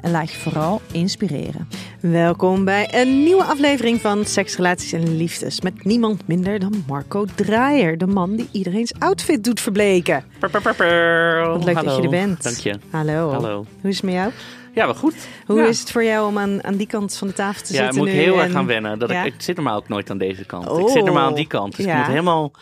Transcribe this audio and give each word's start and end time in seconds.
en 0.00 0.10
laat 0.10 0.30
je 0.32 0.38
vooral 0.38 0.80
inspireren. 0.92 1.68
Welkom 2.00 2.64
bij 2.64 2.88
een 3.00 3.22
nieuwe 3.22 3.42
aflevering 3.44 4.00
van 4.00 4.24
Seks, 4.24 4.56
Relaties 4.56 4.92
en 4.92 5.16
Liefdes. 5.16 5.60
Met 5.60 5.84
niemand 5.84 6.26
minder 6.28 6.58
dan 6.58 6.84
Marco 6.86 7.24
Draaier, 7.34 7.98
de 7.98 8.06
man 8.06 8.36
die 8.36 8.48
iedereen's 8.52 8.92
outfit 8.98 9.44
doet 9.44 9.60
verbleken. 9.60 10.24
Wat 10.40 10.52
leuk 11.64 11.74
dat 11.84 11.96
je 11.96 12.02
er 12.02 12.08
bent. 12.08 12.42
Dank 12.42 12.56
je. 12.56 12.78
Hallo. 12.90 13.30
Hallo. 13.30 13.66
Hoe 13.80 13.90
is 13.90 13.96
het 13.96 14.04
met 14.04 14.14
jou? 14.14 14.32
Ja, 14.74 14.84
wel 14.84 14.94
goed. 14.94 15.14
Hoe 15.46 15.58
Ja. 15.60 15.66
is 15.66 15.80
het 15.80 15.90
voor 15.90 16.04
jou 16.04 16.26
om 16.28 16.38
aan, 16.38 16.64
aan 16.64 16.76
die 16.76 16.86
kant 16.86 17.16
van 17.16 17.28
de 17.28 17.34
tafel 17.34 17.62
te 17.66 17.72
Ja, 17.72 17.78
zitten 17.78 17.98
moet 17.98 18.08
ik 18.08 18.14
nu 18.14 18.20
heel 18.20 18.34
en- 18.38 18.42
erg 18.44 18.52
gaan 18.52 18.66
wennen. 18.66 18.98
Dat 18.98 19.10
Ja? 19.10 19.24
ik, 19.24 19.34
ik 19.34 19.42
zit 19.42 19.56
normaal 19.56 19.76
ook 19.76 19.88
nooit 19.88 20.10
aan 20.10 20.18
deze 20.18 20.44
kant. 20.44 20.64
Ik 20.64 20.70
Oh. 20.70 20.90
zit 20.92 21.04
normaal 21.04 21.26
aan 21.28 21.34
die 21.34 21.46
kant. 21.46 21.76
Dus 21.76 21.84
Ja. 21.84 21.92
ik 21.92 21.98
moet 21.98 22.06
helemaal 22.06 22.52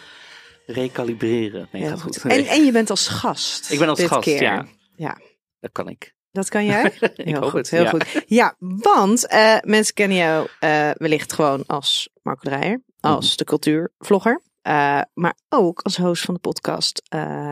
recalibreren. 0.66 1.68
Nee, 1.72 1.82
gaat 1.88 2.00
goed. 2.02 2.20
goed. 2.20 2.30
En, 2.30 2.46
en 2.46 2.64
je 2.64 2.72
bent 2.72 2.90
als 2.90 3.08
gast. 3.08 3.70
ik 3.72 3.78
ben 3.78 3.88
als 3.88 3.98
dit 3.98 4.08
gast, 4.08 4.22
keer. 4.24 4.42
ja. 4.42 4.66
Ja, 4.96 5.18
Dat 5.60 5.72
kan 5.72 5.88
ik. 5.88 6.14
Dat 6.36 6.48
kan 6.48 6.64
jij? 6.64 6.92
Heel 7.14 7.42
goed, 7.42 7.52
het, 7.52 7.70
heel 7.70 7.82
ja. 7.82 7.88
goed. 7.90 8.24
Ja, 8.26 8.54
want 8.58 9.26
eh, 9.26 9.56
mensen 9.60 9.94
kennen 9.94 10.16
jou 10.16 10.48
eh, 10.60 10.90
wellicht 10.94 11.32
gewoon 11.32 11.64
als 11.66 12.08
Marco 12.22 12.40
Draaier, 12.50 12.80
als 13.00 13.26
Mhm. 13.28 13.36
de 13.36 13.44
cultuurvlogger. 13.44 14.42
eh, 14.62 15.00
maar 15.14 15.34
ook 15.48 15.80
als 15.80 15.96
host 15.96 16.24
van 16.24 16.34
de 16.34 16.40
podcast 16.40 17.02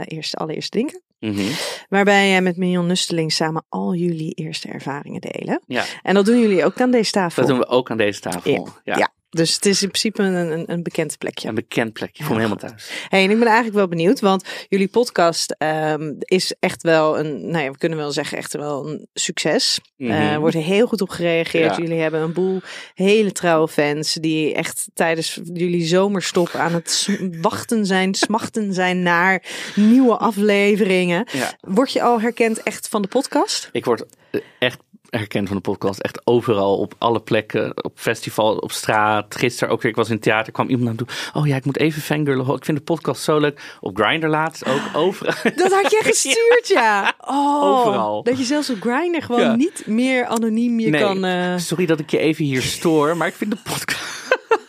Eerste 0.05 0.37
Allereerste 0.37 0.71
Drinken. 0.71 1.03
Mhm. 1.19 1.53
Waarbij 1.89 2.29
jij 2.29 2.43
met 2.43 2.57
Mignon 2.57 2.87
Nusteling 2.87 3.33
samen 3.33 3.65
al 3.69 3.95
jullie 3.95 4.33
eerste 4.33 4.69
ervaringen 4.69 5.21
delen. 5.21 5.61
Ja, 5.67 5.85
En 6.03 6.15
dat 6.15 6.25
doen 6.25 6.41
jullie 6.41 6.65
ook 6.65 6.81
aan 6.81 6.91
deze 6.91 7.11
tafel. 7.11 7.43
dat 7.43 7.51
doen 7.51 7.61
we 7.61 7.67
ook 7.67 7.91
aan 7.91 7.97
deze 7.97 8.21
tafel. 8.21 8.69
Ja. 8.85 8.97
Ja. 8.97 9.13
Dus 9.35 9.55
het 9.55 9.67
is 9.67 9.83
in 9.83 9.89
principe 9.89 10.23
een, 10.23 10.53
een, 10.53 10.65
een 10.67 10.83
bekend 10.83 11.19
plekje. 11.19 11.49
Een 11.49 11.55
bekend 11.55 11.93
plekje. 11.93 12.23
Ik 12.23 12.29
voel 12.29 12.37
me 12.37 12.43
Ja, 12.43 12.49
helemaal 12.49 12.71
thuis. 12.71 12.91
Hey, 13.09 13.25
en 13.25 13.31
ik 13.31 13.39
ben 13.39 13.47
eigenlijk 13.47 13.77
wel 13.77 13.89
benieuwd, 13.89 14.21
want 14.21 14.45
jullie 14.69 14.89
podcast 14.89 15.55
ehm, 15.59 16.13
is 16.19 16.55
echt 16.61 16.83
wel 16.83 17.19
een, 17.19 17.51
nou 17.51 17.65
ja, 17.65 17.71
we 17.71 17.79
kunnen 17.79 17.99
wel 17.99 18.13
zeggen 18.13 18.39
echt 18.39 18.53
wel 18.53 18.89
een 18.89 19.07
succes. 19.15 19.81
Mhm. 19.97 20.11
Er 20.11 20.41
wordt 20.41 20.57
heel 20.57 20.87
goed 20.87 21.01
op 21.01 21.09
gereageerd. 21.09 21.77
Ja. 21.77 21.83
Jullie 21.83 22.01
hebben 22.01 22.21
een 22.21 22.33
boel 22.33 22.61
hele 22.95 23.33
trouwe 23.33 23.69
fans 23.69 24.13
die 24.13 24.55
echt 24.55 24.87
tijdens 24.95 25.41
jullie 25.53 25.87
zomerstop 25.87 26.55
aan 26.55 26.73
het 26.73 27.09
wachten 27.41 27.87
zijn, 27.87 28.15
smachten 28.15 28.73
zijn 28.73 29.03
naar 29.03 29.43
nieuwe 29.75 30.17
afleveringen. 30.17 31.27
Ja. 31.33 31.53
Word 31.61 31.93
je 31.93 32.03
al 32.03 32.21
herkend 32.21 32.63
echt 32.63 32.89
van 32.89 33.03
de 33.03 33.09
podcast? 33.09 33.69
Ik 33.73 33.85
word 33.85 34.05
eh, 34.31 34.41
echt 34.59 34.79
herkend 35.11 35.47
van 35.49 35.57
de 35.57 35.63
podcast. 35.63 36.01
Echt 36.01 36.21
overal, 36.25 36.79
op 36.79 36.95
alle 36.99 37.21
plekken. 37.21 37.85
Op 37.85 37.93
festival, 37.95 38.57
op 38.57 38.73
straat. 38.73 39.37
Gisteren 39.37 39.73
ook 39.73 39.83
weer, 39.83 39.91
ik 39.91 39.97
was 39.97 40.09
in 40.09 40.15
het 40.15 40.23
theater, 40.23 40.53
kwam 40.53 40.69
iemand 40.69 40.85
naar 40.85 40.95
me 40.95 41.05
toe. 41.33 41.41
Oh 41.43 41.47
ja, 41.47 41.57
ik 41.57 41.65
moet 41.65 41.79
even 41.79 42.03
fangirlen. 42.03 42.55
Ik 42.55 42.65
vind 42.65 42.79
de 42.79 42.85
podcast 42.85 43.23
zo 43.23 43.39
leuk. 43.39 43.77
Op 43.81 43.97
Grindr 43.99 44.27
laatst 44.27 44.67
ook, 44.67 44.81
overal. 44.93 45.35
Dat 45.57 45.73
had 45.73 45.91
je 45.91 46.01
gestuurd, 46.13 46.69
ja. 46.69 47.15
Oh, 47.21 47.65
Overal. 47.65 48.23
Dat 48.23 48.39
je 48.39 48.45
zelfs 48.45 48.71
op 48.71 48.77
Grindr 48.81 49.23
gewoon 49.25 49.41
Ja. 49.41 49.55
niet 49.57 49.87
meer 49.87 50.27
anoniem 50.27 50.81
je 50.81 50.91
Nee, 50.91 51.01
kan... 51.01 51.25
eh, 51.25 51.57
Sorry 51.57 51.87
dat 51.87 52.01
ik 52.01 52.11
je 52.11 52.19
even 52.19 52.45
hier 52.45 52.63
stoor, 52.63 53.17
maar 53.17 53.29
ik 53.29 53.35
vind 53.35 53.51
de 53.51 53.57
podcast... 53.65 54.03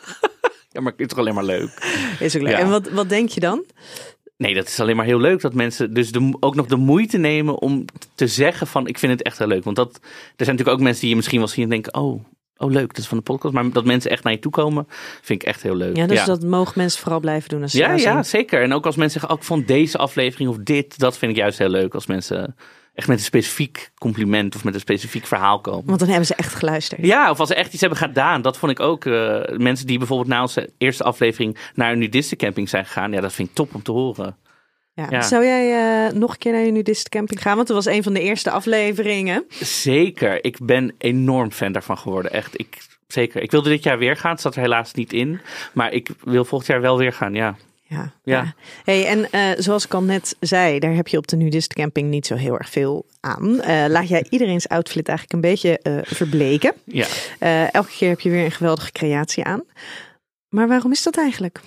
ja, 0.73 0.81
maar 0.81 0.91
het 0.91 1.01
is 1.01 1.07
toch 1.07 1.17
alleen 1.19 1.33
maar 1.33 1.43
leuk? 1.43 1.69
Is 2.19 2.35
ook 2.35 2.41
leuk. 2.41 2.51
Ja. 2.51 2.57
En 2.59 2.69
wat, 2.69 2.89
wat 2.89 3.09
denk 3.09 3.29
je 3.29 3.39
dan? 3.39 3.63
Nee, 4.37 4.53
dat 4.53 4.67
is 4.67 4.79
alleen 4.79 4.95
maar 4.95 5.05
heel 5.05 5.19
leuk 5.19 5.41
dat 5.41 5.53
mensen 5.53 5.93
dus 5.93 6.11
de, 6.11 6.37
ook 6.39 6.55
nog 6.55 6.65
de 6.65 6.75
moeite 6.75 7.17
nemen 7.17 7.59
om 7.59 7.85
te 8.15 8.27
zeggen 8.27 8.67
van 8.67 8.87
ik 8.87 8.97
vind 8.97 9.11
het 9.11 9.21
echt 9.21 9.37
heel 9.37 9.47
leuk. 9.47 9.63
Want 9.63 9.75
dat, 9.75 9.95
er 9.95 10.45
zijn 10.45 10.49
natuurlijk 10.49 10.77
ook 10.77 10.83
mensen 10.83 11.01
die 11.01 11.09
je 11.09 11.15
misschien 11.15 11.39
wel 11.39 11.47
zien 11.47 11.63
en 11.63 11.69
denken, 11.69 11.93
oh, 11.93 12.23
oh 12.57 12.71
leuk, 12.71 12.87
dat 12.87 12.97
is 12.97 13.07
van 13.07 13.17
de 13.17 13.23
podcast. 13.23 13.53
Maar 13.53 13.71
dat 13.71 13.85
mensen 13.85 14.11
echt 14.11 14.23
naar 14.23 14.33
je 14.33 14.39
toe 14.39 14.51
komen, 14.51 14.87
vind 15.21 15.41
ik 15.41 15.47
echt 15.47 15.61
heel 15.61 15.75
leuk. 15.75 15.95
Ja, 15.95 16.07
dus 16.07 16.25
dat 16.25 16.43
mogen 16.43 16.73
mensen 16.75 17.01
vooral 17.01 17.19
blijven 17.19 17.49
doen 17.49 17.61
als 17.61 17.71
ze 17.71 17.77
ja, 17.77 17.93
ja, 17.93 18.23
zeker. 18.23 18.61
En 18.61 18.73
ook 18.73 18.85
als 18.85 18.95
mensen 18.95 19.19
zeggen, 19.19 19.37
oh, 19.37 19.41
ik 19.41 19.47
vond 19.47 19.67
deze 19.67 19.97
aflevering 19.97 20.49
of 20.49 20.57
dit, 20.57 20.99
dat 20.99 21.17
vind 21.17 21.31
ik 21.31 21.37
juist 21.37 21.57
heel 21.57 21.69
leuk. 21.69 21.93
Als 21.93 22.05
mensen 22.05 22.55
echt 22.95 23.07
met 23.07 23.17
een 23.17 23.23
specifiek 23.23 23.91
compliment 23.99 24.55
of 24.55 24.63
met 24.63 24.73
een 24.73 24.79
specifiek 24.79 25.25
verhaal 25.25 25.59
komen. 25.59 25.85
Want 25.85 25.99
dan 25.99 26.07
hebben 26.07 26.25
ze 26.27 26.35
echt 26.35 26.53
geluisterd. 26.55 27.05
Ja, 27.05 27.29
of 27.29 27.39
als 27.39 27.49
ze 27.49 27.55
echt 27.55 27.71
iets 27.71 27.81
hebben 27.81 27.99
gedaan. 27.99 28.41
Dat 28.41 28.57
vond 28.57 28.71
ik 28.71 28.79
ook. 28.79 29.05
eh, 29.05 29.41
mensen 29.57 29.87
die 29.87 29.97
bijvoorbeeld 29.97 30.29
na 30.29 30.41
onze 30.41 30.69
eerste 30.77 31.03
aflevering 31.03 31.57
naar 31.73 31.91
een 31.91 31.99
nudistencamping 31.99 32.69
zijn 32.69 32.85
gegaan. 32.85 33.11
Ja, 33.11 33.21
dat 33.21 33.33
vind 33.33 33.49
ik 33.49 33.55
top 33.55 33.75
om 33.75 33.83
te 33.83 33.91
horen. 33.91 34.35
Ja. 34.93 35.07
Ja. 35.09 35.21
Zou 35.21 35.43
jij 35.45 36.05
eh, 36.07 36.13
nog 36.13 36.31
een 36.31 36.37
keer 36.37 36.51
naar 36.51 36.65
je 36.65 36.71
nudistcamping 36.71 37.41
gaan? 37.41 37.55
Want 37.55 37.67
dat 37.67 37.75
was 37.83 37.93
een 37.95 38.03
van 38.03 38.13
de 38.13 38.21
eerste 38.21 38.51
afleveringen. 38.51 39.45
Zeker. 39.61 40.43
Ik 40.43 40.57
ben 40.65 40.93
enorm 40.97 41.51
fan 41.51 41.71
daarvan 41.71 41.97
geworden. 41.97 42.31
Echt. 42.31 42.59
Ik, 42.59 42.77
zeker. 43.07 43.41
Ik 43.41 43.51
wilde 43.51 43.69
dit 43.69 43.83
jaar 43.83 43.97
weer 43.97 44.17
gaan. 44.17 44.31
Het 44.31 44.41
zat 44.41 44.55
er 44.55 44.61
helaas 44.61 44.93
niet 44.93 45.13
in. 45.13 45.39
Maar 45.73 45.91
ik 45.93 46.09
wil 46.23 46.45
volgend 46.45 46.69
jaar 46.71 46.81
wel 46.81 46.97
weer 46.97 47.13
gaan. 47.13 47.33
Ja. 47.33 47.55
Ja. 47.87 48.13
Ja. 48.23 48.53
Hey, 48.83 49.07
en 49.07 49.31
eh, 49.31 49.49
zoals 49.57 49.85
ik 49.85 49.93
al 49.93 50.03
net 50.03 50.35
zei, 50.39 50.79
daar 50.79 50.93
heb 50.93 51.07
je 51.07 51.17
op 51.17 51.27
de 51.27 51.35
nudistcamping 51.35 52.09
niet 52.09 52.25
zo 52.25 52.35
heel 52.35 52.57
erg 52.57 52.69
veel 52.69 53.05
aan. 53.19 53.61
Eh, 53.61 53.85
laat 53.87 54.07
jij 54.07 54.25
iedereen's 54.29 54.67
outfit 54.67 55.07
eigenlijk 55.07 55.33
een 55.33 55.49
beetje 55.51 55.79
eh, 55.79 55.97
verbleken. 56.03 56.73
Ja. 56.85 57.07
Elke 57.71 57.91
keer 57.97 58.09
heb 58.09 58.19
je 58.19 58.29
weer 58.29 58.45
een 58.45 58.51
geweldige 58.51 58.91
creatie 58.91 59.43
aan. 59.43 59.63
Maar 60.49 60.67
waarom 60.67 60.91
is 60.91 61.03
dat 61.03 61.17
eigenlijk? 61.17 61.59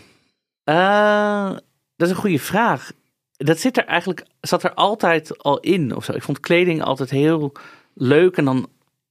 Dat 1.96 2.08
is 2.08 2.10
een 2.10 2.20
goede 2.20 2.38
vraag. 2.38 2.92
Dat 3.36 3.58
zit 3.58 3.76
er 3.76 3.84
eigenlijk, 3.84 4.26
zat 4.40 4.62
er 4.62 4.74
altijd 4.74 5.42
al 5.42 5.60
in 5.60 5.96
of 5.96 6.04
zo. 6.04 6.12
Ik 6.12 6.22
vond 6.22 6.40
kleding 6.40 6.82
altijd 6.82 7.10
heel 7.10 7.52
leuk. 7.94 8.36
En 8.36 8.44
dan, 8.44 8.68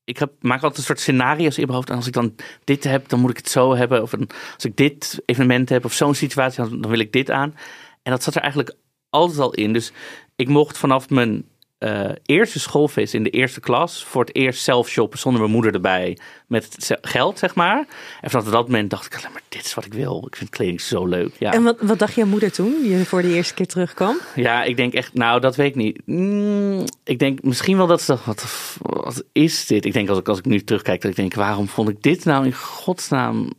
ik 0.07 0.18
heb, 0.18 0.31
maak 0.41 0.62
altijd 0.62 0.78
een 0.78 0.84
soort 0.84 1.00
scenario's 1.00 1.57
in 1.57 1.63
mijn 1.63 1.75
hoofd. 1.75 1.90
En 1.90 1.95
als 1.95 2.07
ik 2.07 2.13
dan 2.13 2.35
dit 2.63 2.84
heb, 2.84 3.09
dan 3.09 3.19
moet 3.19 3.29
ik 3.29 3.38
het 3.38 3.50
zo 3.50 3.75
hebben. 3.75 4.01
Of 4.01 4.13
als 4.53 4.66
ik 4.66 4.75
dit 4.75 5.22
evenement 5.25 5.69
heb 5.69 5.85
of 5.85 5.94
zo'n 5.94 6.16
situatie, 6.16 6.69
dan 6.69 6.90
wil 6.90 7.00
ik 7.00 7.12
dit 7.12 7.31
aan. 7.31 7.56
En 8.03 8.12
dat 8.12 8.23
zat 8.23 8.35
er 8.35 8.41
eigenlijk 8.41 8.75
altijd 9.09 9.40
al 9.40 9.53
in. 9.53 9.73
Dus 9.73 9.91
ik 10.35 10.47
mocht 10.47 10.78
vanaf 10.78 11.09
mijn 11.09 11.46
eh, 11.78 12.10
eerste 12.26 12.60
schoolfeest 12.60 13.14
in 13.14 13.24
de 13.24 13.30
eerste 13.30 13.60
klas 13.60 14.04
voor 14.04 14.22
het 14.22 14.36
eerst 14.36 14.64
zelf 14.64 14.90
shoppen 14.90 15.20
zonder 15.20 15.42
mijn 15.42 15.54
moeder 15.54 15.74
erbij. 15.74 16.18
Met 16.48 16.98
geld, 17.02 17.40
zeg 17.40 17.56
maar. 17.56 17.88
En 18.22 18.30
vanaf 18.30 18.46
dat 18.46 18.66
moment 18.66 18.90
dacht 18.90 19.06
ik 19.06 19.16
alleen 19.16 19.32
maar, 19.32 19.42
dit 19.50 19.66
is 19.66 19.74
wat 19.74 19.86
ik 19.86 19.94
wil. 19.94 20.24
Ik 20.28 20.36
vind 20.36 20.50
kleding 20.50 20.82
zo 20.82 21.06
leuk. 21.06 21.36
Ja. 21.40 21.52
En 21.52 21.64
wat, 21.64 21.78
wat 21.82 22.00
dacht 22.00 22.16
jouw 22.16 22.26
moeder 22.26 22.52
toen 22.52 22.84
je 22.84 23.06
voor 23.06 23.22
de 23.22 23.34
eerste 23.34 23.54
keer 23.54 23.68
terugkwam? 23.68 24.20
Ja, 24.36 24.64
ik 24.64 24.78
denk 24.78 24.94
echt, 24.94 25.14
nou, 25.14 25.40
dat 25.40 25.56
weet 25.56 25.70
ik 25.70 25.76
niet. 25.76 26.02
Mm, 26.06 26.84
ik 27.04 27.20
denk 27.20 27.44
misschien 27.44 27.78
wel 27.78 27.88
dat 27.88 28.02
ze 28.02 28.12
dacht, 28.12 28.26
wat, 28.26 28.46
wat 28.80 29.24
is 29.32 29.66
dit? 29.66 29.86
Ik 29.86 29.94
denk 29.94 30.09
als 30.09 30.20
ik, 30.20 30.28
als 30.28 30.40
ik 30.40 30.46
nu 30.46 30.64
terugkijk, 30.64 31.02
dat 31.02 31.12
ik 31.12 31.18
denk, 31.18 31.34
waarom 31.34 31.68
vond 31.68 31.90
ik 31.90 32.02
dit 32.02 32.26
nou 32.26 32.46
in 32.46 32.54
godsnaam 32.54 33.50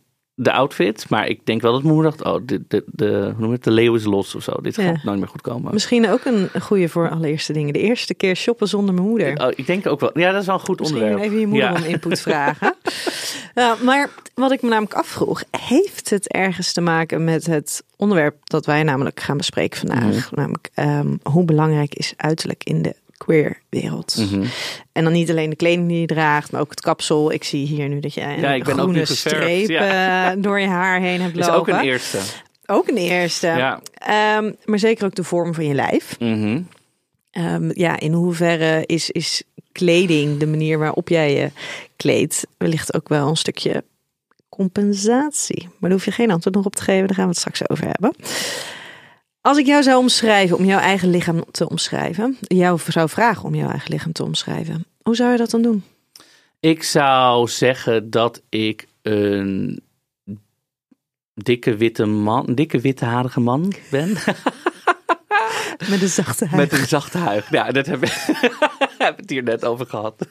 de 0.40 0.52
outfit? 0.52 1.06
Maar 1.08 1.26
ik 1.26 1.40
denk 1.46 1.60
wel 1.62 1.72
dat 1.72 1.82
mijn 1.82 1.94
moeder 1.94 2.12
dacht, 2.16 2.24
oh, 2.34 2.40
de, 2.46 2.62
de, 2.68 2.84
de, 2.86 3.06
hoe 3.06 3.34
noem 3.38 3.46
je 3.48 3.54
het, 3.54 3.64
de 3.64 3.70
leeuw 3.70 3.94
is 3.94 4.04
los 4.04 4.34
of 4.34 4.42
zo. 4.42 4.52
Dit 4.62 4.76
Ja. 4.76 4.82
gaat 4.82 5.02
nooit 5.02 5.18
meer 5.18 5.28
goed 5.28 5.40
komen. 5.40 5.72
Misschien 5.72 6.08
ook 6.10 6.24
een 6.24 6.48
goede 6.60 6.88
voor 6.88 7.10
allereerste 7.10 7.52
dingen. 7.52 7.72
De 7.72 7.78
eerste 7.80 8.14
keer 8.14 8.36
shoppen 8.36 8.68
zonder 8.68 8.94
mijn 8.94 9.06
moeder. 9.06 9.46
Oh, 9.46 9.52
ik 9.54 9.66
denk 9.66 9.86
ook 9.86 10.00
wel, 10.00 10.18
ja, 10.18 10.30
dat 10.32 10.40
is 10.40 10.46
wel 10.46 10.54
een 10.54 10.60
goed 10.60 10.78
Misschien 10.80 11.00
onderwerp. 11.02 11.26
even 11.28 11.40
je 11.40 11.46
moeder 11.46 11.70
ja. 11.70 11.76
om 11.76 11.82
input 11.84 12.20
vragen. 12.20 12.74
Maar 13.84 14.10
wat 14.34 14.52
ik 14.52 14.62
me 14.62 14.68
namelijk 14.68 14.94
afvroeg, 14.94 15.42
heeft 15.60 16.10
het 16.10 16.28
ergens 16.32 16.72
te 16.72 16.80
maken 16.80 17.24
met 17.24 17.46
het 17.46 17.82
onderwerp 17.96 18.36
dat 18.44 18.66
wij 18.66 18.82
namelijk 18.82 19.20
gaan 19.20 19.36
bespreken 19.36 19.78
vandaag? 19.78 20.30
Mhm. 20.30 20.34
Namelijk 20.40 20.70
ehm, 20.74 21.16
hoe 21.22 21.44
belangrijk 21.44 21.94
is 21.94 22.12
uiterlijk 22.16 22.64
in 22.64 22.82
de 22.82 22.94
queer 23.18 23.60
wereld? 23.68 24.16
Mhm. 24.18 24.44
En 24.92 25.04
dan 25.04 25.12
niet 25.12 25.30
alleen 25.30 25.50
de 25.50 25.56
kleding 25.56 25.88
die 25.88 26.00
je 26.00 26.06
draagt, 26.06 26.50
maar 26.50 26.60
ook 26.60 26.70
het 26.70 26.80
kapsel. 26.80 27.32
Ik 27.32 27.44
zie 27.44 27.66
hier 27.66 27.88
nu 27.88 28.00
dat 28.00 28.14
je 28.14 28.20
een 28.20 28.40
Ja, 28.40 28.52
ik 28.52 28.64
ben 28.64 28.72
ook 28.74 28.80
groene 28.80 29.66
ja. 29.68 30.30
eh, 30.30 30.42
door 30.42 30.60
je 30.60 30.66
haar 30.66 31.00
heen 31.00 31.20
hebt 31.20 31.36
Is 31.38 31.46
lopen. 31.46 31.58
ook 31.74 31.80
een 31.80 31.84
eerste. 31.88 32.18
Ook 32.66 32.88
een 32.88 32.96
eerste. 32.96 33.46
Ja. 33.46 33.80
Ehm, 33.94 34.52
maar 34.64 34.78
zeker 34.78 35.04
ook 35.04 35.14
de 35.14 35.24
vorm 35.24 35.54
van 35.54 35.66
je 35.66 35.74
lijf. 35.74 36.16
Mhm. 36.18 36.60
Ehm, 37.30 37.70
ja, 37.74 37.98
in 38.00 38.12
hoeverre 38.12 38.82
is, 38.86 39.10
is 39.10 39.42
kleding, 39.72 40.38
de 40.38 40.46
manier 40.46 40.78
waarop 40.78 41.08
jij 41.08 41.34
je 41.34 41.50
kleedt, 41.96 42.46
wellicht 42.58 42.94
ook 42.94 43.08
wel 43.08 43.28
een 43.28 43.36
stukje 43.36 43.84
compensatie. 44.48 45.62
Maar 45.62 45.74
daar 45.80 45.90
hoef 45.90 46.04
je 46.04 46.10
geen 46.12 46.30
antwoord 46.30 46.56
nog 46.56 46.64
op 46.64 46.74
te 46.76 46.82
geven, 46.82 47.06
daar 47.06 47.16
gaan 47.16 47.24
we 47.24 47.30
het 47.30 47.38
straks 47.38 47.68
over 47.68 47.84
hebben. 47.86 48.12
Als 49.48 49.58
ik 49.58 49.66
jou 49.66 49.82
zou 49.82 49.98
omschrijven, 49.98 50.56
om 50.56 50.64
jouw 50.64 50.78
eigen 50.78 51.10
lichaam 51.10 51.44
te 51.50 51.68
omschrijven, 51.68 52.36
jou 52.40 52.80
zou 52.88 53.08
vragen 53.08 53.44
om 53.44 53.54
jouw 53.54 53.70
eigen 53.70 53.90
lichaam 53.90 54.12
te 54.12 54.24
omschrijven, 54.24 54.86
hoe 55.02 55.16
zou 55.16 55.30
je 55.32 55.36
dat 55.36 55.50
dan 55.50 55.62
doen? 55.62 55.84
Ik 56.60 56.82
zou 56.82 57.48
zeggen 57.48 58.10
dat 58.10 58.42
ik 58.48 58.86
een 59.02 59.80
dikke 61.34 61.76
witte 61.76 62.04
man, 62.04 62.46
dikke 62.54 62.80
witte 62.80 63.04
harige 63.04 63.40
man 63.40 63.72
ben. 63.90 64.08
Met 65.90 66.02
een 66.02 66.08
zachte 66.08 66.46
huid. 66.46 66.70
Met 66.70 66.80
een 66.80 66.88
zachte 66.88 67.18
huid. 67.18 67.44
Ja, 67.50 67.70
dat 67.70 67.86
heb 67.86 68.02
ik 68.02 68.12
heb 68.98 69.16
het 69.16 69.30
hier 69.30 69.42
net 69.42 69.64
over 69.64 69.86
gehad. 69.86 70.26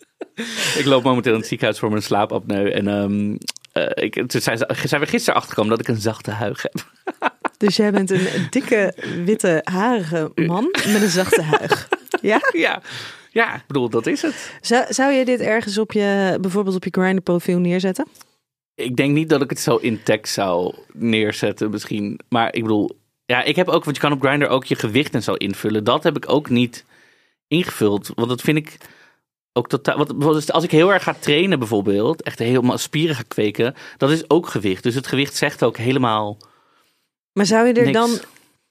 ik 0.80 0.84
loop 0.84 1.02
momenteel 1.02 1.32
in 1.32 1.38
het 1.38 1.48
ziekenhuis 1.48 1.78
voor 1.78 1.90
mijn 1.90 2.02
slaapapneu. 2.02 2.70
En 2.70 2.86
um, 2.86 3.38
uh, 3.74 3.90
ik, 3.94 4.26
toen 4.26 4.40
zijn, 4.40 4.58
zijn 4.84 5.00
we 5.00 5.06
gisteren 5.06 5.34
achtergekomen 5.34 5.70
dat 5.76 5.88
ik 5.88 5.94
een 5.94 6.00
zachte 6.00 6.30
huid 6.30 6.62
heb. 6.62 6.92
Dus 7.56 7.76
jij 7.76 7.92
bent 7.92 8.10
een 8.10 8.46
dikke, 8.50 8.94
witte, 9.24 9.60
harige 9.64 10.32
man 10.34 10.68
met 10.72 11.02
een 11.02 11.08
zachte 11.08 11.42
huid. 11.42 11.88
Ja? 12.20 12.40
Ja. 12.52 12.82
Ja, 13.30 13.54
ik 13.54 13.66
bedoel, 13.66 13.88
dat 13.88 14.06
is 14.06 14.22
het. 14.22 14.58
Zou, 14.60 14.84
zou 14.88 15.12
je 15.12 15.24
dit 15.24 15.40
ergens 15.40 15.78
op 15.78 15.92
je, 15.92 16.38
bijvoorbeeld 16.40 16.76
op 16.76 16.84
je 16.84 16.90
Grindr 16.90 17.22
profiel 17.22 17.58
neerzetten? 17.58 18.06
Ik 18.74 18.96
denk 18.96 19.14
niet 19.14 19.28
dat 19.28 19.42
ik 19.42 19.50
het 19.50 19.58
zo 19.60 19.76
in 19.76 20.02
tekst 20.02 20.34
zou 20.34 20.74
neerzetten 20.92 21.70
misschien. 21.70 22.20
Maar 22.28 22.54
ik 22.54 22.62
bedoel, 22.62 22.98
ja, 23.26 23.42
ik 23.42 23.56
heb 23.56 23.68
ook, 23.68 23.84
want 23.84 23.96
je 23.96 24.02
kan 24.02 24.12
op 24.12 24.20
Grindr 24.20 24.46
ook 24.46 24.64
je 24.64 24.74
gewicht 24.74 25.14
en 25.14 25.22
zo 25.22 25.34
invullen. 25.34 25.84
Dat 25.84 26.02
heb 26.02 26.16
ik 26.16 26.28
ook 26.28 26.48
niet 26.50 26.84
ingevuld. 27.48 28.10
Want 28.14 28.28
dat 28.28 28.40
vind 28.40 28.56
ik 28.56 28.76
ook 29.52 29.68
totaal. 29.68 30.06
Want 30.16 30.52
als 30.52 30.64
ik 30.64 30.70
heel 30.70 30.92
erg 30.92 31.02
ga 31.02 31.14
trainen 31.20 31.58
bijvoorbeeld, 31.58 32.22
echt 32.22 32.38
helemaal 32.38 32.78
spieren 32.78 33.16
ga 33.16 33.22
kweken, 33.28 33.74
dat 33.96 34.10
is 34.10 34.30
ook 34.30 34.48
gewicht. 34.48 34.82
Dus 34.82 34.94
het 34.94 35.06
gewicht 35.06 35.36
zegt 35.36 35.64
ook 35.64 35.76
helemaal. 35.76 36.38
Maar 37.34 37.46
zou 37.46 37.66
je 37.66 37.72
er 37.72 37.84
Niks. 37.84 37.98
dan, 37.98 38.18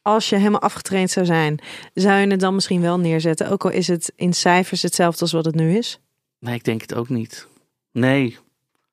als 0.02 0.30
je 0.30 0.36
helemaal 0.36 0.62
afgetraind 0.62 1.10
zou 1.12 1.26
zijn, 1.26 1.60
zou 1.94 2.20
je 2.20 2.28
het 2.28 2.40
dan 2.40 2.54
misschien 2.56 2.82
wel 2.82 3.00
neerzetten? 3.00 3.50
Ook 3.50 3.64
al 3.66 3.72
is 3.72 3.88
het 3.88 4.12
in 4.16 4.34
cijfers 4.34 4.82
hetzelfde 4.82 5.22
als 5.22 5.32
wat 5.32 5.46
het 5.46 5.56
nu 5.56 5.78
is? 5.78 6.00
Nee, 6.40 6.56
ik 6.56 6.64
denk 6.64 6.82
het 6.82 6.94
ook 6.96 7.10
niet. 7.10 7.48
Nee, 7.92 8.38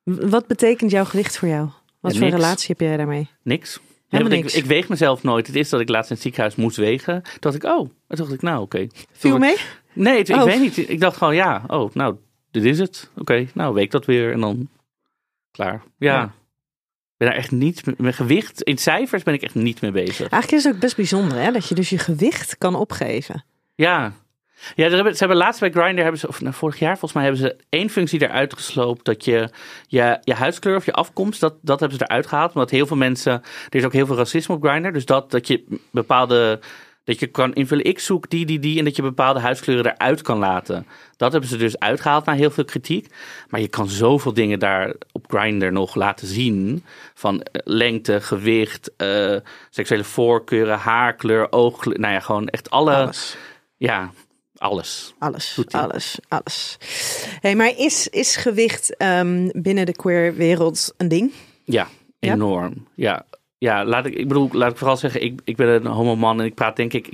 Wat 0.05 0.47
betekent 0.47 0.91
jouw 0.91 1.05
gewicht 1.05 1.39
voor 1.39 1.49
jou? 1.49 1.69
Wat 2.01 2.13
Ja, 2.13 2.19
voor 2.19 2.29
relatie 2.29 2.67
heb 2.69 2.81
jij 2.81 2.97
daarmee? 2.97 3.29
niks. 3.43 3.81
Nee, 4.09 4.23
niks. 4.23 4.55
Ik, 4.55 4.63
ik 4.63 4.69
weeg 4.69 4.89
mezelf 4.89 5.23
nooit. 5.23 5.47
Het 5.47 5.57
is 5.57 5.69
dat 5.69 5.81
ik 5.81 5.89
laatst 5.89 6.09
in 6.11 6.15
het 6.15 6.25
ziekenhuis 6.25 6.55
moest 6.55 6.77
wegen. 6.77 7.23
Toen 7.23 7.33
dacht 7.41 7.55
ik, 7.55 7.65
oh. 7.65 7.79
En 7.81 7.89
toen 8.07 8.17
dacht 8.17 8.33
ik, 8.33 8.43
nou, 8.43 8.61
oké. 8.63 8.87
Viel 9.13 9.39
mee? 9.39 9.57
Nee, 9.93 10.19
het- 10.19 10.29
ik 10.29 10.35
Oh. 10.37 10.45
weet 10.45 10.61
niet. 10.61 10.89
Ik 10.89 11.01
dacht 11.01 11.17
gewoon, 11.17 11.35
ja, 11.35 11.65
oh, 11.67 11.95
nou, 11.95 12.17
dit 12.51 12.65
is 12.65 12.79
het. 12.79 13.11
Oké, 13.17 13.47
nou, 13.55 13.75
week 13.75 13.91
dat 13.91 14.05
weer 14.05 14.33
en 14.33 14.41
dan 14.41 14.69
klaar. 15.51 15.83
Ja. 15.99 16.13
Ja. 16.15 16.35
Ben 17.21 17.29
daar 17.29 17.39
echt 17.39 17.51
niet 17.51 17.87
met 17.87 17.99
mijn 17.99 18.15
gewicht. 18.15 18.63
In 18.63 18.79
cijfers 18.79 19.23
ben 19.23 19.35
ik 19.35 19.43
echt 19.43 19.55
niet 19.55 19.81
mee 19.81 19.91
bezig. 19.91 20.19
Eigenlijk 20.19 20.53
is 20.53 20.65
het 20.65 20.75
ook 20.75 20.81
best 20.81 20.97
bijzonder 20.97 21.39
hè? 21.39 21.53
dat 21.53 21.69
je 21.69 21.75
dus 21.75 21.91
je 21.91 21.99
gewicht 21.99 22.59
kan 22.59 22.75
opgeven. 22.75 23.45
Ja. 23.75 24.13
Ja, 24.75 24.89
hebben, 24.89 25.13
ze 25.13 25.19
hebben 25.19 25.37
laatst 25.37 25.61
bij 25.61 25.71
Grindr 25.71 26.03
hebben 26.03 26.21
ze, 26.21 26.29
of 26.29 26.41
nou, 26.41 26.55
vorig 26.55 26.79
jaar 26.79 26.91
volgens 26.91 27.13
mij 27.13 27.23
hebben 27.23 27.41
ze 27.41 27.57
één 27.69 27.91
functie 27.91 28.23
eruit 28.23 28.55
gesloopt. 28.55 29.05
Dat 29.05 29.25
je 29.25 29.49
je, 29.87 30.19
je 30.21 30.35
huidskleur 30.35 30.77
of 30.77 30.85
je 30.85 30.93
afkomst, 30.93 31.41
dat, 31.41 31.55
dat 31.63 31.81
hebben 31.81 31.99
ze 31.99 32.05
eruit 32.05 32.27
gehaald. 32.27 32.55
Omdat 32.55 32.71
heel 32.71 32.87
veel 32.87 32.97
mensen, 32.97 33.33
er 33.69 33.79
is 33.79 33.85
ook 33.85 33.93
heel 33.93 34.07
veel 34.07 34.17
racisme 34.17 34.55
op 34.55 34.65
Grindr. 34.65 34.93
Dus 34.93 35.05
dat, 35.05 35.31
dat 35.31 35.47
je 35.47 35.65
bepaalde, 35.91 36.61
dat 37.11 37.21
je 37.21 37.27
kan 37.27 37.55
invullen, 37.55 37.85
ik 37.85 37.99
zoek 37.99 38.31
die, 38.31 38.47
die, 38.47 38.59
die. 38.59 38.79
En 38.79 38.85
dat 38.85 38.97
je 38.97 39.03
bepaalde 39.03 39.41
huidskleuren 39.41 39.93
eruit 39.93 40.23
kan 40.23 40.39
laten. 40.39 40.87
Dat 41.17 41.33
hebben 41.33 41.51
ze 41.51 41.57
dus 41.57 41.79
uitgehaald 41.79 42.25
na 42.25 42.33
heel 42.33 42.51
veel 42.51 42.65
kritiek. 42.65 43.07
Maar 43.49 43.61
je 43.61 43.69
kan 43.69 43.89
zoveel 43.89 44.33
dingen 44.33 44.59
daar 44.59 44.95
op 45.13 45.25
Grindr 45.29 45.73
nog 45.73 45.95
laten 45.95 46.27
zien. 46.27 46.85
Van 47.15 47.43
eh, 47.43 47.61
lengte, 47.65 48.21
gewicht, 48.21 48.91
eh, 48.97 49.37
seksuele 49.71 50.05
voorkeuren, 50.05 50.79
haarkleur, 50.79 51.53
oogkleur. 51.53 52.01
Nou 52.01 52.13
ja, 52.13 52.21
gewoon 52.21 52.49
echt 52.49 52.71
alle... 52.71 52.95
Alles. 52.95 53.37
Ja, 53.77 54.11
alles. 54.57 55.15
Alles, 55.19 55.59
alles, 55.71 56.19
alles. 56.29 56.79
Hey, 57.41 57.57
maar 57.57 57.73
is, 57.77 58.09
is 58.09 58.37
gewicht 58.37 58.97
ehm, 58.97 59.49
binnen 59.53 59.87
de 59.87 59.97
queer 59.97 60.35
wereld 60.35 60.95
een 60.97 61.09
ding? 61.09 61.33
Ja, 61.65 61.89
Ja? 62.19 62.33
enorm. 62.33 62.87
Ja, 62.95 63.13
ja 63.13 63.30
laat 63.61 64.07
ik, 64.07 64.15
ik 64.15 64.29
bedoel, 64.29 64.49
laat 64.53 64.71
ik 64.71 64.77
vooral 64.77 64.97
zeggen, 64.97 65.23
ik, 65.23 65.41
ik 65.45 65.57
ben 65.57 65.69
een 65.69 65.87
homo 65.87 66.17
man 66.17 66.41
en 66.41 66.47
ik 66.47 66.55
praat 66.55 66.77
denk 66.77 66.93
ik, 66.93 67.07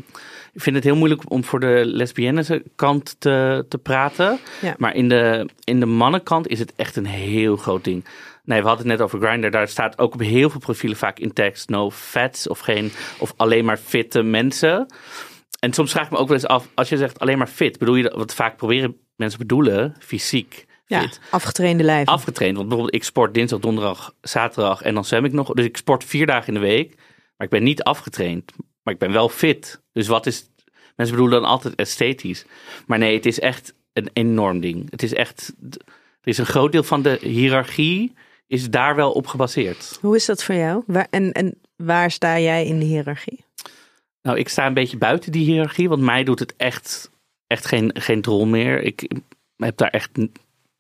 ik 0.53 0.63
vind 0.63 0.77
het 0.77 0.85
heel 0.85 0.97
moeilijk 0.97 1.31
om 1.31 1.45
voor 1.45 1.61
de 1.61 1.83
lesbienne 1.85 2.63
kant 2.77 3.17
te, 3.19 3.65
te 3.69 3.79
praten. 3.79 4.39
Ja. 4.61 4.75
Maar 4.79 4.95
in 4.95 5.09
de, 5.09 5.49
in 5.65 5.81
de 5.81 5.87
mannenkant 5.87 6.49
is 6.49 6.59
het 6.59 6.73
echt 6.77 6.97
een 6.97 7.07
heel 7.07 7.57
groot 7.57 7.85
ding. 7.85 8.05
Nee, 8.45 8.61
we 8.61 8.67
hadden 8.67 8.89
het 8.89 8.97
net 8.97 9.07
over 9.07 9.21
Grindr. 9.21 9.51
Daar 9.51 9.69
staat 9.69 9.99
ook 9.99 10.15
op 10.15 10.21
heel 10.21 10.51
veel 10.51 10.61
profielen 10.61 10.97
vaak 10.97 11.19
in 11.19 11.33
tekst 11.33 11.69
no 11.69 11.91
fats 11.91 12.49
of 12.49 12.59
geen 12.59 12.93
of 13.19 13.33
alleen 13.37 13.65
maar 13.65 13.77
fitte 13.77 14.23
mensen. 14.23 14.87
En 15.61 15.73
soms 15.73 15.93
vraag 15.93 16.05
ik 16.05 16.11
me 16.11 16.19
ook 16.19 16.29
wel 16.29 16.37
eens 16.37 16.47
af, 16.47 16.69
als 16.75 16.89
je 16.89 16.97
zegt 16.97 17.19
alleen 17.19 17.39
maar 17.39 17.47
fit, 17.47 17.79
bedoel 17.79 17.95
je 17.95 18.03
dat? 18.03 18.15
Wat 18.15 18.35
vaak 18.35 18.57
proberen 18.57 18.97
mensen 19.17 19.39
bedoelen, 19.39 19.97
fysiek 19.99 20.66
Ja, 20.87 21.09
afgetrainde 21.31 21.85
lijf. 21.85 22.09
afgetraind. 22.09 22.57
Want 22.57 22.69
bijvoorbeeld, 22.69 23.01
ik 23.01 23.05
sport 23.05 23.35
dinsdag, 23.35 23.61
donderdag, 23.61 24.15
zaterdag 24.21 24.83
en 24.83 24.95
dan 24.95 25.05
zwem 25.05 25.25
ik 25.25 25.33
nog. 25.33 25.53
Dus 25.53 25.65
ik 25.65 25.77
sport 25.77 26.05
vier 26.05 26.27
dagen 26.27 26.49
in 26.49 26.55
de 26.55 26.67
week. 26.67 26.95
Maar 27.37 27.47
ik 27.47 27.53
ben 27.53 27.63
niet 27.63 27.83
afgetraind. 27.83 28.53
Maar 28.83 28.95
ik 28.95 29.01
ben 29.01 29.13
wel 29.13 29.29
fit. 29.29 29.81
Dus 29.93 30.07
wat 30.07 30.27
is. 30.27 30.51
Mensen 30.97 31.17
bedoelen 31.17 31.41
dan 31.41 31.51
altijd 31.51 31.75
esthetisch. 31.75 32.45
Maar 32.87 32.99
nee, 32.99 33.15
het 33.15 33.27
is 33.27 33.41
echt 33.41 33.75
een 33.93 34.11
enorm 34.13 34.61
ding. 34.61 34.91
Het 34.91 35.03
is 35.03 35.15
echt. 35.15 35.55
Er 36.21 36.29
is 36.33 36.39
een 36.39 36.47
groot 36.47 36.73
deel 36.73 36.83
van 36.83 37.03
de 37.03 37.19
hiërarchie. 37.21 38.15
Is 38.47 38.71
daar 38.71 38.97
wel 38.97 39.13
op 39.13 39.27
gebaseerd. 39.27 39.99
Hoe 40.01 40.17
is 40.17 40.25
dat 40.25 40.45
voor 40.45 40.55
jou? 40.55 40.83
Waar, 40.87 41.07
en, 41.11 41.33
en 41.33 41.61
waar 41.77 42.11
sta 42.11 42.39
jij 42.39 42.67
in 42.67 42.79
de 42.79 42.85
hiërarchie? 42.85 43.45
Nou, 44.23 44.39
ik 44.39 44.49
sta 44.49 44.67
een 44.67 44.75
beetje 44.75 44.97
buiten 44.97 45.33
die 45.33 45.45
hiërarchie. 45.45 45.89
Want 45.89 46.03
mij 46.03 46.25
doet 46.25 46.39
het 46.39 46.55
echt, 46.57 47.11
echt 47.47 47.67
geen, 47.67 47.91
geen 47.95 48.23
drol 48.23 48.47
meer. 48.47 48.83
Ik 48.83 49.11
heb 49.57 49.77
daar 49.77 49.91
echt 49.91 50.11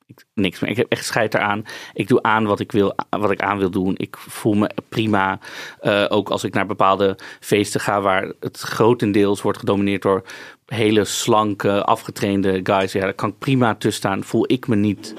ik- 0.06 0.24
niks 0.34 0.60
meer. 0.60 0.70
Ik 0.70 0.76
heb 0.76 0.90
echt 0.92 1.04
scheid 1.04 1.34
eraan. 1.34 1.64
Ik 1.92 2.08
doe 2.08 2.22
aan 2.22 2.46
wat 2.46 2.60
ik, 2.60 2.72
wil, 2.72 2.94
wat 3.10 3.30
ik 3.30 3.40
aan 3.40 3.58
wil 3.58 3.70
doen. 3.70 3.94
Ik 3.96 4.16
voel 4.16 4.54
me 4.54 4.70
prima. 4.88 5.38
Eh, 5.80 6.04
ook 6.08 6.28
als 6.28 6.44
ik 6.44 6.54
naar 6.54 6.66
bepaalde 6.66 7.18
feesten 7.40 7.80
ga 7.80 8.00
waar 8.00 8.32
het 8.40 8.58
grotendeels 8.60 9.42
wordt 9.42 9.58
gedomineerd 9.58 10.02
door 10.02 10.22
hele 10.66 11.04
slanke, 11.04 11.84
afgetrainde 11.84 12.60
guys. 12.62 12.92
Ja, 12.92 13.00
daar 13.00 13.14
kan 13.14 13.28
ik 13.28 13.38
prima 13.38 13.74
tussen 13.74 13.92
staan. 14.02 14.24
Voel 14.24 14.52
ik 14.52 14.66
me 14.68 14.76
niet. 14.76 15.14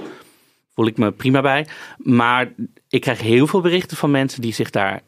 Voel 0.74 0.88
ik 0.88 0.98
me 0.98 1.12
prima 1.12 1.42
bij. 1.42 1.68
Maar 1.98 2.54
ik 2.90 3.02
krijg 3.02 3.22
heel 3.22 3.48
veel 3.48 3.62
berichten 3.62 3.98
van 3.98 4.12
mensen 4.12 4.42
die 4.42 4.54
zich 4.54 4.70
daar 4.70 5.02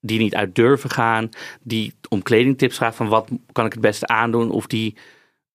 die 0.00 0.18
niet 0.18 0.34
uit 0.34 0.54
durven 0.54 0.90
gaan, 0.90 1.28
die 1.62 1.94
om 2.08 2.22
kledingtips 2.22 2.76
vragen 2.76 2.96
van 2.96 3.08
wat 3.08 3.28
kan 3.52 3.66
ik 3.66 3.72
het 3.72 3.80
beste 3.80 4.06
aandoen, 4.06 4.50
of 4.50 4.66
die 4.66 4.96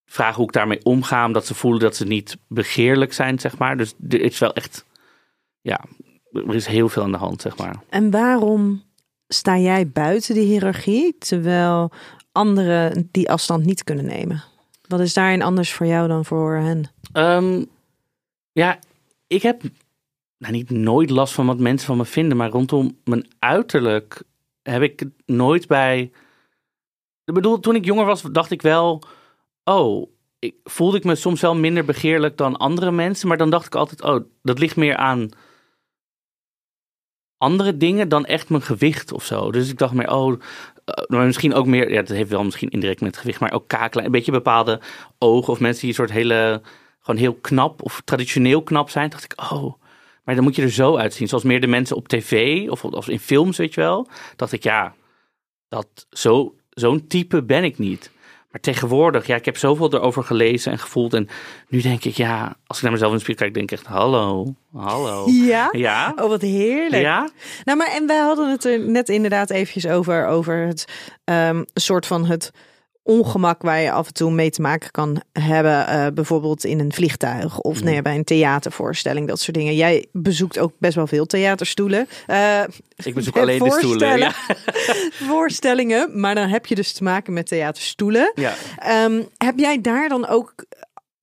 vragen 0.10 0.36
hoe 0.36 0.46
ik 0.46 0.54
daarmee 0.54 0.84
omga, 0.84 1.26
omdat 1.26 1.46
ze 1.46 1.56
voelen 1.56 1.80
dat 1.80 1.96
ze 1.96 2.06
niet 2.06 2.38
begeerlijk 2.48 3.14
zijn, 3.14 3.40
zeg 3.40 3.58
maar. 3.58 3.78
Dus 3.78 3.94
er 4.10 4.22
is 4.22 4.40
wel 4.40 4.54
echt, 4.54 4.86
ja, 5.62 5.86
er 6.32 6.56
is 6.56 6.66
heel 6.66 6.90
veel 6.90 7.04
aan 7.04 7.12
de 7.12 7.18
hand, 7.18 7.42
zeg 7.42 7.58
maar. 7.58 7.76
En 7.90 8.12
waarom 8.12 8.84
sta 9.28 9.58
jij 9.58 9.88
buiten 9.88 10.34
de 10.34 10.42
hiërarchie, 10.42 11.18
terwijl 11.18 11.92
anderen 12.32 13.10
die 13.12 13.30
afstand 13.30 13.66
niet 13.66 13.84
kunnen 13.84 14.06
nemen? 14.06 14.44
Wat 14.88 15.00
is 15.00 15.14
daarin 15.14 15.42
anders 15.42 15.74
voor 15.74 15.86
jou 15.86 16.08
dan 16.08 16.26
voor 16.26 16.56
hen? 16.56 16.92
Ehm, 17.14 17.66
ja, 18.52 18.80
ik 19.28 19.42
heb 19.42 19.62
nou, 20.38 20.54
niet 20.54 20.70
nooit 20.70 21.10
last 21.10 21.34
van 21.34 21.46
wat 21.46 21.60
mensen 21.60 21.88
van 21.88 21.98
me 21.98 22.06
vinden, 22.06 22.38
maar 22.38 22.50
rondom 22.50 22.98
mijn 23.04 23.28
uiterlijk 23.40 24.24
heb 24.62 24.82
ik 24.82 25.04
nooit 25.26 25.68
bij. 25.68 26.12
Ik 27.26 27.34
bedoel, 27.34 27.60
toen 27.60 27.76
ik 27.76 27.86
jonger 27.86 28.06
was, 28.06 28.22
dacht 28.22 28.52
ik 28.52 28.62
wel, 28.62 29.04
oh, 29.70 30.12
ik, 30.40 30.56
voelde 30.64 30.98
ik 30.98 31.04
me 31.04 31.16
soms 31.16 31.42
wel 31.42 31.56
minder 31.56 31.86
begeerlijk 31.86 32.38
dan 32.38 32.58
andere 32.58 32.92
mensen, 32.92 33.28
maar 33.28 33.38
dan 33.38 33.50
dacht 33.50 33.66
ik 33.66 33.76
altijd, 33.76 34.04
oh, 34.04 34.20
dat 34.42 34.60
ligt 34.60 34.76
meer 34.76 34.96
aan 34.96 35.30
andere 37.38 37.78
dingen 37.78 38.10
dan 38.10 38.26
echt 38.26 38.50
mijn 38.50 38.62
gewicht 38.62 39.12
of 39.12 39.26
zo. 39.26 39.52
Dus 39.52 39.70
ik 39.70 39.78
dacht 39.78 39.94
meer, 39.94 40.12
oh, 40.12 40.34
eh, 40.86 41.04
maar 41.08 41.26
misschien 41.26 41.54
ook 41.54 41.66
meer, 41.66 41.92
ja, 41.92 42.02
dat 42.02 42.18
heeft 42.18 42.30
wel 42.30 42.44
misschien 42.44 42.70
indirect 42.70 43.02
met 43.02 43.18
gewicht, 43.18 43.40
maar 43.40 43.54
ook 43.54 43.68
kakelen, 43.68 44.06
een 44.06 44.12
beetje 44.12 44.32
bepaalde 44.32 44.80
ogen 45.18 45.54
of 45.54 45.60
mensen 45.60 45.80
die 45.80 45.90
een 45.90 45.96
soort 45.96 46.12
hele, 46.12 46.62
gewoon 47.00 47.20
heel 47.20 47.36
knap 47.36 47.82
of 47.82 48.02
traditioneel 48.06 48.64
knap 48.64 48.90
zijn, 48.90 49.10
dacht 49.10 49.24
ik, 49.24 49.42
oh, 49.52 49.74
maar 50.24 50.36
dan 50.36 50.44
moet 50.44 50.56
je 50.56 50.62
er 50.62 50.72
zo 50.72 50.98
uitzien. 50.98 51.28
Zoals 51.28 51.44
meer 51.44 51.62
de 51.62 51.68
mensen 51.68 51.96
op 51.96 52.08
tv 52.08 52.64
of, 52.70 52.84
of 52.84 53.08
in 53.08 53.20
films, 53.20 53.58
weet 53.58 53.74
je 53.74 53.82
wel. 53.82 54.08
Dacht 54.36 54.52
ik, 54.52 54.64
ja, 54.64 54.96
dat 55.68 56.08
zo, 56.10 56.56
zo'n 56.70 57.08
type 57.08 57.44
ben 57.44 57.64
ik 57.64 57.78
niet. 57.78 58.12
Maar 58.52 58.62
tegenwoordig, 58.62 59.28
ja, 59.28 59.36
ik 59.36 59.46
heb 59.46 59.58
zoveel 59.58 59.94
erover 59.94 60.24
gelezen 60.24 60.72
en 60.72 60.80
gevoeld. 60.80 61.14
En 61.14 61.30
nu 61.68 61.82
denk 61.82 62.04
ik, 62.04 62.16
ja, 62.16 62.56
als 62.68 62.78
ik 62.78 62.84
naar 62.84 62.92
mezelf 62.92 63.12
in 63.12 63.18
de 63.18 63.24
spiegel 63.24 63.44
kijk, 63.44 63.56
denk 63.58 63.72
ik 63.72 63.78
echt, 63.78 63.88
hallo, 63.88 64.56
hallo. 64.74 65.26
Ja? 65.28 65.70
Ja? 65.72 66.14
Oh, 66.16 66.28
wat 66.28 66.42
heerlijk. 66.42 67.02
Ja? 67.02 67.30
Nou, 67.64 67.78
maar 67.78 67.92
en 67.92 68.08
wij 68.08 68.20
hadden 68.20 68.50
het 68.50 68.66
er 68.66 68.80
net 68.80 69.10
inderdaad 69.10 69.50
eventjes 69.50 69.88
over, 69.88 70.28
over 70.28 70.56
het 70.56 70.86
um, 71.26 71.66
soort 71.74 72.06
van 72.06 72.26
het 72.26 72.52
ongemak 73.10 73.62
waar 73.62 73.82
je 73.82 73.92
af 73.92 74.08
en 74.08 74.14
toe 74.14 74.32
mee 74.32 74.50
te 74.50 74.62
maken 74.62 74.92
kan 74.92 75.22
hebben. 75.32 75.88
eh, 75.88 76.08
bijvoorbeeld 76.14 76.64
in 76.64 76.80
een 76.80 76.94
vliegtuig 76.94 77.60
of 77.60 77.84
nee, 77.84 78.02
bij 78.02 78.16
een 78.16 78.24
theatervoorstelling, 78.24 79.28
dat 79.28 79.40
soort 79.40 79.58
dingen. 79.58 79.76
Jij 79.76 80.06
bezoekt 80.12 80.60
ook 80.60 80.74
best 80.80 80.96
wel 80.96 81.08
veel 81.08 81.26
theaterstoelen. 81.26 82.08
Eh, 82.28 82.62
Ik 83.04 83.14
bezoek 83.14 83.38
alleen 83.42 83.64
de 83.64 83.72
stoelen. 83.72 84.18
Ja. 84.18 84.32
voorstellingen, 85.32 86.20
maar 86.20 86.36
dan 86.36 86.48
heb 86.48 86.66
je 86.66 86.76
dus 86.76 86.92
te 86.94 87.04
maken 87.04 87.34
met 87.34 87.48
theaterstoelen. 87.48 88.32
Ja. 88.36 88.54
Ehm, 88.78 89.22
heb 89.38 89.60
jij 89.60 89.82
daar 89.82 90.10
dan 90.10 90.28
ook 90.28 90.54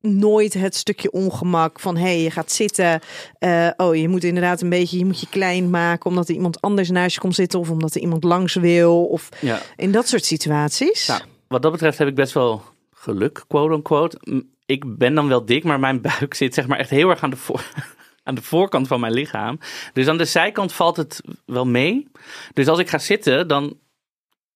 nooit 0.01 0.55
het 0.55 0.77
stukje 0.77 1.11
ongemak 1.13 1.81
van 1.81 1.97
hey, 1.97 2.23
je 2.23 2.31
gaat 2.31 2.53
zitten. 2.53 3.01
eh, 3.39 3.69
oh, 3.77 3.97
je 3.97 4.09
moet 4.09 4.25
inderdaad 4.25 4.61
een 4.61 4.69
beetje, 4.69 4.99
je 4.99 5.05
moet 5.05 5.21
je 5.21 5.27
klein 5.31 5.71
maken 5.71 6.11
omdat 6.11 6.29
er 6.29 6.35
iemand 6.35 6.61
anders 6.61 6.91
naast 6.91 7.15
je 7.15 7.21
komt 7.21 7.35
zitten 7.35 7.59
of 7.59 7.71
omdat 7.71 7.95
er 7.95 8.01
iemand 8.01 8.25
langs 8.25 8.55
wil 8.55 9.05
of 9.05 9.29
ja. 9.41 9.61
in 9.77 9.93
dat 9.93 10.09
soort 10.09 10.25
situaties. 10.25 11.07
Nou, 11.07 11.21
wat 11.49 11.63
dat 11.63 11.73
betreft 11.73 11.99
heb 11.99 12.09
ik 12.09 12.15
best 12.15 12.33
wel 12.33 12.63
geluk, 12.93 13.45
quote 13.49 13.75
unquote. 13.75 14.19
M, 14.25 14.41
Ik 14.67 14.99
ben 14.99 15.15
dan 15.15 15.29
wel 15.29 15.45
dik, 15.45 15.65
maar 15.65 15.81
mijn 15.81 16.01
buik 16.19 16.35
zit 16.35 16.55
zeg 16.55 16.67
maar 16.67 16.79
echt 16.79 16.91
heel 16.91 17.11
erg 17.11 17.23
aan 17.23 17.31
de, 17.31 17.37
voor, 17.37 17.65
aan 18.25 18.35
de 18.35 18.43
voorkant 18.43 18.89
van 18.89 19.01
mijn 19.01 19.13
lichaam. 19.13 19.59
Dus 19.93 20.09
aan 20.09 20.19
de 20.19 20.25
zijkant 20.25 20.73
valt 20.73 20.97
het 20.97 21.21
wel 21.47 21.67
mee. 21.67 22.09
Dus 22.53 22.69
als 22.69 22.79
ik 22.79 22.89
ga 22.89 22.99
zitten, 22.99 23.49
dan 23.49 23.79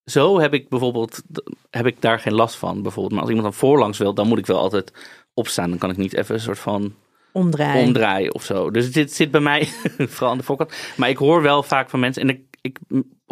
zo 0.04 0.40
heb 0.40 0.54
ik 0.54 0.68
bijvoorbeeld 0.68 1.22
heb 1.70 1.86
ik 1.86 2.00
daar 2.02 2.18
geen 2.18 2.34
last 2.34 2.56
van. 2.56 2.82
Bijvoorbeeld, 2.82 3.12
maar 3.12 3.20
als 3.20 3.30
iemand 3.30 3.48
dan 3.48 3.58
voorlangs 3.58 3.98
wil, 3.98 4.14
dan 4.14 4.28
moet 4.28 4.38
ik 4.38 4.46
wel 4.46 4.58
altijd 4.58 4.92
opstaan. 5.34 5.70
Dan 5.70 5.78
kan 5.78 5.90
ik 5.90 5.96
niet 5.96 6.14
even 6.14 6.34
een 6.34 6.40
soort 6.40 6.58
van 6.58 6.94
Omdraaien. 7.32 7.86
omdraaien 7.86 8.34
of 8.34 8.44
zo. 8.44 8.70
Dus 8.70 8.92
dit 8.92 9.12
zit 9.12 9.30
bij 9.30 9.40
mij 9.40 9.68
vooral 9.98 10.30
aan 10.30 10.38
de 10.38 10.44
voorkant. 10.44 10.74
Maar 10.96 11.08
ik 11.08 11.16
hoor 11.16 11.42
wel 11.42 11.62
vaak 11.62 11.90
van 11.90 12.00
mensen, 12.00 12.22
en 12.22 12.28
ik, 12.28 12.40
ik 12.60 12.78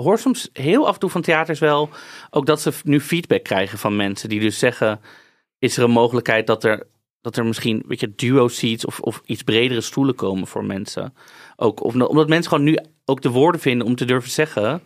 hoor 0.03 0.19
soms 0.19 0.49
heel 0.53 0.87
af 0.87 0.95
en 0.95 1.01
toe 1.01 1.11
van 1.11 1.23
theaters 1.23 1.59
wel, 1.59 1.89
ook 2.31 2.47
dat 2.47 2.61
ze 2.61 2.73
nu 2.85 3.01
feedback 3.01 3.43
krijgen 3.43 3.79
van 3.79 3.97
mensen 3.97 4.29
die 4.29 4.41
dus 4.41 4.59
zeggen, 4.59 5.01
is 5.59 5.77
er 5.77 5.85
een 5.85 5.91
mogelijkheid 5.91 6.47
dat 6.47 6.65
er, 6.65 6.87
dat 7.21 7.37
er 7.37 7.47
misschien, 7.47 7.85
weet 7.87 8.01
je, 8.01 8.15
duo 8.15 8.49
seats 8.49 8.85
of, 8.85 9.01
of 9.01 9.23
iets 9.25 9.43
bredere 9.43 9.81
stoelen 9.81 10.15
komen 10.15 10.47
voor 10.47 10.65
mensen. 10.65 11.15
Ook, 11.57 11.85
of, 11.85 11.95
omdat 11.95 12.29
mensen 12.29 12.51
gewoon 12.51 12.65
nu 12.65 12.79
ook 13.05 13.23
de 13.23 13.31
woorden 13.31 13.61
vinden 13.61 13.87
om 13.87 13.95
te 13.95 14.05
durven 14.05 14.31
zeggen, 14.31 14.83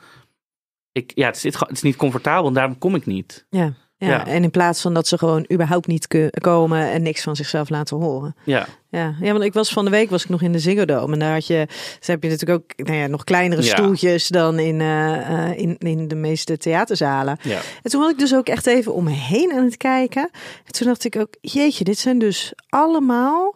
ik, 0.92 1.12
ja, 1.14 1.26
het 1.26 1.44
is, 1.44 1.58
het 1.58 1.70
is 1.70 1.82
niet 1.82 1.96
comfortabel 1.96 2.46
en 2.46 2.54
daarom 2.54 2.78
kom 2.78 2.94
ik 2.94 3.06
niet. 3.06 3.46
ja. 3.50 3.74
Ja, 4.02 4.08
Ja. 4.08 4.26
en 4.26 4.42
in 4.42 4.50
plaats 4.50 4.80
van 4.80 4.94
dat 4.94 5.06
ze 5.06 5.18
gewoon 5.18 5.46
überhaupt 5.52 5.86
niet 5.86 6.06
komen 6.40 6.90
en 6.90 7.02
niks 7.02 7.22
van 7.22 7.36
zichzelf 7.36 7.68
laten 7.68 7.96
horen. 7.96 8.34
Ja, 8.44 8.66
Ja, 8.90 9.14
ja, 9.20 9.32
want 9.32 9.44
ik 9.44 9.52
was 9.52 9.72
van 9.72 9.84
de 9.84 9.90
week 9.90 10.10
was 10.10 10.22
ik 10.22 10.28
nog 10.28 10.42
in 10.42 10.52
de 10.52 10.58
Ziggo 10.58 10.84
Dome 10.84 11.12
en 11.12 11.18
daar 11.18 11.32
had 11.32 11.46
je, 11.46 11.64
dus 11.98 12.06
heb 12.06 12.22
je 12.22 12.28
natuurlijk 12.28 12.60
ook 12.62 12.86
nou 12.86 12.98
ja, 12.98 13.06
nog 13.06 13.24
kleinere 13.24 13.62
Ja. 13.62 13.68
stoeltjes 13.68 14.28
dan 14.28 14.58
in, 14.58 14.80
eh, 14.80 15.50
eh, 15.50 15.58
in, 15.58 15.76
in 15.78 16.08
de 16.08 16.14
meeste 16.14 16.56
theaterzalen. 16.56 17.38
ja. 17.42 17.60
En 17.82 17.90
toen 17.90 18.00
was 18.00 18.10
ik 18.10 18.18
dus 18.18 18.34
ook 18.34 18.48
echt 18.48 18.66
even 18.66 18.94
om 18.94 19.04
me 19.04 19.10
heen 19.10 19.52
aan 19.52 19.64
het 19.64 19.76
kijken. 19.76 20.30
En 20.66 20.72
toen 20.72 20.86
dacht 20.86 21.04
ik 21.04 21.16
ook, 21.16 21.34
jeetje, 21.40 21.84
dit 21.84 21.98
zijn 21.98 22.18
dus 22.18 22.52
allemaal 22.68 23.54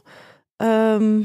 ehm, 0.56 1.20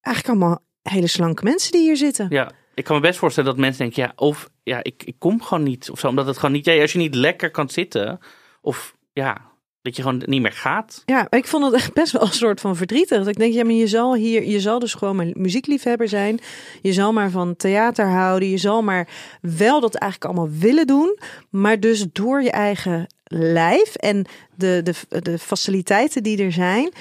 eigenlijk 0.00 0.38
allemaal 0.38 0.58
hele 0.82 1.06
slanke 1.06 1.44
mensen 1.44 1.72
die 1.72 1.80
hier 1.82 1.96
zitten. 1.96 2.26
Ja, 2.30 2.50
ik 2.74 2.84
kan 2.84 2.96
me 2.96 3.02
best 3.02 3.18
voorstellen 3.18 3.50
dat 3.50 3.58
mensen 3.58 3.82
denken, 3.82 4.02
ja, 4.02 4.12
of 4.16 4.48
ja, 4.62 4.82
ik, 4.82 5.02
ik 5.04 5.14
kom 5.18 5.42
gewoon 5.42 5.64
niet. 5.64 5.90
Of 5.90 5.98
zo, 5.98 6.08
omdat 6.08 6.26
het 6.26 6.36
gewoon 6.36 6.54
niet, 6.54 6.64
ja, 6.64 6.80
als 6.80 6.92
je 6.92 6.98
niet 6.98 7.14
lekker 7.14 7.50
kan 7.50 7.68
zitten, 7.68 8.20
of 8.60 8.94
ja, 9.12 9.50
dat 9.82 9.96
je 9.96 10.02
gewoon 10.02 10.22
niet 10.26 10.42
meer 10.42 10.52
gaat. 10.52 11.02
Ja, 11.06 11.26
ik 11.30 11.46
vond 11.46 11.64
het 11.64 11.74
echt 11.74 11.92
best 11.92 12.12
wel 12.12 12.22
een 12.22 12.32
soort 12.32 12.60
van 12.60 12.76
verdrietig. 12.76 13.18
Dat 13.18 13.26
ik 13.26 13.38
denk, 13.38 13.52
ja, 13.52 13.64
maar 13.64 13.72
je 13.72 13.86
zal 13.86 14.14
hier, 14.14 14.44
je 14.44 14.60
zal 14.60 14.78
dus 14.78 14.94
gewoon 14.94 15.16
maar 15.16 15.30
muziekliefhebber 15.32 16.08
zijn. 16.08 16.40
Je 16.82 16.92
zal 16.92 17.12
maar 17.12 17.30
van 17.30 17.56
theater 17.56 18.06
houden. 18.06 18.48
Je 18.48 18.58
zal 18.58 18.82
maar 18.82 19.08
wel 19.40 19.80
dat 19.80 19.94
eigenlijk 19.94 20.32
allemaal 20.32 20.58
willen 20.58 20.86
doen. 20.86 21.18
Maar 21.50 21.80
dus 21.80 22.06
door 22.12 22.42
je 22.42 22.50
eigen 22.50 23.06
lijf 23.32 23.94
en 23.94 24.26
de, 24.54 24.80
de, 24.82 25.20
de 25.20 25.38
faciliteiten 25.38 26.22
die 26.22 26.42
er 26.42 26.52
zijn, 26.52 26.92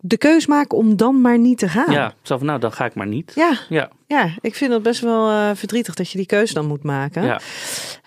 de 0.00 0.16
keus 0.16 0.46
maken 0.46 0.78
om 0.78 0.96
dan 0.96 1.20
maar 1.20 1.38
niet 1.38 1.58
te 1.58 1.68
gaan. 1.68 1.92
Ja, 1.92 2.14
van, 2.22 2.44
nou, 2.44 2.60
dan 2.60 2.72
ga 2.72 2.84
ik 2.84 2.94
maar 2.94 3.06
niet. 3.06 3.32
Ja, 3.34 3.58
Ja, 3.68 3.90
ja, 4.12 4.34
ik 4.40 4.54
vind 4.54 4.72
het 4.72 4.82
best 4.82 5.00
wel 5.00 5.30
eh, 5.30 5.50
verdrietig 5.54 5.94
dat 5.94 6.10
je 6.10 6.18
die 6.18 6.26
keuze 6.26 6.54
dan 6.54 6.66
moet 6.66 6.82
maken. 6.82 7.24
ja. 7.24 7.40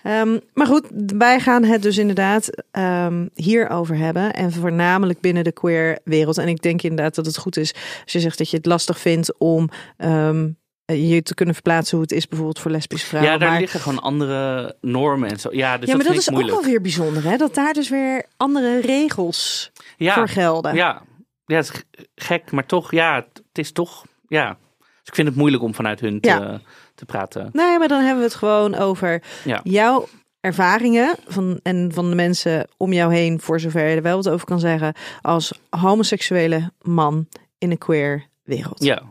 Ehm, 0.02 0.38
maar 0.54 0.66
goed, 0.66 0.86
wij 1.06 1.40
gaan 1.40 1.64
het 1.64 1.82
dus 1.82 1.98
inderdaad 1.98 2.50
um, 2.72 3.30
hierover 3.34 3.96
hebben. 3.96 4.32
En 4.32 4.52
voornamelijk 4.52 5.20
binnen 5.20 5.44
de 5.44 5.52
queer 5.52 5.98
wereld. 6.04 6.38
En 6.38 6.48
ik 6.48 6.62
denk 6.62 6.82
inderdaad 6.82 7.14
dat 7.14 7.26
het 7.26 7.36
goed 7.36 7.56
is 7.56 7.74
als 8.02 8.12
je 8.12 8.20
zegt 8.20 8.38
dat 8.38 8.50
je 8.50 8.56
het 8.56 8.66
lastig 8.66 8.98
vindt 8.98 9.38
om 9.38 9.68
um, 9.98 10.56
je 10.84 11.22
te 11.22 11.34
kunnen 11.34 11.54
verplaatsen 11.54 11.96
hoe 11.96 12.06
het 12.06 12.16
is 12.16 12.28
bijvoorbeeld 12.28 12.58
voor 12.58 12.70
lesbische 12.70 13.06
vrouwen. 13.06 13.32
ja 13.32 13.38
daar 13.38 13.50
maar... 13.50 13.60
liggen 13.60 13.80
gewoon 13.80 14.02
andere 14.02 14.76
normen 14.80 15.30
en 15.30 15.40
zo. 15.40 15.48
Ja, 15.52 15.78
dus 15.78 15.88
ja, 15.88 15.96
maar 15.96 16.04
dat, 16.04 16.16
is 16.16 16.30
ook 16.30 16.46
wel 16.46 16.64
weer 16.64 16.80
bijzonder, 16.80 17.24
hè? 17.24 17.36
Dat 17.36 17.54
daar 17.54 17.72
dus 17.72 17.88
weer 17.88 18.26
andere 18.36 18.80
regels 18.80 19.72
ja, 19.96 20.14
voor 20.14 20.28
gelden. 20.28 20.74
Ja, 20.74 21.02
ja, 21.46 21.56
het 21.56 21.72
is 21.74 22.02
gek, 22.14 22.50
maar 22.50 22.66
toch, 22.66 22.90
ja, 22.90 23.14
het 23.32 23.58
is 23.58 23.72
toch, 23.72 24.04
ja. 24.28 24.58
Dus 25.06 25.14
ik 25.14 25.14
vind 25.14 25.28
het 25.28 25.36
moeilijk 25.36 25.62
om 25.62 25.74
vanuit 25.74 26.00
hun 26.00 26.20
te, 26.20 26.28
Ja. 26.28 26.60
te 26.94 27.04
praten. 27.04 27.48
Nee, 27.52 27.78
maar 27.78 27.88
dan 27.88 28.00
hebben 28.00 28.18
we 28.18 28.24
het 28.28 28.34
gewoon 28.34 28.74
over 28.74 29.22
Ja. 29.44 29.60
jouw 29.64 30.08
ervaringen 30.40 31.14
van, 31.26 31.60
en 31.62 31.90
van 31.94 32.08
de 32.10 32.14
mensen 32.16 32.68
om 32.76 32.92
jou 32.92 33.14
heen, 33.14 33.40
voor 33.40 33.60
zover 33.60 33.88
je 33.88 33.96
er 33.96 34.02
wel 34.02 34.16
wat 34.16 34.28
over 34.28 34.46
kan 34.46 34.60
zeggen, 34.60 34.94
als 35.22 35.52
homoseksuele 35.70 36.70
man 36.82 37.28
in 37.58 37.70
een 37.70 37.78
queer 37.78 38.26
wereld. 38.44 38.82
Ja, 38.84 39.02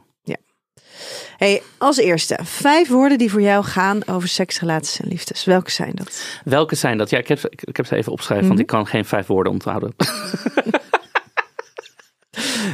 Hey, 1.38 1.62
als 1.78 1.98
eerste, 1.98 2.38
vijf 2.44 2.88
woorden 2.88 3.18
die 3.18 3.32
voor 3.32 3.42
jou 3.42 3.64
gaan 3.64 4.08
over 4.08 4.28
seks, 4.28 4.60
relaties 4.60 5.00
en 5.00 5.08
liefdes. 5.08 5.44
Welke 5.46 5.72
zijn 5.72 5.92
dat? 5.96 6.26
welke 6.44 6.76
zijn 6.76 6.98
dat? 6.98 7.10
Ja, 7.10 7.18
ik 7.18 7.28
heb, 7.28 7.40
ze- 7.40 7.50
ik, 7.50 7.62
ik 7.64 7.78
heb 7.78 7.86
ze 7.86 7.96
even 7.96 8.12
opgeschreven, 8.12 8.48
want 8.48 8.60
ik 8.60 8.66
kan 8.68 8.88
geen 8.88 9.06
vijf 9.06 9.28
woorden 9.28 9.52
onthouden. 9.54 9.94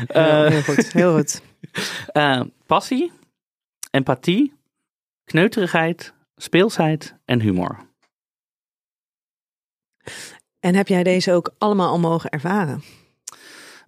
heel, 0.08 0.46
heel 0.46 0.62
goed, 0.62 0.92
heel 0.94 1.16
goed. 1.16 1.42
Eh, 2.12 2.42
passie, 2.66 3.12
empathie, 3.92 4.54
kneuterigheid, 5.24 6.14
speelsheid 6.36 7.16
en 7.26 7.40
humor. 7.40 7.80
En 10.60 10.76
heb 10.76 10.88
jij 10.88 11.04
deze 11.04 11.34
ook 11.34 11.56
allemaal 11.58 11.90
al 11.90 12.00
mogen 12.00 12.30
ervaren? 12.30 12.84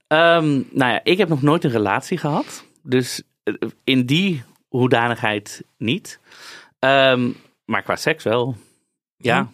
Ehm, 0.07 0.53
nou 0.53 0.91
ja, 0.91 1.03
ik 1.03 1.17
heb 1.17 1.29
nog 1.29 1.41
nooit 1.41 1.63
een 1.63 1.71
relatie 1.71 2.17
gehad. 2.17 2.65
Dus 2.83 3.23
eh, 3.43 3.53
in 3.83 4.05
die 4.05 4.43
hoedanigheid 4.67 5.63
niet. 5.77 6.19
Ehm, 6.79 7.31
maar 7.65 7.81
qua 7.81 7.95
seks 7.95 8.23
wel. 8.23 8.55
Ja, 9.17 9.35
Ja. 9.35 9.51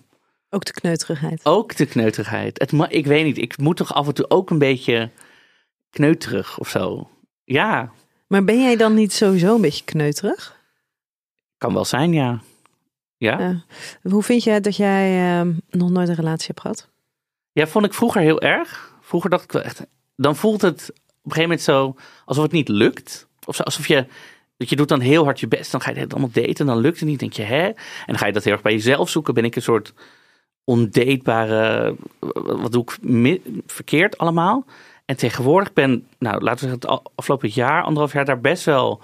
Ook 0.52 0.66
de 0.66 0.74
kneuterigheid. 0.74 1.46
ook 1.46 1.76
de 1.76 1.86
kneuterigheid. 1.86 2.60
Het, 2.60 2.92
ik 2.92 3.06
weet 3.06 3.24
niet, 3.24 3.38
ik 3.38 3.58
moet 3.58 3.78
toch 3.78 3.94
af 3.94 4.08
en 4.08 4.14
toe 4.14 4.30
ook 4.30 4.50
een 4.50 4.60
beetje 4.60 5.10
kneuterig 5.90 6.60
of 6.60 6.70
zo. 6.70 7.10
Ja, 7.44 7.92
Maar 8.30 8.44
ben 8.44 8.62
jij 8.62 8.76
dan 8.76 8.94
niet 8.94 9.14
sowieso 9.14 9.56
een 9.56 9.62
beetje 9.62 9.84
kneuterig? 9.84 10.58
kan 11.58 11.74
wel 11.74 11.86
zijn, 11.86 12.14
ja. 12.14 12.42
Ja. 13.18 13.64
Hoe 14.02 14.24
vind 14.24 14.44
jij 14.44 14.62
dat 14.62 14.76
jij 14.76 15.38
ehm, 15.40 15.54
nog 15.70 15.90
nooit 15.90 16.10
een 16.10 16.16
relatie 16.16 16.48
hebt 16.48 16.62
gehad? 16.62 16.90
ja, 17.52 17.68
vond 17.68 17.86
ik 17.86 17.94
vroeger 17.94 18.22
heel 18.22 18.42
erg. 18.42 18.94
Vroeger 19.02 19.30
dacht 19.30 19.44
ik 19.44 19.52
wel 19.52 19.62
echt, 19.62 19.86
dan 20.16 20.36
voelt 20.36 20.62
het 20.62 20.90
op 20.92 20.96
een 21.26 21.32
gegeven 21.32 21.42
moment 21.42 21.62
zo 21.62 21.96
alsof 22.26 22.44
het 22.44 22.52
niet 22.52 22.68
lukt. 22.68 23.28
Of 23.46 23.56
zo, 23.56 23.64
alsof 23.64 23.88
je, 23.88 24.06
dat 24.58 24.70
je 24.70 24.76
doet 24.76 24.88
dan 24.88 25.00
heel 25.00 25.24
hard 25.24 25.40
je 25.40 25.48
best, 25.48 25.72
dan 25.72 25.82
ga 25.82 25.92
je 25.92 26.00
het 26.00 26.12
allemaal 26.12 26.32
daten 26.34 26.56
en 26.56 26.66
dan 26.66 26.78
lukt 26.78 27.00
het 27.00 27.10
niet. 27.10 27.20
denk 27.20 27.34
je, 27.34 27.44
hè? 27.44 27.64
En 27.64 27.76
dan 28.06 28.18
ga 28.18 28.26
je 28.26 28.34
dat 28.34 28.44
heel 28.44 28.54
erg 28.54 28.62
bij 28.62 28.72
jezelf 28.72 29.10
zoeken. 29.10 29.34
Ben 29.34 29.46
ik 29.46 29.56
een 29.56 29.62
soort 29.62 29.94
ondatebare, 30.64 31.96
wat 32.44 32.72
doe 32.72 32.84
ik 32.84 33.42
verkeerd 33.66 34.18
allemaal? 34.18 34.66
En 35.10 35.18
tegenwoordig 35.18 35.74
ben, 35.74 36.08
nou 36.20 36.42
laten 36.42 36.66
we 36.66 36.72
zeggen, 36.72 36.92
het 36.94 37.12
afgelopen 37.16 37.50
jaar, 37.50 37.84
anderhalf 37.84 38.14
jaar 38.14 38.26
daar 38.26 38.42
best 38.42 38.64
wel 38.66 39.02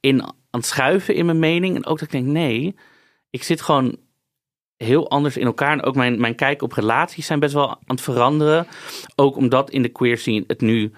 in 0.00 0.22
aan 0.22 0.34
het 0.50 0.66
schuiven 0.66 1.14
in 1.14 1.26
mijn 1.26 1.38
mening. 1.38 1.76
En 1.76 1.86
ook 1.86 1.98
dat 1.98 2.06
ik 2.06 2.10
denk, 2.10 2.26
nee, 2.26 2.76
ik 3.30 3.42
zit 3.42 3.60
gewoon 3.60 3.96
heel 4.76 5.10
anders 5.10 5.36
in 5.36 5.46
elkaar. 5.46 5.72
En 5.72 5.82
ook 5.82 5.94
mijn, 5.94 6.20
mijn 6.20 6.34
kijk 6.34 6.62
op 6.62 6.72
relaties 6.72 7.26
zijn 7.26 7.38
best 7.38 7.54
wel 7.54 7.68
aan 7.68 7.78
het 7.86 8.00
veranderen. 8.00 8.66
Ook 9.16 9.36
omdat 9.36 9.70
in 9.70 9.82
de 9.82 9.88
queer 9.88 10.18
scene 10.18 10.44
het 10.46 10.60
nu, 10.60 10.92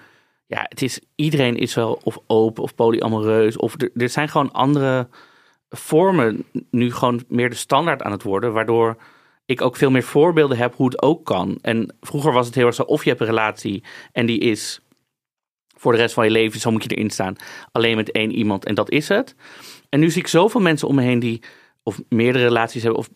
ja, 0.47 0.65
het 0.69 0.81
is, 0.81 0.99
iedereen 1.15 1.55
is 1.57 1.73
wel 1.73 1.99
of 2.03 2.17
open 2.27 2.63
of 2.63 2.75
polyamoreus. 2.75 3.57
Of 3.57 3.81
er, 3.81 3.91
er 3.95 4.09
zijn 4.09 4.29
gewoon 4.29 4.51
andere 4.51 5.07
vormen 5.69 6.45
nu 6.71 6.91
gewoon 6.91 7.23
meer 7.27 7.49
de 7.49 7.55
standaard 7.55 8.01
aan 8.01 8.11
het 8.11 8.23
worden. 8.23 8.53
Waardoor 8.53 8.97
ik 9.47 9.61
ook 9.61 9.75
veel 9.75 9.91
meer 9.91 10.03
voorbeelden 10.03 10.57
heb 10.57 10.75
hoe 10.75 10.85
het 10.85 11.01
ook 11.01 11.25
kan. 11.25 11.57
En 11.61 11.95
vroeger 12.01 12.31
was 12.31 12.45
het 12.45 12.55
heel 12.55 12.65
erg 12.65 12.75
zo, 12.75 12.83
of 12.83 13.03
je 13.03 13.09
hebt 13.09 13.21
een 13.21 13.27
relatie 13.27 13.83
en 14.11 14.25
die 14.25 14.39
is 14.39 14.79
voor 15.77 15.91
de 15.91 15.97
rest 15.97 16.13
van 16.13 16.25
je 16.25 16.31
leven, 16.31 16.59
zo 16.59 16.71
moet 16.71 16.83
je 16.83 16.95
erin 16.95 17.09
staan. 17.09 17.35
Alleen 17.71 17.95
met 17.95 18.11
één 18.11 18.31
iemand 18.31 18.65
en 18.65 18.75
dat 18.75 18.91
is 18.91 19.07
het. 19.07 19.35
En 19.89 19.99
nu 19.99 20.09
zie 20.09 20.21
ik 20.21 20.27
zoveel 20.27 20.61
mensen 20.61 20.87
om 20.87 20.95
me 20.95 21.01
heen 21.01 21.19
die 21.19 21.41
of 21.83 22.01
meerdere 22.09 22.43
relaties 22.43 22.83
hebben 22.83 22.99
of 22.99 23.09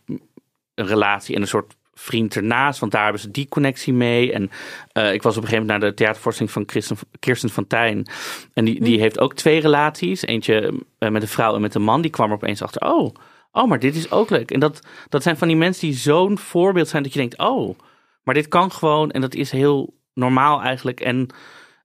een 0.76 0.88
relatie 0.88 1.36
en 1.36 1.42
een 1.42 1.48
soort 1.48 1.76
vriend 1.94 2.36
ernaast, 2.36 2.80
want 2.80 2.92
daar 2.92 3.04
hebben 3.04 3.22
ze 3.22 3.32
die 3.32 3.50
connectie 3.50 3.94
mee. 3.94 4.32
En 4.32 4.52
eh, 4.92 5.14
ik 5.14 5.22
was 5.22 5.38
op 5.38 5.42
een 5.42 5.48
gegeven 5.48 5.66
moment 5.66 5.82
naar 5.82 5.90
de 5.90 5.96
theatervoorstelling 5.96 6.54
van 6.54 6.66
Kirsten, 6.66 6.98
Kirsten 7.20 7.50
van 7.50 7.68
Tijn. 7.68 8.08
En 8.54 8.66
die, 8.66 8.84
die 8.84 9.00
heeft 9.00 9.20
ook 9.20 9.34
twee 9.34 9.60
relaties. 9.60 10.22
Eentje 10.22 10.74
eh, 10.98 11.10
met 11.10 11.22
een 11.22 11.28
vrouw 11.28 11.56
en 11.56 11.62
met 11.62 11.76
een 11.76 11.82
man. 11.82 12.02
Die 12.02 12.12
kwam 12.12 12.30
er 12.30 12.36
opeens 12.36 12.62
achter, 12.62 12.94
oh, 12.94 13.16
oh, 13.52 13.68
maar 13.68 13.80
dit 13.80 13.96
is 13.96 14.12
ook 14.12 14.30
leuk. 14.30 14.52
En 14.52 14.60
dat, 14.60 14.88
dat 15.10 15.24
zijn 15.24 15.38
van 15.38 15.48
die 15.48 15.58
mensen 15.58 15.88
die 15.88 15.98
zo'n 15.98 16.38
voorbeeld 16.38 16.88
zijn 16.88 17.04
dat 17.04 17.14
je 17.14 17.20
denkt, 17.20 17.38
oh, 17.38 17.80
Maar 18.24 18.34
dit 18.34 18.48
kan 18.48 18.72
gewoon 18.72 19.12
en 19.12 19.22
dat 19.22 19.34
is 19.34 19.52
heel 19.52 19.94
normaal 20.14 20.62
eigenlijk. 20.62 21.00
En 21.00 21.28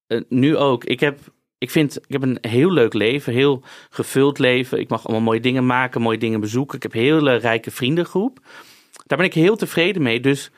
eh, 0.06 0.20
nu 0.28 0.56
ook. 0.56 0.84
Ik 0.84 1.00
heb, 1.00 1.18
ik 1.58 1.70
vind, 1.70 1.96
ik 1.96 2.12
heb 2.12 2.22
een 2.22 2.38
heel 2.40 2.72
leuk 2.72 2.94
leven, 2.94 3.32
heel 3.32 3.62
gevuld 3.90 4.38
leven. 4.38 4.80
Ik 4.80 4.88
mag 4.88 5.04
allemaal 5.04 5.24
mooie 5.24 5.40
dingen 5.40 5.66
maken, 5.66 6.00
mooie 6.00 6.18
dingen 6.18 6.40
bezoeken. 6.40 6.76
Ik 6.76 6.82
heb 6.82 6.94
een 6.94 7.00
hele 7.00 7.34
rijke 7.34 7.70
vriendengroep. 7.70 8.38
Daar 9.06 9.18
ben 9.18 9.26
ik 9.26 9.34
heel 9.34 9.56
tevreden 9.56 10.02
mee. 10.02 10.20
Dus 10.20 10.50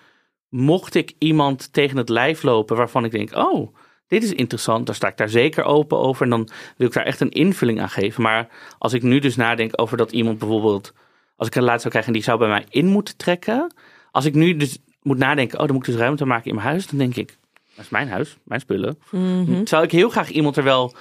mocht 0.49 0.95
ik 0.95 1.15
iemand 1.19 1.73
tegen 1.73 1.97
het 1.97 2.09
lijf 2.09 2.43
lopen 2.43 2.77
waarvan 2.77 3.05
ik 3.05 3.11
denk, 3.11 3.37
oh, 3.37 3.77
dit 4.09 4.23
is 4.23 4.33
interessant, 4.33 4.87
dan 4.87 4.95
sta 4.95 5.09
ik 5.09 5.17
daar 5.17 5.29
zeker 5.29 5.65
open 5.65 5.99
over. 5.99 6.23
En 6.23 6.31
dan 6.31 6.49
wil 6.77 6.87
ik 6.87 6.93
daar 6.93 7.05
echt 7.05 7.21
een 7.21 7.31
invulling 7.31 7.81
aan 7.81 7.89
geven. 7.89 8.23
Maar 8.23 8.49
als 8.79 8.93
ik 8.93 9.03
nu 9.03 9.19
dus 9.19 9.37
nadenk 9.37 9.81
over 9.81 9.97
dat 9.97 10.13
iemand 10.13 10.39
bijvoorbeeld, 10.39 10.93
als 11.37 11.49
ik 11.49 11.55
een 11.55 11.63
laat 11.63 11.79
zou 11.79 11.89
krijgen 11.89 12.13
en 12.13 12.19
die 12.19 12.27
zou 12.29 12.39
bij 12.39 12.49
mij 12.49 12.67
in 12.69 12.87
moeten 12.87 13.17
trekken. 13.17 13.75
Als 14.11 14.25
ik 14.25 14.35
nu 14.35 14.57
dus 14.57 14.79
moet 15.03 15.19
nadenken, 15.19 15.59
oh, 15.59 15.65
dan 15.65 15.75
moet 15.75 15.87
ik 15.87 15.93
dus 15.93 16.01
ruimte 16.01 16.25
maken 16.25 16.49
in 16.49 16.55
mijn 16.55 16.67
huis. 16.67 16.87
Dan 16.87 16.99
denk 16.99 17.17
ik, 17.17 17.39
dat 17.75 17.85
is 17.85 17.91
mijn 17.91 18.09
huis, 18.09 18.37
mijn 18.45 18.61
spullen. 18.61 18.99
Mhm. 19.11 19.63
Terwijl 19.63 19.83
ik 19.83 19.93
heel 19.93 20.11
graag 20.11 20.31
iemand 20.31 20.57
er 20.57 20.65
wel 20.65 20.95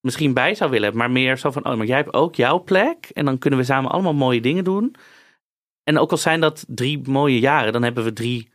misschien 0.00 0.34
bij 0.34 0.54
zou 0.54 0.70
willen 0.70 0.84
hebben. 0.84 1.02
Maar 1.02 1.10
meer 1.10 1.38
zo 1.38 1.50
van, 1.50 1.66
oh, 1.66 1.76
maar 1.76 1.86
jij 1.86 1.96
hebt 1.96 2.14
ook 2.14 2.34
jouw 2.34 2.62
plek. 2.62 3.10
En 3.12 3.24
dan 3.24 3.38
kunnen 3.38 3.58
we 3.58 3.64
samen 3.64 3.90
allemaal 3.90 4.14
mooie 4.14 4.40
dingen 4.40 4.64
doen. 4.64 4.94
En 5.84 5.98
ook 5.98 6.10
al 6.10 6.16
zijn 6.16 6.40
dat 6.40 6.64
drie 6.68 7.08
mooie 7.08 7.38
jaren, 7.38 7.72
dan 7.72 7.82
hebben 7.82 8.04
we 8.04 8.12
drie 8.12 8.50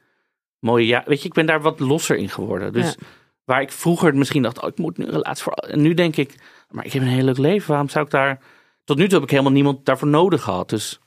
mooie 0.59 0.85
jaren. 0.85 1.09
Weet 1.09 1.21
je, 1.21 1.27
ik 1.27 1.33
ben 1.33 1.45
daar 1.45 1.61
wat 1.61 1.79
losser 1.79 2.17
in 2.17 2.29
geworden. 2.29 2.73
Dus 2.73 2.85
Ja. 2.85 3.07
Waar 3.47 3.61
ik 3.61 3.71
vroeger 3.71 4.15
misschien 4.15 4.41
dacht, 4.41 4.61
oh, 4.61 4.67
ik 4.69 4.77
moet 4.77 4.97
nu 4.97 5.05
een 5.05 5.11
relatie 5.11 5.43
voor. 5.43 5.53
En 5.53 5.81
nu 5.81 5.93
denk 5.93 6.15
ik, 6.15 6.35
maar 6.69 6.85
ik 6.85 6.93
heb 6.93 7.01
een 7.01 7.07
heel 7.07 7.23
leuk 7.23 7.37
leven. 7.37 7.69
Waarom 7.69 7.89
zou 7.89 8.05
ik 8.05 8.11
daar. 8.11 8.39
Tot 8.83 8.97
nu 8.97 9.03
toe 9.03 9.13
heb 9.13 9.23
ik 9.23 9.29
helemaal 9.29 9.51
niemand 9.51 9.85
daarvoor 9.85 10.07
nodig 10.07 10.41
gehad. 10.43 10.69
Dus 10.69 10.99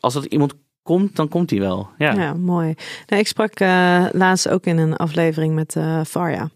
als 0.00 0.14
er 0.14 0.28
iemand 0.30 0.54
komt, 0.82 1.16
dan 1.16 1.28
komt 1.28 1.50
hij 1.50 1.58
wel. 1.58 1.88
Ja. 1.98 2.12
Ja, 2.12 2.34
mooi. 2.34 2.74
Nou, 3.06 3.20
ik 3.20 3.26
sprak 3.28 3.60
eh, 3.60 4.06
laatst 4.12 4.48
ook 4.48 4.64
in 4.64 4.78
een 4.78 4.96
aflevering 4.96 5.54
met 5.54 5.76
eh 5.76 6.00
Farja. 6.06 6.50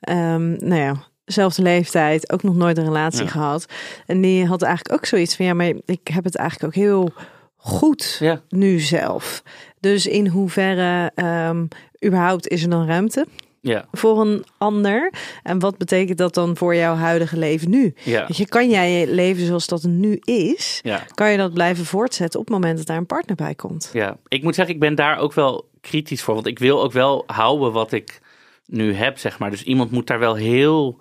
Ehm, 0.00 0.50
nou 0.50 0.74
ja, 0.80 0.94
zelfde 1.24 1.62
leeftijd, 1.62 2.32
ook 2.32 2.42
nog 2.42 2.56
nooit 2.56 2.78
een 2.78 2.84
relatie 2.84 3.22
Ja. 3.24 3.30
gehad. 3.30 3.66
En 4.06 4.20
die 4.20 4.46
had 4.46 4.62
eigenlijk 4.62 4.94
ook 4.98 5.06
zoiets 5.06 5.36
van, 5.36 5.46
ja, 5.46 5.54
maar 5.54 5.72
ik 5.84 6.08
heb 6.08 6.24
het 6.24 6.36
eigenlijk 6.36 6.68
ook 6.76 6.82
heel 6.82 7.12
goed 7.56 8.16
Ja. 8.20 8.40
nu 8.48 8.78
zelf. 8.78 9.42
Dus 9.80 10.06
in 10.06 10.26
hoeverre 10.26 11.10
ehm, 11.14 11.66
überhaupt 12.04 12.48
is 12.48 12.62
er 12.62 12.70
dan 12.70 12.86
ruimte 12.86 13.26
Ja. 13.66 13.88
voor 13.92 14.20
een 14.20 14.44
ander? 14.58 15.12
En 15.42 15.58
wat 15.58 15.78
betekent 15.78 16.18
dat 16.18 16.34
dan 16.34 16.56
voor 16.56 16.74
jouw 16.74 16.94
huidige 16.94 17.36
leven 17.38 17.70
nu? 17.70 17.94
Ja. 18.04 18.24
Je, 18.32 18.46
kan 18.46 18.70
jij 18.70 18.90
je 18.92 19.06
leven 19.12 19.46
zoals 19.46 19.66
dat 19.66 19.82
nu 19.82 20.20
is, 20.24 20.80
Ja. 20.82 21.06
kan 21.14 21.30
je 21.30 21.36
dat 21.36 21.52
blijven 21.52 21.84
voortzetten 21.84 22.40
op 22.40 22.46
het 22.46 22.54
moment 22.54 22.76
dat 22.76 22.86
daar 22.86 22.96
een 22.96 23.06
partner 23.06 23.36
bij 23.36 23.54
komt? 23.54 23.90
Ja, 23.92 24.16
ik 24.28 24.42
moet 24.42 24.54
zeggen, 24.54 24.74
ik 24.74 24.80
ben 24.80 24.94
daar 24.94 25.18
ook 25.18 25.32
wel 25.32 25.68
kritisch 25.80 26.22
voor. 26.22 26.34
Want 26.34 26.46
ik 26.46 26.58
wil 26.58 26.82
ook 26.82 26.92
wel 26.92 27.22
houden 27.26 27.72
wat 27.72 27.92
ik 27.92 28.20
nu 28.66 28.92
heb, 28.94 29.18
zeg 29.18 29.38
maar. 29.38 29.50
Dus 29.50 29.62
iemand 29.62 29.90
moet 29.90 30.06
daar 30.06 30.18
wel 30.18 30.34
heel 30.34 31.00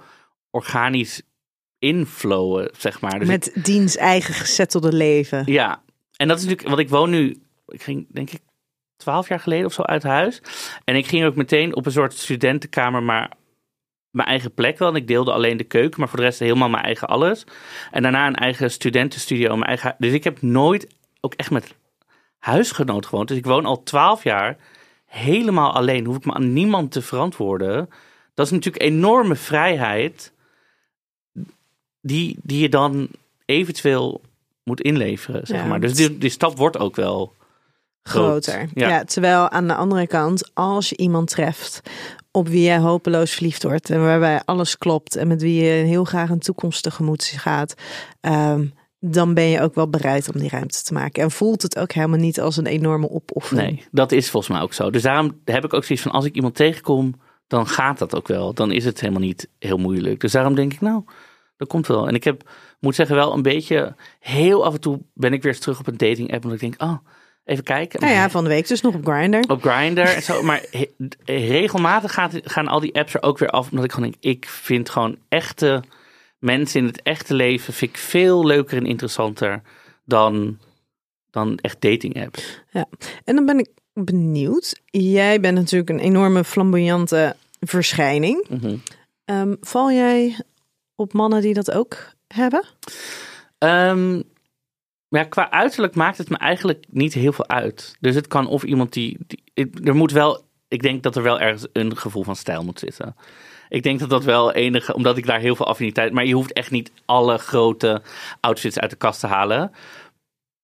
organisch 0.52 1.22
inflowen, 1.80 2.70
zeg 2.78 3.02
maar. 3.02 3.20
Dus 3.20 3.28
Met 3.28 3.52
diens 3.64 3.96
eigen 3.98 4.34
gezettelde 4.34 4.94
leven. 4.94 5.44
ja, 5.46 5.82
en 6.16 6.28
dat 6.28 6.38
is 6.38 6.44
natuurlijk, 6.44 6.70
want 6.76 6.82
ik 6.82 6.90
woon 6.90 7.10
nu, 7.10 7.42
ik 7.68 7.82
ging 7.84 8.06
denk 8.10 8.30
ik 8.32 8.40
twaalf 8.98 9.28
jaar 9.28 9.40
geleden 9.40 9.66
of 9.66 9.74
zo 9.74 9.82
uit 9.82 10.04
huis. 10.04 10.42
En 10.84 10.96
ik 10.96 11.08
ging 11.08 11.26
ook 11.26 11.36
meteen 11.36 11.76
op 11.76 11.86
een 11.86 11.92
soort 11.92 12.14
studentenkamer, 12.14 13.04
maar 13.04 13.32
mijn 14.10 14.28
eigen 14.28 14.54
plek 14.54 14.78
wel. 14.78 14.90
En 14.90 14.96
ik 14.96 15.08
deelde 15.08 15.32
alleen 15.32 15.58
de 15.58 15.64
keuken, 15.64 16.00
maar 16.00 16.10
voor 16.10 16.18
de 16.18 16.24
rest 16.24 16.40
helemaal 16.40 16.70
mijn 16.70 16.84
eigen 16.84 17.08
alles. 17.08 17.44
En 17.92 18.02
daarna 18.02 18.28
een 18.28 18.36
eigen 18.36 18.72
studentenstudio, 18.72 19.50
mijn 19.50 19.64
eigen. 19.70 19.96
Dus 19.98 20.14
ik 20.14 20.24
heb 20.24 20.42
nooit 20.42 20.88
ook 21.22 21.34
echt 21.34 21.52
met 21.52 21.76
huisgenoot 22.38 23.06
gewoond. 23.06 23.28
Dus 23.28 23.38
ik 23.38 23.46
woon 23.46 23.66
al 23.66 23.84
twaalf 23.84 24.24
jaar 24.24 24.58
helemaal 25.06 25.74
alleen. 25.74 26.06
Hoef 26.06 26.16
ik 26.18 26.26
me 26.26 26.34
aan 26.34 26.54
niemand 26.54 26.92
te 26.92 27.02
verantwoorden. 27.02 27.90
Dat 28.34 28.46
is 28.46 28.52
natuurlijk 28.52 28.84
enorme 28.84 29.36
vrijheid. 29.36 30.34
Die, 32.02 32.38
die 32.44 32.60
je 32.62 32.70
dan 32.70 33.08
eventueel 33.46 34.22
moet 34.64 34.82
inleveren, 34.82 35.48
zeg 35.48 35.62
Ja. 35.62 35.68
maar. 35.68 35.80
Dus 35.80 35.94
die, 35.96 36.18
die 36.18 36.30
stap 36.30 36.58
wordt 36.58 36.78
ook 36.78 36.96
wel. 36.96 37.34
Groter. 38.10 38.70
Ja. 38.74 38.88
Ja. 38.88 39.04
terwijl 39.04 39.50
aan 39.50 39.68
de 39.68 39.76
andere 39.76 40.08
kant, 40.08 40.50
als 40.54 40.90
je 40.90 40.98
iemand 40.98 41.30
treft 41.30 41.82
op 42.32 42.48
wie 42.48 42.64
jij 42.64 42.80
hopeloos 42.80 43.34
verliefd 43.34 43.64
wordt 43.64 43.90
en 43.90 44.02
waarbij 44.02 44.42
alles 44.46 44.78
klopt 44.78 45.16
en 45.16 45.28
met 45.28 45.42
wie 45.42 45.64
je 45.64 45.72
heel 45.72 46.04
graag 46.04 46.30
een 46.30 46.40
toekomst 46.40 46.84
tegemoet 46.84 47.24
gaat, 47.24 47.74
ehm, 48.22 48.66
dan 49.00 49.34
ben 49.34 49.44
je 49.44 49.62
ook 49.62 49.76
wel 49.76 49.90
bereid 49.90 50.34
om 50.34 50.40
die 50.40 50.50
ruimte 50.50 50.84
te 50.84 50.94
maken. 50.94 51.24
En 51.24 51.32
voelt 51.32 51.62
het 51.62 51.78
ook 51.78 51.92
helemaal 51.92 52.20
niet 52.20 52.40
als 52.40 52.58
een 52.58 52.66
enorme 52.66 53.10
opoffering. 53.10 53.76
Nee, 53.76 53.86
dat 53.92 54.12
is 54.12 54.30
volgens 54.30 54.54
mij 54.54 54.62
ook 54.62 54.74
zo. 54.74 54.90
Dus 54.90 55.02
daarom 55.02 55.42
heb 55.46 55.64
ik 55.64 55.74
ook 55.74 55.84
zoiets 55.84 56.04
van, 56.04 56.14
als 56.14 56.26
ik 56.26 56.36
iemand 56.36 56.56
tegenkom, 56.56 57.16
dan 57.48 57.68
gaat 57.68 57.98
dat 57.98 58.16
ook 58.16 58.28
wel. 58.28 58.54
Dan 58.54 58.72
is 58.72 58.86
het 58.86 59.00
helemaal 59.00 59.22
niet 59.22 59.50
heel 59.60 59.78
moeilijk. 59.78 60.20
Dus 60.20 60.32
daarom 60.32 60.56
denk 60.56 60.74
ik, 60.74 60.82
nou, 60.82 61.04
dat 61.58 61.68
komt 61.68 61.88
wel. 61.88 62.08
En 62.08 62.16
ik 62.16 62.24
heb, 62.24 62.50
moet 62.80 62.96
zeggen, 62.96 63.16
wel 63.16 63.34
een 63.34 63.42
beetje, 63.42 63.96
heel 64.20 64.66
af 64.66 64.74
en 64.74 64.82
toe 64.82 65.02
ben 65.14 65.34
ik 65.34 65.44
weer 65.44 65.52
eens 65.52 65.62
terug 65.62 65.80
op 65.80 65.88
een 65.88 65.98
dating 65.98 66.34
app. 66.34 66.44
Omdat 66.44 66.62
ik 66.62 66.78
denk, 66.78 66.92
oh, 66.92 66.98
even 67.46 67.64
kijken. 67.64 68.00
Nou 68.00 68.14
ja, 68.14 68.30
van 68.30 68.44
de 68.44 68.50
week 68.50 68.68
dus 68.68 68.82
nog 68.82 68.96
op 68.96 69.06
Grindr. 69.06 69.52
Op 69.52 69.62
Grindr 69.62 70.02
en 70.02 70.24
zo. 70.24 70.44
Maar 70.50 70.64
he- 70.72 70.92
regelmatig 71.26 72.14
gaat, 72.14 72.40
gaan 72.44 72.68
al 72.68 72.80
die 72.80 72.96
apps 72.96 73.14
er 73.14 73.24
ook 73.24 73.38
weer 73.38 73.50
af. 73.50 73.70
Omdat 73.70 73.86
ik 73.86 73.92
gewoon 73.92 74.10
denk, 74.12 74.24
ik 74.36 74.46
vind 74.46 74.90
gewoon 74.90 75.18
echte 75.30 75.84
mensen 76.40 76.80
in 76.80 76.86
het 76.86 77.02
echte 77.02 77.34
leven... 77.34 77.74
vind 77.74 77.92
ik 77.92 77.98
veel 77.98 78.46
leuker 78.46 78.78
en 78.78 78.86
interessanter 78.86 79.62
dan, 80.06 80.58
dan 81.32 81.58
echt 81.62 81.82
dating 81.82 82.24
apps. 82.26 82.62
En 83.24 83.36
dan 83.36 83.46
ben 83.46 83.60
ik 83.60 83.70
benieuwd. 83.94 84.82
Jij 84.86 85.40
bent 85.40 85.58
natuurlijk 85.58 85.90
een 85.90 86.00
enorme 86.00 86.44
flamboyante 86.44 87.36
verschijning. 87.60 88.46
Mhm. 88.50 88.76
Ehm, 89.26 89.56
val 89.62 89.92
jij 89.92 90.40
op 90.96 91.14
mannen 91.14 91.42
die 91.42 91.54
dat 91.54 91.72
ook 91.72 91.98
hebben? 92.28 92.64
Ehm, 95.16 95.24
ja, 95.24 95.30
qua 95.30 95.52
uiterlijk 95.52 95.96
maakt 95.96 96.18
het 96.18 96.30
me 96.30 96.38
eigenlijk 96.38 96.86
niet 96.90 97.14
heel 97.14 97.34
veel 97.34 97.48
uit. 97.48 97.96
Dus 98.00 98.16
het 98.16 98.28
kan 98.28 98.48
of 98.48 98.64
iemand 98.64 98.94
die, 98.94 99.18
die. 99.28 99.70
Er 99.84 99.96
moet 99.96 100.12
wel. 100.12 100.44
Ik 100.68 100.82
denk 100.82 101.04
dat 101.04 101.16
er 101.16 101.24
wel 101.24 101.40
ergens 101.40 101.68
een 101.74 101.98
gevoel 101.98 102.24
van 102.24 102.36
stijl 102.36 102.64
moet 102.64 102.80
zitten. 102.80 103.16
Ik 103.70 103.84
denk 103.84 104.00
dat 104.00 104.10
dat 104.10 104.24
wel 104.24 104.52
enige. 104.52 104.94
Omdat 104.94 105.18
ik 105.18 105.26
daar 105.26 105.40
heel 105.40 105.56
veel 105.56 105.68
affiniteit. 105.68 106.14
Maar 106.14 106.26
je 106.26 106.34
hoeft 106.34 106.54
echt 106.54 106.72
niet 106.72 106.92
alle 107.06 107.38
grote 107.38 108.02
outfits 108.40 108.80
uit 108.80 108.90
de 108.90 108.96
kast 108.96 109.20
te 109.20 109.28
halen. 109.28 109.72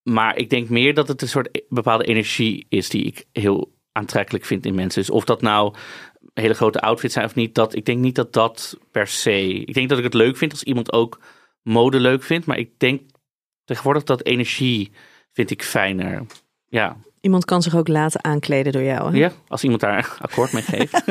Maar 0.03 0.37
ik 0.37 0.49
denk 0.49 0.69
meer 0.69 0.93
dat 0.93 1.07
het 1.07 1.21
een 1.21 1.27
soort 1.27 1.49
e- 1.51 1.59
bepaalde 1.69 2.03
energie 2.03 2.65
is 2.69 2.89
die 2.89 3.03
ik 3.03 3.25
heel 3.31 3.71
aantrekkelijk 3.91 4.45
vind 4.45 4.65
in 4.65 4.75
mensen. 4.75 5.01
Dus 5.01 5.09
of 5.09 5.25
dat 5.25 5.41
nou 5.41 5.73
hele 6.33 6.53
grote 6.53 6.81
outfits 6.81 7.13
zijn 7.13 7.25
of 7.25 7.35
niet, 7.35 7.55
dat, 7.55 7.75
ik 7.75 7.85
denk 7.85 7.99
niet 7.99 8.15
dat 8.15 8.33
dat 8.33 8.77
per 8.91 9.07
se. 9.07 9.47
Ik 9.47 9.73
denk 9.73 9.89
dat 9.89 9.97
ik 9.97 10.03
het 10.03 10.13
leuk 10.13 10.37
vind 10.37 10.51
als 10.51 10.63
iemand 10.63 10.93
ook 10.93 11.19
mode 11.63 11.99
leuk 11.99 12.23
vindt. 12.23 12.45
Maar 12.45 12.57
ik 12.57 12.79
denk 12.79 13.01
tegenwoordig 13.71 14.03
dat 14.03 14.25
energie 14.25 14.91
vind 15.31 15.51
ik 15.51 15.63
fijner. 15.63 16.25
Ja, 16.67 16.97
Iemand 17.21 17.45
kan 17.45 17.61
zich 17.61 17.75
ook 17.75 17.87
laten 17.87 18.23
aankleden 18.23 18.71
door 18.71 18.83
jou. 18.83 19.11
Hè? 19.11 19.17
ja 19.17 19.31
als 19.47 19.63
iemand 19.63 19.81
daar 19.81 20.15
akkoord 20.21 20.51
mee 20.51 20.63
geeft. 20.63 21.01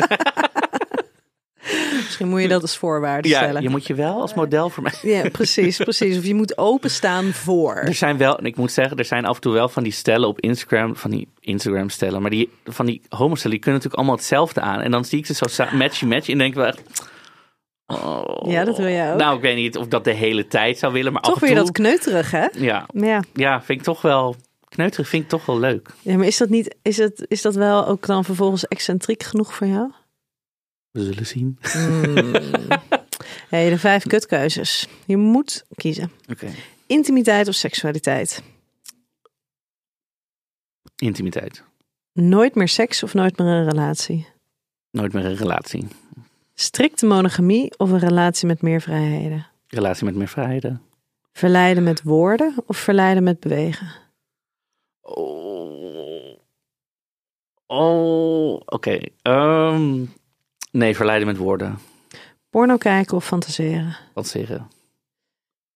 Misschien 1.94 2.28
moet 2.28 2.42
je 2.42 2.48
dat 2.48 2.62
als 2.62 2.76
voorwaarde 2.76 3.28
ja, 3.28 3.38
stellen. 3.38 3.62
je 3.62 3.68
moet 3.68 3.86
je 3.86 3.94
wel 3.94 4.20
als 4.20 4.34
model 4.34 4.70
voor 4.70 4.82
mij. 4.82 4.92
Ja, 5.02 5.28
precies, 5.28 5.76
precies. 5.76 6.18
Of 6.18 6.24
je 6.24 6.34
moet 6.34 6.58
openstaan 6.58 7.24
voor. 7.24 7.74
Er 7.74 7.94
zijn 7.94 8.16
wel, 8.16 8.38
en 8.38 8.44
ik 8.44 8.56
moet 8.56 8.72
zeggen, 8.72 8.96
er 8.96 9.04
zijn 9.04 9.24
af 9.24 9.34
en 9.34 9.40
toe 9.40 9.52
wel 9.52 9.68
van 9.68 9.82
die 9.82 9.92
stellen 9.92 10.28
op 10.28 10.40
Instagram, 10.40 10.96
van 10.96 11.10
die 11.10 11.28
Instagram 11.40 11.88
stellen, 11.88 12.22
maar 12.22 12.30
die 12.30 12.50
van 12.64 12.86
die 12.86 13.02
homostellen, 13.08 13.56
die 13.56 13.64
kunnen 13.64 13.80
natuurlijk 13.80 13.94
allemaal 13.94 14.16
hetzelfde 14.16 14.60
aan. 14.60 14.80
En 14.80 14.90
dan 14.90 15.04
zie 15.04 15.18
ik 15.18 15.26
ze 15.26 15.34
zo 15.34 15.64
matchy 15.72 16.04
matchy 16.04 16.32
en 16.32 16.38
denk 16.38 16.50
ik 16.50 16.56
wel 16.56 16.66
echt. 16.66 17.08
Oh. 17.90 18.50
Ja, 18.50 18.64
dat 18.64 18.76
wil 18.76 18.88
jij 18.88 19.12
ook. 19.12 19.18
Nou, 19.18 19.36
ik 19.36 19.42
weet 19.42 19.56
niet 19.56 19.76
of 19.76 19.84
ik 19.84 19.90
dat 19.90 20.04
de 20.04 20.12
hele 20.12 20.46
tijd 20.46 20.78
zou 20.78 20.92
willen, 20.92 21.12
maar 21.12 21.22
Toch 21.22 21.34
af 21.34 21.40
en 21.42 21.46
weer 21.48 21.56
toe. 21.56 21.64
dat 21.66 21.74
kneuterig, 21.74 22.30
hè? 22.30 22.46
ja, 22.58 22.86
Ja. 22.94 23.22
ja, 23.34 23.62
vind 23.62 23.78
ik 23.78 23.84
toch 23.84 24.02
wel 24.02 24.36
kneuterig, 24.68 25.08
vind 25.08 25.22
ik 25.22 25.28
toch 25.28 25.46
wel 25.46 25.58
leuk. 25.58 25.90
ja, 26.02 26.16
maar 26.16 26.26
is 26.26 26.36
dat 26.36 26.48
niet, 26.48 26.74
is, 26.82 26.96
het, 26.96 27.24
is 27.28 27.42
dat 27.42 27.54
wel 27.54 27.86
ook 27.86 28.06
dan 28.06 28.24
vervolgens 28.24 28.66
excentriek 28.68 29.22
genoeg 29.22 29.54
voor 29.54 29.66
jou? 29.66 29.90
We 30.90 31.04
zullen 31.04 31.26
zien. 31.26 31.58
Hmm. 31.72 32.32
Hey, 33.48 33.70
de 33.70 33.78
vijf 33.78 34.06
kutkeuzes. 34.06 34.88
Je 35.06 35.16
moet 35.16 35.64
kiezen. 35.74 36.10
Oké. 36.30 36.48
Intimiteit 36.86 37.48
of 37.48 37.54
seksualiteit? 37.54 38.42
Intimiteit. 40.96 41.62
Nooit 42.12 42.54
meer 42.54 42.68
seks 42.68 43.02
of 43.02 43.14
nooit 43.14 43.38
meer 43.38 43.46
een 43.46 43.68
relatie? 43.68 44.26
Nooit 44.90 45.12
meer 45.12 45.24
een 45.24 45.36
relatie. 45.36 45.88
Strikte 46.60 47.06
monogamie 47.06 47.72
of 47.76 47.90
een 47.90 47.98
relatie 47.98 48.46
met 48.46 48.62
meer 48.62 48.80
vrijheden? 48.80 49.46
Relatie 49.66 50.04
met 50.04 50.14
meer 50.14 50.28
vrijheden. 50.28 50.82
Verleiden 51.32 51.82
met 51.82 52.02
woorden 52.02 52.54
of 52.66 52.76
verleiden 52.76 53.22
met 53.22 53.40
bewegen? 53.40 53.88
Oh. 55.00 56.38
Oh, 57.66 58.60
oké. 58.64 58.98
Ehm, 59.22 60.04
nee, 60.70 60.96
verleiden 60.96 61.26
met 61.26 61.36
woorden. 61.36 61.78
Porno 62.50 62.76
kijken 62.76 63.16
of 63.16 63.24
fantaseren? 63.26 63.96
Wat 64.14 64.26
zeggen? 64.26 64.68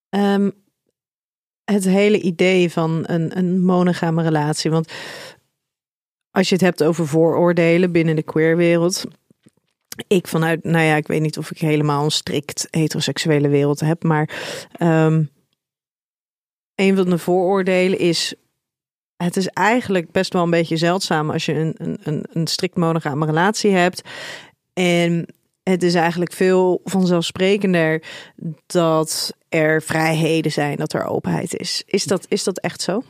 Ehm, 0.08 0.50
het 1.64 1.84
hele 1.84 2.20
idee 2.20 2.72
van 2.72 3.04
een, 3.06 3.38
een 3.38 3.64
monogame 3.64 4.22
relatie. 4.22 4.70
Want 4.70 4.92
als 6.30 6.48
je 6.48 6.54
het 6.54 6.64
hebt 6.64 6.82
over 6.82 7.06
vooroordelen 7.06 7.92
binnen 7.92 8.16
de 8.16 8.22
queerwereld. 8.22 9.04
Ik 10.06 10.26
vanuit, 10.26 10.64
nou 10.64 10.84
ja, 10.84 10.96
ik 10.96 11.06
weet 11.06 11.20
niet 11.20 11.38
of 11.38 11.50
ik 11.50 11.58
helemaal 11.58 12.04
een 12.04 12.10
strikt 12.10 12.68
heteroseksuele 12.70 13.48
wereld 13.48 13.80
heb, 13.80 14.02
maar 14.02 14.28
ehm, 14.72 15.24
een 16.74 16.96
van 16.96 17.10
de 17.10 17.18
vooroordelen 17.18 17.98
is. 17.98 18.34
Het 19.16 19.36
is 19.36 19.46
eigenlijk 19.48 20.10
best 20.10 20.32
wel 20.32 20.42
een 20.42 20.50
beetje 20.50 20.76
zeldzaam 20.76 21.30
als 21.30 21.46
je 21.46 21.54
een, 21.54 21.98
een, 22.02 22.24
een, 22.32 22.46
strikt 22.46 22.76
monogame 22.76 23.26
relatie 23.26 23.70
hebt. 23.70 24.02
En 24.72 25.26
het 25.62 25.82
is 25.82 25.94
eigenlijk 25.94 26.32
veel 26.32 26.80
vanzelfsprekender 26.84 28.02
dat 28.66 29.36
er 29.48 29.82
vrijheden 29.82 30.52
zijn, 30.52 30.76
dat 30.76 30.92
er 30.92 31.04
openheid 31.04 31.54
is. 31.54 31.82
Is 31.86 32.04
dat, 32.04 32.26
is 32.28 32.44
dat 32.44 32.58
echt 32.58 32.82
zo? 32.82 33.02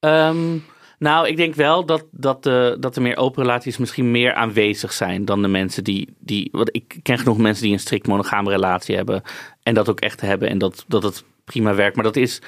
Ehm, 0.00 0.58
nou, 0.98 1.28
ik 1.28 1.36
denk 1.36 1.54
wel 1.54 1.86
dat, 1.86 2.04
dat, 2.10 2.42
de, 2.42 2.76
dat 2.80 2.94
de 2.94 3.00
meer 3.00 3.16
open 3.16 3.42
relaties 3.42 3.76
misschien 3.76 4.10
meer 4.10 4.34
aanwezig 4.34 4.92
zijn 4.92 5.24
dan 5.24 5.42
de 5.42 5.48
mensen 5.48 5.84
die. 5.84 6.14
die 6.18 6.48
want 6.52 6.68
ik 6.72 6.98
ken 7.02 7.18
genoeg 7.18 7.38
mensen 7.38 7.62
die 7.62 7.72
een 7.72 7.80
strikt 7.80 8.06
monogame 8.06 8.50
relatie 8.50 8.96
hebben. 8.96 9.22
En 9.62 9.74
dat 9.74 9.88
ook 9.88 10.00
echt 10.00 10.20
hebben. 10.20 10.48
En 10.48 10.58
dat, 10.58 10.84
dat 10.88 11.02
het 11.02 11.24
prima 11.44 11.74
werkt. 11.74 11.94
Maar 11.94 12.04
dat 12.04 12.16
is 12.16 12.40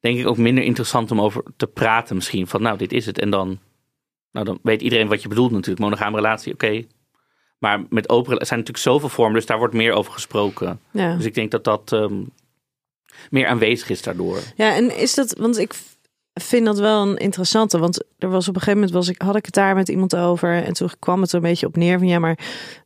denk 0.00 0.18
ik 0.18 0.26
ook 0.26 0.36
minder 0.36 0.64
interessant 0.64 1.10
om 1.10 1.20
over 1.20 1.42
te 1.56 1.66
praten 1.66 2.16
misschien. 2.16 2.46
Van 2.46 2.62
nou, 2.62 2.78
dit 2.78 2.92
is 2.92 3.06
het. 3.06 3.18
En 3.18 3.30
dan, 3.30 3.58
nou, 4.32 4.46
dan 4.46 4.58
weet 4.62 4.82
iedereen 4.82 5.08
wat 5.08 5.22
je 5.22 5.28
bedoelt 5.28 5.50
natuurlijk. 5.50 5.80
Monogame 5.80 6.16
relatie, 6.16 6.52
oké. 6.52 6.82
Maar 7.58 7.82
met 7.88 8.08
open 8.08 8.38
er 8.38 8.46
zijn 8.46 8.58
natuurlijk 8.58 8.86
zoveel 8.86 9.08
vormen. 9.08 9.34
Dus 9.34 9.46
daar 9.46 9.58
wordt 9.58 9.74
meer 9.74 9.92
over 9.92 10.12
gesproken. 10.12 10.80
Ja. 10.90 11.16
Dus 11.16 11.24
ik 11.24 11.34
denk 11.34 11.50
dat 11.50 11.64
dat 11.64 11.92
ehm, 11.92 12.22
meer 13.30 13.46
aanwezig 13.46 13.88
is 13.88 14.02
daardoor. 14.02 14.38
Ja, 14.56 14.74
en 14.74 14.96
is 14.96 15.14
dat, 15.14 15.36
want 15.38 15.58
ik 15.58 15.74
vind 16.42 16.66
dat 16.66 16.78
wel 16.78 17.02
een 17.02 17.16
interessante, 17.16 17.78
want 17.78 18.04
er 18.18 18.28
was 18.28 18.48
op 18.48 18.54
een 18.54 18.60
gegeven 18.60 18.80
moment 18.80 18.96
was 18.96 19.08
ik, 19.08 19.22
had 19.22 19.36
ik 19.36 19.44
het 19.44 19.54
daar 19.54 19.74
met 19.74 19.88
iemand 19.88 20.16
over 20.16 20.62
en 20.62 20.72
toen 20.72 20.90
kwam 20.98 21.20
het 21.20 21.30
er 21.30 21.36
een 21.36 21.42
beetje 21.42 21.66
op 21.66 21.76
neer 21.76 21.98
van 21.98 22.08
ja, 22.08 22.18
maar 22.18 22.38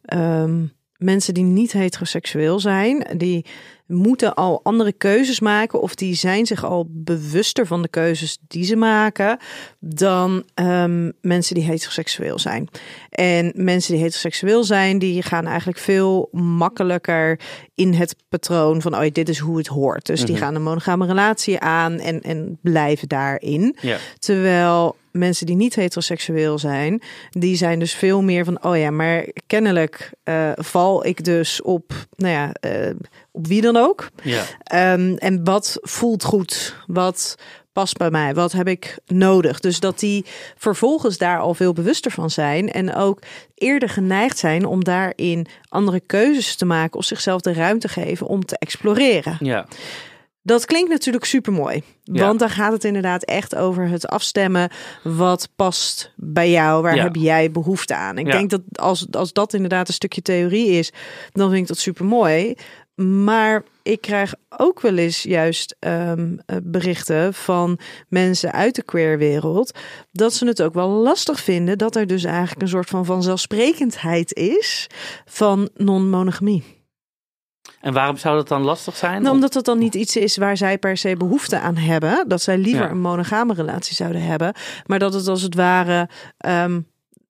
ehm, 0.04 0.64
mensen 0.96 1.34
die 1.34 1.44
niet 1.44 1.72
heteroseksueel 1.72 2.60
zijn, 2.60 3.06
die 3.16 3.46
moeten 3.90 4.34
al 4.34 4.60
andere 4.62 4.92
keuzes 4.92 5.40
maken 5.40 5.80
of 5.80 5.94
die 5.94 6.14
zijn 6.14 6.46
zich 6.46 6.64
al 6.64 6.86
bewuster 6.88 7.66
van 7.66 7.82
de 7.82 7.88
keuzes 7.88 8.38
die 8.48 8.64
ze 8.64 8.76
maken 8.76 9.38
dan 9.78 10.44
ehm, 10.54 11.10
mensen 11.20 11.54
die 11.54 11.64
heteroseksueel 11.64 12.38
zijn. 12.38 12.68
En 13.10 13.52
mensen 13.54 13.92
die 13.92 14.02
heteroseksueel 14.02 14.64
zijn, 14.64 14.98
die 14.98 15.22
gaan 15.22 15.46
eigenlijk 15.46 15.78
veel 15.78 16.28
makkelijker 16.32 17.40
in 17.74 17.92
het 17.92 18.16
patroon 18.28 18.82
van 18.82 18.94
oh, 18.94 19.04
dit 19.12 19.28
is 19.28 19.38
hoe 19.38 19.56
het 19.58 19.66
hoort. 19.66 20.06
Dus 20.06 20.24
die 20.24 20.34
Mhm. 20.34 20.44
gaan 20.44 20.54
een 20.54 20.62
monogame 20.62 21.06
relatie 21.06 21.58
aan 21.58 21.98
en, 21.98 22.20
en 22.20 22.58
blijven 22.62 23.08
daarin. 23.08 23.76
Terwijl 24.18 24.96
mensen 25.12 25.46
die 25.46 25.56
niet 25.56 25.74
heteroseksueel 25.74 26.58
zijn, 26.58 27.02
die 27.30 27.56
zijn 27.56 27.78
dus 27.78 27.94
veel 27.94 28.22
meer 28.22 28.44
van, 28.44 28.64
oh 28.64 28.76
ja, 28.76 28.90
maar 28.90 29.26
kennelijk 29.46 30.10
eh, 30.22 30.50
val 30.54 31.06
ik 31.06 31.24
dus 31.24 31.62
op, 31.62 31.92
nou 32.16 32.32
ja, 32.32 32.52
eh, 32.52 32.90
op 33.32 33.46
wie 33.46 33.60
dan 33.60 33.76
ook. 33.76 34.08
Ja. 34.22 34.42
Ehm, 34.62 35.14
en 35.16 35.44
wat 35.44 35.78
voelt 35.80 36.24
goed? 36.24 36.76
Wat 36.86 37.34
past 37.72 37.96
bij 37.96 38.10
mij? 38.10 38.34
Wat 38.34 38.52
heb 38.52 38.68
ik 38.68 38.98
nodig? 39.06 39.60
Dus 39.60 39.80
dat 39.80 39.98
die 39.98 40.24
vervolgens 40.56 41.18
daar 41.18 41.38
al 41.38 41.54
veel 41.54 41.72
bewuster 41.72 42.10
van 42.10 42.30
zijn 42.30 42.72
en 42.72 42.94
ook 42.94 43.18
eerder 43.54 43.88
geneigd 43.88 44.38
zijn 44.38 44.64
om 44.66 44.84
daarin 44.84 45.46
andere 45.68 46.00
keuzes 46.00 46.56
te 46.56 46.64
maken 46.64 46.98
of 46.98 47.04
zichzelf 47.04 47.40
de 47.40 47.52
ruimte 47.52 47.88
geven 47.88 48.26
om 48.26 48.44
te 48.44 48.58
exploreren. 48.58 49.36
ja. 49.40 49.66
Dat 50.42 50.64
klinkt 50.64 50.90
natuurlijk 50.90 51.24
super 51.24 51.52
mooi. 51.52 51.82
Ja. 52.02 52.26
Want 52.26 52.38
dan 52.38 52.50
gaat 52.50 52.72
het 52.72 52.84
inderdaad 52.84 53.24
echt 53.24 53.54
over 53.56 53.88
het 53.88 54.06
afstemmen. 54.08 54.70
Wat 55.02 55.48
past 55.56 56.12
bij 56.16 56.50
jou? 56.50 56.82
Waar 56.82 56.94
Ja. 56.96 57.02
heb 57.02 57.14
jij 57.16 57.50
behoefte 57.50 57.94
aan? 57.94 58.18
Ik 58.18 58.26
Ja. 58.26 58.32
denk 58.32 58.50
dat 58.50 58.60
als, 58.72 59.06
als 59.10 59.32
dat 59.32 59.54
inderdaad 59.54 59.88
een 59.88 59.94
stukje 59.94 60.22
theorie 60.22 60.66
is, 60.70 60.92
dan 61.32 61.48
vind 61.48 61.60
ik 61.62 61.66
dat 61.68 61.78
super 61.78 62.04
mooi. 62.04 62.54
Maar 63.06 63.62
ik 63.82 64.00
krijg 64.00 64.34
ook 64.48 64.80
wel 64.80 64.96
eens 64.96 65.22
juist 65.22 65.76
ehm, 65.78 66.36
eh, 66.46 66.56
berichten 66.62 67.34
van 67.34 67.78
mensen 68.08 68.52
uit 68.52 68.74
de 68.74 68.82
queerwereld. 68.82 69.78
dat 70.12 70.34
ze 70.34 70.46
het 70.46 70.62
ook 70.62 70.74
wel 70.74 70.88
lastig 70.88 71.40
vinden 71.40 71.78
dat 71.78 71.96
er 71.96 72.06
dus 72.06 72.24
eigenlijk 72.24 72.62
een 72.62 72.68
soort 72.68 72.88
van 72.88 73.04
vanzelfsprekendheid 73.04 74.34
is 74.34 74.86
van 75.24 75.68
non-monogamie. 75.76 76.78
En 77.80 77.92
waarom 77.92 78.16
zou 78.16 78.36
dat 78.36 78.48
dan 78.48 78.62
lastig 78.62 78.96
zijn? 78.96 79.22
Nou, 79.22 79.34
omdat 79.34 79.52
dat 79.52 79.64
dan 79.64 79.78
niet 79.78 79.94
iets 79.94 80.16
is 80.16 80.36
waar 80.36 80.56
zij 80.56 80.78
per 80.78 80.96
se 80.96 81.16
behoefte 81.16 81.58
aan 81.58 81.76
hebben. 81.76 82.28
Dat 82.28 82.42
zij 82.42 82.58
liever 82.58 82.84
Ja. 82.84 82.90
een 82.90 83.00
monogame 83.00 83.54
relatie 83.54 83.94
zouden 83.94 84.22
hebben. 84.22 84.54
Maar 84.86 84.98
dat 84.98 85.14
het 85.14 85.28
als 85.28 85.42
het 85.42 85.54
ware, 85.54 86.08
ehm, 86.36 86.80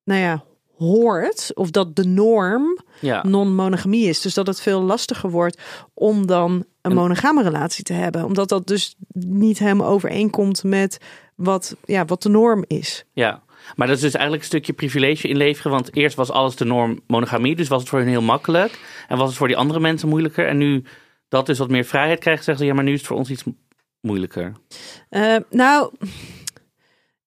nou 0.05 0.21
ja, 0.21 0.45
hoort. 0.77 1.51
Of 1.55 1.71
dat 1.71 1.97
de 1.97 2.05
norm 2.05 2.79
ja. 3.01 3.25
non-monogamie 3.27 4.09
is. 4.09 4.21
Dus 4.21 4.35
dat 4.35 4.47
het 4.47 4.61
veel 4.61 4.83
lastiger 4.83 5.31
wordt 5.31 5.61
om 5.95 6.27
dan 6.27 6.53
een 6.53 6.67
En- 6.91 6.95
monogame 6.95 7.43
relatie 7.43 7.85
te 7.85 7.93
hebben. 7.93 8.25
Omdat 8.25 8.49
dat 8.49 8.67
dus 8.67 8.95
niet 9.13 9.59
helemaal 9.59 9.89
overeenkomt 9.89 10.65
met 10.65 10.99
wat, 11.35 11.77
ja, 11.85 12.05
wat 12.05 12.23
de 12.23 12.29
norm 12.29 12.65
is. 12.67 13.05
Ja, 13.13 13.43
maar 13.77 13.87
dat 13.87 13.97
is 13.97 14.03
dus 14.03 14.13
eigenlijk 14.13 14.43
een 14.43 14.49
stukje 14.49 14.73
privilege 14.73 15.29
inleveren. 15.29 15.71
Want 15.73 15.97
eerst 15.97 16.17
was 16.17 16.31
alles 16.31 16.57
de 16.57 16.65
norm 16.65 17.01
monogamie, 17.07 17.57
dus 17.57 17.69
was 17.69 17.81
het 17.81 17.89
voor 17.89 17.99
hun 17.99 18.09
heel 18.09 18.23
makkelijk. 18.23 18.79
En 19.09 19.17
was 19.19 19.29
het 19.29 19.37
voor 19.39 19.49
die 19.49 19.57
andere 19.57 19.81
mensen 19.81 20.09
moeilijker. 20.09 20.47
En 20.47 20.57
nu 20.59 20.85
dat 21.29 21.47
dus 21.47 21.59
wat 21.59 21.69
meer 21.71 21.85
vrijheid 21.85 22.19
krijgt, 22.19 22.45
zeggen 22.45 22.65
ze 22.65 22.71
ja, 22.71 22.75
maar 22.77 22.85
nu 22.85 22.93
is 22.93 22.99
het 22.99 23.07
voor 23.09 23.17
ons 23.17 23.31
iets 23.31 23.45
mo- 23.45 23.55
moeilijker. 24.01 24.53
Eh, 25.09 25.37
nou, 25.51 25.93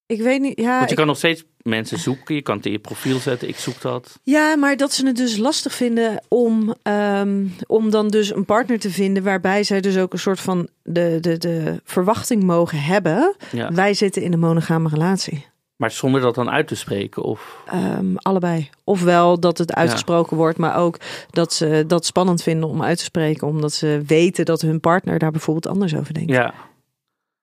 ik 0.06 0.20
weet 0.20 0.40
niet. 0.40 0.60
Ja, 0.60 0.70
Want 0.76 0.84
je 0.84 0.90
ik- 0.90 0.96
kan 0.96 1.06
nog 1.06 1.16
steeds 1.16 1.44
mensen 1.64 1.98
zoeken, 1.98 2.34
je 2.34 2.42
kan 2.42 2.56
het 2.56 2.66
in 2.66 2.72
je 2.72 2.78
profiel 2.78 3.18
zetten, 3.18 3.48
ik 3.48 3.56
zoek 3.56 3.80
dat. 3.80 4.18
Ja, 4.22 4.56
maar 4.56 4.76
dat 4.76 4.92
ze 4.92 5.06
het 5.06 5.16
dus 5.16 5.36
lastig 5.36 5.74
vinden 5.74 6.20
om, 6.28 6.74
ehm, 6.82 7.46
om 7.66 7.90
dan 7.90 8.08
dus 8.08 8.34
een 8.34 8.44
partner 8.44 8.78
te 8.78 8.90
vinden 8.90 9.22
waarbij 9.22 9.64
zij 9.64 9.80
dus 9.80 9.98
ook 9.98 10.12
een 10.12 10.18
soort 10.18 10.40
van 10.40 10.68
de, 10.82 11.18
de, 11.20 11.38
de 11.38 11.80
verwachting 11.84 12.42
mogen 12.42 12.82
hebben. 12.82 13.36
Ja. 13.52 13.72
Wij 13.72 13.94
zitten 13.94 14.22
in 14.22 14.32
een 14.32 14.38
monogame 14.38 14.88
relatie. 14.88 15.46
Maar 15.76 15.90
zonder 15.90 16.20
dat 16.20 16.34
dan 16.34 16.50
uit 16.50 16.68
te 16.68 16.74
spreken. 16.74 17.22
Of, 17.22 17.62
Ehm, 17.66 18.16
allebei. 18.16 18.70
Ofwel 18.84 19.40
dat 19.40 19.58
het 19.58 19.74
uitgesproken 19.74 20.36
wordt, 20.36 20.58
maar 20.58 20.76
ook 20.76 20.98
dat 21.30 21.52
ze 21.52 21.84
dat 21.86 22.06
spannend 22.06 22.42
vinden 22.42 22.68
om 22.68 22.82
uit 22.82 22.98
te 22.98 23.04
spreken, 23.04 23.46
omdat 23.46 23.72
ze 23.72 24.02
weten 24.06 24.44
dat 24.44 24.60
hun 24.60 24.80
partner 24.80 25.18
daar 25.18 25.30
bijvoorbeeld 25.30 25.66
anders 25.66 25.96
over 25.96 26.14
denkt. 26.14 26.30
ja. 26.30 26.54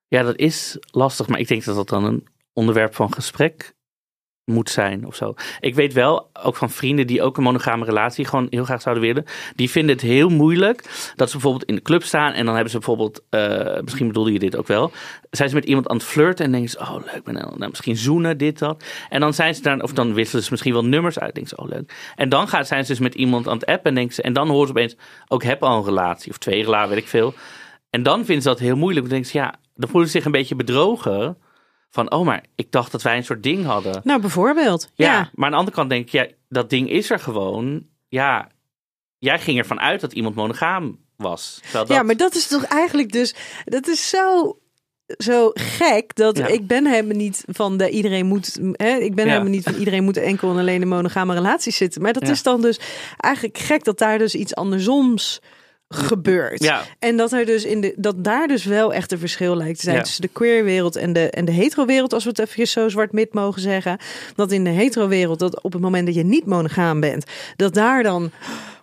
ja, 0.07 0.23
dat 0.23 0.37
is 0.37 0.77
lastig, 0.91 1.27
maar 1.27 1.39
ik 1.39 1.47
denk 1.47 1.63
dat 1.63 1.75
dat 1.75 1.89
dan 1.89 2.03
een 2.05 2.27
onderwerp 2.53 2.95
van 2.95 3.13
gesprek 3.13 3.73
moet 4.51 4.69
zijn 4.69 5.05
of 5.05 5.15
zo. 5.15 5.33
Ik 5.59 5.75
weet 5.75 5.93
wel, 5.93 6.29
ook 6.43 6.55
van 6.55 6.69
vrienden 6.69 7.07
die 7.07 7.21
ook 7.21 7.37
een 7.37 7.43
monogame 7.43 7.85
relatie 7.85 8.25
gewoon 8.25 8.47
heel 8.49 8.63
graag 8.63 8.81
zouden 8.81 9.03
willen. 9.03 9.25
Die 9.55 9.69
vinden 9.69 9.95
het 9.95 10.03
heel 10.03 10.29
moeilijk 10.29 11.11
dat 11.15 11.27
ze 11.27 11.33
bijvoorbeeld 11.33 11.69
in 11.69 11.75
de 11.75 11.81
club 11.81 12.03
staan 12.03 12.33
en 12.33 12.45
dan 12.45 12.53
hebben 12.53 12.71
ze 12.71 12.77
bijvoorbeeld, 12.77 13.23
eh, 13.29 13.81
misschien 13.81 14.07
bedoelde 14.07 14.33
je 14.33 14.39
dit 14.39 14.55
ook 14.55 14.67
wel, 14.67 14.91
zijn 15.31 15.49
ze 15.49 15.55
met 15.55 15.65
iemand 15.65 15.87
aan 15.87 15.95
het 15.95 16.05
flirten 16.05 16.45
en 16.45 16.51
denken 16.51 16.69
ze, 16.69 16.79
oh 16.79 16.95
leuk, 17.13 17.23
ben 17.23 17.33
nou, 17.33 17.69
misschien 17.69 17.97
zoenen, 17.97 18.37
dit, 18.37 18.59
dat. 18.59 18.83
En 19.09 19.19
dan 19.19 19.33
zijn 19.33 19.55
ze 19.55 19.61
daar, 19.61 19.79
of 19.79 19.93
dan 19.93 20.13
wisselen 20.13 20.43
ze 20.43 20.51
misschien 20.51 20.73
wel 20.73 20.85
nummers 20.85 21.19
uit, 21.19 21.33
denken 21.33 21.55
ze, 21.57 21.63
oh 21.63 21.69
leuk. 21.69 22.11
En 22.15 22.29
dan 22.29 22.47
gaan, 22.47 22.65
zijn 22.65 22.85
ze 22.85 22.91
dus 22.91 23.01
met 23.01 23.15
iemand 23.15 23.47
aan 23.47 23.57
het 23.57 23.65
appen 23.65 23.89
en 23.89 23.95
denken 23.95 24.15
ze, 24.15 24.21
en 24.21 24.33
dan 24.33 24.49
horen 24.49 24.67
ze 24.67 24.73
opeens, 24.73 24.95
ook 25.27 25.43
heb 25.43 25.63
al 25.63 25.77
een 25.77 25.85
relatie 25.85 26.31
of 26.31 26.37
twee 26.37 26.63
relaties, 26.63 26.89
weet 26.89 27.03
ik 27.03 27.07
veel. 27.07 27.33
En 27.91 28.03
dan 28.03 28.25
vinden 28.25 28.43
ze 28.43 28.49
dat 28.49 28.59
heel 28.59 28.75
moeilijk. 28.75 29.01
Dan 29.01 29.13
denken 29.13 29.31
ze, 29.31 29.37
ja, 29.37 29.53
dan 29.75 29.89
voelen 29.89 30.09
ze 30.09 30.17
zich 30.17 30.25
een 30.25 30.31
beetje 30.31 30.55
bedrogen. 30.55 31.37
Van, 31.93 32.11
oh, 32.11 32.25
maar 32.25 32.43
ik 32.55 32.71
dacht 32.71 32.91
dat 32.91 33.01
wij 33.01 33.17
een 33.17 33.23
soort 33.23 33.43
ding 33.43 33.65
hadden. 33.65 34.01
Nou, 34.03 34.21
bijvoorbeeld. 34.21 34.89
Ja, 34.95 35.11
Ja. 35.11 35.29
maar 35.33 35.45
aan 35.45 35.51
de 35.51 35.57
andere 35.57 35.75
kant 35.75 35.89
denk 35.89 36.05
ik, 36.05 36.11
ja, 36.11 36.27
dat 36.49 36.69
ding 36.69 36.89
is 36.89 37.09
er 37.09 37.19
gewoon. 37.19 37.85
Ja, 38.07 38.49
jij 39.17 39.39
ging 39.39 39.57
ervan 39.57 39.79
uit 39.79 40.01
dat 40.01 40.13
iemand 40.13 40.35
monogaam 40.35 40.99
was. 41.17 41.59
Dat, 41.71 41.87
Ja, 41.87 42.03
maar 42.03 42.17
dat 42.17 42.35
is 42.35 42.47
toch 42.47 42.63
eigenlijk 42.63 43.11
dus, 43.11 43.35
dat 43.65 43.87
is 43.87 44.09
zo, 44.09 44.57
zo 45.17 45.51
gek 45.53 46.15
dat 46.15 46.37
Ja. 46.37 46.47
ik 46.47 46.67
ben 46.67 46.85
helemaal 46.87 47.17
niet 47.17 47.43
van 47.47 47.77
de 47.77 47.89
iedereen 47.89 48.25
moet, 48.25 48.59
hè, 48.71 48.95
ik 48.97 49.15
ben 49.15 49.25
Ja. 49.25 49.31
helemaal 49.31 49.51
niet 49.53 49.63
van 49.63 49.73
iedereen 49.75 50.03
moet 50.03 50.17
enkel 50.17 50.51
en 50.51 50.57
alleen 50.57 50.81
in 50.81 50.87
monogame 50.87 51.33
relaties 51.33 51.77
zitten. 51.77 52.01
Maar 52.01 52.13
dat 52.13 52.25
Ja. 52.25 52.31
is 52.31 52.43
dan 52.43 52.61
dus 52.61 52.79
eigenlijk 53.17 53.57
gek 53.57 53.83
dat 53.83 53.97
daar 53.97 54.17
dus 54.17 54.35
iets 54.35 54.55
andersoms 54.55 55.41
gebeurt. 55.93 56.63
Ja. 56.63 56.81
En 56.99 57.17
dat 57.17 57.31
er 57.31 57.45
dus 57.45 57.65
in 57.65 57.81
de 57.81 57.93
dat 57.97 58.23
daar 58.23 58.47
dus 58.47 58.65
wel 58.65 58.93
echt 58.93 59.11
een 59.11 59.19
verschil 59.19 59.55
lijkt 59.55 59.77
te 59.77 59.83
zijn 59.83 59.95
Ja. 59.95 60.01
tussen 60.01 60.21
de 60.21 60.27
queer 60.27 60.63
wereld 60.63 60.95
en 60.95 61.13
de 61.13 61.29
en 61.29 61.45
de 61.45 61.51
hetero 61.51 61.85
wereld, 61.85 62.13
als 62.13 62.23
we 62.23 62.29
het 62.29 62.39
even 62.39 62.67
zo 62.67 62.89
zwart-wit 62.89 63.33
mogen 63.33 63.61
zeggen. 63.61 63.97
Dat 64.35 64.51
in 64.51 64.63
de 64.63 64.69
hetero 64.69 65.07
wereld 65.07 65.39
dat 65.39 65.61
op 65.61 65.73
het 65.73 65.81
moment 65.81 66.05
dat 66.05 66.15
je 66.15 66.23
niet 66.23 66.45
monogaam 66.45 66.99
bent, 66.99 67.25
dat 67.55 67.73
daar 67.73 68.03
dan 68.03 68.31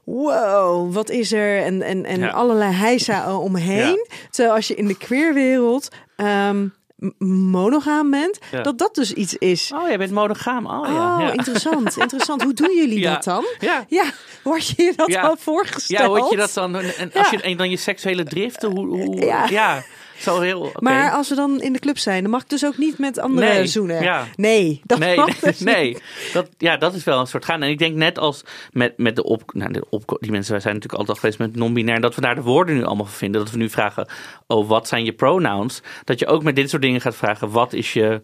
wow, 0.04 0.92
wat 0.92 1.10
is 1.10 1.32
er? 1.32 1.62
En, 1.62 1.82
en, 1.82 2.04
en 2.04 2.20
Ja. 2.20 2.28
allerlei 2.28 2.72
heisa 2.72 3.36
omheen. 3.38 4.06
Terwijl 4.30 4.54
als 4.54 4.68
je 4.68 4.74
in 4.74 4.86
de 4.86 4.96
queerwereld 4.96 5.88
ehm, 6.16 6.60
m- 6.62 6.72
monogaam 7.18 8.10
bent, 8.10 8.38
Ja. 8.50 8.62
dat 8.62 8.78
dat 8.78 8.94
dus 8.94 9.12
iets 9.12 9.34
is. 9.34 9.72
Oh, 9.74 9.86
jij 9.88 9.98
bent 9.98 10.10
monogaam. 10.10 10.66
Oh, 10.66 10.86
ja. 10.88 11.14
Oh, 11.16 11.20
ja. 11.22 11.32
interessant, 11.32 11.96
interessant. 12.04 12.42
Hoe 12.42 12.52
doen 12.54 12.76
jullie 12.76 12.98
Ja. 13.00 13.12
dat 13.14 13.24
dan? 13.24 13.44
Ja. 13.58 13.84
Ja, 13.88 14.04
word 14.42 14.66
je 14.68 14.82
je 14.82 14.92
dat 14.96 15.08
Ja. 15.08 15.22
al 15.22 15.36
voorgesteld? 15.38 16.00
Ja, 16.00 16.06
hoe 16.08 16.30
je 16.30 16.36
dat 16.36 16.54
dan? 16.54 16.76
En 16.76 17.10
als 17.14 17.30
je 17.30 17.40
en 17.40 17.56
dan 17.56 17.70
je 17.70 17.76
seksuele 17.76 18.24
driften, 18.24 18.70
hoe, 18.70 18.86
hoe 18.86 19.16
Ja. 19.48 19.82
Heel. 20.24 20.70
Maar 20.78 21.10
als 21.12 21.28
we 21.28 21.34
dan 21.34 21.60
in 21.60 21.72
de 21.72 21.78
club 21.78 21.98
zijn, 21.98 22.22
dan 22.22 22.30
mag 22.30 22.42
ik 22.42 22.48
dus 22.48 22.64
ook 22.64 22.76
niet 22.78 22.98
met 22.98 23.18
anderen 23.18 23.48
Nee, 23.48 23.66
zoenen. 23.66 24.02
ja. 24.02 24.24
Nee, 24.36 24.80
dat 24.84 24.98
nee, 24.98 25.16
mag 25.16 25.38
dus 25.38 25.60
nee, 25.74 25.88
niet. 25.88 26.02
Dat, 26.32 26.48
ja, 26.58 26.76
dat 26.76 26.94
is 26.94 27.04
wel 27.04 27.20
een 27.20 27.26
soort 27.26 27.44
gaan. 27.44 27.62
En 27.62 27.68
ik 27.70 27.78
denk 27.78 27.96
net 27.96 28.18
als 28.18 28.44
met, 28.72 28.98
met 28.98 29.16
de 29.16 29.22
op, 29.24 29.42
nou, 29.54 29.72
de 29.72 29.84
op, 29.90 30.16
die 30.20 30.30
mensen, 30.30 30.52
wij 30.52 30.60
zijn 30.60 30.74
natuurlijk 30.74 31.00
altijd 31.00 31.08
al 31.08 31.30
geweest 31.30 31.38
met 31.52 31.56
non-binair, 31.60 32.00
dat 32.00 32.14
we 32.14 32.20
daar 32.20 32.34
de 32.34 32.42
woorden 32.42 32.74
nu 32.74 32.84
allemaal 32.84 33.06
van 33.06 33.14
vinden. 33.14 33.40
Dat 33.40 33.50
we 33.50 33.58
nu 33.58 33.70
vragen, 33.70 34.08
oh, 34.46 34.68
wat 34.68 34.88
zijn 34.88 35.04
je 35.04 35.12
pronouns? 35.12 35.80
Dat 36.04 36.18
je 36.18 36.26
ook 36.26 36.42
met 36.42 36.56
dit 36.56 36.70
soort 36.70 36.82
dingen 36.82 37.00
gaat 37.00 37.16
vragen, 37.16 37.50
wat 37.50 37.72
is 37.72 37.92
je 37.92 38.22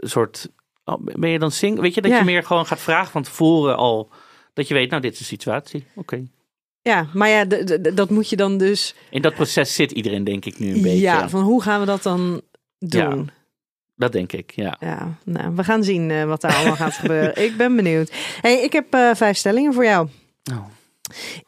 soort, 0.00 0.48
oh, 0.84 0.94
ben 1.00 1.30
je 1.30 1.38
dan 1.38 1.50
single? 1.50 1.82
Weet 1.82 1.94
je, 1.94 2.00
dat 2.00 2.10
Ja. 2.10 2.18
je 2.18 2.24
meer 2.24 2.42
gewoon 2.44 2.66
gaat 2.66 2.80
vragen 2.80 3.10
van 3.12 3.22
tevoren 3.22 3.76
al, 3.76 4.10
dat 4.54 4.68
je 4.68 4.74
weet, 4.74 4.90
nou, 4.90 5.02
dit 5.02 5.12
is 5.12 5.18
de 5.18 5.24
situatie. 5.24 5.86
Oké. 5.94 6.22
Ja, 6.82 7.06
maar 7.12 7.28
ja, 7.28 7.44
dat 7.94 8.10
moet 8.10 8.28
je 8.28 8.36
dan 8.36 8.58
dus... 8.58 8.94
In 9.10 9.22
dat 9.22 9.34
proces 9.34 9.74
zit 9.74 9.92
iedereen, 9.92 10.24
denk 10.24 10.44
ik, 10.44 10.58
nu 10.58 10.74
een 10.74 10.82
beetje. 10.82 11.00
Ja, 11.00 11.28
van 11.28 11.42
hoe 11.42 11.62
gaan 11.62 11.80
we 11.80 11.86
dat 11.86 12.02
dan 12.02 12.40
doen? 12.78 13.30
Dat 13.96 14.12
denk 14.12 14.32
ik, 14.32 14.50
ja. 14.50 14.76
Ja, 14.80 15.14
nou, 15.24 15.54
we 15.54 15.64
gaan 15.64 15.84
zien 15.84 16.10
eh, 16.10 16.24
wat 16.24 16.40
daar 16.40 16.54
allemaal 16.54 16.76
gaat 16.76 16.94
gebeuren. 16.94 17.44
Ik 17.44 17.56
ben 17.56 17.76
benieuwd. 17.76 18.12
Hey, 18.40 18.62
ik 18.62 18.72
heb 18.72 18.94
eh, 18.94 19.10
vijf 19.14 19.36
stellingen 19.36 19.74
voor 19.74 19.84
jou. 19.84 20.08
Oh. 20.52 20.66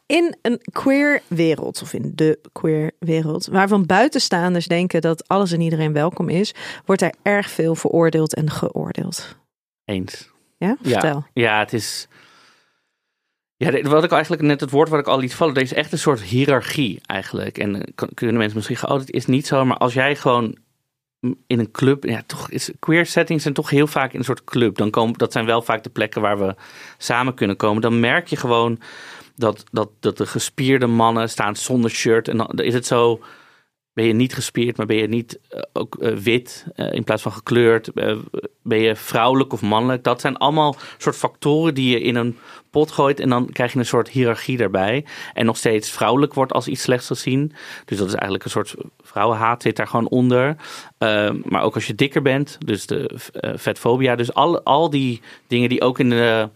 In 0.05 0.35
een 0.41 0.61
queer 0.71 1.21
wereld, 1.27 1.81
of 1.81 1.93
in 1.93 2.11
de 2.15 2.39
queer 2.51 2.91
wereld, 2.99 3.45
waarvan 3.45 3.85
buitenstaanders 3.85 4.67
denken 4.67 5.01
dat 5.01 5.27
alles 5.27 5.51
en 5.51 5.61
iedereen 5.61 5.93
welkom 5.93 6.29
is, 6.29 6.53
wordt 6.85 7.01
er 7.01 7.13
erg 7.21 7.49
veel 7.49 7.75
veroordeeld 7.75 8.33
en 8.33 8.51
geoordeeld. 8.51 9.37
Eens. 9.85 10.29
Ja, 10.57 10.77
vertel. 10.81 11.25
Ja, 11.33 11.59
het 11.59 11.73
is. 11.73 12.07
Ja, 13.63 13.81
wat 13.89 14.03
ik 14.03 14.11
eigenlijk 14.11 14.41
net 14.41 14.59
het 14.59 14.71
woord 14.71 14.89
wat 14.89 14.99
ik 14.99 15.07
al 15.07 15.19
liet 15.19 15.35
vallen, 15.35 15.55
er 15.55 15.61
is 15.61 15.73
echt 15.73 15.91
een 15.91 15.97
soort 15.97 16.21
hiërarchie 16.21 17.01
eigenlijk. 17.05 17.57
En 17.57 17.75
eh, 17.75 18.07
kunnen 18.13 18.37
mensen 18.37 18.55
misschien 18.55 18.77
gaan, 18.77 18.91
oh, 18.91 19.01
is 19.05 19.25
niet 19.25 19.47
zo. 19.47 19.65
Maar 19.65 19.77
als 19.77 19.93
jij 19.93 20.15
gewoon 20.15 20.57
in 21.47 21.59
een 21.59 21.71
club, 21.71 22.03
ja, 22.03 22.23
toch 22.25 22.49
is 22.49 22.71
queer 22.79 23.05
settings 23.05 23.41
zijn 23.41 23.53
toch 23.53 23.69
heel 23.69 23.87
vaak 23.87 24.13
in 24.13 24.19
een 24.19 24.25
soort 24.25 24.43
club. 24.43 24.77
Dan 24.77 24.89
komen, 24.89 25.17
dat 25.17 25.31
zijn 25.31 25.45
wel 25.45 25.61
vaak 25.61 25.83
de 25.83 25.89
plekken 25.89 26.21
waar 26.21 26.39
we 26.39 26.55
samen 26.97 27.33
kunnen 27.33 27.55
komen. 27.55 27.81
Dan 27.81 27.99
merk 27.99 28.27
je 28.27 28.35
gewoon 28.35 28.79
dat, 29.35 29.63
dat, 29.71 29.89
dat 29.99 30.17
de 30.17 30.25
gespierde 30.25 30.87
mannen 30.87 31.29
staan 31.29 31.55
zonder 31.55 31.91
shirt. 31.91 32.27
En 32.27 32.37
dan 32.37 32.49
is 32.49 32.73
het 32.73 32.85
zo, 32.85 33.21
ben 33.93 34.05
je 34.05 34.13
niet 34.13 34.33
gespierd, 34.33 34.77
maar 34.77 34.85
ben 34.85 34.97
je 34.97 35.07
niet 35.07 35.39
eh, 35.49 35.61
ook 35.73 35.95
eh, 35.95 36.15
wit 36.15 36.65
eh, 36.75 36.93
in 36.93 37.03
plaats 37.03 37.21
van 37.21 37.31
gekleurd? 37.31 37.91
Ben 38.61 38.79
je 38.79 38.95
vrouwelijk 38.95 39.53
of 39.53 39.61
mannelijk? 39.61 40.03
Dat 40.03 40.21
zijn 40.21 40.37
allemaal 40.37 40.75
soort 40.97 41.15
factoren 41.15 41.73
die 41.73 41.89
je 41.89 42.01
in 42.01 42.15
een 42.15 42.37
pot 42.73 42.91
gooit 42.91 43.19
en 43.19 43.29
dan 43.29 43.49
krijg 43.51 43.73
je 43.73 43.79
een 43.79 43.85
soort 43.85 44.09
hiërarchie 44.09 44.57
daarbij. 44.57 45.05
En 45.33 45.45
nog 45.45 45.57
steeds 45.57 45.91
vrouwelijk 45.91 46.33
wordt 46.33 46.53
als 46.53 46.67
iets 46.67 46.81
slechts 46.81 47.07
gezien. 47.07 47.53
Dus 47.85 47.97
dat 47.97 48.07
is 48.07 48.13
eigenlijk 48.13 48.43
een 48.43 48.49
soort 48.49 48.75
vrouwenhaat 49.01 49.61
zit 49.61 49.75
daar 49.75 49.87
gewoon 49.87 50.09
onder. 50.09 50.55
Eh, 50.97 51.31
maar 51.43 51.61
ook 51.61 51.75
als 51.75 51.87
je 51.87 51.95
dikker 51.95 52.21
bent, 52.21 52.57
dus 52.65 52.85
de 52.85 53.11
vetfobia. 53.55 54.15
Dus 54.15 54.33
al, 54.33 54.63
al 54.63 54.89
die 54.89 55.21
dingen 55.47 55.69
die 55.69 55.81
ook 55.81 55.99
in 55.99 56.09
de 56.09 56.49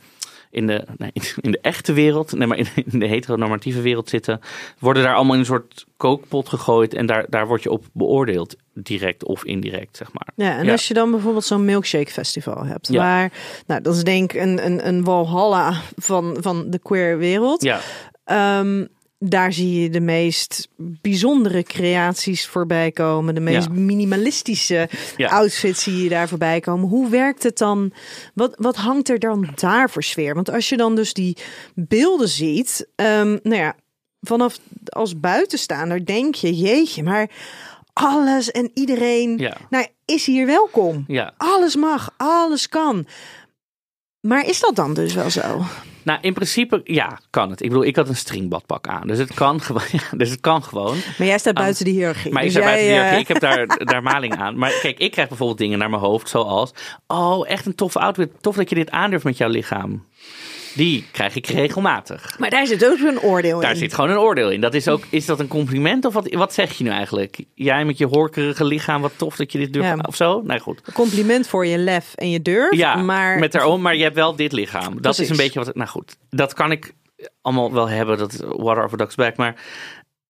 in 0.52 0.68
de, 0.68 0.84
nee, 0.98 1.12
in 1.42 1.52
de 1.52 1.60
echte 1.62 1.94
wereld, 1.94 2.32
nee, 2.32 2.48
maar 2.48 2.58
in, 2.58 2.68
in 2.92 3.00
de 3.00 3.08
heteronormatieve 3.08 3.82
wereld 3.82 4.10
zitten, 4.10 4.40
worden 4.80 5.04
daar 5.04 5.16
allemaal 5.16 5.34
in 5.34 5.40
een 5.40 5.46
soort 5.46 5.86
kookpot 5.98 6.50
gegooid 6.50 6.94
en 6.94 7.06
daar, 7.06 7.26
daar 7.30 7.48
word 7.48 7.64
je 7.64 7.72
op 7.72 7.86
beoordeeld, 7.94 8.56
direct 8.74 9.24
of 9.24 9.44
indirect, 9.46 9.98
zeg 9.98 10.14
maar. 10.14 10.28
Ja, 10.36 10.58
en 10.58 10.66
Ja. 10.66 10.72
als 10.72 10.88
je 10.88 10.94
dan 10.94 11.12
bijvoorbeeld 11.12 11.46
zo'n 11.46 11.66
milkshake 11.66 12.12
festival 12.12 12.66
hebt, 12.66 12.88
Ja. 12.88 12.98
waar, 12.98 13.32
nou, 13.68 13.82
dat 13.82 13.96
is 13.96 14.04
denk 14.04 14.34
ik 14.34 14.42
een, 14.42 14.66
een, 14.66 14.88
een 14.88 15.04
walhalla 15.04 15.82
van, 15.96 16.38
van 16.40 16.70
de 16.70 16.80
queer 16.80 17.18
wereld. 17.18 17.62
Ja, 17.64 17.80
Ehm, 18.24 18.86
daar 19.20 19.54
zie 19.54 19.82
je 19.82 19.90
de 19.90 20.00
meest 20.00 20.68
bijzondere 20.78 21.64
creaties 21.64 22.48
voorbij 22.48 22.92
komen. 22.92 23.36
De 23.36 23.40
meest 23.42 23.68
Ja. 23.68 23.74
minimalistische 23.74 24.90
Ja. 25.18 25.30
outfits 25.30 25.84
zie 25.84 26.04
je 26.04 26.10
daar 26.10 26.28
voorbij 26.28 26.60
komen. 26.60 26.90
Hoe 26.90 27.10
werkt 27.10 27.44
het 27.44 27.58
dan? 27.58 27.92
Wat, 28.34 28.56
wat 28.58 28.76
hangt 28.76 29.10
er 29.10 29.20
dan 29.20 29.48
daar 29.56 29.90
voor 29.90 30.04
sfeer? 30.04 30.36
Want 30.36 30.50
als 30.52 30.70
je 30.70 30.78
dan 30.78 30.96
dus 30.96 31.14
die 31.14 31.38
beelden 31.76 32.30
ziet, 32.30 32.88
ehm, 32.96 33.38
nou 33.44 33.56
ja, 33.62 33.76
vanaf 34.22 34.60
als 34.86 35.20
buitenstaander 35.20 36.06
denk 36.06 36.36
je, 36.36 36.56
jeetje, 36.56 37.04
maar 37.04 37.30
alles 37.94 38.52
en 38.52 38.72
iedereen 38.74 39.38
ja, 39.38 39.58
nou, 39.70 39.86
is 40.06 40.26
hier 40.26 40.46
welkom. 40.46 41.04
ja. 41.08 41.34
Alles 41.38 41.76
mag, 41.76 42.14
alles 42.18 42.70
kan. 42.70 43.08
Maar 44.22 44.46
is 44.48 44.60
dat 44.60 44.76
dan 44.76 44.94
dus 44.94 45.14
wel 45.14 45.30
zo? 45.30 45.62
Nou, 46.08 46.20
in 46.22 46.34
principe, 46.34 46.82
ja, 46.84 47.20
kan 47.30 47.50
het. 47.50 47.62
Ik 47.62 47.68
bedoel, 47.70 47.84
ik 47.86 47.96
had 47.96 48.10
een 48.10 48.16
stringbadpak 48.16 48.88
aan, 48.88 49.08
dus 49.08 49.18
het 49.18 49.34
kan 49.34 49.62
gewoon. 49.62 49.82
Ja, 49.92 50.18
dus 50.18 50.30
het 50.30 50.40
kan 50.42 50.64
gewoon. 50.64 50.98
Maar 51.18 51.28
jij 51.28 51.38
staat 51.38 51.54
buiten 51.54 51.86
de 51.86 51.92
hiërarchie. 51.92 52.32
Maar 52.32 52.44
ik 52.44 52.48
Dus 52.54 52.58
sta 52.58 52.66
buiten 52.66 52.88
de 52.88 52.94
jij, 52.94 53.04
hiërarchie. 53.04 53.26
eh, 53.36 53.36
Ik 53.36 53.42
heb 53.42 53.68
daar, 53.68 53.86
daar 53.92 54.04
maling 54.04 54.38
aan. 54.38 54.58
Maar 54.58 54.72
kijk, 54.82 54.98
ik 55.00 55.12
krijg 55.12 55.28
bijvoorbeeld 55.28 55.58
dingen 55.60 55.80
naar 55.80 55.90
mijn 55.90 56.02
hoofd, 56.02 56.30
zoals... 56.30 56.72
Oh, 57.08 57.50
echt 57.50 57.66
een 57.66 57.76
toffe 57.76 58.00
outfit. 58.00 58.32
Tof 58.42 58.56
dat 58.56 58.70
je 58.70 58.76
dit 58.76 58.92
aandurft 58.92 59.26
met 59.26 59.38
jouw 59.38 59.50
lichaam. 59.50 60.06
Die 60.78 61.06
krijg 61.12 61.36
ik 61.36 61.48
regelmatig. 61.48 62.40
Maar 62.40 62.50
daar 62.50 62.68
zit 62.68 62.86
ook 62.86 63.00
een 63.00 63.20
oordeel 63.20 63.60
Daar 63.60 63.72
in. 63.72 63.78
zit 63.78 63.94
gewoon 63.94 64.10
een 64.10 64.18
oordeel 64.18 64.50
in. 64.52 64.62
Dat 64.62 64.74
is, 64.74 64.88
ook, 64.88 65.04
is 65.10 65.26
dat 65.26 65.40
een 65.40 65.48
compliment 65.48 66.06
of 66.06 66.14
wat, 66.14 66.34
wat 66.34 66.54
zeg 66.54 66.78
je 66.78 66.84
nu 66.84 66.90
eigenlijk? 66.90 67.44
Jij 67.54 67.86
met 67.86 67.98
je 67.98 68.06
horkerige 68.06 68.64
lichaam, 68.66 69.02
wat 69.02 69.12
tof 69.16 69.36
dat 69.36 69.52
je 69.52 69.58
dit 69.58 69.74
durft 69.74 69.90
Ja. 69.90 70.04
of 70.08 70.16
zo? 70.16 70.42
Nee, 70.46 70.60
goed. 70.60 70.82
Compliment 70.94 71.48
voor 71.48 71.66
je 71.66 71.78
lef 71.78 72.14
en 72.16 72.30
je 72.30 72.42
durf. 72.42 72.76
Ja, 72.76 72.96
maar 72.96 73.40
met 73.40 73.52
daarom, 73.52 73.82
maar 73.82 73.96
je 73.96 74.04
hebt 74.04 74.16
wel 74.16 74.36
dit 74.36 74.52
lichaam. 74.52 74.94
Dat 74.94 75.02
Precies. 75.02 75.24
is 75.24 75.30
een 75.30 75.38
beetje 75.38 75.64
wat. 75.64 75.76
Nou 75.76 75.90
goed, 75.90 76.16
dat 76.30 76.54
kan 76.54 76.72
ik 76.72 76.94
allemaal 77.42 77.74
wel 77.74 77.90
hebben. 77.90 78.18
Dat 78.18 78.34
is 78.34 78.40
water 78.48 78.84
over 78.84 78.98
ducks 78.98 79.16
back. 79.16 79.36
Maar 79.38 79.56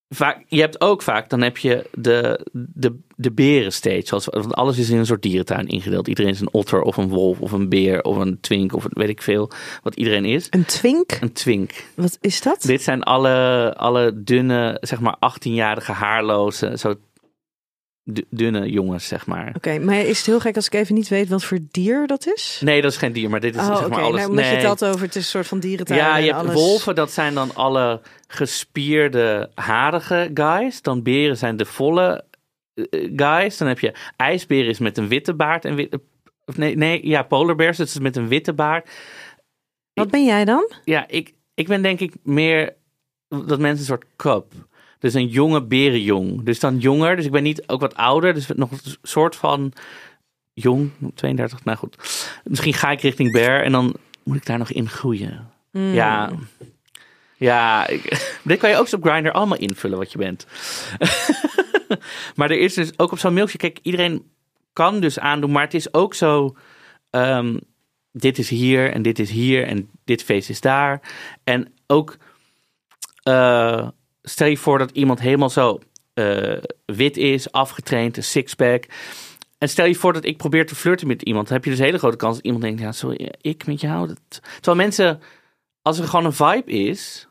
vaak, 0.09 0.43
je 0.47 0.59
hebt 0.59 0.81
ook 0.81 1.01
vaak, 1.01 1.29
dan 1.29 1.41
heb 1.41 1.57
je 1.57 1.89
de, 1.93 2.45
de, 2.51 2.99
de 3.15 3.31
beren. 3.31 3.71
Zoals, 4.03 4.25
want 4.25 4.53
alles 4.53 4.77
is 4.77 4.89
in 4.89 4.97
een 4.97 5.05
soort 5.05 5.21
dierentuin 5.21 5.67
ingedeeld. 5.67 6.07
Iedereen 6.07 6.31
is 6.31 6.39
een 6.39 6.53
otter 6.53 6.81
of 6.81 6.97
een 6.97 7.07
wolf 7.09 7.39
of 7.39 7.51
een 7.51 7.69
beer 7.69 8.01
of 8.03 8.17
een 8.17 8.37
twink 8.41 8.73
of 8.75 8.85
weet 8.89 9.09
ik 9.09 9.21
veel. 9.21 9.51
Wat 9.83 9.95
iedereen 9.95 10.25
is. 10.25 10.47
een 10.49 10.65
twink, 10.65 11.17
Een 11.21 11.33
twink. 11.33 11.71
wat 11.95 12.17
is 12.21 12.41
dat? 12.41 12.61
Dit 12.61 12.81
zijn 12.81 13.03
alle, 13.03 13.73
alle 13.77 14.23
dunne, 14.23 14.77
zeg 14.81 14.99
maar 14.99 15.15
18-jarige 15.15 15.91
haarloze, 15.91 16.77
zo 16.77 16.95
dunne 18.29 18.69
jongens, 18.69 19.07
zeg 19.07 19.25
maar. 19.25 19.51
Oké, 19.55 19.79
maar 19.79 19.99
is 19.99 20.17
het 20.17 20.25
heel 20.25 20.39
gek 20.39 20.55
als 20.55 20.65
ik 20.65 20.73
even 20.73 20.95
niet 20.95 21.07
weet 21.07 21.29
wat 21.29 21.43
voor 21.43 21.57
dier 21.71 22.07
dat 22.07 22.27
is? 22.27 22.61
Nee, 22.63 22.81
dat 22.81 22.91
is 22.91 22.97
geen 22.97 23.11
dier, 23.11 23.29
maar 23.29 23.39
dit 23.39 23.55
is 23.55 23.61
oh, 23.61 23.77
zeg 23.77 23.89
maar 23.89 24.01
alles. 24.01 24.15
Nou, 24.15 24.29
omdat 24.29 24.45
je 24.45 24.51
het 24.51 24.63
had 24.63 24.85
over 24.85 25.01
het 25.01 25.15
is 25.15 25.23
een 25.23 25.29
soort 25.29 25.47
van 25.47 25.59
dierentuin. 25.59 25.99
Ja, 25.99 26.17
je 26.17 26.25
hebt 26.25 26.37
alles. 26.37 26.53
wolven, 26.53 26.95
dat 26.95 27.11
zijn 27.11 27.33
dan 27.33 27.55
alle 27.55 28.01
gespierde, 28.27 29.49
harige 29.53 30.31
guys. 30.33 30.81
Dan 30.81 31.03
beren 31.03 31.37
zijn 31.37 31.57
de 31.57 31.65
volle 31.65 32.23
eh, 32.73 33.09
guys. 33.15 33.57
Dan 33.57 33.67
heb 33.67 33.79
je 33.79 33.93
ijsberen 34.15 34.69
is 34.69 34.79
met 34.79 34.97
een 34.97 35.07
witte 35.07 35.33
baard. 35.33 35.65
En 35.65 35.75
wit, 35.75 35.97
of 36.45 36.57
nee, 36.57 36.75
nee, 36.75 37.07
ja, 37.07 37.23
polar 37.23 37.55
bears, 37.55 37.77
dat 37.77 37.87
is 37.87 37.99
met 37.99 38.15
een 38.15 38.27
witte 38.27 38.53
baard. 38.53 38.89
Wat 39.93 40.11
ben 40.11 40.25
jij 40.25 40.45
dan? 40.45 40.71
Ja, 40.83 41.07
ik, 41.07 41.33
ik 41.53 41.67
ben 41.67 41.81
denk 41.81 41.99
ik 41.99 42.13
meer 42.23 42.73
dat 43.27 43.59
mensen 43.59 43.79
een 43.79 43.85
soort 43.85 44.05
cub. 44.15 44.45
Dus 44.99 45.13
een 45.13 45.27
jonge 45.27 45.63
berenjong. 45.63 46.43
Dus 46.43 46.59
dan 46.59 46.77
jonger. 46.77 47.15
Dus 47.15 47.25
ik 47.25 47.31
ben 47.31 47.43
niet 47.43 47.67
ook 47.67 47.81
wat 47.81 47.95
ouder. 47.95 48.33
Dus 48.33 48.47
nog 48.55 48.71
een 48.71 48.79
soort 49.01 49.35
van 49.35 49.73
jong. 50.53 50.91
32, 51.15 51.63
nou 51.63 51.77
goed. 51.77 51.97
Misschien 52.43 52.73
ga 52.73 52.91
ik 52.91 53.01
richting 53.01 53.31
bear 53.31 53.63
en 53.63 53.71
dan 53.71 53.95
moet 54.23 54.35
ik 54.37 54.45
daar 54.45 54.57
nog 54.57 54.71
in 54.71 54.89
groeien. 54.89 55.49
Hmm. 55.71 55.93
Ja. 55.93 56.31
Ja, 57.37 57.87
ik, 57.87 58.01
dit 58.43 58.59
kan 58.59 58.69
je 58.69 58.77
ook 58.77 58.93
op 58.93 59.03
Grindr 59.03 59.31
allemaal 59.31 59.57
invullen 59.57 59.97
wat 59.97 60.11
je 60.11 60.17
bent. 60.17 60.47
maar 62.35 62.51
er 62.51 62.59
is 62.59 62.73
dus 62.73 62.99
ook 62.99 63.11
op 63.11 63.19
zo'n 63.19 63.33
mailtje, 63.33 63.57
kijk, 63.57 63.79
iedereen 63.81 64.31
kan 64.73 64.99
dus 64.99 65.19
aandoen, 65.19 65.51
maar 65.51 65.63
het 65.63 65.73
is 65.73 65.93
ook 65.93 66.13
zo, 66.13 66.55
ehm, 67.09 67.57
dit 68.11 68.37
is 68.37 68.49
hier 68.49 68.91
en 68.91 69.01
dit 69.01 69.19
is 69.19 69.29
hier 69.29 69.67
en 69.67 69.89
dit 70.03 70.23
feest 70.23 70.49
is 70.49 70.61
daar. 70.61 71.01
En 71.43 71.73
ook, 71.87 72.17
eh, 73.23 73.87
stel 74.29 74.47
je 74.47 74.57
voor 74.57 74.77
dat 74.77 74.91
iemand 74.91 75.19
helemaal 75.19 75.49
zo 75.49 75.79
eh, 76.13 76.57
wit 76.85 77.17
is, 77.17 77.51
afgetraind, 77.51 78.17
een 78.17 78.23
sixpack. 78.23 78.85
En 79.57 79.69
stel 79.69 79.85
je 79.85 79.95
voor 79.95 80.13
dat 80.13 80.25
ik 80.25 80.37
probeer 80.37 80.65
te 80.65 80.75
flirten 80.75 81.07
met 81.07 81.21
iemand, 81.21 81.45
dan 81.47 81.55
heb 81.55 81.63
je 81.63 81.69
dus 81.69 81.79
een 81.79 81.85
hele 81.85 81.97
grote 81.97 82.17
kans 82.17 82.35
dat 82.35 82.45
iemand 82.45 82.63
denkt, 82.63 82.81
ja, 82.81 82.91
sorry, 82.91 83.33
ik 83.41 83.67
met 83.67 83.81
jou. 83.81 84.07
Dat... 84.07 84.41
Terwijl 84.55 84.77
mensen, 84.77 85.21
als 85.81 85.99
er 85.99 86.07
gewoon 86.07 86.25
een 86.25 86.33
vibe 86.33 86.71
is, 86.71 87.27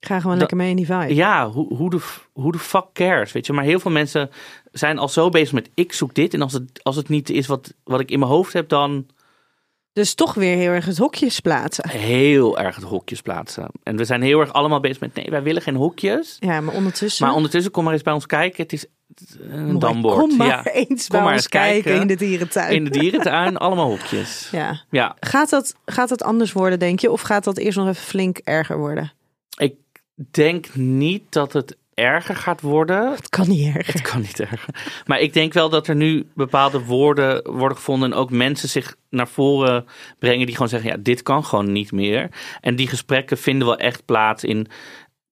Ga 0.00 0.20
gewoon 0.20 0.38
lekker 0.38 0.56
mee 0.56 0.70
in 0.70 0.76
die 0.76 0.86
vibe. 0.86 1.14
ja, 1.14 1.50
hoe, 1.50 1.74
hoe, 1.76 1.90
de, 1.90 2.00
hoe 2.32 2.52
de 2.52 2.58
fuck 2.58 2.86
cares, 2.92 3.32
weet 3.32 3.46
je. 3.46 3.52
Maar 3.52 3.64
heel 3.64 3.80
veel 3.80 3.90
mensen 3.90 4.30
zijn 4.72 4.98
al 4.98 5.08
zo 5.08 5.28
bezig 5.28 5.52
met, 5.52 5.70
ik 5.74 5.92
zoek 5.92 6.14
dit. 6.14 6.34
En 6.34 6.42
als 6.42 6.52
het, 6.52 6.80
als 6.82 6.96
het 6.96 7.08
niet 7.08 7.30
is 7.30 7.46
wat, 7.46 7.74
wat 7.84 8.00
ik 8.00 8.10
in 8.10 8.18
mijn 8.18 8.30
hoofd 8.30 8.52
heb, 8.52 8.68
dan 8.68 9.06
Dus 9.92 10.14
toch 10.14 10.34
weer 10.34 10.56
heel 10.56 10.70
erg 10.70 10.84
het 10.84 10.98
hokjes 10.98 11.40
plaatsen. 11.40 11.88
heel 11.88 12.58
erg 12.58 12.74
het 12.76 12.84
hokjes 12.84 13.20
plaatsen. 13.20 13.66
En 13.82 13.96
we 13.96 14.04
zijn 14.04 14.22
heel 14.22 14.40
erg 14.40 14.52
allemaal 14.52 14.80
bezig 14.80 15.00
met, 15.00 15.14
nee, 15.14 15.26
wij 15.30 15.42
willen 15.42 15.62
geen 15.62 15.74
hokjes. 15.74 16.36
Ja, 16.40 16.60
maar 16.60 16.74
ondertussen. 16.74 17.26
Maar 17.26 17.34
ondertussen, 17.34 17.72
kom 17.72 17.84
maar 17.84 17.92
eens 17.92 18.02
bij 18.02 18.12
ons 18.12 18.26
kijken. 18.26 18.62
Het 18.62 18.72
is 18.72 18.86
een 19.40 19.78
dambord. 19.78 20.18
Kom 20.18 20.36
maar 20.36 20.46
ja. 20.46 20.64
eens 20.66 21.06
Kom 21.08 21.08
bij 21.08 21.20
maar 21.20 21.32
ons 21.32 21.42
eens 21.42 21.48
kijken, 21.48 21.82
kijken. 21.82 22.00
in 22.00 22.06
de 22.06 22.14
dierentuin. 22.16 22.72
In 22.74 22.84
de 22.84 22.90
dierentuin, 22.90 23.56
allemaal 23.56 23.88
hokjes. 23.88 24.48
Ja. 24.52 24.80
Ja, 24.90 25.16
Gaat 25.20 25.50
dat, 25.50 25.74
gaat 25.84 26.08
dat 26.08 26.22
anders 26.22 26.52
worden, 26.52 26.78
denk 26.78 27.00
je? 27.00 27.10
Of 27.10 27.20
gaat 27.20 27.44
dat 27.44 27.58
eerst 27.58 27.78
nog 27.78 27.88
even 27.88 28.02
flink 28.02 28.38
erger 28.38 28.78
worden? 28.78 29.12
ik 29.56 29.74
denk 30.30 30.74
niet 30.74 31.22
dat 31.28 31.52
het 31.52 31.76
erger 31.94 32.36
gaat 32.36 32.60
worden. 32.60 33.10
Het 33.10 33.28
kan 33.28 33.48
niet 33.48 33.76
erger. 33.76 33.92
Het 33.92 34.02
kan 34.10 34.20
niet 34.20 34.40
erger. 34.40 35.02
Maar 35.06 35.20
ik 35.20 35.32
denk 35.32 35.52
wel 35.52 35.68
dat 35.68 35.86
er 35.86 35.96
nu 35.96 36.26
bepaalde 36.34 36.84
woorden 36.84 37.52
worden 37.52 37.76
gevonden. 37.76 38.12
En 38.12 38.18
ook 38.18 38.30
mensen 38.30 38.68
zich 38.68 38.96
naar 39.10 39.28
voren 39.28 39.86
brengen 40.18 40.46
die 40.46 40.54
gewoon 40.54 40.68
zeggen: 40.68 40.90
ja, 40.90 40.96
dit 41.00 41.22
kan 41.22 41.44
gewoon 41.44 41.72
niet 41.72 41.92
meer. 41.92 42.28
En 42.60 42.76
die 42.76 42.88
gesprekken 42.88 43.38
vinden 43.38 43.66
wel 43.66 43.76
echt 43.76 44.04
plaats 44.04 44.44
in, 44.44 44.66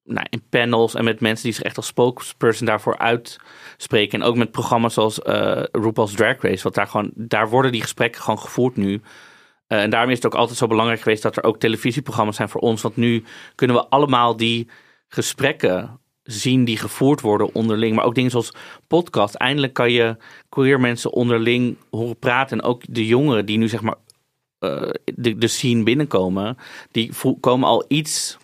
nou, 0.05 0.27
in 0.31 0.43
panels 0.51 0.95
en 0.95 1.05
met 1.05 1.21
mensen 1.21 1.45
die 1.45 1.55
zich 1.55 1.63
echt 1.63 1.77
als 1.77 1.87
spokesperson 1.87 2.67
daarvoor 2.67 2.99
uitspreken. 2.99 4.21
En 4.21 4.27
ook 4.27 4.37
met 4.37 4.51
programma's 4.51 4.95
zoals 4.95 5.19
uh, 5.19 5.63
RuPaul's 5.73 6.15
Drag 6.15 6.41
Race. 6.41 6.63
Want 6.63 6.75
daar, 6.75 6.87
gewoon, 6.87 7.11
daar 7.15 7.49
worden 7.49 7.73
die 7.73 7.83
gesprekken 7.83 8.23
gewoon 8.23 8.39
gevoerd 8.39 8.77
nu. 8.77 9.01
Uh, 9.69 9.83
en 9.83 9.91
daarom 9.91 10.11
is 10.11 10.17
het 10.17 10.27
ook 10.27 10.35
altijd 10.35 10.59
zo 10.59 10.67
belangrijk 10.67 11.01
geweest 11.01 11.23
dat 11.23 11.37
er 11.37 11.45
ook 11.45 11.59
televisieprogramma's 11.59 12.37
zijn 12.37 12.49
voor 12.49 12.61
ons. 12.61 12.83
Want 12.83 12.97
nu 12.97 13.25
kunnen 13.55 13.77
we 13.77 13.89
allemaal 13.89 14.37
die 14.37 14.69
gesprekken 15.09 16.00
zien 16.31 16.65
die 16.65 16.77
gevoerd 16.77 17.21
worden 17.21 17.55
onderling. 17.55 17.95
Maar 17.95 18.05
ook 18.05 18.15
dingen 18.15 18.31
zoals 18.31 18.53
podcast. 18.87 19.35
Eindelijk 19.35 19.73
kan 19.73 19.93
je 19.93 20.17
queer 20.49 20.81
mensen 20.81 21.13
onderling 21.13 21.77
horen 21.91 22.19
praten. 22.19 22.59
En 22.59 22.65
ook 22.65 22.83
de 22.89 23.07
jongeren 23.07 23.47
die 23.47 23.59
nu 23.59 23.69
zeg 23.69 23.81
maar 23.81 23.97
uh, 24.61 24.91
de, 25.05 25.39
de 25.39 25.49
scene 25.49 25.83
binnenkomen. 25.83 26.57
Die 26.91 27.11
komen 27.41 27.69
al 27.69 27.85
iets 27.89 28.39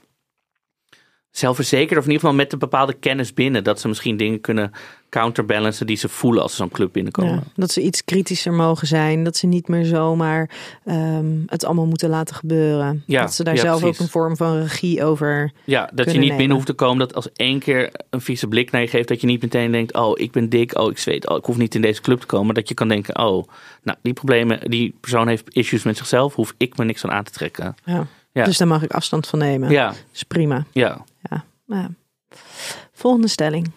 zelfverzekerd. 1.39 1.99
Of 1.99 2.05
in 2.05 2.11
ieder 2.11 2.21
geval 2.21 2.35
met 2.35 2.53
een 2.53 2.59
bepaalde 2.59 2.93
kennis 2.93 3.35
binnen. 3.35 3.65
Dat 3.65 3.81
ze 3.81 3.89
misschien 3.89 4.17
dingen 4.17 4.41
kunnen 4.41 4.73
counterbalancen 5.09 5.87
die 5.87 5.97
ze 5.97 6.09
voelen 6.09 6.43
als 6.43 6.51
ze 6.51 6.57
zo'n 6.57 6.71
club 6.71 6.93
binnenkomen. 6.93 7.35
Ja, 7.35 7.43
dat 7.55 7.71
ze 7.71 7.83
iets 7.83 8.05
kritischer 8.05 8.53
mogen 8.53 8.87
zijn. 8.87 9.25
Dat 9.25 9.37
ze 9.37 9.47
niet 9.47 9.69
meer 9.69 9.85
zomaar 9.85 10.51
um, 10.87 11.43
het 11.47 11.65
allemaal 11.65 11.87
moeten 11.87 12.09
laten 12.09 12.35
gebeuren. 12.35 13.03
Ja, 13.07 13.21
dat 13.21 13.35
ze 13.35 13.45
daar 13.45 13.59
zelf 13.59 13.85
ook 13.85 13.99
een 13.99 14.09
vorm 14.09 14.37
van 14.37 14.59
regie 14.59 15.05
over 15.05 15.53
Ja, 15.65 15.91
dat 15.95 16.07
je 16.07 16.13
niet 16.13 16.21
nemen. 16.21 16.37
binnen 16.37 16.55
hoeft 16.55 16.69
te 16.69 16.73
komen. 16.73 16.99
Dat 16.99 17.15
als 17.15 17.33
één 17.33 17.59
keer 17.59 17.91
een 18.11 18.21
vieze 18.21 18.47
blik 18.47 18.71
naar 18.71 18.81
je 18.81 18.89
geeft. 18.89 19.09
Dat 19.09 19.21
je 19.21 19.27
niet 19.27 19.43
meteen 19.43 19.73
denkt, 19.73 19.95
oh 19.95 20.21
ik 20.21 20.31
ben 20.33 20.49
dik, 20.49 20.79
oh 20.79 20.91
ik 20.91 20.99
zweet. 20.99 21.29
Oh 21.29 21.37
ik 21.37 21.45
hoef 21.45 21.57
niet 21.57 21.75
in 21.75 21.81
deze 21.81 22.01
club 22.01 22.21
te 22.21 22.27
komen. 22.27 22.55
Dat 22.55 22.69
je 22.69 22.75
kan 22.75 22.89
denken, 22.89 23.19
oh 23.19 23.49
nou 23.83 23.99
die 24.03 24.13
problemen, 24.13 24.71
die 24.71 24.95
persoon 25.01 25.29
heeft 25.29 25.55
issues 25.55 25.83
met 25.83 25.97
zichzelf. 25.97 26.35
Hoef 26.35 26.55
ik 26.57 26.77
me 26.77 26.85
niks 26.85 27.05
aan 27.05 27.11
aan 27.11 27.25
te 27.25 27.33
trekken. 27.33 27.75
Ja. 27.85 28.07
Ja. 28.33 28.45
Dus 28.45 28.59
daar 28.59 28.69
mag 28.69 28.83
ik 28.83 28.93
afstand 28.93 29.27
van 29.27 29.39
nemen. 29.39 29.71
Ja. 29.71 29.87
Dat 29.87 29.97
is 30.13 30.23
prima. 30.23 30.65
Ja. 30.73 31.05
Ja. 31.67 31.77
ja. 31.77 31.91
Volgende 32.93 33.29
stelling. 33.29 33.73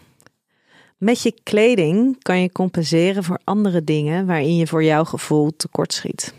Met 0.98 1.22
je 1.22 1.34
kleding 1.44 2.24
kan 2.24 2.42
je 2.42 2.52
compenseren 2.52 3.24
voor 3.24 3.40
andere 3.44 3.84
dingen 3.84 4.26
waarin 4.26 4.56
je 4.56 4.68
voor 4.68 4.84
jouw 4.84 5.04
gevoel 5.04 5.56
tekortschiet. 5.56 6.34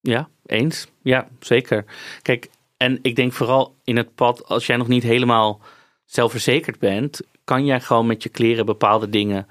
Ja, 0.00 0.28
eens. 0.46 0.86
Ja, 1.02 1.28
zeker. 1.40 1.84
Kijk, 2.22 2.48
en 2.76 2.98
ik 3.02 3.16
denk 3.16 3.32
vooral 3.32 3.74
in 3.84 3.96
het 3.96 4.14
pad, 4.14 4.46
als 4.46 4.66
jij 4.66 4.76
nog 4.76 4.88
niet 4.88 5.02
helemaal 5.02 5.60
zelfverzekerd 6.04 6.78
bent, 6.78 7.20
kan 7.44 7.64
jij 7.64 7.80
gewoon 7.80 8.06
met 8.06 8.22
je 8.22 8.28
kleren 8.28 8.66
bepaalde 8.66 9.08
dingen 9.08 9.46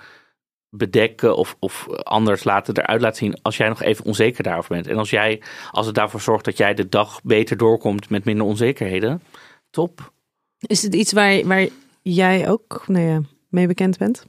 bedekken 0.70 1.36
of, 1.36 1.56
of 1.60 1.88
anders 1.90 2.44
laten 2.44 2.78
eruit 2.78 3.02
laten 3.02 3.18
zien 3.18 3.40
als 3.42 3.58
jij 3.58 3.68
nog 3.68 3.82
even 3.82 4.06
onzeker 4.06 4.44
daarover 4.44 4.70
bent. 4.76 4.88
En 4.88 4.98
als 4.98 5.10
jij, 5.10 5.42
als 5.72 5.86
het 5.86 5.96
daarvoor 5.96 6.22
zorgt 6.22 6.46
dat 6.46 6.58
jij 6.58 6.74
de 6.74 6.90
dag 6.90 7.24
beter 7.24 7.58
doorkomt 7.58 8.10
met 8.10 8.26
minder 8.26 8.46
onzekerheden, 8.46 9.22
top. 9.70 10.12
Is 10.60 10.84
het 10.84 10.96
iets 10.96 11.12
waar, 11.12 11.48
waar 11.48 11.68
jij 12.02 12.50
ook 12.50 12.84
nee, 12.88 13.20
mee 13.50 13.68
bekend 13.68 13.98
bent? 13.98 14.26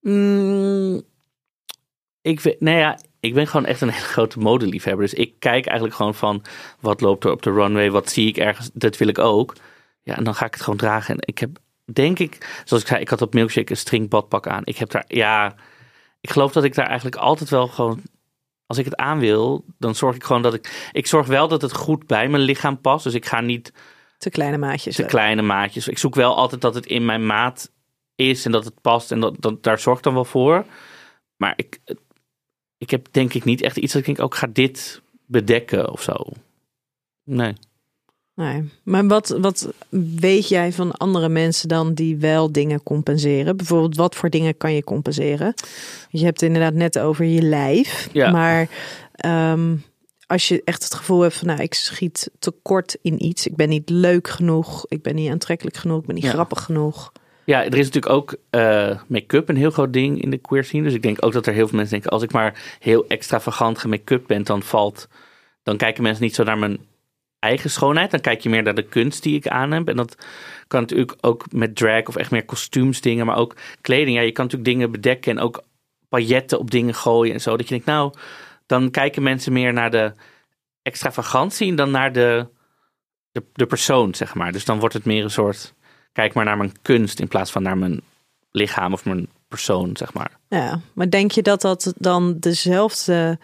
Mm, 0.00 1.02
ik 2.20 2.40
weet, 2.40 2.60
nou 2.60 2.78
ja, 2.78 2.98
ik 3.20 3.34
ben 3.34 3.46
gewoon 3.46 3.66
echt 3.66 3.80
een 3.80 3.88
hele 3.88 4.04
grote 4.04 4.38
modeliefhebber. 4.38 5.04
Dus 5.04 5.14
ik 5.14 5.34
kijk 5.38 5.66
eigenlijk 5.66 5.96
gewoon 5.96 6.14
van 6.14 6.42
wat 6.80 7.00
loopt 7.00 7.24
er 7.24 7.30
op 7.30 7.42
de 7.42 7.52
runway, 7.52 7.90
wat 7.90 8.10
zie 8.10 8.28
ik 8.28 8.36
ergens, 8.36 8.70
dat 8.72 8.96
wil 8.96 9.08
ik 9.08 9.18
ook. 9.18 9.54
Ja, 10.02 10.16
en 10.16 10.24
dan 10.24 10.34
ga 10.34 10.46
ik 10.46 10.54
het 10.54 10.62
gewoon 10.62 10.78
dragen. 10.78 11.14
En 11.14 11.20
ik 11.20 11.38
heb, 11.38 11.58
denk 11.84 12.18
ik, 12.18 12.62
zoals 12.64 12.82
ik 12.82 12.88
zei, 12.88 13.00
ik 13.00 13.08
had 13.08 13.22
op 13.22 13.34
Milkshake 13.34 13.70
een 13.70 13.76
string 13.76 14.08
badpak 14.08 14.46
aan. 14.46 14.62
Ik 14.64 14.76
heb 14.76 14.90
daar, 14.90 15.04
ja, 15.08 15.54
ik 16.20 16.30
geloof 16.30 16.52
dat 16.52 16.64
ik 16.64 16.74
daar 16.74 16.86
eigenlijk 16.86 17.16
altijd 17.16 17.50
wel 17.50 17.66
gewoon, 17.66 18.02
als 18.66 18.78
ik 18.78 18.84
het 18.84 18.96
aan 18.96 19.18
wil, 19.18 19.64
dan 19.78 19.94
zorg 19.94 20.14
ik 20.14 20.24
gewoon 20.24 20.42
dat 20.42 20.54
ik, 20.54 20.90
ik 20.92 21.06
zorg 21.06 21.26
wel 21.26 21.48
dat 21.48 21.62
het 21.62 21.72
goed 21.72 22.06
bij 22.06 22.28
mijn 22.28 22.42
lichaam 22.42 22.80
past. 22.80 23.04
Dus 23.04 23.14
ik 23.14 23.26
ga 23.26 23.40
niet 23.40 23.72
te 24.24 24.30
kleine 24.30 24.58
maatjes. 24.58 24.96
Te 24.96 25.04
kleine 25.04 25.42
maatjes. 25.42 25.88
Ik 25.88 25.98
zoek 25.98 26.14
wel 26.14 26.36
altijd 26.36 26.60
dat 26.60 26.74
het 26.74 26.86
in 26.86 27.04
mijn 27.04 27.26
maat 27.26 27.70
is 28.14 28.44
en 28.44 28.52
dat 28.52 28.64
het 28.64 28.80
past 28.80 29.12
en 29.12 29.20
dat, 29.20 29.34
dat 29.38 29.62
daar 29.62 29.78
zorg 29.78 29.98
ik 29.98 30.04
dan 30.04 30.14
wel 30.14 30.24
voor. 30.24 30.64
Maar 31.36 31.52
ik, 31.56 31.80
ik 32.78 32.90
heb 32.90 33.06
denk 33.10 33.34
ik 33.34 33.44
niet 33.44 33.62
echt 33.62 33.76
iets 33.76 33.92
dat 33.92 34.00
ik 34.00 34.06
denk, 34.06 34.20
ook 34.20 34.32
oh, 34.32 34.38
ga 34.38 34.48
dit 34.52 35.02
bedekken 35.26 35.92
of 35.92 36.02
zo. 36.02 36.14
Nee. 37.24 37.54
Nee, 38.34 38.70
maar 38.82 39.06
wat, 39.06 39.28
wat 39.28 39.72
weet 40.20 40.48
jij 40.48 40.72
van 40.72 40.92
andere 40.92 41.28
mensen 41.28 41.68
dan 41.68 41.94
die 41.94 42.16
wel 42.16 42.52
dingen 42.52 42.82
compenseren? 42.82 43.56
Bijvoorbeeld, 43.56 43.96
wat 43.96 44.14
voor 44.14 44.30
dingen 44.30 44.56
kan 44.56 44.72
je 44.72 44.84
compenseren? 44.84 45.54
Je 46.08 46.24
hebt 46.24 46.40
het 46.40 46.48
inderdaad 46.48 46.74
net 46.74 46.98
over 46.98 47.24
je 47.24 47.42
lijf, 47.42 48.08
ja. 48.12 48.30
maar 48.30 48.68
um, 49.52 49.84
als 50.26 50.48
je 50.48 50.62
echt 50.64 50.82
het 50.84 50.94
gevoel 50.94 51.20
hebt 51.20 51.34
van, 51.36 51.46
nou, 51.46 51.62
ik 51.62 51.74
schiet 51.74 52.30
tekort 52.38 52.96
in 53.02 53.24
iets, 53.24 53.46
ik 53.46 53.56
ben 53.56 53.68
niet 53.68 53.90
leuk 53.90 54.28
genoeg, 54.28 54.84
ik 54.88 55.02
ben 55.02 55.14
niet 55.14 55.30
aantrekkelijk 55.30 55.76
genoeg, 55.76 56.00
ik 56.00 56.06
ben 56.06 56.14
niet 56.14 56.24
Ja. 56.24 56.30
grappig 56.30 56.62
genoeg. 56.62 57.12
Ja, 57.44 57.64
er 57.64 57.78
is 57.78 57.86
natuurlijk 57.90 58.12
ook 58.12 58.36
eh, 58.50 59.00
make-up 59.06 59.48
een 59.48 59.56
heel 59.56 59.70
groot 59.70 59.92
ding 59.92 60.22
in 60.22 60.30
de 60.30 60.38
queer 60.38 60.64
scene. 60.64 60.82
Dus 60.84 60.94
ik 60.94 61.02
denk 61.02 61.24
ook 61.24 61.32
dat 61.32 61.46
er 61.46 61.52
heel 61.52 61.66
veel 61.68 61.76
mensen 61.76 61.92
denken, 61.94 62.10
als 62.10 62.22
ik 62.22 62.32
maar 62.32 62.62
heel 62.78 63.06
extravagant 63.06 63.78
gemake-up 63.78 64.26
ben, 64.26 64.42
dan 64.44 64.62
valt, 64.62 65.08
dan 65.62 65.76
kijken 65.76 66.02
mensen 66.02 66.22
niet 66.24 66.34
zo 66.34 66.44
naar 66.44 66.58
mijn 66.58 66.78
eigen 67.38 67.70
schoonheid. 67.70 68.10
Dan 68.10 68.20
kijk 68.20 68.40
je 68.40 68.48
meer 68.48 68.62
naar 68.62 68.74
de 68.74 68.82
kunst 68.88 69.22
die 69.22 69.36
ik 69.36 69.46
aan 69.48 69.70
heb. 69.72 69.88
En 69.88 69.96
dat 69.96 70.16
kan 70.68 70.80
natuurlijk 70.80 71.16
ook 71.20 71.52
met 71.52 71.76
drag 71.76 72.06
of 72.06 72.16
echt 72.16 72.30
meer 72.30 72.44
kostuumsdingen, 72.44 73.26
maar 73.26 73.36
ook 73.36 73.56
kleding. 73.80 74.16
Ja, 74.16 74.22
je 74.22 74.32
kan 74.32 74.44
natuurlijk 74.44 74.70
dingen 74.70 74.90
bedekken 74.90 75.32
en 75.36 75.42
ook 75.42 75.62
pailletten 76.08 76.58
op 76.58 76.70
dingen 76.70 76.94
gooien 76.94 77.34
en 77.34 77.40
zo. 77.40 77.50
Dat 77.56 77.68
je 77.68 77.74
denkt, 77.74 77.86
nou, 77.86 78.12
dan 78.66 78.90
kijken 78.90 79.22
mensen 79.22 79.52
meer 79.52 79.72
naar 79.72 79.90
de 79.90 80.12
extravagantie 80.82 81.74
dan 81.74 81.90
naar 81.90 82.12
de, 82.12 82.48
de, 83.32 83.44
de 83.52 83.66
persoon, 83.66 84.14
zeg 84.14 84.34
maar. 84.34 84.52
Dus 84.52 84.64
dan 84.64 84.78
wordt 84.78 84.94
het 84.94 85.04
meer 85.04 85.24
een 85.24 85.30
soort, 85.30 85.74
kijk 86.12 86.34
maar 86.34 86.44
naar 86.44 86.56
mijn 86.56 86.82
kunst 86.82 87.20
in 87.20 87.28
plaats 87.28 87.50
van 87.50 87.62
naar 87.62 87.78
mijn 87.78 88.00
lichaam 88.50 88.92
of 88.92 89.04
mijn 89.04 89.28
persoon, 89.48 89.96
zeg 89.96 90.12
maar. 90.12 90.38
Ja, 90.48 90.80
maar 90.92 91.10
denk 91.10 91.32
je 91.32 91.42
dat 91.42 91.60
dat 91.60 91.94
dan 91.96 92.36
dezelfde, 92.38 93.38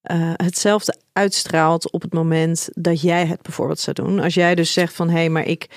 eh, 0.00 0.32
hetzelfde 0.36 0.98
uitstraalt 1.12 1.90
op 1.90 2.02
het 2.02 2.12
moment 2.12 2.68
dat 2.72 3.00
jij 3.00 3.26
het 3.26 3.42
bijvoorbeeld 3.42 3.78
zou 3.78 3.94
doen? 4.06 4.20
Als 4.20 4.34
jij 4.34 4.54
dus 4.54 4.72
zegt 4.72 4.94
van 4.94 5.08
hé, 5.08 5.14
hey, 5.14 5.28
maar 5.28 5.46
ik, 5.46 5.68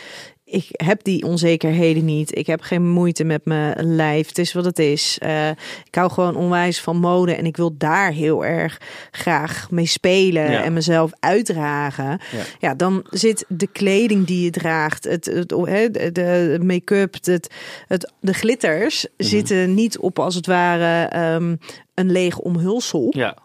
ik 0.50 0.68
heb 0.72 1.04
die 1.04 1.24
onzekerheden 1.26 2.06
niet. 2.06 2.38
Ik 2.38 2.48
heb 2.48 2.62
geen 2.62 2.90
moeite 2.90 3.24
met 3.24 3.46
mijn 3.46 3.96
lijf. 3.96 4.28
Het 4.28 4.38
is 4.38 4.54
wat 4.54 4.66
het 4.66 4.80
is. 4.80 5.20
Uh, 5.24 5.50
ik 5.50 5.96
hou 5.96 6.12
gewoon 6.12 6.36
onwijs 6.36 6.82
van 6.82 6.98
mode 6.98 7.36
en 7.36 7.46
ik 7.46 7.58
wil 7.58 7.76
daar 7.78 8.12
heel 8.12 8.46
erg 8.46 8.82
graag 9.12 9.72
mee 9.72 9.86
spelen 9.86 10.52
Ja. 10.52 10.64
en 10.64 10.74
mezelf 10.74 11.12
uitdragen. 11.20 12.20
Ja. 12.32 12.42
Ja. 12.60 12.74
dan 12.76 13.06
zit 13.10 13.46
de 13.48 13.68
kleding 13.68 14.26
die 14.28 14.44
je 14.44 14.50
draagt, 14.52 15.04
het, 15.04 15.26
het, 15.26 15.52
hè, 15.52 15.92
de, 16.12 16.60
make-up, 16.64 17.14
het, 17.14 17.50
het, 17.88 18.12
de 18.20 18.34
glitters 18.34 19.06
Mhm. 19.18 19.30
zitten 19.30 19.74
niet 19.74 19.98
op 19.98 20.20
als 20.20 20.36
het 20.36 20.46
ware 20.46 21.08
ehm, 21.08 21.56
een 21.94 22.12
leeg 22.12 22.38
omhulsel, 22.38 23.08
Ja, 23.10 23.38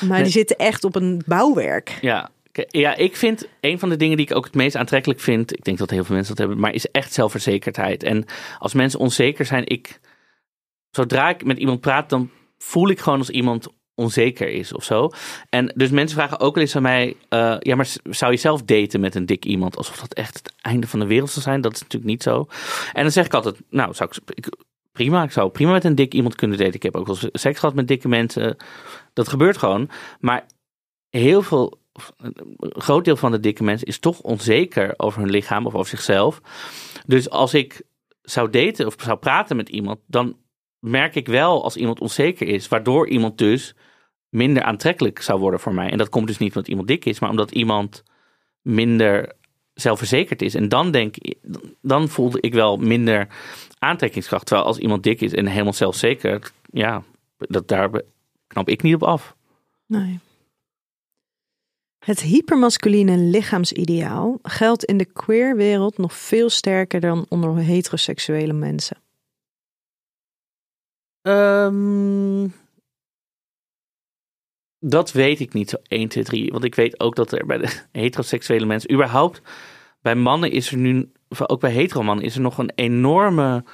maar 0.00 0.08
Nee. 0.14 0.22
die 0.22 0.32
zitten 0.32 0.56
echt 0.56 0.84
op 0.84 0.94
een 0.94 1.22
bouwwerk. 1.26 1.98
ja. 2.00 2.30
Ja, 2.52 2.96
ik 2.96 3.16
vind 3.16 3.48
een 3.60 3.78
van 3.78 3.88
de 3.88 3.96
dingen 3.96 4.16
die 4.16 4.26
ik 4.26 4.36
ook 4.36 4.44
het 4.44 4.54
meest 4.54 4.76
aantrekkelijk 4.76 5.20
vind, 5.20 5.52
ik 5.52 5.64
denk 5.64 5.78
dat 5.78 5.90
heel 5.90 6.04
veel 6.04 6.14
mensen 6.14 6.36
dat 6.36 6.46
hebben, 6.46 6.62
maar 6.62 6.74
is 6.74 6.90
echt 6.90 7.12
zelfverzekerdheid. 7.12 8.02
En 8.02 8.24
als 8.58 8.74
mensen 8.74 9.00
onzeker 9.00 9.46
zijn, 9.46 9.66
ik, 9.66 10.00
zodra 10.90 11.28
ik 11.28 11.44
met 11.44 11.58
iemand 11.58 11.80
praat, 11.80 12.08
dan 12.08 12.30
voel 12.58 12.88
ik 12.88 13.00
gewoon 13.00 13.18
als 13.18 13.30
iemand 13.30 13.68
onzeker 13.94 14.48
is 14.48 14.72
of 14.72 14.84
zo. 14.84 15.10
En 15.48 15.72
dus 15.76 15.90
mensen 15.90 16.16
vragen 16.16 16.40
ook 16.40 16.54
wel 16.54 16.64
eens 16.64 16.76
aan 16.76 16.82
mij, 16.82 17.16
eh, 17.28 17.56
ja, 17.58 17.76
maar 17.76 17.88
zou 18.02 18.32
je 18.32 18.38
zelf 18.38 18.62
daten 18.62 19.00
met 19.00 19.14
een 19.14 19.26
dik 19.26 19.44
iemand? 19.44 19.76
Alsof 19.76 20.00
dat 20.00 20.14
echt 20.14 20.36
het 20.36 20.54
einde 20.60 20.86
van 20.86 21.00
de 21.00 21.06
wereld 21.06 21.30
zou 21.30 21.44
zijn. 21.44 21.60
Dat 21.60 21.72
is 21.72 21.80
natuurlijk 21.80 22.10
niet 22.10 22.22
zo. 22.22 22.46
En 22.92 23.02
dan 23.02 23.12
zeg 23.12 23.24
ik 23.24 23.34
altijd, 23.34 23.56
nou, 23.70 23.94
zou 23.94 24.10
ik, 24.34 24.48
prima, 24.92 25.22
ik 25.22 25.30
zou 25.30 25.50
prima 25.50 25.72
met 25.72 25.84
een 25.84 25.94
dik 25.94 26.14
iemand 26.14 26.34
kunnen 26.34 26.58
daten. 26.58 26.74
Ik 26.74 26.82
heb 26.82 26.96
ook 26.96 27.06
wel 27.06 27.18
seks 27.32 27.58
gehad 27.58 27.74
met 27.74 27.88
dikke 27.88 28.08
mensen. 28.08 28.56
Dat 29.12 29.28
gebeurt 29.28 29.56
gewoon. 29.56 29.90
Maar 30.20 30.46
heel 31.08 31.42
veel, 31.42 31.79
een 32.16 32.56
groot 32.58 33.04
deel 33.04 33.16
van 33.16 33.30
de 33.30 33.40
dikke 33.40 33.62
mensen 33.62 33.86
is 33.86 33.98
toch 33.98 34.20
onzeker 34.20 34.94
over 34.96 35.20
hun 35.20 35.30
lichaam 35.30 35.66
of 35.66 35.74
over 35.74 35.88
zichzelf. 35.88 36.40
Dus 37.06 37.30
als 37.30 37.54
ik 37.54 37.82
zou 38.22 38.50
daten 38.50 38.86
of 38.86 38.94
zou 38.98 39.18
praten 39.18 39.56
met 39.56 39.68
iemand, 39.68 39.98
dan 40.06 40.36
merk 40.78 41.14
ik 41.14 41.26
wel 41.26 41.64
als 41.64 41.76
iemand 41.76 42.00
onzeker 42.00 42.46
is, 42.46 42.68
waardoor 42.68 43.08
iemand 43.08 43.38
dus 43.38 43.74
minder 44.28 44.62
aantrekkelijk 44.62 45.22
zou 45.22 45.40
worden 45.40 45.60
voor 45.60 45.74
mij. 45.74 45.90
En 45.90 45.98
dat 45.98 46.08
komt 46.08 46.26
dus 46.26 46.38
niet 46.38 46.54
omdat 46.54 46.68
iemand 46.68 46.88
dik 46.88 47.04
is, 47.04 47.18
maar 47.18 47.30
omdat 47.30 47.50
iemand 47.50 48.02
minder 48.62 49.32
zelfverzekerd 49.74 50.42
is. 50.42 50.54
En 50.54 50.68
dan 50.68 50.90
denk 50.90 51.16
dan 51.80 52.08
voelde 52.08 52.40
ik 52.40 52.54
wel 52.54 52.76
minder 52.76 53.28
aantrekkingskracht. 53.78 54.46
Terwijl 54.46 54.66
als 54.66 54.78
iemand 54.78 55.02
dik 55.02 55.20
is 55.20 55.34
en 55.34 55.46
helemaal 55.46 55.72
zelfzeker, 55.72 56.50
ja, 56.72 57.02
dat, 57.38 57.68
daar 57.68 57.90
knap 58.46 58.68
ik 58.68 58.82
niet 58.82 58.94
op 58.94 59.02
af. 59.02 59.36
Nee. 59.86 60.18
Het 62.04 62.20
hypermasculine 62.20 63.16
lichaamsideaal 63.16 64.38
geldt 64.42 64.84
in 64.84 64.96
de 64.96 65.04
queerwereld 65.04 65.98
nog 65.98 66.14
veel 66.14 66.50
sterker 66.50 67.00
dan 67.00 67.26
onder 67.28 67.56
heteroseksuele 67.56 68.52
mensen. 68.52 68.96
Ehm, 71.22 72.48
dat 74.78 75.12
weet 75.12 75.40
ik 75.40 75.52
niet 75.52 75.70
zo 75.70 75.76
1, 75.88 76.08
2, 76.08 76.24
3. 76.24 76.50
Want 76.50 76.64
ik 76.64 76.74
weet 76.74 77.00
ook 77.00 77.16
dat 77.16 77.32
er 77.32 77.46
bij 77.46 77.58
de 77.58 77.80
heteroseksuele 78.00 78.66
mensen, 78.66 78.92
überhaupt 78.92 79.42
bij 80.02 80.14
mannen 80.14 80.50
is 80.50 80.70
er 80.70 80.76
nu, 80.76 81.12
ook 81.46 81.60
bij 81.60 81.72
heteromannen, 81.72 82.24
is 82.24 82.34
er 82.34 82.40
nog 82.40 82.58
een 82.58 82.72
enorme 82.74 83.64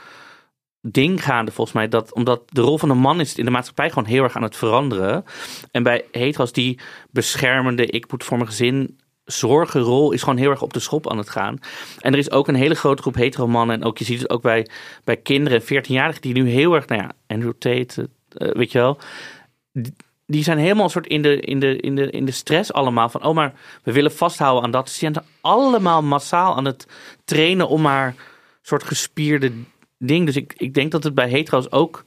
ding 0.92 1.24
gaande 1.24 1.52
volgens 1.52 1.76
mij. 1.76 1.88
Dat, 1.88 2.14
omdat 2.14 2.42
de 2.46 2.60
rol 2.60 2.78
van 2.78 2.90
een 2.90 2.98
man 2.98 3.20
is 3.20 3.34
in 3.34 3.44
de 3.44 3.50
maatschappij 3.50 3.88
gewoon 3.88 4.08
heel 4.08 4.22
erg 4.22 4.36
aan 4.36 4.42
het 4.42 4.56
veranderen. 4.56 5.24
En 5.70 5.82
bij 5.82 6.04
hetero's 6.10 6.52
die 6.52 6.78
beschermende, 7.10 7.86
ik 7.86 8.10
moet 8.10 8.24
voor 8.24 8.36
mijn 8.36 8.48
gezin 8.48 8.98
zorgenrol 9.26 10.12
is 10.12 10.22
gewoon 10.22 10.38
heel 10.38 10.50
erg 10.50 10.62
op 10.62 10.72
de 10.72 10.80
schop 10.80 11.10
aan 11.10 11.18
het 11.18 11.30
gaan. 11.30 11.58
En 12.00 12.12
er 12.12 12.18
is 12.18 12.30
ook 12.30 12.48
een 12.48 12.54
hele 12.54 12.74
grote 12.74 13.02
groep 13.02 13.14
hetero 13.14 13.46
mannen. 13.46 13.76
En 13.80 13.84
ook 13.84 13.98
je 13.98 14.04
ziet 14.04 14.20
het 14.20 14.30
ook 14.30 14.42
bij, 14.42 14.68
bij 15.04 15.16
kinderen, 15.16 15.62
14-jarigen, 15.62 16.20
die 16.20 16.34
nu 16.34 16.48
heel 16.48 16.74
erg, 16.74 16.86
nou 16.86 17.02
ja, 17.02 17.12
Andrew 17.26 17.52
Tate, 17.58 18.08
uh, 18.36 18.52
weet 18.52 18.72
je 18.72 18.78
wel. 18.78 18.98
Die, 20.26 20.42
zijn 20.42 20.58
helemaal 20.58 20.88
soort 20.88 21.06
in 21.06 21.22
de, 21.22 21.40
in, 21.40 21.60
de, 21.60 21.76
in, 21.76 21.96
de, 21.96 22.10
in 22.10 22.24
de 22.24 22.32
stress 22.32 22.72
allemaal. 22.72 23.08
Van, 23.08 23.24
oh, 23.24 23.34
maar 23.34 23.52
we 23.82 23.92
willen 23.92 24.12
vasthouden 24.12 24.64
aan 24.64 24.70
dat. 24.70 24.84
Dus 24.84 24.98
die 24.98 25.10
zijn 25.12 25.24
allemaal 25.40 26.02
massaal 26.02 26.56
aan 26.56 26.64
het 26.64 26.86
trainen 27.24 27.68
om 27.68 27.80
maar 27.80 28.14
soort 28.62 28.84
gespierde 28.84 29.52
ding. 29.98 30.26
Dus 30.26 30.36
ik, 30.36 30.54
ik 30.56 30.74
denk 30.74 30.92
dat 30.92 31.04
het 31.04 31.14
bij 31.14 31.28
hetero's 31.28 31.70
ook, 31.70 32.04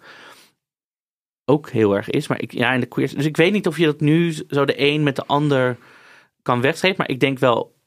ook 1.45 1.69
heel 1.69 1.95
erg 1.95 2.09
is. 2.09 2.27
Maar 2.27 2.41
ik, 2.41 2.51
ja, 2.51 2.73
in 2.73 2.79
de 2.79 2.85
queers. 2.85 3.13
Dus 3.13 3.25
ik 3.25 3.37
weet 3.37 3.51
niet 3.51 3.67
of 3.67 3.77
je 3.77 3.85
dat 3.85 3.99
nu 3.99 4.31
zo 4.49 4.65
de 4.65 4.81
een 4.81 5.03
met 5.03 5.15
de 5.15 5.25
ander 5.25 5.77
kan 6.41 6.61
wegstrepen. 6.61 6.97
Maar 6.97 7.09
ik 7.09 7.19
denk 7.19 7.39
wel 7.39 7.77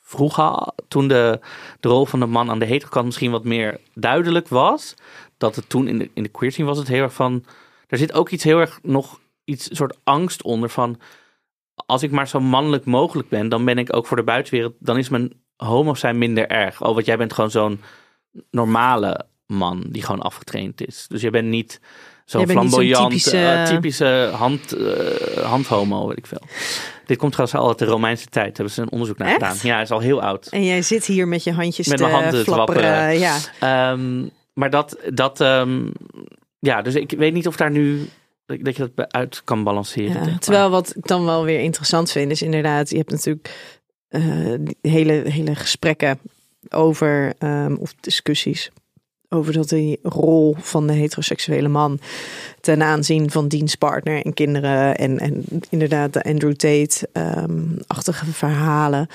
vroeger, 0.00 0.72
toen 0.88 1.08
de, 1.08 1.40
de 1.80 1.88
rol 1.88 2.06
van 2.06 2.20
de 2.20 2.26
man 2.26 2.50
aan 2.50 2.58
de 2.58 2.64
heterokant 2.64 3.04
misschien 3.04 3.30
wat 3.30 3.44
meer 3.44 3.80
duidelijk 3.94 4.48
was. 4.48 4.94
Dat 5.36 5.56
het 5.56 5.68
toen 5.68 5.88
in 5.88 5.98
de, 5.98 6.10
in 6.14 6.22
de 6.22 6.28
queer 6.28 6.52
scene 6.52 6.68
was 6.68 6.78
het 6.78 6.88
heel 6.88 7.02
erg 7.02 7.14
van. 7.14 7.44
Er 7.86 7.98
zit 7.98 8.12
ook 8.12 8.30
iets 8.30 8.44
heel 8.44 8.58
erg 8.58 8.78
nog 8.82 9.20
iets 9.44 9.68
soort 9.70 9.98
angst 10.04 10.42
onder 10.42 10.68
van. 10.68 11.00
Als 11.86 12.02
ik 12.02 12.10
maar 12.10 12.28
zo 12.28 12.40
mannelijk 12.40 12.84
mogelijk 12.84 13.28
ben, 13.28 13.48
dan 13.48 13.64
ben 13.64 13.78
ik 13.78 13.96
ook 13.96 14.06
voor 14.06 14.16
de 14.16 14.22
buitenwereld. 14.22 14.74
Dan 14.78 14.98
is 14.98 15.08
mijn 15.08 15.32
homo 15.56 15.94
zijn 15.94 16.18
minder 16.18 16.48
erg. 16.48 16.82
Oh, 16.82 16.94
want 16.94 17.06
jij 17.06 17.16
bent 17.16 17.32
gewoon 17.32 17.50
zo'n 17.50 17.80
normale 18.50 19.26
man 19.46 19.84
die 19.88 20.02
gewoon 20.02 20.20
afgetraind 20.20 20.86
is. 20.86 21.04
Dus 21.08 21.20
je 21.20 21.30
bent 21.30 21.48
niet 21.48 21.80
zo'n 22.24 22.48
flamboyant, 22.48 23.08
typische, 23.08 23.36
uh, 23.36 23.64
typische 23.64 24.30
hand, 24.32 24.76
uh, 24.76 24.96
handhomo, 25.44 26.08
weet 26.08 26.18
ik 26.18 26.26
veel. 26.26 26.42
Dit 27.06 27.18
komt 27.18 27.32
trouwens 27.32 27.58
al 27.60 27.68
uit 27.68 27.78
de 27.78 27.84
Romeinse 27.84 28.26
tijd. 28.26 28.56
Hebben 28.56 28.74
ze 28.74 28.82
een 28.82 28.90
onderzoek 28.90 29.18
naar 29.18 29.32
gedaan. 29.32 29.56
Ja, 29.62 29.80
is 29.80 29.90
al 29.90 30.00
heel 30.00 30.22
oud. 30.22 30.46
En 30.46 30.64
jij 30.64 30.82
zit 30.82 31.04
hier 31.04 31.28
met 31.28 31.44
je 31.44 31.52
handjes 31.52 31.86
met 31.86 31.96
te 31.96 32.02
mijn 32.02 32.14
handen 32.14 32.44
flapperen. 32.44 33.18
Ja. 33.18 33.38
Um, 33.92 34.30
maar 34.54 34.70
dat, 34.70 34.96
dat 35.14 35.40
um, 35.40 35.92
ja, 36.58 36.82
dus 36.82 36.94
ik 36.94 37.10
weet 37.10 37.32
niet 37.32 37.46
of 37.46 37.56
daar 37.56 37.70
nu 37.70 38.08
dat 38.46 38.76
je 38.76 38.90
dat 38.94 39.12
uit 39.12 39.42
kan 39.44 39.64
balanceren. 39.64 40.30
Ja, 40.30 40.38
terwijl 40.38 40.70
wat 40.70 40.96
ik 40.96 41.06
dan 41.06 41.24
wel 41.24 41.44
weer 41.44 41.60
interessant 41.60 42.10
vind 42.10 42.30
is 42.30 42.42
inderdaad, 42.42 42.90
je 42.90 42.96
hebt 42.96 43.10
natuurlijk 43.10 43.74
uh, 44.08 44.54
hele, 44.80 45.12
hele 45.12 45.54
gesprekken 45.54 46.18
over, 46.72 47.32
um, 47.38 47.76
of 47.76 47.94
discussies 48.00 48.70
over 49.28 49.52
dat 49.52 49.68
die 49.68 49.98
rol 50.02 50.56
van 50.58 50.86
de 50.86 50.92
heteroseksuele 50.92 51.68
man 51.68 51.98
ten 52.60 52.82
aanzien 52.82 53.30
van 53.30 53.48
dienstpartner 53.48 54.24
en 54.24 54.34
kinderen 54.34 54.96
en, 54.96 55.18
en 55.18 55.44
inderdaad 55.70 56.12
de 56.12 56.22
Andrew 56.22 56.54
Tate-achtige 56.54 58.26
um, 58.26 58.32
verhalen. 58.32 59.08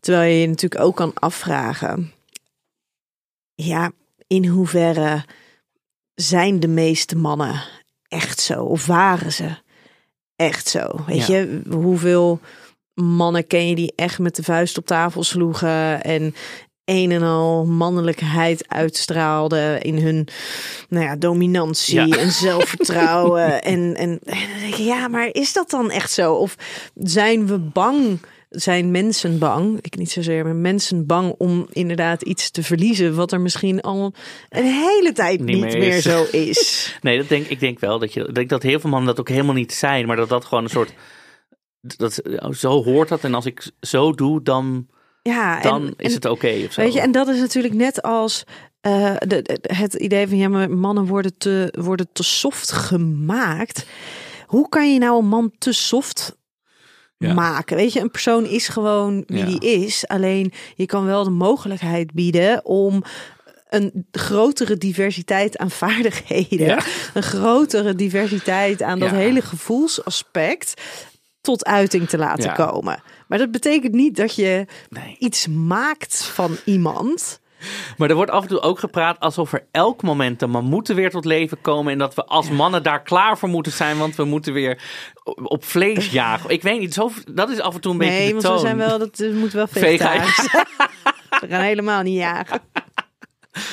Terwijl 0.00 0.32
je 0.32 0.40
je 0.40 0.46
natuurlijk 0.46 0.82
ook 0.82 0.96
kan 0.96 1.14
afvragen, 1.14 2.12
ja, 3.54 3.90
in 4.26 4.46
hoeverre 4.46 5.24
zijn 6.14 6.60
de 6.60 6.68
meeste 6.68 7.16
mannen 7.16 7.62
echt 8.08 8.40
zo? 8.40 8.64
Of 8.64 8.86
waren 8.86 9.32
ze 9.32 9.48
echt 10.36 10.68
zo? 10.68 11.04
Weet 11.06 11.26
je, 11.26 11.62
hoeveel 11.70 12.40
mannen 12.94 13.46
ken 13.46 13.68
je 13.68 13.74
die 13.74 13.92
echt 13.96 14.18
met 14.18 14.36
de 14.36 14.42
vuist 14.42 14.78
op 14.78 14.86
tafel 14.86 15.22
sloegen 15.22 16.02
en 16.02 16.34
een 16.84 17.10
en 17.10 17.22
al 17.22 17.64
mannelijkheid 17.64 18.68
uitstraalden 18.68 19.80
in 19.80 19.98
hun 19.98 20.28
nou 20.88 21.04
ja, 21.04 21.16
dominantie 21.16 22.18
en 22.18 22.30
zelfvertrouwen. 22.30 23.62
en, 23.62 23.94
en, 23.96 24.20
en 24.24 24.48
dan 24.50 24.60
denk 24.60 24.74
je, 24.74 24.82
ja, 24.82 25.08
maar 25.08 25.28
is 25.32 25.52
dat 25.52 25.70
dan 25.70 25.90
echt 25.90 26.10
zo? 26.10 26.34
Of 26.34 26.54
zijn 26.94 27.46
we 27.46 27.58
bang? 27.58 28.20
Zijn 28.50 28.90
mensen 28.90 29.38
bang? 29.38 29.78
Ik 29.80 29.96
niet 29.96 30.10
zozeer, 30.10 30.44
maar 30.44 30.54
mensen 30.54 31.06
bang 31.06 31.34
om 31.38 31.66
inderdaad 31.72 32.22
iets 32.22 32.50
te 32.50 32.62
verliezen. 32.62 33.14
wat 33.14 33.32
er 33.32 33.40
misschien 33.40 33.80
al 33.80 34.12
een 34.48 34.64
hele 34.64 35.12
tijd 35.12 35.40
niet, 35.40 35.60
meer, 35.60 36.00
zo 36.00 36.26
is. 36.32 36.98
nee, 37.00 37.18
dat 37.18 37.28
denk 37.28 37.46
ik 37.46 37.60
denk 37.60 37.78
wel. 37.78 37.98
Dat 37.98 38.12
je 38.12 38.32
denk 38.32 38.48
dat 38.48 38.62
heel 38.62 38.80
veel 38.80 38.90
mannen 38.90 39.08
dat 39.08 39.20
ook 39.20 39.28
helemaal 39.28 39.54
niet 39.54 39.72
zijn. 39.72 40.06
Maar 40.06 40.16
dat 40.16 40.28
dat 40.28 40.44
gewoon 40.44 40.64
een 40.64 40.70
soort. 40.70 40.92
Dat, 41.80 42.22
zo 42.50 42.84
hoort 42.84 43.08
dat. 43.08 43.24
En 43.24 43.34
als 43.34 43.46
ik 43.46 43.70
zo 43.80 44.12
doe, 44.12 44.42
dan 44.42 44.86
ja, 45.22 45.60
dan 45.60 45.94
is 45.96 46.14
het 46.14 46.24
oké. 46.24 46.46
Okay 46.46 46.68
weet 46.74 46.92
je, 46.92 47.00
en 47.00 47.12
dat 47.12 47.28
is 47.28 47.40
natuurlijk 47.40 47.74
net 47.74 48.02
als 48.02 48.44
uh, 48.86 49.16
de, 49.18 49.58
het 49.62 49.94
idee 49.94 50.28
van 50.28 50.36
ja, 50.36 50.48
maar 50.48 50.70
mannen 50.70 51.06
worden 51.06 51.38
te, 51.38 51.74
worden 51.78 52.08
te 52.12 52.22
soft 52.22 52.72
gemaakt. 52.72 53.86
Hoe 54.46 54.68
kan 54.68 54.92
je 54.92 54.98
nou 54.98 55.18
een 55.18 55.28
man 55.28 55.52
te 55.58 55.72
soft 55.72 56.38
maken? 57.18 57.76
Weet 57.76 57.92
je, 57.92 58.00
een 58.00 58.10
persoon 58.10 58.44
is 58.44 58.68
gewoon 58.68 59.24
wie 59.26 59.44
die 59.44 59.60
is. 59.60 60.06
Alleen 60.06 60.52
je 60.74 60.86
kan 60.86 61.04
wel 61.04 61.24
de 61.24 61.30
mogelijkheid 61.30 62.12
bieden 62.12 62.64
om 62.64 63.02
een 63.68 64.06
grotere 64.10 64.76
diversiteit 64.76 65.58
aan 65.58 65.70
vaardigheden, 65.84 66.82
een 67.14 67.22
grotere 67.22 67.94
diversiteit 67.94 68.82
aan 68.82 68.98
dat 68.98 69.10
hele 69.10 69.42
gevoelsaspect 69.42 70.82
tot 71.40 71.64
uiting 71.64 72.08
te 72.08 72.18
laten 72.18 72.54
komen. 72.54 73.02
Maar 73.30 73.38
dat 73.38 73.50
betekent 73.50 73.92
niet 73.92 74.16
dat 74.16 74.34
je 74.34 74.66
iets 75.18 75.46
maakt 75.46 76.24
van 76.24 76.56
iemand. 76.64 77.40
Maar 77.96 78.08
er 78.08 78.14
wordt 78.14 78.30
af 78.30 78.42
en 78.42 78.48
toe 78.48 78.60
ook 78.60 78.78
gepraat 78.78 79.20
alsof 79.20 79.52
er 79.52 79.66
elk 79.70 80.02
moment 80.02 80.42
een 80.42 80.50
moeten 80.50 80.94
weer 80.94 81.10
tot 81.10 81.24
leven 81.24 81.60
komen. 81.60 81.92
En 81.92 81.98
dat 81.98 82.14
we 82.14 82.24
als 82.24 82.50
mannen 82.50 82.82
daar 82.82 83.02
klaar 83.02 83.38
voor 83.38 83.48
moeten 83.48 83.72
zijn. 83.72 83.98
Want 83.98 84.16
we 84.16 84.24
moeten 84.24 84.52
weer 84.52 84.82
op 85.42 85.64
vlees 85.64 86.10
jagen. 86.20 86.50
Ik 86.50 86.62
weet 86.62 86.80
niet, 86.80 86.94
zo, 86.94 87.10
dat 87.32 87.50
is 87.50 87.60
af 87.60 87.74
en 87.74 87.80
toe 87.80 87.92
een 87.92 87.98
beetje 87.98 88.14
Nee, 88.14 88.32
want 88.32 88.54
we 88.54 88.58
zijn 88.58 88.76
wel, 88.76 88.98
dat 88.98 89.24
moet 89.34 89.52
wel 89.52 89.66
vegetarisch. 89.66 90.48
we 91.40 91.46
gaan 91.48 91.62
helemaal 91.62 92.02
niet 92.02 92.18
jagen. 92.18 92.60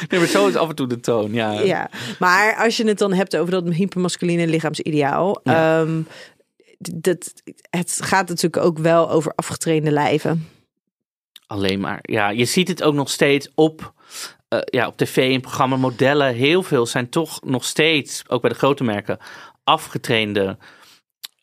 Nee, 0.08 0.20
maar 0.20 0.30
zo 0.30 0.48
is 0.48 0.56
af 0.56 0.70
en 0.70 0.76
toe 0.76 0.88
de 0.88 1.00
toon, 1.00 1.34
ja. 1.34 1.52
Ja, 1.52 1.90
maar 2.20 2.56
als 2.56 2.78
je 2.78 2.88
het 2.88 2.98
dan 2.98 3.14
hebt 3.14 3.38
over 3.38 3.52
dat 3.52 3.74
hypermasculine 3.74 4.48
lichaamsideaal. 4.48 5.40
Ja. 5.44 5.82
Ehm, 5.82 6.02
dat, 6.78 7.34
het 7.70 8.00
gaat 8.04 8.28
natuurlijk 8.28 8.66
ook 8.66 8.78
wel 8.78 9.10
over 9.10 9.32
afgetrainde 9.36 9.92
lijven. 9.92 10.48
Alleen 11.48 11.80
maar, 11.80 12.00
ja, 12.02 12.30
je 12.30 12.46
ziet 12.46 12.68
het 12.68 12.84
ook 12.84 12.94
nog 12.94 13.10
steeds 13.10 13.50
op, 13.56 13.94
uh, 14.50 14.60
ja, 14.64 14.88
op 14.88 14.98
tv 14.98 15.34
en 15.34 15.42
programma 15.42 15.76
modellen. 15.76 16.34
Heel 16.34 16.64
veel 16.64 16.86
zijn 16.86 17.10
toch 17.10 17.44
nog 17.44 17.64
steeds, 17.64 18.30
ook 18.30 18.42
bij 18.42 18.50
de 18.50 18.58
grote 18.58 18.84
merken, 18.84 19.18
afgetrainde, 19.64 20.58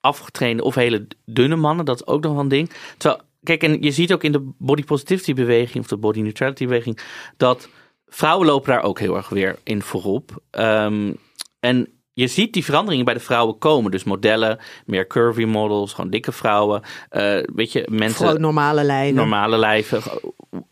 afgetrainde 0.01 0.65
of 0.65 0.75
hele 0.75 1.07
dunne 1.25 1.57
mannen. 1.57 1.85
Dat 1.85 2.01
is 2.01 2.07
ook 2.07 2.23
nog 2.23 2.39
een 2.39 2.49
ding. 2.49 2.71
Terwijl, 2.97 3.23
kijk, 3.43 3.63
en 3.63 3.83
je 3.83 3.91
ziet 3.91 4.13
ook 4.13 4.25
in 4.25 4.33
de 4.33 4.53
body 4.59 4.85
positivity 4.85 5.35
beweging 5.35 5.85
of 5.85 5.91
de 5.91 5.97
body 5.97 6.21
neutrality 6.21 6.65
beweging 6.65 6.99
dat 7.37 7.69
vrouwen 8.07 8.47
lopen 8.47 8.73
daar 8.73 8.83
ook 8.83 8.99
heel 8.99 9.17
erg 9.17 9.29
weer 9.29 9.59
in 9.63 9.83
voorop. 9.83 10.43
Um, 10.51 11.17
en 11.61 11.89
je 12.15 12.27
ziet 12.27 12.53
die 12.53 12.65
veranderingen 12.65 13.05
bij 13.05 13.15
de 13.15 13.21
vrouwen 13.21 13.59
komen. 13.59 13.91
Dus 13.91 14.05
modellen, 14.05 14.59
meer 14.87 15.07
curvy 15.07 15.45
models, 15.45 15.93
gewoon 15.93 16.11
dikke 16.11 16.33
vrouwen. 16.33 16.83
Uh, 17.11 17.39
weet 17.55 17.73
je, 17.73 17.87
mensen. 17.91 18.27
Gewoon 18.27 18.41
normale 18.41 18.85
lijven. 18.85 19.15
Normale 19.15 19.59
lijven, 19.59 20.03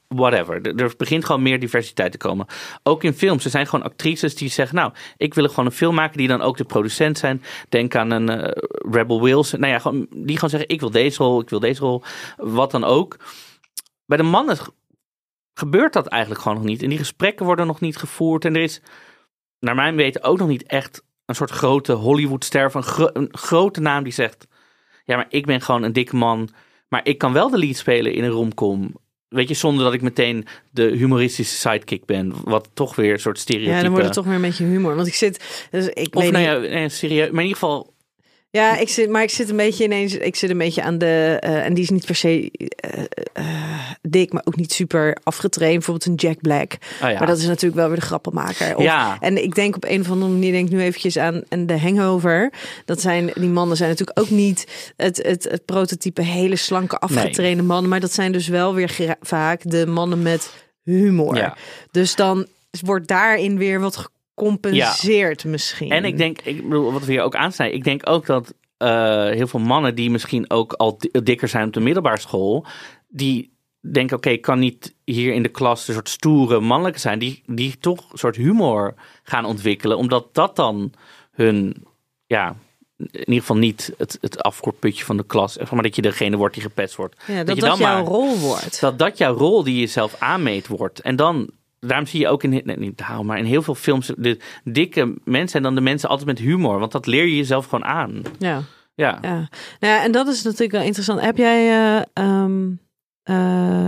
whatever. 0.09 0.77
Er, 0.77 0.95
begint 0.97 1.25
gewoon 1.25 1.43
meer 1.43 1.61
diversiteit 1.61 2.13
te 2.13 2.19
komen. 2.19 2.47
Ook 2.83 3.05
in 3.05 3.13
films. 3.13 3.45
Er 3.45 3.51
zijn 3.51 3.67
gewoon 3.67 3.85
actrices 3.85 4.35
die 4.35 4.49
zeggen: 4.49 4.77
Nou, 4.77 4.93
ik 5.17 5.35
wil 5.35 5.49
gewoon 5.49 5.67
een 5.67 5.73
film 5.73 5.95
maken 5.95 6.19
die 6.19 6.29
dan 6.29 6.41
ook 6.41 6.57
de 6.57 6.65
producent 6.65 7.19
zijn. 7.19 7.43
Denk 7.69 7.95
aan 7.95 8.11
een 8.11 8.31
uh, 8.31 8.49
Rebel 8.91 9.23
Wilson. 9.23 9.61
Nou 9.61 9.73
ja, 9.73 9.79
gewoon, 9.79 10.07
die 10.11 10.35
gewoon 10.35 10.51
zeggen: 10.51 10.69
Ik 10.69 10.81
wil 10.81 10.91
deze 10.91 11.23
rol, 11.23 11.41
ik 11.41 11.51
wil 11.51 11.61
deze 11.61 11.81
rol. 11.81 12.03
Wat 12.37 12.71
dan 12.71 12.85
ook. 12.85 13.17
Bij 14.07 14.17
de 14.17 14.23
mannen 14.23 14.57
gebeurt 15.55 15.93
dat 15.93 16.07
eigenlijk 16.07 16.43
gewoon 16.43 16.59
nog 16.59 16.67
niet. 16.67 16.83
En 16.83 16.89
die 16.89 16.99
gesprekken 16.99 17.47
worden 17.47 17.67
nog 17.67 17.81
niet 17.81 17.97
gevoerd. 17.97 18.45
En 18.45 18.55
er 18.55 18.63
is, 18.63 18.81
naar 19.59 19.75
mijn 19.75 19.97
weten, 19.97 20.23
ook 20.23 20.39
nog 20.39 20.49
niet 20.49 20.67
echt 20.67 21.03
een 21.27 21.35
soort 21.35 21.51
grote 21.51 21.93
Hollywoodster 21.93 22.71
van 22.71 22.85
een 23.13 23.29
grote 23.31 23.81
naam 23.81 24.05
die 24.05 24.13
zegt: 24.13 24.47
Ja, 25.05 25.17
maar 25.17 25.27
ik 25.29 25.47
ben 25.47 25.61
gewoon 25.61 25.83
een 25.83 25.93
dikke 25.93 26.17
man, 26.17 26.49
maar 26.89 27.01
ik 27.05 27.19
kan 27.19 27.33
wel 27.33 27.51
de 27.51 27.59
lead 27.59 27.77
spelen 27.77 28.13
in 28.13 28.25
een 28.25 28.31
romcom. 28.31 29.01
Weet 29.29 29.49
je, 29.49 29.55
zonder 29.55 29.85
dat 29.85 29.95
ik 29.95 30.03
meteen 30.03 30.47
de 30.71 30.83
humoristische 30.83 31.57
sidekick 31.57 32.05
ben. 32.05 32.33
Wat 32.45 32.69
toch 32.75 32.95
weer 32.95 33.13
een 33.13 33.21
soort 33.21 33.39
stereotype. 33.39 33.77
Ja, 33.77 33.83
dan 33.83 33.91
wordt 33.91 34.05
het 34.05 34.15
toch 34.15 34.25
weer 34.25 34.35
een 34.35 34.41
beetje 34.41 34.65
humor. 34.65 34.95
Want 34.95 35.07
ik 35.07 35.15
zit. 35.15 35.69
Dus 35.71 35.89
ik 35.89 36.15
of 36.17 36.31
nou 36.31 36.45
ja, 36.45 36.89
serieus. 36.89 37.31
Maar 37.31 37.43
in 37.43 37.49
ieder 37.49 37.59
geval. 37.59 37.92
Ja, 38.53 38.77
ik 38.79 38.89
zit, 38.89 39.09
maar 39.11 39.23
ik 39.23 39.31
zit 39.31 39.51
een 39.51 39.57
beetje 39.57 39.85
ineens. 39.85 40.15
Ik 40.15 40.37
zit 40.37 40.51
een 40.51 40.59
beetje 40.59 40.83
aan 40.83 40.99
de. 40.99 41.37
eh, 41.41 41.65
en 41.65 41.75
die 41.75 41.83
is 41.85 41.91
niet 41.91 42.07
per 42.07 42.15
se 42.15 42.51
eh, 42.77 43.03
eh, 43.33 43.45
dik, 44.03 44.33
maar 44.33 44.43
ook 44.45 44.57
niet 44.57 44.73
super 44.73 45.17
afgetraind. 45.23 45.75
Bijvoorbeeld 45.75 46.07
een 46.07 46.29
Jack 46.29 46.41
Black. 46.41 46.73
Oh 47.03 47.11
ja. 47.11 47.19
Maar 47.19 47.27
dat 47.27 47.39
is 47.39 47.47
natuurlijk 47.47 47.75
wel 47.75 47.89
weer 47.89 47.99
de 47.99 48.05
grappenmaker. 48.07 48.77
Of- 48.77 48.83
Ja. 48.83 49.17
En 49.21 49.43
ik 49.43 49.55
denk 49.55 49.77
op 49.77 49.85
een 49.85 50.01
of 50.01 50.11
andere 50.11 50.31
manier, 50.33 50.53
denk 50.53 50.67
ik 50.67 50.73
nu 50.73 50.81
eventjes 50.83 51.17
aan 51.19 51.43
en 51.49 51.67
de 51.67 51.79
hangover. 51.79 52.53
Dat 52.85 53.01
zijn, 53.01 53.31
die 53.35 53.49
mannen 53.49 53.77
zijn 53.77 53.89
natuurlijk 53.91 54.21
ook 54.21 54.31
niet 54.31 54.93
het, 54.97 55.17
het, 55.17 55.45
het 55.51 55.65
prototype 55.65 56.23
hele 56.23 56.57
slanke 56.57 56.99
afgetrainde 56.99 57.63
mannen. 57.63 57.91
Maar 57.91 58.01
dat 58.01 58.13
zijn 58.13 58.33
dus 58.33 58.49
wel 58.49 58.75
weer 58.75 59.17
vaak 59.21 59.61
de 59.71 59.87
mannen 59.87 60.23
met 60.23 60.53
humor. 60.83 61.37
Ja. 61.37 61.57
Dus 61.91 62.15
dan 62.15 62.47
wordt 62.81 63.09
daarin 63.09 63.59
weer 63.59 63.81
wat 63.81 64.11
gecompenseerd 64.35 65.45
misschien. 65.45 65.91
En 65.91 66.05
ik 66.05 66.17
denk, 66.17 66.41
ik 66.41 66.63
bedoel, 66.63 66.93
wat 66.93 67.05
we 67.05 67.13
hier 67.13 67.23
ook 67.23 67.37
aansnijden, 67.37 67.77
ik 67.77 67.85
denk 67.85 68.09
ook 68.09 68.27
dat 68.27 68.55
eh, 68.77 68.89
heel 69.25 69.47
veel 69.47 69.61
mannen 69.61 69.95
die 69.95 70.11
misschien 70.11 70.51
ook 70.51 70.73
al 70.73 70.99
di- 70.99 71.11
dikker 71.23 71.49
zijn 71.49 71.67
op 71.67 71.73
de 71.73 71.81
middelbare 71.81 72.21
school, 72.21 72.67
die 73.09 73.51
denken, 73.93 74.17
oké, 74.17 74.31
ik 74.31 74.43
kan 74.43 74.59
niet 74.59 74.95
hier 75.05 75.33
in 75.35 75.43
de 75.43 75.49
klas 75.49 75.89
een 75.89 75.95
soort 75.95 76.09
stoere 76.09 76.61
mannelijke 76.61 76.99
zijn, 77.01 77.19
die, 77.19 77.43
die 77.47 77.79
toch 77.79 78.13
een 78.13 78.19
soort 78.19 78.37
humor 78.37 78.95
gaan 79.23 79.45
ontwikkelen, 79.45 79.97
omdat 79.97 80.35
dat 80.35 80.57
dan 80.57 80.93
hun, 81.33 81.85
ja, 82.27 82.57
in 82.97 83.19
ieder 83.19 83.35
geval 83.41 83.57
niet 83.57 83.93
het, 83.99 84.19
het 84.21 84.43
afkortputje 84.43 85.05
van 85.05 85.17
de 85.17 85.25
klas, 85.27 85.59
maar 85.71 85.83
dat 85.83 85.97
je 85.97 86.03
degene 86.03 86.37
wordt 86.37 86.55
die 86.55 86.63
gepest 86.63 86.95
wordt. 86.97 87.23
ja, 87.27 87.37
dat 87.37 87.47
dat, 87.47 87.57
je 87.57 87.63
dan 87.63 87.79
jouw 87.79 87.95
maar- 87.95 88.05
rol 88.05 88.39
wordt. 88.39 88.81
Dat 88.81 88.99
dat 88.99 89.19
jouw 89.19 89.35
rol 89.37 89.63
die 89.65 89.81
je 89.81 89.87
zelf 89.87 90.17
aanmeet 90.19 90.67
wordt. 90.67 91.01
En 91.01 91.17
dan, 91.17 91.51
daarom 91.87 92.07
zie 92.07 92.21
je 92.21 92.29
ook 92.29 92.43
in, 92.43 92.63
nee, 92.65 92.77
niet 92.77 92.99
daarom, 92.99 93.27
maar 93.27 93.39
in 93.39 93.45
heel 93.45 93.63
veel 93.63 93.75
films, 93.75 94.13
de 94.17 94.39
dikke 94.65 95.15
mensen 95.25 95.57
en 95.57 95.63
dan 95.63 95.75
de 95.75 95.81
mensen 95.81 96.09
altijd 96.09 96.29
met 96.29 96.39
humor. 96.39 96.79
Want 96.79 96.93
dat 96.93 97.07
leer 97.07 97.25
je 97.25 97.37
jezelf 97.37 97.65
gewoon 97.65 97.85
aan. 97.85 98.23
Ja. 98.39 98.63
Ja. 98.95 99.19
Ja, 99.23 99.35
nou 99.81 99.95
ja, 99.95 100.03
en 100.03 100.13
dat 100.13 100.29
is 100.29 100.43
natuurlijk 100.43 100.73
wel 100.73 100.83
interessant. 100.83 101.21
Heb 101.21 101.37
jij 101.37 101.69
eh 101.69 102.03
ehm, 102.13 102.71
eh, 103.23 103.87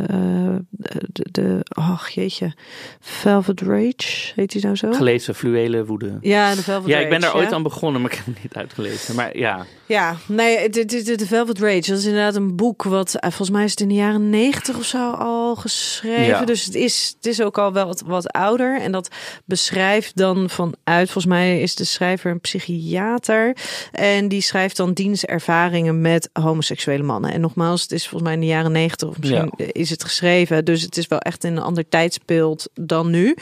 de, 0.71 1.27
de, 1.31 1.61
ach 1.69 2.09
jeetje, 2.09 2.53
Velvet 3.01 3.61
Rage, 3.61 4.33
heet 4.35 4.53
die 4.53 4.63
nou 4.63 4.77
zo? 4.77 4.93
Gelezen, 4.93 5.35
fluwelen, 5.35 5.87
woede. 5.87 6.19
Ja, 6.21 6.55
de 6.55 6.63
Velvet 6.63 6.89
Ja, 6.89 6.93
Rage. 6.95 7.05
ik 7.05 7.11
ben 7.11 7.21
daar 7.21 7.37
ooit 7.37 7.53
aan 7.53 7.63
begonnen, 7.63 8.03
maar 8.03 8.11
ik 8.11 8.17
heb 8.17 8.27
het 8.27 8.43
niet 8.43 8.55
uitgelezen. 8.55 9.15
Maar 9.15 9.39
ja, 9.39 9.67
Ja, 9.87 10.17
nee, 10.27 10.69
de, 10.69 10.85
de, 10.85 11.17
de, 11.17 11.27
Velvet 11.27 11.59
Rage, 11.59 11.91
dat 11.91 11.99
is 11.99 12.05
inderdaad 12.05 12.35
een 12.35 12.57
boek 12.57 12.83
wat, 12.83 13.15
eh, 13.15 13.21
volgens 13.21 13.51
mij 13.51 13.65
is 13.65 13.71
het 13.71 13.81
in 13.81 13.89
de 13.89 13.95
jaren 13.95 14.31
negentig 14.31 14.77
of 14.77 14.85
zo 14.85 15.11
al 15.11 15.57
geschreven. 15.57 16.25
Ja. 16.25 16.45
Dus 16.45 16.65
het 16.65 16.75
is, 16.75 17.13
het 17.17 17.27
is 17.27 17.43
ook 17.43 17.59
al 17.59 17.73
wel 17.73 17.87
wat, 17.87 18.03
wat 18.07 18.29
ouder. 18.29 18.81
En 18.81 18.93
dat 18.93 19.09
beschrijft 19.45 20.17
dan 20.17 20.51
vanuit, 20.51 21.11
volgens 21.11 21.27
mij 21.27 21.61
is 21.61 21.75
de 21.75 21.85
schrijver 21.85 22.31
een 22.31 22.41
psychiater. 22.41 23.57
En 23.93 24.29
die 24.29 24.41
schrijft 24.41 24.77
dan 24.77 24.93
dienstervaringen 24.93 26.01
met 26.01 26.31
homoseksuele 26.33 27.03
mannen. 27.03 27.33
En 27.33 27.41
nogmaals, 27.41 27.83
het 27.83 27.93
is 27.93 28.03
volgens 28.03 28.23
mij 28.23 28.33
in 28.33 28.41
de 28.41 28.47
jaren 28.47 28.73
negentig 28.73 29.09
of 29.09 29.19
misschien 29.19 29.34
is 29.57 29.91
het 29.91 30.03
geschreven. 30.05 30.65
Dus 30.65 30.83
het 30.83 30.97
is 30.97 31.07
wel 31.09 31.19
echt 31.19 31.45
in 31.45 31.57
een 31.57 31.63
ander 31.63 31.89
tijdsbeeld 31.89 32.69
dan 32.75 33.11
nu. 33.11 33.37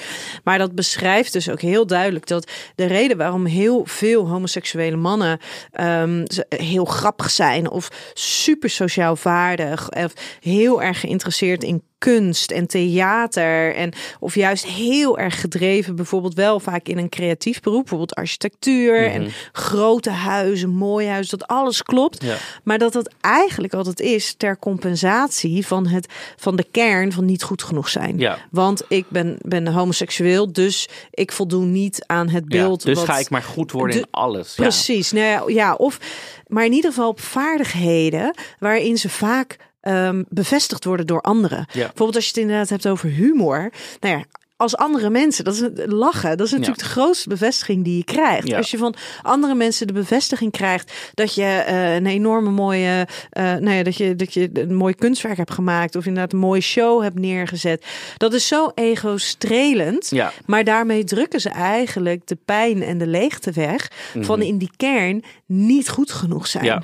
Maar 0.44 0.58
dat 0.58 0.74
beschrijft 0.74 1.32
dus 1.32 1.50
ook 1.50 1.60
heel 1.60 1.86
duidelijk 1.86 2.26
dat 2.26 2.50
de 2.74 2.84
reden 2.84 3.16
waarom 3.16 3.44
heel 3.46 3.82
veel 3.86 4.28
homoseksuele 4.28 4.96
mannen 4.96 5.38
ehm, 5.72 6.24
ze- 6.26 6.46
heel 6.48 6.84
grappig 6.84 7.30
zijn 7.30 7.70
of 7.70 7.88
super 8.14 8.70
sociaal 8.70 9.16
vaardig 9.16 9.90
of 9.90 10.12
heel 10.40 10.82
erg 10.82 11.00
geïnteresseerd 11.00 11.62
in 11.64 11.82
kunst 12.02 12.50
en 12.50 12.66
theater 12.66 13.74
en 13.74 13.92
of 14.20 14.34
juist 14.34 14.64
heel 14.66 15.18
erg 15.18 15.40
gedreven 15.40 15.96
bijvoorbeeld 15.96 16.34
wel 16.34 16.60
vaak 16.60 16.86
in 16.88 16.98
een 16.98 17.08
creatief 17.08 17.60
beroep 17.60 17.80
bijvoorbeeld 17.80 18.14
architectuur 18.14 19.06
en 19.06 19.28
grote 19.52 20.10
huizen 20.10 20.68
mooie 20.70 21.08
huizen 21.08 21.38
dat 21.38 21.48
alles 21.48 21.82
klopt 21.82 22.24
Ja. 22.24 22.36
maar 22.64 22.78
dat 22.78 22.92
dat 22.92 23.14
eigenlijk 23.20 23.74
altijd 23.74 24.00
is 24.00 24.34
ter 24.36 24.58
compensatie 24.58 25.66
van 25.66 25.86
het 25.86 26.06
van 26.36 26.56
de 26.56 26.66
kern 26.70 27.12
van 27.12 27.24
niet 27.24 27.42
goed 27.42 27.62
genoeg 27.62 27.88
zijn 27.88 28.18
Ja. 28.18 28.38
want 28.50 28.82
ik 28.88 29.04
ben 29.08 29.36
ben 29.40 29.66
homoseksueel 29.68 30.52
dus 30.52 30.88
ik 31.10 31.32
voldoen 31.32 31.72
niet 31.72 32.04
aan 32.06 32.28
het 32.28 32.44
ja. 32.48 32.58
beeld 32.62 32.82
Dus 32.84 32.96
wat- 32.98 33.04
ga 33.08 33.18
ik 33.18 33.30
maar 33.30 33.42
goed 33.42 33.72
worden 33.72 33.96
in 33.96 34.06
alles. 34.10 34.54
Ja. 34.56 34.62
Precies. 34.62 35.12
Nou 35.12 35.24
ja, 35.26 35.42
ja, 35.46 35.74
of 35.74 35.98
maar 36.46 36.64
in 36.64 36.72
ieder 36.72 36.90
geval 36.90 37.08
op 37.08 37.20
vaardigheden 37.20 38.34
waarin 38.58 38.96
ze 38.98 39.08
vaak 39.08 39.56
ehm, 39.82 40.22
bevestigd 40.28 40.84
worden 40.84 41.06
door 41.06 41.20
anderen. 41.20 41.58
Ja. 41.58 41.66
Bijvoorbeeld 41.72 42.14
als 42.14 42.24
je 42.24 42.30
het 42.30 42.40
inderdaad 42.40 42.68
hebt 42.68 42.88
over 42.88 43.08
humor. 43.08 43.72
Nou 44.00 44.16
ja, 44.16 44.24
als 44.62 44.76
andere 44.76 45.10
mensen, 45.10 45.44
dat 45.44 45.54
is 45.54 45.60
het 45.60 45.86
lachen, 45.86 46.36
dat 46.36 46.46
is 46.46 46.52
natuurlijk 46.52 46.78
de 46.78 46.84
grootste 46.84 47.28
bevestiging 47.28 47.84
die 47.84 47.96
je 47.96 48.04
krijgt. 48.04 48.48
Ja. 48.48 48.56
Als 48.56 48.70
je 48.70 48.78
van 48.78 48.94
andere 49.22 49.54
mensen 49.54 49.86
de 49.86 49.92
bevestiging 49.92 50.52
krijgt 50.52 50.92
dat 51.14 51.34
je 51.34 51.42
eh, 51.42 51.94
een 51.94 52.06
enorme 52.06 52.50
mooie, 52.50 53.06
eh 53.30 53.44
nou 53.44 53.70
ja, 53.70 53.82
dat 53.82 53.96
je 53.96 54.16
dat 54.16 54.34
je 54.34 54.50
een 54.52 54.74
mooi 54.74 54.94
kunstwerk 54.94 55.36
hebt 55.36 55.50
gemaakt 55.50 55.96
of 55.96 56.06
inderdaad 56.06 56.32
een 56.32 56.38
mooie 56.38 56.60
show 56.60 57.02
hebt 57.02 57.18
neergezet, 57.18 57.86
dat 58.16 58.32
is 58.32 58.46
zo 58.46 58.70
ego-strelend. 58.74 60.10
Ja. 60.10 60.32
Maar 60.46 60.64
daarmee 60.64 61.04
drukken 61.04 61.40
ze 61.40 61.48
eigenlijk 61.48 62.26
de 62.26 62.38
pijn 62.44 62.82
en 62.82 62.98
de 62.98 63.06
leegte 63.06 63.50
weg 63.50 63.90
van 64.20 64.42
in 64.42 64.58
die 64.58 64.70
kern 64.76 65.24
niet 65.46 65.88
goed 65.88 66.12
genoeg 66.12 66.46
zijn. 66.46 66.64
Ja. 66.64 66.82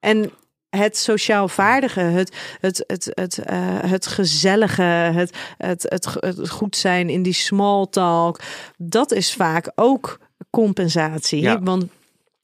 En 0.00 0.30
het 0.76 0.96
sociaal 0.96 1.48
vaardige, 1.48 2.00
het, 2.00 2.36
het, 2.60 2.84
het, 2.86 3.10
het, 3.14 3.38
eh, 3.38 3.58
het 3.80 4.06
gezellige, 4.06 4.82
het, 4.82 5.36
het, 5.58 5.86
het, 5.88 6.16
het 6.20 6.50
goed 6.50 6.76
zijn 6.76 7.08
in 7.10 7.22
die 7.22 7.32
small 7.32 7.86
talk, 7.90 8.40
dat 8.76 9.12
is 9.12 9.34
vaak 9.34 9.72
ook 9.74 10.18
compensatie. 10.50 11.40
Ja. 11.40 11.60
Want 11.60 11.84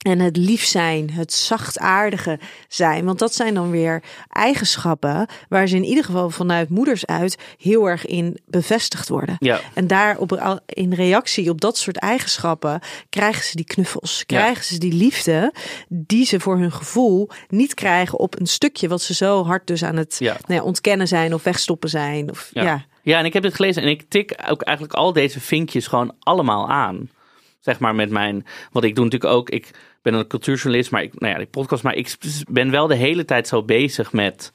en 0.00 0.18
het 0.18 0.36
lief 0.36 0.64
zijn, 0.64 1.10
het 1.10 1.32
zachtaardige 1.32 2.38
zijn. 2.68 3.04
Want 3.04 3.18
dat 3.18 3.34
zijn 3.34 3.54
dan 3.54 3.70
weer 3.70 4.02
eigenschappen 4.28 5.26
waar 5.48 5.66
ze 5.66 5.76
in 5.76 5.84
ieder 5.84 6.04
geval 6.04 6.30
vanuit 6.30 6.68
moeders 6.68 7.06
uit 7.06 7.38
heel 7.58 7.86
erg 7.86 8.06
in 8.06 8.38
bevestigd 8.46 9.08
worden. 9.08 9.36
Ja. 9.38 9.60
En 9.74 9.86
daar 9.86 10.18
op, 10.18 10.60
in 10.66 10.92
reactie 10.92 11.50
op 11.50 11.60
dat 11.60 11.78
soort 11.78 11.96
eigenschappen 11.96 12.80
krijgen 13.08 13.44
ze 13.44 13.56
die 13.56 13.64
knuffels. 13.64 14.24
Krijgen 14.26 14.64
ze 14.64 14.78
die 14.78 14.92
liefde 14.92 15.52
die 15.88 16.24
ze 16.24 16.40
voor 16.40 16.58
hun 16.58 16.72
gevoel 16.72 17.28
niet 17.48 17.74
krijgen 17.74 18.18
op 18.18 18.40
een 18.40 18.46
stukje 18.46 18.88
wat 18.88 19.02
ze 19.02 19.14
zo 19.14 19.44
hard 19.44 19.66
dus 19.66 19.84
aan 19.84 19.96
het 19.96 20.16
Ja. 20.18 20.36
nou 20.46 20.60
ja, 20.60 20.66
ontkennen 20.66 21.08
zijn 21.08 21.34
of 21.34 21.42
wegstoppen 21.42 21.88
zijn. 21.88 22.30
Of. 22.30 22.50
Ja. 22.52 22.84
ja, 23.02 23.18
en 23.18 23.24
ik 23.24 23.32
heb 23.32 23.42
dit 23.42 23.54
gelezen 23.54 23.82
en 23.82 23.88
ik 23.88 24.04
tik 24.08 24.34
ook 24.48 24.62
eigenlijk 24.62 24.96
al 24.96 25.12
deze 25.12 25.40
vinkjes 25.40 25.86
gewoon 25.86 26.14
allemaal 26.18 26.70
aan. 26.70 27.08
Zeg 27.60 27.78
maar 27.78 27.94
met 27.94 28.10
mijn, 28.10 28.46
wat 28.72 28.84
ik 28.84 28.94
doe 28.94 29.04
natuurlijk 29.04 29.32
ook, 29.32 29.50
ik 29.50 29.70
ben 30.02 30.14
een 30.14 30.26
cultuurjournalist, 30.26 30.90
maar 30.90 31.02
ik, 31.02 31.20
nou 31.20 31.34
ja, 31.34 31.40
ik 31.40 31.50
podcast, 31.50 31.82
maar 31.82 31.94
ik 31.94 32.16
ben 32.48 32.70
wel 32.70 32.86
de 32.86 32.94
hele 32.94 33.24
tijd 33.24 33.48
zo 33.48 33.62
bezig 33.62 34.12
met, 34.12 34.52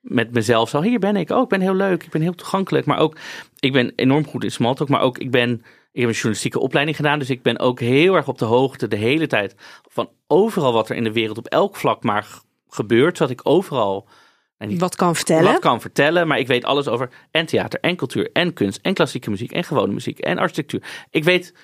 met 0.00 0.32
mezelf. 0.32 0.68
Zo, 0.68 0.82
hier 0.82 0.98
ben 0.98 1.16
ik, 1.16 1.30
oh, 1.30 1.42
ik 1.42 1.48
ben 1.48 1.60
heel 1.60 1.74
leuk, 1.74 2.02
ik 2.02 2.10
ben 2.10 2.22
heel 2.22 2.34
toegankelijk, 2.34 2.86
maar 2.86 2.98
ook, 2.98 3.16
ik 3.58 3.72
ben 3.72 3.92
enorm 3.96 4.26
goed 4.26 4.44
in 4.44 4.50
smalltalk, 4.50 4.88
maar 4.88 5.00
ook, 5.00 5.18
ik 5.18 5.30
ben, 5.30 5.50
ik 5.92 6.00
heb 6.00 6.08
een 6.08 6.14
journalistieke 6.14 6.60
opleiding 6.60 6.96
gedaan, 6.96 7.18
dus 7.18 7.30
ik 7.30 7.42
ben 7.42 7.58
ook 7.58 7.80
heel 7.80 8.14
erg 8.14 8.28
op 8.28 8.38
de 8.38 8.44
hoogte 8.44 8.88
de 8.88 8.96
hele 8.96 9.26
tijd 9.26 9.54
van 9.88 10.08
overal 10.26 10.72
wat 10.72 10.88
er 10.88 10.96
in 10.96 11.04
de 11.04 11.12
wereld 11.12 11.38
op 11.38 11.46
elk 11.46 11.76
vlak 11.76 12.02
maar 12.02 12.26
gebeurt, 12.68 13.16
zodat 13.16 13.32
ik 13.32 13.40
overal 13.42 14.08
Wat 14.58 14.96
kan 14.96 15.16
vertellen. 15.16 15.52
wat 15.52 15.60
kan 15.60 15.80
vertellen, 15.80 16.26
maar 16.26 16.38
ik 16.38 16.46
weet 16.46 16.64
alles 16.64 16.88
over 16.88 17.10
en 17.30 17.46
theater 17.46 17.80
en 17.80 17.96
cultuur 17.96 18.30
en 18.32 18.52
kunst 18.52 18.78
en 18.82 18.94
klassieke 18.94 19.30
muziek 19.30 19.52
en 19.52 19.64
gewone 19.64 19.92
muziek 19.92 20.18
en 20.18 20.38
architectuur. 20.38 20.82
Ik 21.10 21.24
weet 21.24 21.54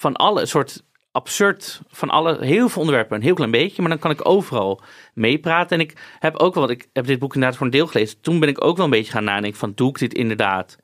van 0.00 0.16
alle 0.16 0.46
soort 0.46 0.82
absurd 1.12 1.80
van 1.88 2.10
alle 2.10 2.44
heel 2.44 2.68
veel 2.68 2.80
onderwerpen 2.80 3.16
een 3.16 3.22
heel 3.22 3.34
klein 3.34 3.50
beetje, 3.50 3.82
maar 3.82 3.90
dan 3.90 3.98
kan 3.98 4.10
ik 4.10 4.28
overal 4.28 4.82
meepraten. 5.14 5.78
En 5.78 5.84
ik 5.84 6.16
heb 6.18 6.36
ook 6.36 6.54
wel, 6.54 6.70
ik 6.70 6.88
heb 6.92 7.06
dit 7.06 7.18
boek 7.18 7.34
inderdaad 7.34 7.58
voor 7.58 7.66
een 7.66 7.72
deel 7.72 7.86
gelezen. 7.86 8.20
Toen 8.20 8.40
ben 8.40 8.48
ik 8.48 8.64
ook 8.64 8.76
wel 8.76 8.84
een 8.84 8.90
beetje 8.90 9.12
gaan 9.12 9.24
nadenken 9.24 9.58
van 9.58 9.72
doe 9.74 9.88
ik 9.88 9.98
dit 9.98 10.14
inderdaad 10.14 10.78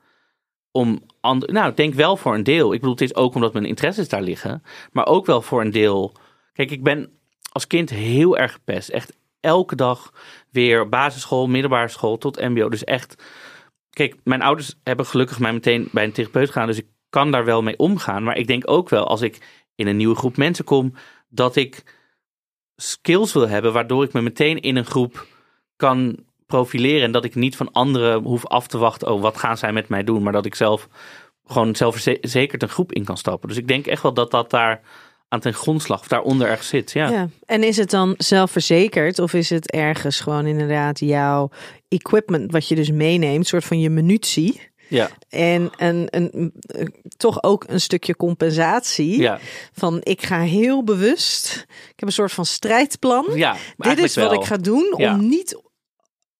om 0.70 1.02
ander, 1.20 1.52
nou 1.52 1.74
denk 1.74 1.94
wel 1.94 2.16
voor 2.16 2.34
een 2.34 2.42
deel. 2.42 2.72
Ik 2.72 2.78
bedoel 2.78 2.94
het 2.94 3.02
is 3.02 3.14
ook 3.14 3.34
omdat 3.34 3.52
mijn 3.52 3.64
interesses 3.64 4.08
daar 4.08 4.22
liggen, 4.22 4.62
maar 4.92 5.06
ook 5.06 5.26
wel 5.26 5.42
voor 5.42 5.60
een 5.60 5.70
deel. 5.70 6.12
Kijk, 6.52 6.70
ik 6.70 6.82
ben 6.82 7.10
als 7.52 7.66
kind 7.66 7.90
heel 7.90 8.36
erg 8.36 8.52
gepest, 8.52 8.88
echt 8.88 9.16
elke 9.40 9.76
dag 9.76 10.12
weer 10.50 10.88
basisschool, 10.88 11.46
middelbare 11.46 11.88
school 11.88 12.18
tot 12.18 12.40
mbo. 12.40 12.68
Dus 12.68 12.84
echt, 12.84 13.22
kijk, 13.90 14.16
mijn 14.24 14.42
ouders 14.42 14.74
hebben 14.82 15.06
gelukkig 15.06 15.38
mij 15.38 15.52
meteen 15.52 15.88
bij 15.92 16.04
een 16.04 16.12
therapeut 16.12 16.50
gaan, 16.50 16.66
dus 16.66 16.78
ik 16.78 16.86
kan 17.11 17.30
daar 17.30 17.44
wel 17.44 17.62
mee 17.62 17.78
omgaan. 17.78 18.22
Maar 18.22 18.36
ik 18.36 18.46
denk 18.46 18.70
ook 18.70 18.88
wel 18.88 19.07
als 19.07 19.20
ik 19.20 19.38
in 19.74 19.86
een 19.86 19.96
nieuwe 19.96 20.16
groep 20.16 20.36
mensen 20.36 20.64
kom, 20.64 20.94
dat 21.28 21.57
ik 21.57 21.94
skills 22.76 23.32
wil 23.32 23.48
hebben, 23.48 23.72
waardoor 23.72 24.04
ik 24.04 24.12
me 24.12 24.20
meteen 24.20 24.61
in 24.61 24.76
een 24.76 24.86
groep 24.86 25.26
kan 25.76 26.16
profileren 26.46 27.02
en 27.02 27.12
dat 27.12 27.24
ik 27.24 27.34
niet 27.34 27.57
van 27.57 27.72
anderen 27.72 28.22
hoef 28.22 28.46
af 28.46 28.66
te 28.66 28.78
wachten, 28.78 29.12
oh, 29.12 29.20
wat 29.20 29.36
gaan 29.36 29.59
zij 29.59 29.72
met 29.72 29.88
mij 29.88 30.04
doen, 30.04 30.22
maar 30.22 30.32
dat 30.32 30.46
ik 30.46 30.54
zelf 30.54 30.88
gewoon 31.44 31.76
zelfverzekerd 31.76 32.62
een 32.62 32.68
groep 32.68 32.92
in 32.92 33.04
kan 33.04 33.16
stappen. 33.16 33.48
Dus 33.48 33.59
ik 33.59 33.68
denk 33.68 33.86
echt 33.86 34.02
wel 34.02 34.14
dat 34.14 34.30
dat 34.30 34.50
daar 34.50 34.80
aan 35.28 35.40
ten 35.40 35.54
grondslag 35.54 36.00
of 36.00 36.09
daaronder 36.09 36.48
ergens 36.48 36.68
zit. 36.68 36.92
Ja. 36.92 37.28
En 37.44 37.62
is 37.62 37.76
het 37.76 37.90
dan 37.90 38.14
zelfverzekerd 38.18 39.18
of 39.18 39.32
is 39.32 39.50
het 39.50 39.70
ergens 39.70 40.20
gewoon 40.20 40.46
inderdaad 40.46 41.00
jouw 41.00 41.50
equipment 41.88 42.52
wat 42.52 42.68
je 42.68 42.74
dus 42.74 42.90
meeneemt, 42.90 43.46
soort 43.46 43.64
van 43.64 43.80
je 43.80 43.90
munitie? 43.90 44.61
Ja, 44.89 45.09
En 45.28 45.70
een, 45.76 46.07
een, 46.11 46.30
een- 46.32 46.95
toch 47.16 47.43
ook 47.43 47.64
een 47.68 47.80
stukje 47.80 48.16
compensatie. 48.16 49.20
ja, 49.20 49.39
Van 49.72 50.01
ik 50.03 50.22
ga 50.22 50.41
heel 50.41 50.84
bewust. 50.84 51.55
Ik 51.68 51.93
heb 52.01 52.09
een 52.09 52.12
soort 52.14 52.32
van 52.32 52.47
strijdplan. 52.47 53.26
ja. 53.34 53.57
Dit 53.76 53.99
is 53.99 54.14
wat 54.16 54.30
wel. 54.30 54.41
ik 54.41 54.47
ga 54.47 54.57
doen 54.57 54.95
Ja. 54.97 55.14
om 55.14 55.28
niet 55.28 55.61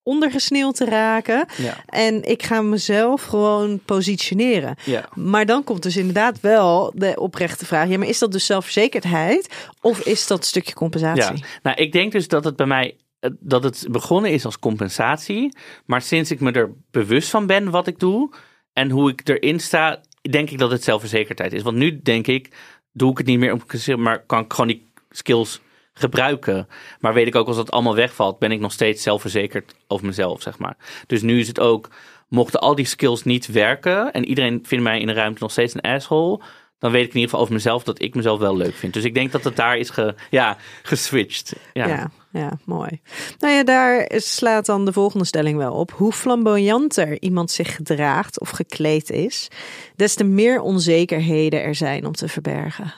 ondergesneeuwd 0.03 0.77
te 0.77 0.85
raken. 0.85 1.47
Ja, 1.57 1.77
En 1.87 2.23
ik 2.23 2.43
ga 2.43 2.61
mezelf 2.63 3.23
gewoon 3.25 3.79
positioneren. 3.85 4.77
ja. 4.85 5.09
Maar 5.15 5.47
dan 5.47 5.65
komt 5.65 5.83
dus 5.83 5.97
inderdaad 5.97 6.41
wel 6.41 6.93
de 6.95 7.15
oprechte 7.21 7.67
vraag. 7.67 7.89
Ja, 7.89 7.99
maar 7.99 8.09
is 8.09 8.19
dat 8.19 8.33
dus 8.33 8.47
zelfverzekerdheid? 8.47 9.49
Of 9.81 10.01
is 10.01 10.27
dat 10.27 10.39
een 10.39 10.45
stukje 10.45 10.71
Ja, 10.71 10.77
compensatie? 10.77 11.45
nou, 11.63 11.77
ik 11.77 11.93
denk 11.93 12.13
dus 12.13 12.29
dat 12.29 12.45
het 12.45 12.57
bij 12.57 12.67
mij 12.67 12.97
dat 13.41 13.63
het 13.63 13.87
begonnen 13.91 14.31
is 14.31 14.45
als 14.45 14.59
compensatie, 14.59 15.57
maar 15.87 16.03
sinds 16.03 16.31
ik 16.31 16.41
me 16.41 16.53
er 16.53 16.73
bewust 16.91 17.31
van 17.31 17.47
ben 17.47 17.71
wat 17.71 17.87
ik 17.87 17.99
doe 17.99 18.33
en 18.73 18.91
hoe 18.91 19.11
ik 19.11 19.29
erin 19.29 19.61
sta, 19.61 20.01
denk 20.31 20.51
ik 20.51 20.59
dat 20.59 20.71
het 20.71 20.85
zelfverzekerdheid 20.85 21.53
is. 21.53 21.63
Want 21.63 21.77
nu 21.77 22.01
denk 22.03 22.27
ik, 22.27 22.51
doe 22.93 23.11
ik 23.11 23.19
het 23.19 23.27
niet 23.27 23.39
meer 23.39 23.53
om 23.53 24.03
maar 24.03 24.27
kan 24.27 24.45
ik 24.45 24.53
gewoon 24.53 24.67
die 24.67 24.93
skills 25.11 25.61
gebruiken. 25.93 26.69
Maar 27.01 27.15
weet 27.15 27.27
ik 27.27 27.35
ook 27.35 27.47
als 27.47 27.57
dat 27.57 27.71
allemaal 27.71 27.95
wegvalt, 27.95 28.39
ben 28.39 28.53
ik 28.53 28.61
nog 28.61 28.73
steeds 28.73 29.03
zelfverzekerd 29.03 29.75
over 29.87 30.07
mezelf, 30.07 30.43
zeg 30.43 30.59
maar. 30.59 30.77
Dus 31.07 31.23
nu 31.23 31.41
is 31.41 31.49
het 31.49 31.61
ook, 31.61 31.89
mochten 32.29 32.61
al 32.61 32.75
die 32.75 32.87
skills 32.87 33.25
niet 33.25 33.47
werken 33.47 34.13
en 34.13 34.25
iedereen 34.25 34.65
vindt 34.67 34.85
mij 34.85 35.01
in 35.01 35.07
de 35.07 35.13
ruimte 35.13 35.43
nog 35.43 35.51
steeds 35.51 35.75
een 35.75 35.81
asshole, 35.81 36.41
dan 36.79 36.91
weet 36.91 37.03
ik 37.03 37.09
in 37.09 37.15
ieder 37.15 37.29
geval 37.29 37.41
over 37.41 37.55
mezelf 37.55 37.85
dat 37.85 38.03
ik 38.03 38.15
mezelf 38.15 38.39
wel 38.39 38.57
leuk 38.57 38.75
vind. 38.75 38.93
Dus 38.93 39.05
ik 39.05 39.15
denk 39.15 39.33
dat 39.33 39.45
het 39.45 39.57
daar 39.57 39.77
is 39.77 39.91
ge, 39.91 40.15
ja, 40.31 40.57
geswitcht. 40.83 41.57
Ja. 41.73 41.87
Ja, 41.89 42.11
ja, 42.33 42.59
mooi. 42.65 43.01
Nou 43.39 43.55
ja, 43.55 43.65
daar 43.65 44.11
slaat 44.17 44.67
dan 44.67 44.85
de 44.85 44.93
volgende 44.93 45.25
stelling 45.25 45.59
wel 45.59 45.75
op. 45.75 45.91
Hoe 45.91 46.13
flamboyanter 46.13 47.23
iemand 47.23 47.51
zich 47.51 47.75
gedraagt 47.75 48.41
of 48.41 48.51
gekleed 48.51 49.11
is, 49.11 49.49
des 49.97 50.15
te 50.15 50.25
meer 50.25 50.61
onzekerheden 50.61 51.63
er 51.63 51.75
zijn 51.75 52.07
om 52.07 52.13
te 52.13 52.29
verbergen. 52.29 52.95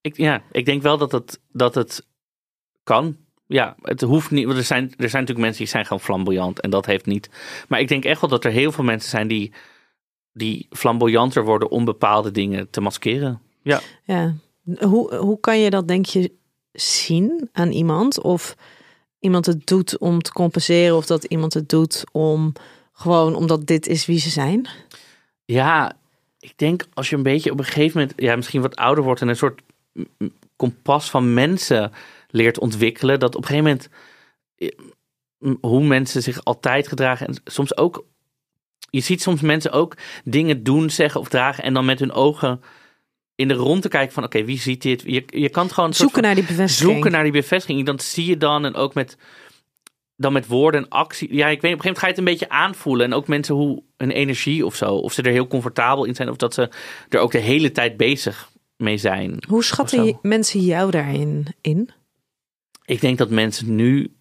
Ik, 0.00 0.16
ja, 0.16 0.42
ik 0.52 0.64
denk 0.64 0.82
wel 0.82 0.98
dat 0.98 1.12
het, 1.12 1.40
dat 1.52 1.74
het 1.74 2.06
kan. 2.82 3.16
Ja, 3.46 3.76
het 3.82 4.00
hoeft 4.00 4.30
niet. 4.30 4.48
Er 4.48 4.64
zijn, 4.64 4.82
er 4.84 5.08
zijn 5.08 5.22
natuurlijk 5.22 5.38
mensen 5.38 5.58
die 5.58 5.72
zijn 5.72 5.84
gewoon 5.84 6.00
flamboyant. 6.00 6.60
En 6.60 6.70
dat 6.70 6.86
heeft 6.86 7.06
niet. 7.06 7.30
Maar 7.68 7.80
ik 7.80 7.88
denk 7.88 8.04
echt 8.04 8.20
wel 8.20 8.30
dat 8.30 8.44
er 8.44 8.50
heel 8.50 8.72
veel 8.72 8.84
mensen 8.84 9.10
zijn 9.10 9.28
die, 9.28 9.52
die 10.32 10.66
flamboyanter 10.70 11.44
worden 11.44 11.70
om 11.70 11.84
bepaalde 11.84 12.30
dingen 12.30 12.70
te 12.70 12.80
maskeren. 12.80 13.40
Ja. 13.62 13.80
Ja. 14.04 14.34
Hoe, 14.78 15.14
hoe 15.14 15.40
kan 15.40 15.58
je 15.58 15.70
dat, 15.70 15.88
denk 15.88 16.06
je, 16.06 16.32
zien 16.72 17.48
aan 17.52 17.70
iemand? 17.70 18.20
Of 18.20 18.56
iemand 19.18 19.46
het 19.46 19.66
doet 19.66 19.98
om 19.98 20.22
te 20.22 20.32
compenseren, 20.32 20.96
of 20.96 21.06
dat 21.06 21.24
iemand 21.24 21.54
het 21.54 21.68
doet 21.68 22.04
om 22.12 22.52
gewoon 22.92 23.34
omdat 23.34 23.66
dit 23.66 23.86
is 23.86 24.06
wie 24.06 24.18
ze 24.18 24.30
zijn? 24.30 24.68
Ja, 25.44 25.92
ik 26.38 26.52
denk 26.56 26.86
als 26.94 27.10
je 27.10 27.16
een 27.16 27.22
beetje 27.22 27.50
op 27.50 27.58
een 27.58 27.64
gegeven 27.64 28.00
moment, 28.00 28.20
ja, 28.20 28.36
misschien 28.36 28.60
wat 28.60 28.76
ouder 28.76 29.04
wordt 29.04 29.20
en 29.20 29.28
een 29.28 29.36
soort 29.36 29.62
kompas 30.56 31.10
van 31.10 31.34
mensen 31.34 31.92
leert 32.28 32.58
ontwikkelen, 32.58 33.20
dat 33.20 33.34
op 33.34 33.42
een 33.42 33.48
gegeven 33.48 33.70
moment 33.70 33.88
eh, 34.56 34.68
hoe 35.60 35.84
mensen 35.84 36.22
zich 36.22 36.44
altijd 36.44 36.88
gedragen 36.88 37.26
en 37.26 37.34
soms 37.44 37.76
ook, 37.76 38.04
je 38.90 39.00
ziet 39.00 39.22
soms 39.22 39.40
mensen 39.40 39.72
ook 39.72 39.96
dingen 40.24 40.62
doen, 40.62 40.90
zeggen 40.90 41.20
of 41.20 41.28
dragen 41.28 41.64
en 41.64 41.74
dan 41.74 41.84
met 41.84 41.98
hun 41.98 42.12
ogen 42.12 42.60
in 43.34 43.48
de 43.48 43.54
rond 43.54 43.82
te 43.82 43.88
kijken 43.88 44.12
van, 44.12 44.24
oké, 44.24 44.44
wie 44.44 44.60
ziet 44.60 44.82
dit? 44.82 45.02
Je, 45.06 45.24
je 45.26 45.48
kan 45.48 45.64
het 45.64 45.72
gewoon 45.72 45.94
Zoeken 45.94 46.22
naar 46.22 46.34
die 46.34 46.44
bevestiging. 46.44 46.92
zoeken 46.92 47.10
naar 47.10 47.22
die 47.22 47.32
bevestiging. 47.32 47.86
Dat 47.86 48.02
zie 48.02 48.26
je 48.26 48.36
dan 48.36 48.64
en 48.64 48.74
ook 48.74 48.94
met 48.94 49.16
dan 50.16 50.32
met 50.32 50.46
woorden 50.46 50.82
en 50.82 50.88
actie. 50.88 51.34
Ja, 51.34 51.48
ik 51.48 51.60
weet, 51.60 51.72
op 51.72 51.78
een 51.78 51.84
gegeven 51.84 51.84
moment 51.84 51.98
ga 51.98 52.06
je 52.06 52.12
het 52.12 52.18
een 52.18 52.24
beetje 52.24 52.48
aanvoelen. 52.48 53.06
En 53.06 53.12
ook 53.12 53.28
mensen 53.28 53.54
hoe 53.54 53.82
hun 53.96 54.10
energie 54.10 54.66
of 54.66 54.74
zo. 54.74 54.94
Of 54.94 55.12
ze 55.12 55.22
er 55.22 55.32
heel 55.32 55.46
comfortabel 55.46 56.04
in 56.04 56.14
zijn. 56.14 56.28
Of 56.28 56.36
dat 56.36 56.54
ze 56.54 56.70
er 57.08 57.18
ook 57.18 57.32
de 57.32 57.38
hele 57.38 57.72
tijd 57.72 57.96
bezig 57.96 58.50
mee 58.76 58.96
zijn. 58.96 59.42
Hoe 59.48 59.64
schatten 59.64 60.18
mensen 60.22 60.60
jou 60.60 60.90
daarin 60.90 61.46
in? 61.60 61.90
Ik 62.84 63.00
denk 63.00 63.18
dat 63.18 63.30
mensen 63.30 63.74
nu 63.74 64.12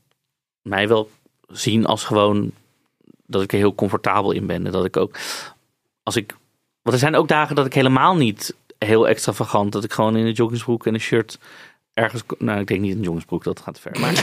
mij 0.61 0.87
wel 0.87 1.09
zien 1.47 1.85
als 1.85 2.03
gewoon 2.03 2.51
dat 3.29 3.41
ik 3.41 3.51
er 3.51 3.57
heel 3.57 3.75
comfortabel 3.75 4.31
in 4.31 4.45
ben. 4.45 4.65
En 4.65 4.71
dat 4.71 4.85
ik 4.85 4.97
ook 4.97 5.15
als 6.03 6.15
ik. 6.15 6.35
Want 6.81 6.95
er 6.95 7.01
zijn 7.01 7.15
ook 7.15 7.27
dagen 7.27 7.55
dat 7.55 7.65
ik 7.65 7.73
helemaal 7.73 8.15
niet 8.15 8.55
heel 8.77 9.07
extravagant. 9.07 9.71
Dat 9.71 9.83
ik 9.83 9.93
gewoon 9.93 10.15
in 10.17 10.25
een 10.25 10.31
joggingsbroek 10.31 10.85
en 10.85 10.93
een 10.93 10.99
shirt 10.99 11.39
ergens. 11.93 12.23
Nou, 12.37 12.59
ik 12.59 12.67
denk 12.67 12.81
niet 12.81 12.95
een 12.95 13.01
joggingsbroek, 13.01 13.43
dat 13.43 13.59
gaat 13.59 13.73
te 13.73 13.81
ver. 13.81 13.99
Maar. 13.99 14.13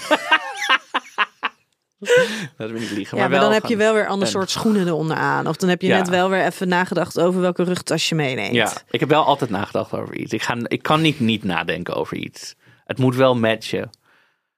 dat 1.98 2.09
wil 2.57 2.68
ik 2.68 2.78
niet 2.80 2.90
liegen. 2.90 3.18
Ja, 3.18 3.28
maar, 3.28 3.40
dan 3.40 3.52
heb 3.52 3.66
je 3.66 3.76
wel 3.76 3.94
weer 3.94 4.07
ander 4.07 4.28
soort 4.28 4.50
schoenen 4.50 4.86
eronder 4.86 5.16
aan. 5.16 5.46
Of 5.46 5.57
dan 5.57 5.68
heb 5.68 5.80
je 5.82 5.86
Ja. 5.88 5.96
net 5.96 6.09
wel 6.09 6.30
weer 6.30 6.44
even 6.44 6.68
nagedacht 6.68 7.20
over 7.20 7.40
welke 7.40 7.62
rugtas 7.62 8.09
je 8.09 8.14
meeneemt. 8.14 8.54
Ja, 8.54 8.72
ik 8.90 9.00
heb 9.00 9.09
wel 9.09 9.24
altijd 9.24 9.50
nagedacht 9.50 9.92
over 9.94 10.14
iets. 10.14 10.32
Ik, 10.32 10.42
ga, 10.42 10.57
ik 10.62 10.82
kan 10.82 11.00
niet 11.00 11.20
niet 11.20 11.44
nadenken 11.44 11.94
over 11.94 12.16
iets. 12.16 12.54
Het 12.84 12.98
moet 12.98 13.16
wel 13.16 13.36
matchen. 13.36 13.90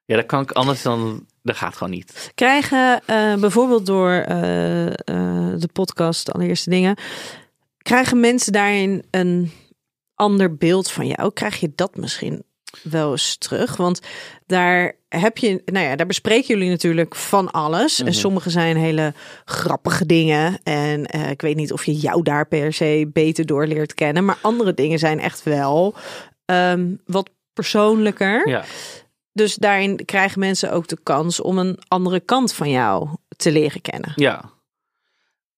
Ja, 0.04 0.16
dat 0.16 0.26
kan 0.26 0.42
ik 0.42 0.52
anders 0.52 0.82
dan. 0.82 1.26
Dat 1.48 1.56
gaat 1.56 1.76
gewoon 1.76 1.92
niet. 1.92 2.32
Krijgen 2.34 3.00
eh, 3.06 3.34
bijvoorbeeld 3.34 3.86
door 3.86 4.10
eh, 4.10 4.86
eh, 4.86 4.94
de 5.56 5.68
podcast, 5.72 6.26
de 6.26 6.32
allereerste 6.32 6.70
dingen, 6.70 6.96
krijgen 7.78 8.20
mensen 8.20 8.52
daarin 8.52 9.04
een 9.10 9.50
ander 10.14 10.56
beeld 10.56 10.90
van 10.90 11.06
jou? 11.06 11.32
Krijg 11.32 11.60
je 11.60 11.72
dat 11.74 11.96
misschien 11.96 12.42
wel 12.82 13.10
eens 13.10 13.36
terug? 13.36 13.76
Want 13.76 14.00
daar 14.46 14.96
heb 15.08 15.38
je, 15.38 15.62
nou 15.64 15.86
ja, 15.86 15.96
daar 15.96 16.06
bespreken 16.06 16.48
jullie 16.48 16.70
natuurlijk 16.70 17.14
van 17.14 17.50
alles. 17.50 18.02
En 18.02 18.14
sommige 18.14 18.50
zijn 18.50 18.76
hele 18.76 19.14
grappige 19.44 20.06
dingen. 20.06 20.58
En 20.62 21.04
ik 21.30 21.40
weet 21.40 21.56
niet 21.56 21.72
of 21.72 21.84
je 21.84 21.94
jou 21.94 22.22
daar 22.22 22.46
per 22.48 22.72
se 22.72 23.10
beter 23.12 23.46
door 23.46 23.66
leert 23.66 23.94
kennen. 23.94 24.24
Maar 24.24 24.38
andere 24.42 24.74
dingen 24.74 24.98
zijn 24.98 25.20
echt 25.20 25.42
wel 25.42 25.94
ehm, 26.44 26.94
wat 27.06 27.30
persoonlijker. 27.52 28.48
Ja. 28.48 28.64
Dus 29.38 29.54
daarin 29.54 30.04
krijgen 30.04 30.40
mensen 30.40 30.72
ook 30.72 30.88
de 30.88 30.98
kans 31.02 31.40
om 31.40 31.58
een 31.58 31.78
andere 31.88 32.20
kant 32.20 32.52
van 32.54 32.70
jou 32.70 33.08
te 33.36 33.52
leren 33.52 33.80
kennen. 33.80 34.12
Ja. 34.14 34.56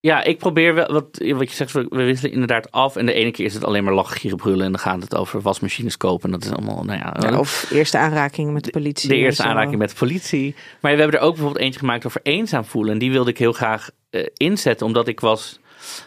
Ja, 0.01 0.23
ik 0.23 0.39
probeer 0.39 0.75
wel, 0.75 0.93
wat, 0.93 1.07
wat 1.19 1.51
je 1.51 1.57
zegt, 1.57 1.73
we 1.73 1.87
wisselen 1.89 2.33
inderdaad 2.33 2.71
af. 2.71 2.97
En 2.97 3.07
de 3.07 3.13
ene 3.13 3.31
keer 3.31 3.45
is 3.45 3.55
het 3.55 3.65
alleen 3.65 3.85
maar 3.85 3.95
lachen, 3.95 4.37
brullen. 4.37 4.65
En 4.65 4.73
dan 4.73 4.81
gaat 4.81 5.03
het 5.03 5.17
over 5.17 5.41
wasmachines 5.41 5.97
kopen. 5.97 6.25
En 6.25 6.31
dat 6.31 6.45
is 6.45 6.57
allemaal, 6.57 6.85
nou 6.85 6.99
ja. 6.99 7.17
Ja, 7.19 7.39
of 7.39 7.71
eerste 7.71 7.99
aanraking 7.99 8.53
met 8.53 8.65
de 8.65 8.71
politie. 8.71 9.09
de 9.09 9.17
eerste 9.17 9.43
aanraking 9.43 9.79
met 9.79 9.91
de 9.91 9.97
politie. 9.97 10.55
Maar 10.81 10.93
we 10.93 11.01
hebben 11.01 11.19
er 11.19 11.27
ook 11.27 11.35
bijvoorbeeld 11.35 11.65
eentje 11.65 11.81
gemaakt 11.81 12.07
over 12.07 12.21
eenzaam 12.23 12.65
voelen. 12.65 12.93
En 12.93 12.99
die 12.99 13.11
wilde 13.11 13.31
ik 13.31 13.39
heel 13.39 13.53
graag 13.53 13.91
eh, 14.11 14.27
inzetten. 14.35 14.87
Omdat 14.87 15.09
ik 15.09 15.21
was 15.21 15.61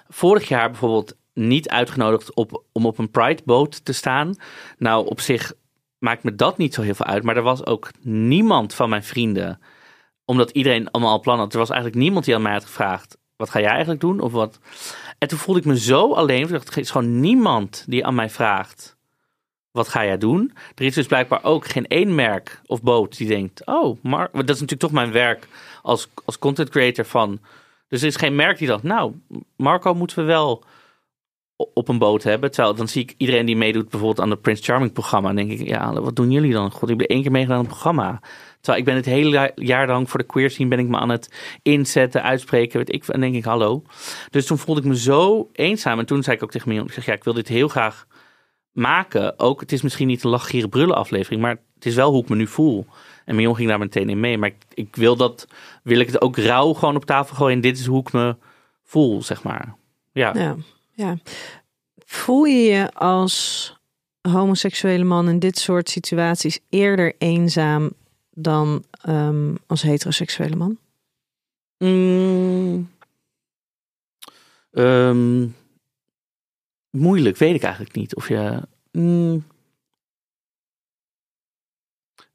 vorig 0.10 0.48
jaar 0.48 0.70
bijvoorbeeld 0.70 1.16
niet 1.34 1.70
uitgenodigd 1.70 2.34
op, 2.34 2.64
om 2.72 2.86
op 2.86 2.98
een 2.98 3.12
Pride-boot 3.12 3.86
te 3.86 3.94
staan. 3.94 4.36
Nou, 4.78 5.08
op 5.08 5.20
zich 5.20 5.54
maakt 6.04 6.24
me 6.24 6.36
dat 6.36 6.58
niet 6.58 6.74
zo 6.74 6.82
heel 6.82 6.94
veel 6.94 7.06
uit. 7.06 7.24
Maar 7.24 7.36
er 7.36 7.42
was 7.42 7.66
ook 7.66 7.92
niemand 8.02 8.74
van 8.74 8.90
mijn 8.90 9.04
vrienden. 9.04 9.60
Omdat 10.26 10.50
iedereen 10.50 10.92
allemaal 10.92 11.12
al 11.12 11.20
plan 11.20 11.38
had. 11.38 11.54
Er 11.54 11.60
was 11.60 11.70
eigenlijk 11.70 12.02
niemand 12.02 12.26
die 12.26 12.36
aan 12.36 12.42
mij 12.42 12.52
had 12.54 12.66
gevraagd. 12.66 13.18
Wat 13.36 13.50
ga 13.50 13.60
jij 13.60 13.70
eigenlijk 13.70 14.02
doen? 14.02 14.20
Of 14.20 14.32
wat? 14.32 14.60
En 15.18 15.28
toen 15.28 15.38
voelde 15.38 15.60
ik 15.60 15.66
me 15.66 15.80
zo 15.80 16.14
alleen. 16.14 16.50
Er 16.50 16.78
is 16.78 16.92
gewoon 16.92 17.20
niemand 17.20 17.84
die 17.88 18.06
aan 18.06 18.16
mij 18.16 18.30
vraagt. 18.30 18.98
Wat 19.72 19.88
ga 19.88 20.06
jij 20.06 20.18
doen? 20.18 20.54
Er 20.76 20.86
is 20.86 20.94
dus 20.94 21.08
blijkbaar 21.08 21.44
ook 21.44 21.68
geen 21.68 21.88
één 21.88 22.16
merk 22.16 22.62
of 22.66 22.82
boot 22.82 23.18
die 23.18 23.28
denkt: 23.28 23.66
Oh, 23.66 23.98
maar 24.02 24.30
dat 24.32 24.50
is 24.50 24.62
natuurlijk 24.62 24.80
toch 24.80 24.92
mijn 24.92 25.12
werk 25.12 25.48
als, 25.82 26.08
als 26.26 26.40
content 26.40 26.70
creator 26.70 27.06
van. 27.06 27.40
Dus 27.88 28.02
er 28.02 28.08
is 28.08 28.16
geen 28.16 28.36
merk 28.36 28.58
die 28.58 28.68
dacht: 28.68 28.84
Nou, 28.84 29.14
Marco 29.56 29.94
moeten 29.94 30.18
we 30.18 30.24
wel 30.24 30.64
op 31.74 31.88
een 31.88 31.98
boot 31.98 32.24
hebben. 32.24 32.52
Terwijl 32.52 32.76
dan 32.76 32.88
zie 32.88 33.02
ik 33.02 33.14
iedereen 33.18 33.46
die 33.46 33.56
meedoet, 33.56 33.90
bijvoorbeeld 33.90 34.20
aan 34.20 34.30
het 34.30 34.42
Prince 34.42 34.64
Charming 34.64 34.94
programma. 34.94 35.30
En 35.30 35.36
denk 35.36 35.52
ik: 35.52 35.68
Ja, 35.68 36.02
wat 36.02 36.16
doen 36.16 36.32
jullie 36.32 36.54
dan? 36.54 36.72
God, 36.72 36.90
ik 36.90 36.98
ben 36.98 37.08
één 37.08 37.22
keer 37.22 37.32
meegedaan 37.32 37.58
aan 37.58 37.64
het 37.64 37.74
programma. 37.74 38.20
Terwijl 38.62 38.84
ik 38.84 38.86
ben 38.86 38.96
het 38.96 39.06
hele 39.06 39.52
jaar- 39.56 39.88
lang 39.88 40.10
voor 40.10 40.20
de 40.20 40.26
queer 40.26 40.50
scene 40.50 40.70
ben 40.70 40.80
ik 40.80 40.88
me 40.88 40.98
aan 40.98 41.10
het 41.10 41.58
inzetten, 41.62 42.24
uitspreken. 42.24 42.78
Weet 42.78 42.94
ik, 42.94 43.08
en 43.08 43.20
denk 43.20 43.36
ik: 43.36 43.44
Hallo. 43.44 43.84
Dus 44.30 44.46
toen 44.46 44.58
voelde 44.58 44.82
ik 44.82 44.88
me 44.88 44.98
zo 44.98 45.50
eenzaam. 45.54 46.00
En 46.00 46.06
toen 46.06 46.24
zei 46.24 46.36
ik 46.36 46.44
ook 46.44 46.52
tegen 46.52 46.70
Mion: 46.70 46.86
Ik 46.86 46.94
zeg: 46.94 47.06
Ja, 47.06 47.14
ik 47.14 47.24
wil 47.24 47.34
dit 47.34 47.48
heel 47.48 47.68
graag 47.68 48.08
maken. 48.72 49.40
Ook, 49.40 49.60
het 49.60 49.72
is 49.72 49.82
misschien 49.82 50.08
niet 50.08 50.24
een 50.24 50.30
lach, 50.30 50.50
gieren, 50.50 50.70
brullen 50.70 50.96
aflevering, 50.96 51.42
maar 51.42 51.58
het 51.76 51.86
is 51.86 51.96
wel 51.96 52.12
hoe 52.12 52.22
ik 52.24 52.30
me 52.30 52.36
nu 52.36 52.48
voel. 52.48 52.86
En 53.26 53.36
Mion 53.36 53.56
ging 53.56 53.70
daar 53.70 53.80
meteen 53.80 54.10
in 54.10 54.20
mee. 54.20 54.38
Maar 54.38 54.50
ik, 54.50 54.64
ik 54.74 54.96
wil 54.96 55.16
dat, 55.16 55.48
wil 55.84 56.00
ik 56.00 56.08
het 56.08 56.22
ook 56.22 56.38
rauw 56.38 56.74
gewoon 56.74 56.96
op 56.96 57.06
tafel 57.06 57.36
gooien. 57.36 57.56
En 57.56 57.62
dit 57.62 57.80
is 57.80 57.86
hoe 57.86 58.00
ik 58.00 58.12
me 58.12 58.36
voel, 58.84 59.22
zeg 59.22 59.44
maar. 59.44 59.76
Ja. 60.12 60.32
Ja, 60.36 60.56
ja. 60.94 61.18
Voel 62.06 62.44
je 62.44 62.64
je 62.64 62.94
als 62.94 63.74
homoseksuele 64.22 65.04
man 65.04 65.30
in 65.30 65.40
dit 65.40 65.58
soort 65.58 65.90
situaties 65.90 66.60
eerder 66.70 67.14
eenzaam 67.18 67.92
dan 68.32 68.84
ehm, 69.02 69.56
als 69.68 69.82
heteroseksuele 69.82 70.56
man? 70.56 70.78
Mm. 71.78 72.90
Ehm, 74.72 75.48
moeilijk, 76.90 77.38
weet 77.38 77.56
ik 77.56 77.64
eigenlijk 77.64 77.96
niet. 77.96 78.16
Of 78.16 78.28
je. 78.28 78.62
mm. 78.92 79.44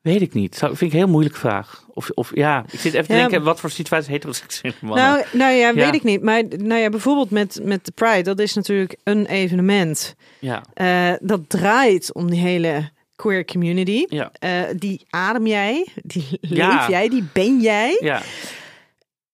Weet 0.01 0.20
ik 0.20 0.34
niet. 0.34 0.57
Zou, 0.57 0.76
vind 0.76 0.90
ik 0.92 0.96
een 0.99 1.03
heel 1.05 1.12
moeilijke 1.12 1.38
vraag. 1.38 1.84
Of, 1.94 2.11
of 2.14 2.30
ja, 2.34 2.64
ik 2.70 2.78
zit 2.80 2.94
even 2.94 3.07
te 3.07 3.12
Ja. 3.14 3.18
denken, 3.20 3.42
wat 3.42 3.61
voor 3.61 3.70
situatie 3.70 4.11
heteroseksuele 4.12 4.74
mannen? 4.80 5.05
Nou, 5.05 5.24
nou 5.32 5.53
ja, 5.55 5.74
weet 5.74 5.84
Ja. 5.84 5.92
ik 5.92 6.03
niet. 6.03 6.22
Maar 6.22 6.42
nou 6.49 6.80
ja, 6.80 6.88
bijvoorbeeld 6.88 7.30
met, 7.30 7.61
met 7.62 7.84
de 7.84 7.92
Pride, 7.92 8.22
dat 8.22 8.38
is 8.38 8.55
natuurlijk 8.55 8.96
een 9.05 9.26
evenement. 9.26 10.14
ja, 10.38 10.62
Eh, 10.74 11.12
dat 11.20 11.49
draait 11.49 12.12
om 12.12 12.30
die 12.30 12.40
hele 12.40 12.90
queer 13.16 13.44
community. 13.44 14.05
ja, 14.09 14.30
Eh, 14.38 14.62
die 14.76 15.07
adem 15.11 15.46
jij, 15.46 15.86
die 16.03 16.26
leef 16.40 16.88
jij, 16.88 17.09
die 17.09 17.24
ben 17.32 17.61
jij. 17.61 17.96
ja. 18.01 18.22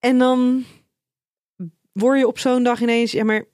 En 0.00 0.18
dan 0.18 0.64
word 1.92 2.18
je 2.18 2.26
op 2.26 2.38
zo'n 2.38 2.62
dag 2.62 2.80
ineens, 2.80 3.12
ja, 3.12 3.24
maar 3.24 3.44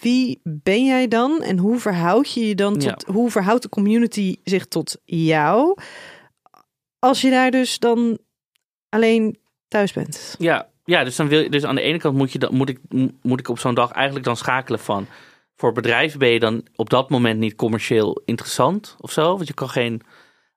wie 0.00 0.40
ben 0.44 0.84
jij 0.84 1.08
dan? 1.08 1.42
En 1.42 1.58
hoe 1.58 1.78
verhoud 1.78 2.32
je 2.32 2.48
je 2.48 2.54
dan 2.54 2.78
tot, 2.78 3.04
hoe 3.06 3.30
verhoudt 3.30 3.62
de 3.62 3.68
community 3.68 4.36
zich 4.44 4.66
tot 4.66 4.96
jou? 5.04 5.76
Als 7.00 7.20
je 7.20 7.30
daar 7.30 7.50
dus 7.50 7.78
dan 7.78 8.18
alleen 8.88 9.38
thuis 9.68 9.92
bent. 9.92 10.34
Ja, 10.38 10.68
ja 10.84 11.04
dus, 11.04 11.16
dan 11.16 11.28
wil 11.28 11.40
je, 11.40 11.50
dus 11.50 11.64
aan 11.64 11.74
de 11.74 11.80
ene 11.80 11.98
kant 11.98 12.16
moet, 12.16 12.32
je 12.32 12.38
dan, 12.38 12.54
moet, 12.54 12.68
ik, 12.68 12.78
moet 13.22 13.40
ik 13.40 13.48
op 13.48 13.58
zo'n 13.58 13.74
dag 13.74 13.90
eigenlijk 13.90 14.24
dan 14.24 14.36
schakelen 14.36 14.80
van... 14.80 15.06
Voor 15.56 15.72
bedrijven 15.72 16.18
ben 16.18 16.28
je 16.28 16.40
dan 16.40 16.66
op 16.76 16.90
dat 16.90 17.10
moment 17.10 17.38
niet 17.38 17.54
commercieel 17.54 18.22
interessant 18.24 18.96
of 19.00 19.12
zo. 19.12 19.34
Want 19.34 19.46
je 19.46 19.54
kan 19.54 19.68
geen 19.68 20.02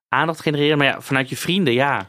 aandacht 0.08 0.40
genereren. 0.40 0.78
Maar 0.78 0.86
ja, 0.86 1.00
vanuit 1.00 1.28
je 1.28 1.36
vrienden, 1.36 1.72
ja. 1.72 2.08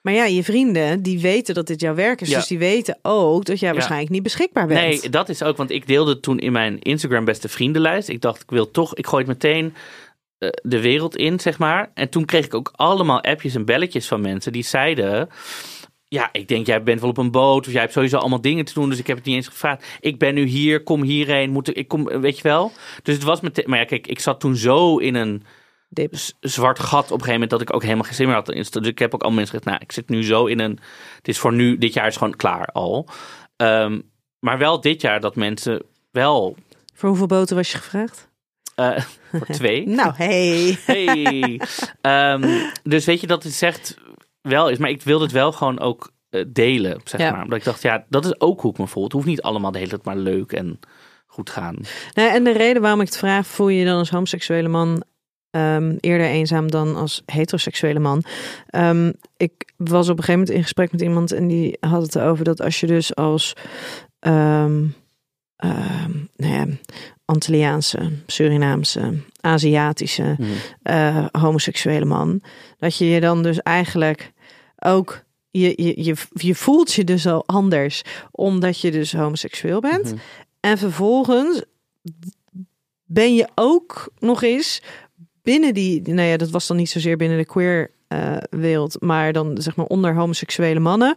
Maar 0.00 0.12
ja, 0.12 0.24
je 0.24 0.44
vrienden, 0.44 1.02
die 1.02 1.20
weten 1.20 1.54
dat 1.54 1.66
dit 1.66 1.80
jouw 1.80 1.94
werk 1.94 2.20
is. 2.20 2.28
Ja. 2.28 2.36
Dus 2.36 2.46
die 2.46 2.58
weten 2.58 2.98
ook 3.02 3.44
dat 3.44 3.60
jij 3.60 3.72
waarschijnlijk 3.72 4.10
niet 4.10 4.22
beschikbaar 4.22 4.66
bent. 4.66 4.80
Nee, 4.80 5.10
dat 5.10 5.28
is 5.28 5.42
ook, 5.42 5.56
want 5.56 5.70
ik 5.70 5.86
deelde 5.86 6.20
toen 6.20 6.38
in 6.38 6.52
mijn 6.52 6.78
Instagram 6.78 7.24
beste 7.24 7.48
vriendenlijst. 7.48 8.08
Ik 8.08 8.20
dacht, 8.20 8.42
ik 8.42 8.50
wil 8.50 8.70
toch, 8.70 8.94
ik 8.94 9.06
gooi 9.06 9.24
het 9.24 9.32
meteen 9.32 9.74
de 10.62 10.80
wereld 10.80 11.16
in, 11.16 11.40
zeg 11.40 11.58
maar. 11.58 11.90
En 11.94 12.08
toen 12.08 12.24
kreeg 12.24 12.44
ik 12.44 12.54
ook 12.54 12.70
allemaal 12.74 13.20
appjes 13.20 13.54
en 13.54 13.64
belletjes 13.64 14.08
van 14.08 14.20
mensen 14.20 14.52
die 14.52 14.62
zeiden... 14.62 15.28
Ja, 16.08 16.28
ik 16.32 16.48
denk, 16.48 16.66
jij 16.66 16.82
bent 16.82 17.00
wel 17.00 17.10
op 17.10 17.18
een 17.18 17.30
boot 17.30 17.66
of 17.66 17.72
jij 17.72 17.80
hebt 17.80 17.92
sowieso 17.92 18.16
allemaal 18.16 18.40
dingen 18.40 18.64
te 18.64 18.74
doen, 18.74 18.88
dus 18.88 18.98
ik 18.98 19.06
heb 19.06 19.16
het 19.16 19.26
niet 19.26 19.34
eens 19.34 19.48
gevraagd. 19.48 19.86
Ik 20.00 20.18
ben 20.18 20.34
nu 20.34 20.44
hier, 20.44 20.82
kom 20.82 21.02
hierheen, 21.02 21.50
moet 21.50 21.68
ik, 21.68 21.76
ik 21.76 21.88
kom, 21.88 22.04
weet 22.04 22.36
je 22.36 22.42
wel. 22.42 22.72
Dus 23.02 23.14
het 23.14 23.24
was 23.24 23.40
meteen, 23.40 23.64
maar 23.68 23.78
ja, 23.78 23.84
kijk, 23.84 24.06
ik 24.06 24.20
zat 24.20 24.40
toen 24.40 24.56
zo 24.56 24.96
in 24.96 25.14
een 25.14 25.42
zwart 26.40 26.78
gat 26.78 27.04
op 27.04 27.10
een 27.10 27.10
gegeven 27.10 27.32
moment 27.32 27.50
dat 27.50 27.60
ik 27.60 27.74
ook 27.74 27.82
helemaal 27.82 28.04
geen 28.04 28.14
zin 28.14 28.26
meer 28.26 28.34
had. 28.34 28.46
Dus 28.46 28.70
ik 28.70 28.98
heb 28.98 29.14
ook 29.14 29.22
al 29.22 29.30
mensen 29.30 29.48
gezegd, 29.48 29.64
nou, 29.64 29.78
ik 29.82 29.92
zit 29.92 30.08
nu 30.08 30.24
zo 30.24 30.46
in 30.46 30.58
een, 30.58 30.78
het 31.16 31.28
is 31.28 31.38
voor 31.38 31.52
nu, 31.52 31.78
dit 31.78 31.92
jaar 31.92 32.06
is 32.06 32.16
gewoon 32.16 32.36
klaar 32.36 32.66
al. 32.66 33.08
Ehm, 33.56 34.00
maar 34.38 34.58
wel 34.58 34.80
dit 34.80 35.00
jaar 35.00 35.20
dat 35.20 35.36
mensen 35.36 35.82
wel 36.10 36.56
Voor 36.94 37.08
hoeveel 37.08 37.26
boten 37.26 37.56
was 37.56 37.72
je 37.72 37.78
gevraagd? 37.78 38.29
Eh, 38.80 39.02
voor 39.32 39.46
twee. 39.46 39.86
Nou, 39.88 40.12
hey. 40.16 40.78
Hey. 40.86 41.60
Ehm, 42.00 42.48
dus 42.82 43.04
weet 43.04 43.20
je 43.20 43.26
dat 43.26 43.42
het 43.42 43.52
zegt 43.52 43.96
wel 44.42 44.68
is, 44.68 44.78
maar 44.78 44.90
ik 44.90 45.02
wilde 45.02 45.24
het 45.24 45.32
wel 45.32 45.52
gewoon 45.52 45.80
ook 45.80 46.12
eh, 46.30 46.44
delen, 46.48 47.00
zeg 47.04 47.20
Ja. 47.20 47.30
maar. 47.30 47.42
Omdat 47.42 47.58
ik 47.58 47.64
dacht, 47.64 47.82
ja, 47.82 48.04
dat 48.08 48.24
is 48.24 48.40
ook 48.40 48.60
hoe 48.60 48.70
ik 48.70 48.78
me 48.78 48.86
voel. 48.86 49.02
Het 49.04 49.12
hoeft 49.12 49.26
niet 49.26 49.42
allemaal 49.42 49.70
de 49.70 49.78
hele 49.78 49.90
tijd 49.90 50.04
maar 50.04 50.16
leuk 50.16 50.52
en 50.52 50.80
goed 51.26 51.50
gaan. 51.50 51.76
Nou, 52.14 52.30
en 52.30 52.44
de 52.44 52.52
reden 52.52 52.82
waarom 52.82 53.00
ik 53.00 53.06
het 53.06 53.16
vraag, 53.16 53.46
voel 53.46 53.68
je 53.68 53.78
je 53.78 53.84
dan 53.84 53.98
als 53.98 54.10
homoseksuele 54.10 54.68
man 54.68 55.02
ehm, 55.50 55.96
eerder 56.00 56.26
eenzaam 56.26 56.70
dan 56.70 56.96
als 56.96 57.22
heteroseksuele 57.26 57.98
man? 57.98 58.24
Ehm, 58.66 59.12
ik 59.36 59.52
was 59.76 60.08
op 60.08 60.18
een 60.18 60.24
gegeven 60.24 60.38
moment 60.40 60.50
in 60.56 60.62
gesprek 60.62 60.92
met 60.92 61.00
iemand 61.00 61.32
en 61.32 61.46
die 61.48 61.76
had 61.80 62.02
het 62.02 62.14
erover 62.14 62.44
dat 62.44 62.60
als 62.60 62.80
je 62.80 62.86
dus 62.86 63.14
als 63.14 63.54
nou 66.36 66.52
ja, 66.52 66.66
Antilliaanse, 67.30 68.10
Surinaamse, 68.26 69.14
Aziatische 69.40 70.36
Mhm. 70.38 70.50
eh, 70.82 71.26
homoseksuele 71.32 72.04
man, 72.04 72.42
dat 72.78 72.96
je 72.96 73.08
je 73.08 73.20
dan 73.20 73.42
dus 73.42 73.62
eigenlijk 73.62 74.32
ook 74.78 75.22
je, 75.50 75.72
je, 75.76 76.04
je, 76.04 76.14
je 76.32 76.54
voelt 76.54 76.92
je 76.92 77.04
dus 77.04 77.26
al 77.26 77.42
anders 77.46 78.02
omdat 78.30 78.80
je 78.80 78.90
dus 78.90 79.12
homoseksueel 79.12 79.80
bent. 79.80 80.04
Mhm. 80.04 80.14
En 80.60 80.78
vervolgens 80.78 81.62
ben 83.04 83.34
je 83.34 83.48
ook 83.54 84.12
nog 84.18 84.42
eens 84.42 84.82
binnen 85.42 85.74
die, 85.74 86.02
nou 86.02 86.28
ja, 86.28 86.36
dat 86.36 86.50
was 86.50 86.66
dan 86.66 86.76
niet 86.76 86.90
zozeer 86.90 87.16
binnen 87.16 87.38
de 87.38 87.44
queer 87.46 87.90
eh, 88.08 88.36
wereld, 88.50 89.00
maar 89.00 89.32
dan 89.32 89.60
zeg 89.60 89.76
maar 89.76 89.86
onder 89.86 90.14
homoseksuele 90.14 90.80
mannen, 90.80 91.14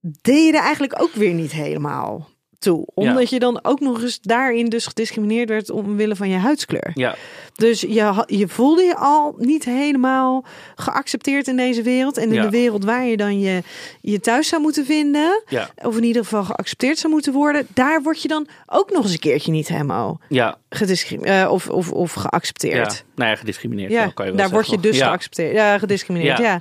deed 0.00 0.46
je 0.46 0.52
er 0.52 0.62
eigenlijk 0.62 1.02
ook 1.02 1.12
weer 1.12 1.34
niet 1.34 1.52
helemaal 1.52 2.28
toe. 2.60 2.86
Omdat 2.94 3.30
je 3.30 3.38
dan 3.38 3.58
ook 3.62 3.80
nog 3.80 4.02
eens 4.02 4.20
daarin 4.20 4.68
dus 4.68 4.86
gediscrimineerd 4.86 5.48
werd 5.48 5.70
omwille 5.70 6.16
van 6.16 6.28
je 6.28 6.36
huidskleur. 6.36 6.90
Ja, 6.94 7.14
Dus 7.54 7.80
je, 7.80 8.24
je 8.26 8.48
voelde 8.48 8.82
je 8.82 8.96
al 8.96 9.34
niet 9.38 9.64
helemaal 9.64 10.44
geaccepteerd 10.74 11.48
in 11.48 11.56
deze 11.56 11.82
wereld. 11.82 12.16
En 12.16 12.28
in 12.28 12.34
Ja. 12.34 12.42
de 12.42 12.50
wereld 12.50 12.84
waar 12.84 13.04
je 13.04 13.16
dan 13.16 13.40
je, 13.40 13.62
je 14.00 14.20
thuis 14.20 14.48
zou 14.48 14.62
moeten 14.62 14.84
vinden. 14.86 15.42
ja, 15.48 15.70
Of 15.82 15.96
in 15.96 16.04
ieder 16.04 16.22
geval 16.22 16.44
geaccepteerd 16.44 16.98
zou 16.98 17.12
moeten 17.12 17.32
worden. 17.32 17.66
Daar 17.74 18.02
word 18.02 18.22
je 18.22 18.28
dan 18.28 18.48
ook 18.66 18.90
nog 18.90 19.02
eens 19.02 19.12
een 19.12 19.18
keertje 19.18 19.50
niet 19.52 19.68
helemaal 19.68 20.20
ja, 20.28 20.56
gediscrimineerd. 20.68 21.48
of, 21.48 21.68
of, 21.68 21.92
of 21.92 22.14
ja. 22.14 22.20
geaccepteerd. 22.20 23.04
Nou 23.14 23.30
ja, 23.30 23.36
gediscrimineerd. 23.36 23.90
Ja, 23.92 24.06
kan 24.06 24.26
je 24.26 24.32
wel 24.32 24.40
daar 24.40 24.50
word 24.50 24.70
je 24.70 24.80
dus 24.80 24.96
ja. 24.96 25.06
geaccepteerd. 25.06 25.52
Ja, 25.54 25.78
gediscrimineerd. 25.78 26.38
Ja. 26.38 26.44
Ja. 26.44 26.60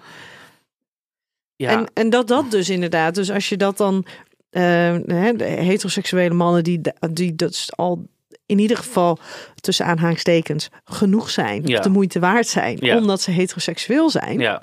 Ja, 1.55 1.69
En, 1.69 1.87
en 1.93 2.09
dat 2.09 2.27
dat 2.27 2.51
dus 2.51 2.69
inderdaad. 2.69 3.15
Dus 3.15 3.31
als 3.31 3.49
je 3.49 3.57
dat 3.57 3.77
dan. 3.77 4.05
De 4.49 5.43
heteroseksuele 5.43 6.33
mannen 6.33 6.63
die, 6.63 6.81
die 7.11 7.35
dat 7.35 7.65
al 7.69 8.07
in 8.45 8.59
ieder 8.59 8.77
geval 8.77 9.19
tussen 9.55 9.85
aanhalingstekens 9.85 10.69
genoeg 10.83 11.29
zijn. 11.29 11.61
Ja. 11.65 11.77
Of 11.77 11.83
de 11.83 11.89
moeite 11.89 12.19
waard 12.19 12.47
zijn. 12.47 12.77
Ja. 12.81 12.97
Omdat 12.97 13.21
ze 13.21 13.31
heteroseksueel 13.31 14.09
zijn. 14.09 14.39
ja, 14.39 14.61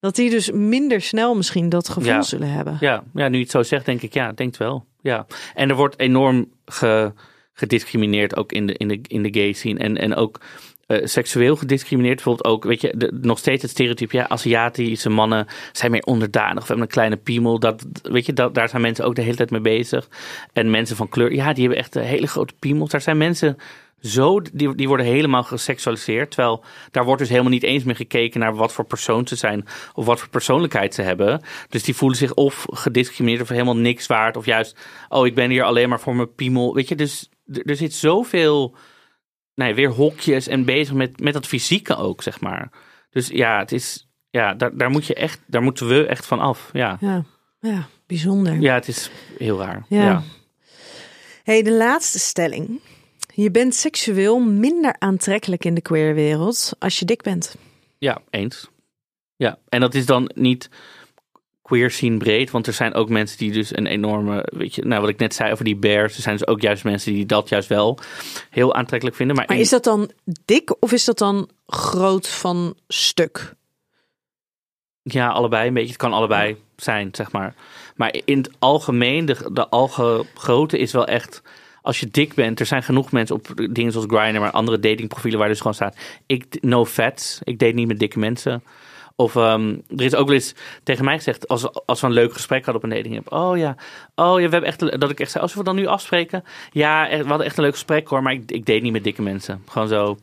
Dat 0.00 0.14
die 0.14 0.30
dus 0.30 0.50
minder 0.50 1.00
snel 1.00 1.34
misschien 1.36 1.68
dat 1.68 1.88
gevoel 1.88 2.22
zullen 2.22 2.50
hebben. 2.50 2.76
ja, 2.80 3.04
ja, 3.14 3.28
nu 3.28 3.36
je 3.36 3.42
het 3.42 3.50
zo 3.50 3.62
zegt, 3.62 3.84
denk 3.84 4.02
ik, 4.02 4.14
ja, 4.14 4.30
ik 4.30 4.36
denk 4.36 4.50
het 4.50 4.58
wel. 4.58 4.86
Ja. 5.00 5.26
En 5.54 5.68
er 5.68 5.76
wordt 5.76 5.98
enorm 5.98 6.50
ge, 6.64 7.12
gediscrimineerd 7.52 8.36
ook 8.36 8.52
in 8.52 8.66
de, 8.66 8.74
in 8.74 8.88
de, 8.88 9.00
in 9.02 9.22
de 9.22 9.40
gay 9.40 9.52
scene. 9.52 9.78
En, 9.78 9.96
en 9.96 10.14
ook 10.14 10.40
eh, 10.92 11.06
seksueel 11.06 11.56
gediscrimineerd. 11.56 12.14
Bijvoorbeeld 12.14 12.46
ook, 12.46 12.64
weet 12.64 12.80
je, 12.80 13.10
nog 13.20 13.38
steeds 13.38 13.62
het 13.62 13.70
stereotype, 13.70 14.16
ja, 14.16 14.28
Aziatische 14.28 15.10
mannen 15.10 15.46
zijn 15.72 15.90
meer 15.90 16.02
onderdanig 16.02 16.62
of 16.62 16.68
hebben 16.68 16.84
een 16.84 16.92
kleine 16.92 17.16
piemel. 17.16 17.58
Dat, 17.58 17.86
weet 18.02 18.26
je, 18.26 18.32
dat, 18.32 18.54
daar 18.54 18.68
zijn 18.68 18.82
mensen 18.82 19.04
ook 19.04 19.14
de 19.14 19.22
hele 19.22 19.36
tijd 19.36 19.50
mee 19.50 19.60
bezig. 19.60 20.08
En 20.52 20.70
mensen 20.70 20.96
van 20.96 21.08
kleur, 21.08 21.32
ja, 21.32 21.52
die 21.52 21.62
hebben 21.62 21.82
echt 21.82 21.94
een 21.94 22.02
hele 22.02 22.26
grote 22.26 22.54
piemels. 22.58 22.90
Daar 22.90 23.00
zijn 23.00 23.18
mensen 23.18 23.56
zo, 24.00 24.40
die, 24.52 24.74
die 24.74 24.88
worden 24.88 25.06
helemaal 25.06 25.42
geseksualiseerd. 25.42 26.30
Terwijl 26.30 26.64
daar 26.90 27.04
wordt 27.04 27.20
dus 27.20 27.30
helemaal 27.30 27.50
niet 27.50 27.62
eens 27.62 27.84
meer 27.84 27.96
gekeken 27.96 28.40
naar 28.40 28.54
wat 28.54 28.72
voor 28.72 28.84
persoon 28.84 29.26
ze 29.26 29.36
zijn 29.36 29.64
of 29.94 30.06
wat 30.06 30.20
voor 30.20 30.28
persoonlijkheid 30.28 30.94
ze 30.94 31.02
hebben. 31.02 31.42
Dus 31.68 31.82
die 31.82 31.96
voelen 31.96 32.18
zich 32.18 32.34
of 32.34 32.66
gediscrimineerd 32.70 33.42
of 33.42 33.48
helemaal 33.48 33.76
niks 33.76 34.06
waard. 34.06 34.36
Of 34.36 34.46
juist, 34.46 34.76
oh, 35.08 35.26
ik 35.26 35.34
ben 35.34 35.50
hier 35.50 35.64
alleen 35.64 35.88
maar 35.88 36.00
voor 36.00 36.16
mijn 36.16 36.34
piemel. 36.34 36.74
Weet 36.74 36.88
je, 36.88 36.94
dus 36.94 37.28
er 37.64 37.76
zit 37.76 37.94
zoveel, 37.94 38.74
nee, 39.62 39.74
weer 39.74 39.90
hokjes 39.90 40.46
en 40.46 40.64
bezig 40.64 40.94
met, 40.94 41.20
met 41.20 41.32
dat 41.32 41.46
fysieke 41.46 41.96
ook, 41.96 42.22
zeg 42.22 42.40
maar. 42.40 42.70
Dus 43.10 43.28
ja, 43.28 43.58
het 43.58 43.72
is, 43.72 44.08
ja, 44.30 44.54
daar, 44.54 44.76
daar 44.76 44.90
moet 44.90 45.06
je 45.06 45.14
echt, 45.14 45.40
daar 45.46 45.62
moeten 45.62 45.88
we 45.88 46.06
echt 46.06 46.26
van 46.26 46.40
af. 46.40 46.70
Ja, 46.72 46.96
Ja, 47.00 47.24
ja 47.60 47.86
bijzonder. 48.06 48.60
ja 48.60 48.74
het 48.74 48.88
is 48.88 49.10
heel 49.38 49.58
raar. 49.58 49.84
Ja. 49.88 50.02
ja. 50.02 50.22
Hey, 51.44 51.62
de 51.62 51.72
laatste 51.72 52.18
stelling. 52.18 52.80
Je 53.34 53.50
bent 53.50 53.74
seksueel 53.74 54.38
minder 54.40 54.96
aantrekkelijk 54.98 55.64
in 55.64 55.74
de 55.74 55.80
queerwereld 55.80 56.72
als 56.78 56.98
je 56.98 57.04
dik 57.04 57.22
bent. 57.22 57.56
Ja, 57.98 58.20
eens. 58.30 58.70
Ja, 59.36 59.58
en 59.68 59.80
dat 59.80 59.94
is 59.94 60.06
dan 60.06 60.30
niet 60.34 60.70
queer 61.72 61.90
scene 61.90 62.16
breed, 62.16 62.50
want 62.50 62.66
er 62.66 62.72
zijn 62.72 62.94
ook 62.94 63.08
mensen 63.08 63.38
die 63.38 63.52
dus 63.52 63.76
een 63.76 63.86
enorme, 63.86 64.48
weet 64.52 64.74
je, 64.74 64.84
nou 64.84 65.00
wat 65.00 65.10
ik 65.10 65.18
net 65.18 65.34
zei 65.34 65.52
over 65.52 65.64
die 65.64 65.76
bears, 65.76 66.16
er 66.16 66.22
zijn 66.22 66.36
dus 66.36 66.46
ook 66.46 66.60
juist 66.60 66.84
mensen 66.84 67.12
die 67.12 67.26
dat 67.26 67.48
juist 67.48 67.68
wel 67.68 67.98
heel 68.50 68.74
aantrekkelijk 68.74 69.16
vinden. 69.16 69.36
Maar, 69.36 69.44
Maar 69.46 69.56
in- 69.56 69.62
is 69.62 69.68
dat 69.70 69.84
dan 69.84 70.10
dik 70.44 70.76
of 70.82 70.92
is 70.92 71.04
dat 71.04 71.18
dan 71.18 71.48
groot 71.66 72.28
van 72.28 72.74
stuk? 72.88 73.54
ja, 75.02 75.28
allebei 75.28 75.68
een 75.68 75.74
beetje, 75.74 75.88
het 75.88 75.96
kan 75.98 76.12
allebei 76.12 76.56
zijn, 76.76 77.08
zeg 77.12 77.32
maar. 77.32 77.54
Maar 77.96 78.14
in 78.24 78.38
het 78.38 78.50
algemeen, 78.58 79.24
de, 79.24 79.50
de 79.52 79.68
algegrootte 79.68 80.78
is 80.78 80.92
wel 80.92 81.06
echt, 81.06 81.42
als 81.82 82.00
je 82.00 82.06
dik 82.10 82.34
bent, 82.34 82.60
er 82.60 82.66
zijn 82.66 82.82
genoeg 82.82 83.12
mensen 83.12 83.36
op 83.36 83.48
dingen 83.70 83.92
zoals 83.92 84.06
Grindr, 84.10 84.40
maar 84.40 84.50
andere 84.50 84.78
datingprofielen 84.78 85.38
waar 85.38 85.48
dus 85.48 85.58
gewoon 85.58 85.74
staat, 85.74 85.96
ik, 86.26 86.58
no 86.60 86.84
fats, 86.84 87.40
ik 87.44 87.58
date 87.58 87.72
niet 87.74 87.86
met 87.88 87.98
dikke 87.98 88.18
mensen. 88.18 88.62
Of 89.22 89.36
ehm, 89.36 89.76
er 89.96 90.04
is 90.04 90.14
ook 90.14 90.26
wel 90.26 90.34
eens 90.34 90.54
tegen 90.82 91.04
mij 91.04 91.16
gezegd, 91.16 91.48
als, 91.48 91.86
als 91.86 92.00
we 92.00 92.06
een 92.06 92.12
leuk 92.12 92.32
gesprek 92.32 92.64
hadden 92.64 92.82
op 92.82 92.90
een 92.90 92.96
dating 92.96 93.18
app. 93.18 93.32
Oh 93.32 93.56
ja, 93.56 93.76
oh 94.14 94.40
ja, 94.40 94.46
we 94.46 94.52
hebben 94.52 94.64
echt, 94.64 95.00
dat 95.00 95.10
ik 95.10 95.20
echt 95.20 95.30
zei, 95.30 95.42
als 95.42 95.54
we 95.54 95.64
dan 95.64 95.76
nu 95.76 95.86
afspreken. 95.86 96.44
Ja, 96.70 97.08
we 97.08 97.26
hadden 97.26 97.46
echt 97.46 97.56
een 97.56 97.64
leuk 97.64 97.72
gesprek 97.72 98.08
hoor, 98.08 98.22
maar 98.22 98.32
ik, 98.32 98.50
ik 98.50 98.66
date 98.66 98.80
niet 98.80 98.92
met 98.92 99.04
dikke 99.04 99.22
mensen. 99.22 99.62
Gewoon 99.68 99.88
zo. 99.88 100.18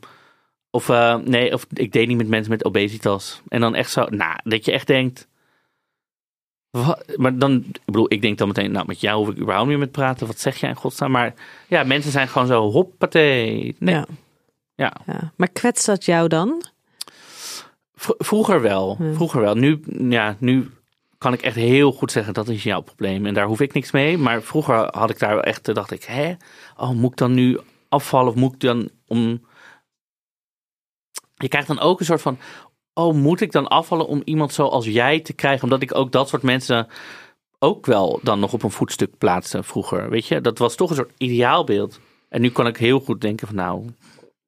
Of 0.71 0.89
eh, 0.89 1.15
nee, 1.15 1.53
of 1.53 1.65
ik 1.73 1.91
date 1.91 2.05
niet 2.05 2.17
met 2.17 2.27
mensen 2.27 2.51
met 2.51 2.65
obesitas. 2.65 3.41
En 3.47 3.61
dan 3.61 3.75
echt 3.75 3.91
zo, 3.91 4.05
nou, 4.09 4.39
dat 4.43 4.65
je 4.65 4.71
echt 4.71 4.87
denkt. 4.87 5.27
Wat? 6.69 7.03
Maar 7.15 7.37
dan, 7.37 7.63
ik 7.67 7.85
bedoel, 7.85 8.13
ik 8.13 8.21
denk 8.21 8.37
dan 8.37 8.47
meteen, 8.47 8.71
nou, 8.71 8.85
met 8.87 9.01
jou 9.01 9.17
hoef 9.17 9.29
ik 9.29 9.39
überhaupt 9.39 9.67
niet 9.67 9.77
meer 9.77 9.85
met 9.85 9.95
praten. 9.95 10.27
Wat 10.27 10.39
zeg 10.39 10.57
jij 10.57 10.69
in 10.69 10.75
godsnaam? 10.75 11.11
Maar 11.11 11.33
ja, 11.67 11.83
mensen 11.83 12.11
zijn 12.11 12.27
gewoon 12.27 12.47
zo, 12.47 12.71
hoppatee. 12.71 13.75
Nee. 13.79 13.95
Ja. 13.95 14.05
Ja. 14.75 14.93
ja. 15.05 15.31
Maar 15.35 15.49
kwetst 15.49 15.85
dat 15.85 16.05
jou 16.05 16.27
dan? 16.27 16.63
Vroeger 17.99 18.61
wel. 18.61 18.97
Vroeger 19.13 19.41
wel. 19.41 19.55
Nu, 19.55 19.79
ja, 20.09 20.35
nu 20.39 20.69
kan 21.17 21.33
ik 21.33 21.41
echt 21.41 21.55
heel 21.55 21.91
goed 21.91 22.11
zeggen 22.11 22.33
dat 22.33 22.47
is 22.47 22.63
jouw 22.63 22.81
probleem. 22.81 23.25
En 23.25 23.33
daar 23.33 23.45
hoef 23.45 23.59
ik 23.59 23.73
niks 23.73 23.91
mee. 23.91 24.17
Maar 24.17 24.41
vroeger 24.41 24.87
had 24.91 25.09
ik 25.09 25.19
daar 25.19 25.33
wel 25.33 25.43
echt, 25.43 25.73
dacht 25.75 25.91
ik, 25.91 26.03
hè? 26.03 26.33
Oh, 26.77 26.89
moet 26.89 27.11
ik 27.11 27.17
dan 27.17 27.33
nu 27.33 27.59
afvallen? 27.89 28.29
Of 28.29 28.35
moet 28.35 28.53
ik 28.53 28.59
dan 28.59 28.89
om... 29.07 29.47
Je 31.35 31.47
krijgt 31.47 31.67
dan 31.67 31.79
ook 31.79 31.99
een 31.99 32.05
soort 32.05 32.21
van, 32.21 32.37
oh, 32.93 33.13
moet 33.13 33.41
ik 33.41 33.51
dan 33.51 33.67
afvallen 33.67 34.07
om 34.07 34.21
iemand 34.25 34.53
zoals 34.53 34.85
jij 34.85 35.19
te 35.19 35.33
krijgen? 35.33 35.63
Omdat 35.63 35.81
ik 35.81 35.95
ook 35.95 36.11
dat 36.11 36.29
soort 36.29 36.43
mensen 36.43 36.87
ook 37.59 37.85
wel 37.85 38.19
dan 38.23 38.39
nog 38.39 38.53
op 38.53 38.63
een 38.63 38.71
voetstuk 38.71 39.17
plaatste 39.17 39.63
vroeger. 39.63 40.09
Weet 40.09 40.27
je, 40.27 40.41
dat 40.41 40.57
was 40.57 40.75
toch 40.75 40.89
een 40.89 40.95
soort 40.95 41.13
ideaalbeeld. 41.17 41.99
En 42.29 42.41
nu 42.41 42.49
kan 42.49 42.67
ik 42.67 42.77
heel 42.77 42.99
goed 42.99 43.21
denken 43.21 43.47
van, 43.47 43.55
nou, 43.55 43.85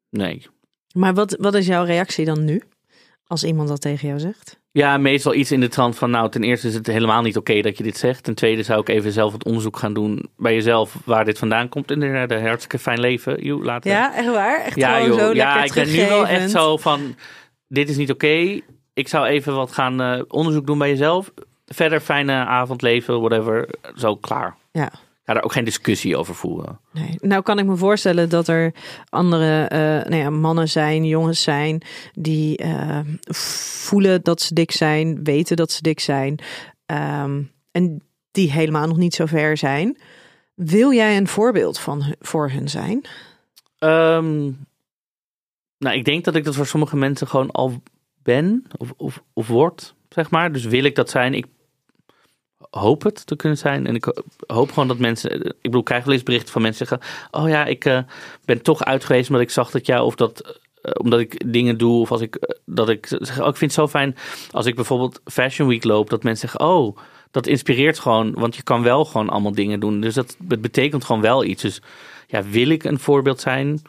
nee. 0.10 0.48
Maar 0.94 1.14
wat, 1.14 1.36
wat 1.40 1.54
is 1.54 1.68
jouw 1.68 1.84
reactie 1.84 2.26
dan 2.26 2.46
nu? 2.46 2.62
Als 3.32 3.44
iemand 3.44 3.68
dat 3.68 3.82
tegen 3.82 4.08
jou 4.08 4.20
zegt? 4.20 4.60
Ja, 4.72 4.98
meestal 4.98 5.34
iets 5.34 5.52
in 5.52 5.60
de 5.60 5.68
trant 5.68 5.98
van, 5.98 6.10
nou, 6.10 6.30
ten 6.30 6.44
eerste 6.44 6.68
is 6.68 6.74
het 6.74 6.88
helemaal 6.88 7.22
niet 7.22 7.38
oké 7.38 7.62
dat 7.62 7.78
je 7.78 7.84
dit 7.84 7.98
zegt. 7.98 8.24
Ten 8.24 8.36
tweede 8.36 8.64
zou 8.64 8.82
ik 8.82 8.90
even 8.90 9.12
zelf 9.12 9.32
wat 9.32 9.46
onderzoek 9.46 9.78
gaan 9.78 9.94
doen 9.94 10.30
bij 10.38 10.54
jezelf 10.54 10.98
waar 11.06 11.26
dit 11.26 11.38
vandaan 11.38 11.70
komt. 11.70 11.92
En 11.92 12.00
de 12.00 12.40
hartstikke 12.40 12.80
fijn 12.80 13.00
leven. 13.00 13.44
Joe, 13.44 13.64
later. 13.64 13.92
Ja, 13.92 14.16
echt 14.16 14.28
waar? 14.28 14.62
Echt 14.62 14.76
ja, 14.76 14.96
gewoon 14.96 15.10
joh. 15.10 15.20
zo 15.20 15.34
ja 15.34 15.64
ik 15.64 15.74
ben 15.74 15.92
nu 15.92 16.08
wel 16.08 16.28
echt 16.28 16.50
zo 16.50 16.78
van, 16.78 17.16
dit 17.68 17.90
is 17.90 17.98
niet 17.98 18.12
oké. 18.12 18.60
Ik 18.94 19.08
zou 19.08 19.26
even 19.26 19.56
wat 19.56 19.72
gaan 19.72 20.02
eh, 20.02 20.22
onderzoek 20.28 20.66
doen 20.66 20.78
bij 20.78 20.90
jezelf. 20.90 21.32
Verder 21.66 22.00
fijne 22.00 22.34
avond, 22.34 22.82
leven, 22.82 23.20
whatever. 23.20 23.70
Zo, 23.96 24.16
klaar. 24.16 24.56
Ja. 24.72 24.92
Ga 25.32 25.38
daar 25.38 25.46
ook 25.46 25.56
geen 25.56 25.66
discussie 25.66 26.18
over 26.18 26.36
voeren. 26.36 26.80
Nee. 26.92 27.16
Nou 27.20 27.42
kan 27.42 27.60
ik 27.60 27.66
me 27.66 27.76
voorstellen 27.76 28.30
dat 28.30 28.48
er 28.48 28.74
andere 29.10 29.66
eh, 29.66 29.80
nou 29.80 30.16
ja, 30.16 30.30
mannen 30.30 30.70
zijn, 30.70 31.06
jongens 31.06 31.42
zijn, 31.42 31.82
die 32.14 32.58
eh, 32.58 33.00
voelen 33.86 34.24
dat 34.24 34.42
ze 34.42 34.54
dik 34.54 34.72
zijn, 34.72 35.24
weten 35.24 35.56
dat 35.56 35.72
ze 35.72 35.82
dik 35.82 36.00
zijn 36.00 36.40
ehm, 36.86 37.42
en 37.72 38.02
die 38.32 38.52
helemaal 38.52 38.88
nog 38.88 38.98
niet 38.98 39.14
zo 39.14 39.26
ver 39.26 39.58
zijn. 39.58 39.98
Wil 40.54 40.94
jij 40.94 41.18
een 41.18 41.28
voorbeeld 41.28 41.80
van, 41.80 42.16
voor 42.20 42.50
hun 42.50 42.70
zijn? 42.70 43.06
Ehm, 43.78 44.52
nou, 45.78 45.96
ik 45.98 46.06
denk 46.06 46.24
dat 46.24 46.36
ik 46.36 46.44
dat 46.44 46.56
voor 46.56 46.68
sommige 46.68 46.98
mensen 46.98 47.28
gewoon 47.28 47.52
al 47.52 47.82
ben 48.24 48.66
of, 48.78 48.94
of, 48.98 49.24
of 49.34 49.48
word, 49.48 49.96
zeg 50.10 50.30
maar. 50.30 50.52
Dus 50.52 50.66
wil 50.66 50.84
ik 50.84 50.96
dat 50.96 51.10
zijn? 51.10 51.34
Ik 51.34 51.46
hoop 52.72 53.04
het 53.04 53.26
te 53.26 53.36
kunnen 53.36 53.58
zijn. 53.58 53.88
En 53.88 53.96
ik 53.96 54.04
ho- 54.04 54.24
hoop 54.48 54.70
gewoon 54.72 54.88
dat 54.88 54.98
mensen... 54.98 55.32
Ik 55.46 55.56
bedoel, 55.62 55.80
ik 55.80 55.86
krijg 55.86 56.04
wel 56.04 56.14
eens 56.14 56.24
berichten 56.24 56.52
van 56.52 56.62
mensen 56.62 56.88
zeggen... 56.88 57.08
Oh 57.32 57.50
ja, 57.50 57.66
ik 57.66 57.86
eh, 57.86 58.00
ben 58.46 58.62
toch 58.62 58.84
uit 58.84 59.06
geweest 59.06 59.30
omdat 59.30 59.44
ik 59.46 59.50
zag 59.50 59.72
dat 59.72 59.86
jou... 59.86 60.06
Of 60.06 60.16
dat, 60.16 60.60
eh, 60.82 60.92
omdat 60.98 61.20
ik 61.20 61.52
dingen 61.52 61.78
doe 61.78 62.02
of 62.02 62.12
als 62.12 62.22
ik... 62.22 62.36
eh, 62.36 62.56
dat 62.66 62.90
ik 62.90 63.06
zeg, 63.08 63.40
oh, 63.42 63.48
ik 63.48 63.56
vind 63.58 63.72
het 63.76 63.80
zo 63.80 63.88
fijn 63.88 64.16
als 64.52 64.66
ik 64.66 64.76
bijvoorbeeld 64.76 65.22
Fashion 65.26 65.68
Week 65.68 65.84
loop... 65.84 66.10
Dat 66.10 66.24
mensen 66.24 66.50
zeggen, 66.50 66.70
oh, 66.70 66.98
dat 67.32 67.48
inspireert 67.48 68.00
gewoon. 68.00 68.34
Want 68.34 68.56
je 68.56 68.64
kan 68.64 68.84
wel 68.84 69.06
gewoon 69.06 69.30
allemaal 69.30 69.52
dingen 69.56 69.80
doen. 69.80 70.02
Dus 70.02 70.14
dat 70.14 70.38
het 70.48 70.62
betekent 70.62 71.04
gewoon 71.04 71.22
wel 71.22 71.44
iets. 71.44 71.62
Dus 71.62 71.82
ja, 72.28 72.44
wil 72.44 72.70
ik 72.70 72.84
een 72.84 73.00
voorbeeld 73.00 73.40
zijn... 73.42 73.82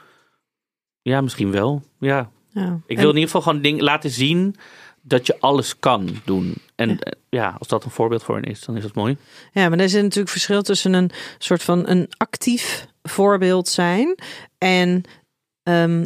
Ja, 1.02 1.20
misschien 1.20 1.50
wel. 1.50 1.82
Ja. 1.98 2.30
Ja. 2.48 2.80
Ik 2.86 2.96
En- 2.96 3.02
wil 3.02 3.10
in 3.10 3.14
ieder 3.16 3.22
geval 3.30 3.40
gewoon 3.42 3.60
ding, 3.62 3.80
laten 3.80 4.10
zien 4.10 4.56
dat 5.02 5.26
je 5.26 5.36
alles 5.40 5.78
kan 5.78 6.08
doen. 6.24 6.54
En 6.74 6.88
Ja. 6.88 6.96
ja. 7.00 7.12
ja, 7.28 7.56
als 7.58 7.68
dat 7.68 7.84
een 7.84 7.90
voorbeeld 7.90 8.22
voor 8.22 8.34
hen 8.34 8.44
is, 8.44 8.64
dan 8.64 8.76
is 8.76 8.82
dat 8.82 8.94
mooi. 8.94 9.16
Ja, 9.52 9.68
maar 9.68 9.78
er 9.78 9.88
zit 9.88 10.02
natuurlijk 10.02 10.30
verschil 10.30 10.62
tussen 10.62 10.92
een 10.92 11.10
soort 11.38 11.62
van 11.62 11.88
een 11.88 12.08
actief 12.16 12.86
voorbeeld 13.02 13.68
zijn 13.68 14.18
en 14.58 15.02
ehm, 15.62 16.04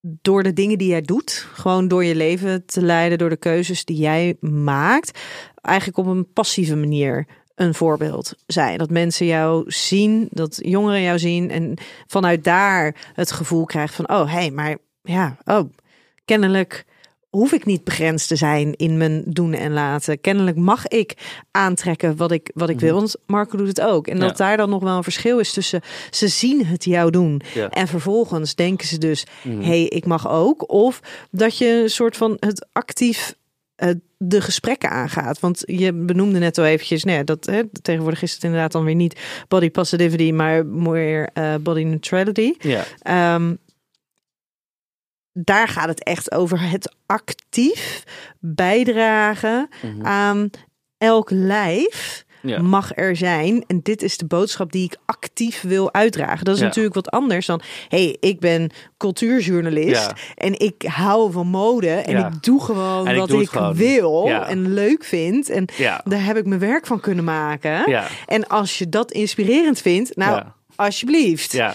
door 0.00 0.42
de 0.42 0.52
dingen 0.52 0.78
die 0.78 0.88
jij 0.88 1.02
doet, 1.02 1.46
gewoon 1.52 1.88
door 1.88 2.04
je 2.04 2.14
leven 2.14 2.66
te 2.66 2.82
leiden, 2.82 3.18
door 3.18 3.28
de 3.28 3.36
keuzes 3.36 3.84
die 3.84 3.96
jij 3.96 4.36
maakt, 4.40 5.18
eigenlijk 5.54 5.98
op 5.98 6.06
een 6.06 6.32
passieve 6.32 6.76
manier 6.76 7.26
een 7.54 7.74
voorbeeld 7.74 8.34
zijn. 8.46 8.78
Dat 8.78 8.90
mensen 8.90 9.26
jou 9.26 9.64
zien, 9.66 10.28
dat 10.30 10.58
jongeren 10.62 11.02
jou 11.02 11.18
zien 11.18 11.50
en 11.50 11.74
vanuit 12.06 12.44
daar 12.44 12.96
het 13.14 13.32
gevoel 13.32 13.64
krijgt 13.64 13.94
van, 13.94 14.08
oh 14.08 14.24
hé, 14.24 14.38
hey, 14.38 14.50
maar 14.50 14.76
ja, 15.02 15.36
oh, 15.44 15.70
kennelijk 16.24 16.84
hoef 17.36 17.52
ik 17.52 17.64
niet 17.64 17.84
begrensd 17.84 18.28
te 18.28 18.36
zijn 18.36 18.74
in 18.76 18.96
mijn 18.96 19.22
doen 19.26 19.52
en 19.52 19.72
laten. 19.72 20.20
Kennelijk 20.20 20.56
mag 20.56 20.86
ik 20.88 21.14
aantrekken 21.50 22.16
wat 22.16 22.30
ik, 22.32 22.50
wat 22.54 22.68
ik 22.68 22.80
wil. 22.80 22.94
Want 22.94 23.16
Marco 23.26 23.56
doet 23.56 23.66
het 23.68 23.80
ook. 23.80 24.06
En 24.06 24.18
dat 24.18 24.30
Mhm. 24.32 24.42
Ja. 24.42 24.48
daar 24.48 24.56
dan 24.56 24.70
nog 24.70 24.82
wel 24.82 24.96
een 24.96 25.02
verschil 25.02 25.38
is 25.38 25.52
tussen 25.52 25.80
ze 26.10 26.28
zien 26.28 26.66
het 26.66 26.84
jou 26.84 27.10
doen. 27.10 27.40
Ja. 27.54 27.68
En 27.70 27.88
vervolgens 27.88 28.54
denken 28.54 28.86
ze 28.86 28.98
dus, 28.98 29.26
Mhm. 29.42 29.60
hey, 29.62 29.82
ik 29.84 30.06
mag 30.06 30.28
ook. 30.28 30.70
Of 30.72 31.00
dat 31.30 31.58
je 31.58 31.66
een 31.82 31.90
soort 31.90 32.16
van 32.16 32.36
het 32.40 32.66
actief 32.72 33.34
eh, 33.76 33.88
de 34.18 34.40
gesprekken 34.40 34.90
aangaat. 34.90 35.40
Want 35.40 35.62
je 35.66 35.92
benoemde 35.92 36.38
net 36.38 36.58
al 36.58 36.64
eventjes, 36.64 37.04
nee, 37.04 37.24
dat 37.24 37.46
hè, 37.46 37.62
tegenwoordig 37.82 38.22
is 38.22 38.32
het 38.34 38.44
inderdaad 38.44 38.72
dan 38.72 38.84
weer 38.84 38.94
niet 38.94 39.20
body 39.48 39.70
positivity, 39.70 40.30
maar 40.32 40.66
meer 40.66 41.28
eh, 41.32 41.54
body 41.60 41.82
neutrality. 41.82 42.52
Ja, 42.58 42.84
Ehm, 43.02 43.54
daar 45.32 45.68
gaat 45.68 45.88
het 45.88 46.02
echt 46.04 46.32
over 46.32 46.60
het 46.70 46.94
actief 47.06 48.04
bijdragen 48.40 49.68
Mhm. 49.82 50.06
aan 50.06 50.50
elk 50.98 51.30
lijf 51.30 52.24
ja. 52.42 52.62
mag 52.62 52.96
er 52.96 53.16
zijn. 53.16 53.64
En 53.66 53.80
dit 53.82 54.02
is 54.02 54.16
de 54.16 54.26
boodschap 54.26 54.72
die 54.72 54.84
ik 54.84 54.96
actief 55.06 55.60
wil 55.60 55.92
uitdragen. 55.92 56.44
Dat 56.44 56.54
is 56.54 56.60
Ja. 56.60 56.66
natuurlijk 56.66 56.94
wat 56.94 57.10
anders 57.10 57.46
dan... 57.46 57.60
hey, 57.88 58.16
ik 58.20 58.40
ben 58.40 58.70
cultuurjournalist 58.96 60.06
Ja. 60.06 60.16
en 60.34 60.58
ik 60.58 60.82
hou 60.82 61.32
van 61.32 61.46
mode... 61.46 61.88
en 61.90 62.16
ik 62.16 62.42
doe 62.42 62.62
gewoon 62.64 63.06
En 63.06 63.16
wat 63.16 63.32
ik 63.32 63.48
gewoon. 63.48 63.74
wil 63.74 64.28
en 64.30 64.72
leuk 64.74 65.04
vind. 65.04 65.50
En 65.50 65.64
daar 66.04 66.24
heb 66.24 66.36
ik 66.36 66.46
mijn 66.46 66.60
werk 66.60 66.86
van 66.86 67.00
kunnen 67.00 67.24
maken. 67.24 67.84
En 68.26 68.46
als 68.48 68.78
je 68.78 68.88
dat 68.88 69.12
inspirerend 69.12 69.80
vindt, 69.80 70.16
nou, 70.16 70.42
alsjeblieft. 70.76 71.52
Ja, 71.52 71.74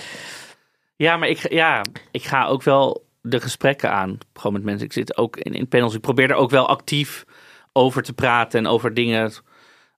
ja 0.95 1.17
maar 1.17 1.29
ik, 1.29 1.51
ja, 1.51 1.81
ik 2.11 2.23
ga 2.23 2.45
ook 2.45 2.63
wel 2.63 3.05
de 3.29 3.41
gesprekken 3.41 3.91
aan. 3.91 4.17
Gewoon 4.33 4.53
met 4.53 4.63
mensen. 4.63 4.85
Ik 4.85 4.93
zit 4.93 5.17
ook 5.17 5.37
in, 5.37 5.53
in 5.53 5.67
panels. 5.67 5.93
Ik 5.93 6.01
probeer 6.01 6.29
er 6.29 6.35
ook 6.35 6.49
wel 6.49 6.67
actief 6.67 7.25
over 7.73 8.03
te 8.03 8.13
praten 8.13 8.59
en 8.59 8.67
over 8.67 8.93
dingen. 8.93 9.31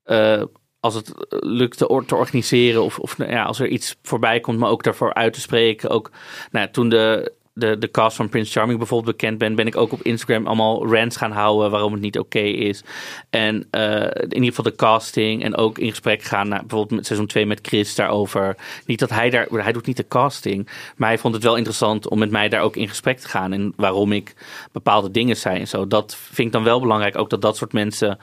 eh, 0.04 0.44
als 0.80 0.94
het 0.96 1.14
lukt 1.30 1.78
te, 1.78 2.04
te 2.06 2.16
organiseren 2.16 2.84
of, 2.84 3.00
of 3.00 3.18
nou 3.18 3.32
ja, 3.32 3.44
als 3.44 3.60
er 3.60 3.68
iets 3.68 3.96
voorbij 4.02 4.40
komt, 4.40 4.60
maar 4.60 4.70
ook 4.70 4.84
daarvoor 4.84 5.14
uit 5.14 5.34
te 5.34 5.42
spreken. 5.42 5.90
Ook 5.90 6.12
nou, 6.52 6.70
toen 6.72 6.90
de, 6.90 7.34
de, 7.60 7.78
de 7.78 7.92
cast 7.92 8.16
van 8.16 8.30
Prince 8.30 8.52
Charming 8.52 8.78
bijvoorbeeld 8.78 9.18
bekend 9.18 9.38
ben, 9.38 9.56
ben 9.56 9.68
ik 9.68 9.76
ook 9.76 9.92
op 9.92 10.02
Instagram 10.02 10.48
allemaal 10.48 10.88
rants 10.88 11.18
gaan 11.18 11.32
houden 11.32 11.72
waarom 11.72 11.92
het 11.92 12.02
niet 12.02 12.20
oké 12.20 12.40
is. 12.40 12.84
En 13.30 13.68
eh, 13.72 14.02
in 14.04 14.34
ieder 14.34 14.50
geval 14.50 14.64
de 14.64 14.76
casting 14.76 15.44
en 15.44 15.56
ook 15.56 15.78
in 15.78 15.90
gesprek 15.90 16.24
gaan, 16.24 16.48
naar, 16.48 16.60
bijvoorbeeld 16.60 16.92
met 16.92 17.06
seizoen 17.06 17.28
2 17.28 17.46
met 17.46 17.60
Chris 17.62 17.96
daarover. 17.96 18.56
Niet 18.86 19.00
dat 19.00 19.10
hij 19.10 19.30
daar, 19.30 19.48
hij 19.50 19.72
doet 19.72 19.86
niet 19.86 19.98
de 19.98 20.08
casting, 20.08 20.70
maar 20.96 21.10
hij 21.10 21.18
vond 21.18 21.34
het 21.34 21.44
wel 21.44 21.56
interessant 21.56 22.10
om 22.10 22.20
met 22.20 22.32
mij 22.32 22.50
daar 22.50 22.62
ook 22.62 22.76
in 22.76 22.88
gesprek 22.88 23.20
te 23.20 23.28
gaan 23.28 23.54
en 23.54 23.74
waarom 23.76 24.12
ik 24.12 24.34
bepaalde 24.72 25.12
dingen 25.12 25.38
zei 25.38 25.60
en 25.60 25.68
zo. 25.68 25.88
Dat 25.88 26.16
vind 26.16 26.48
ik 26.48 26.54
dan 26.54 26.64
wel 26.64 26.80
belangrijk, 26.80 27.18
ook 27.18 27.30
dat 27.30 27.42
dat 27.42 27.58
soort 27.58 27.74
mensen 27.74 28.20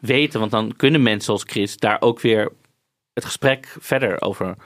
weten, 0.00 0.40
want 0.40 0.52
dan 0.52 0.76
kunnen 0.76 1.02
mensen 1.02 1.24
zoals 1.24 1.44
Chris 1.46 1.76
daar 1.76 1.96
ook 2.00 2.20
weer 2.20 2.52
het 3.14 3.24
gesprek 3.24 3.76
verder 3.78 4.20
over 4.20 4.56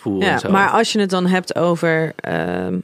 voeren. 0.00 0.28
en 0.28 0.38
Ja, 0.42 0.50
maar 0.50 0.70
als 0.70 0.92
je 0.92 1.00
het 1.00 1.10
dan 1.10 1.26
hebt 1.26 1.54
over, 1.54 2.12
ehm, 2.16 2.78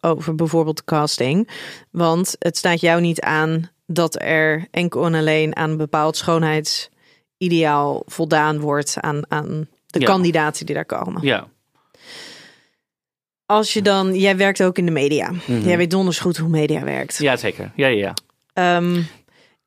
over 0.00 0.34
bijvoorbeeld 0.34 0.84
casting, 0.84 1.48
want 1.90 2.36
het 2.38 2.56
staat 2.56 2.80
jou 2.80 3.00
niet 3.00 3.20
aan 3.20 3.70
dat 3.86 4.20
er 4.22 4.66
enkel 4.70 5.04
en 5.06 5.14
alleen 5.14 5.56
aan 5.56 5.70
een 5.70 5.76
bepaald 5.76 6.16
schoonheidsideaal 6.16 8.02
voldaan 8.06 8.60
wordt 8.60 8.96
aan, 9.00 9.22
aan 9.28 9.68
de 9.86 10.00
Ja. 10.00 10.06
kandidaten 10.06 10.66
die 10.66 10.74
daar 10.74 10.84
komen. 10.84 11.22
ja, 11.22 11.48
Als 13.46 13.72
je 13.72 13.82
dan, 13.82 14.14
jij 14.14 14.36
werkt 14.36 14.62
ook 14.62 14.78
in 14.78 14.86
de 14.86 14.92
media. 14.92 15.30
Mhm. 15.30 15.58
Jij 15.60 15.76
weet 15.76 15.90
donders 15.90 16.18
goed 16.18 16.36
hoe 16.36 16.48
media 16.48 16.82
werkt. 16.84 17.16
ja, 17.18 17.36
zeker. 17.36 17.72
Ja, 17.76 17.86
ja, 17.86 17.96
ja. 17.96 18.14
Ehm, 18.52 19.02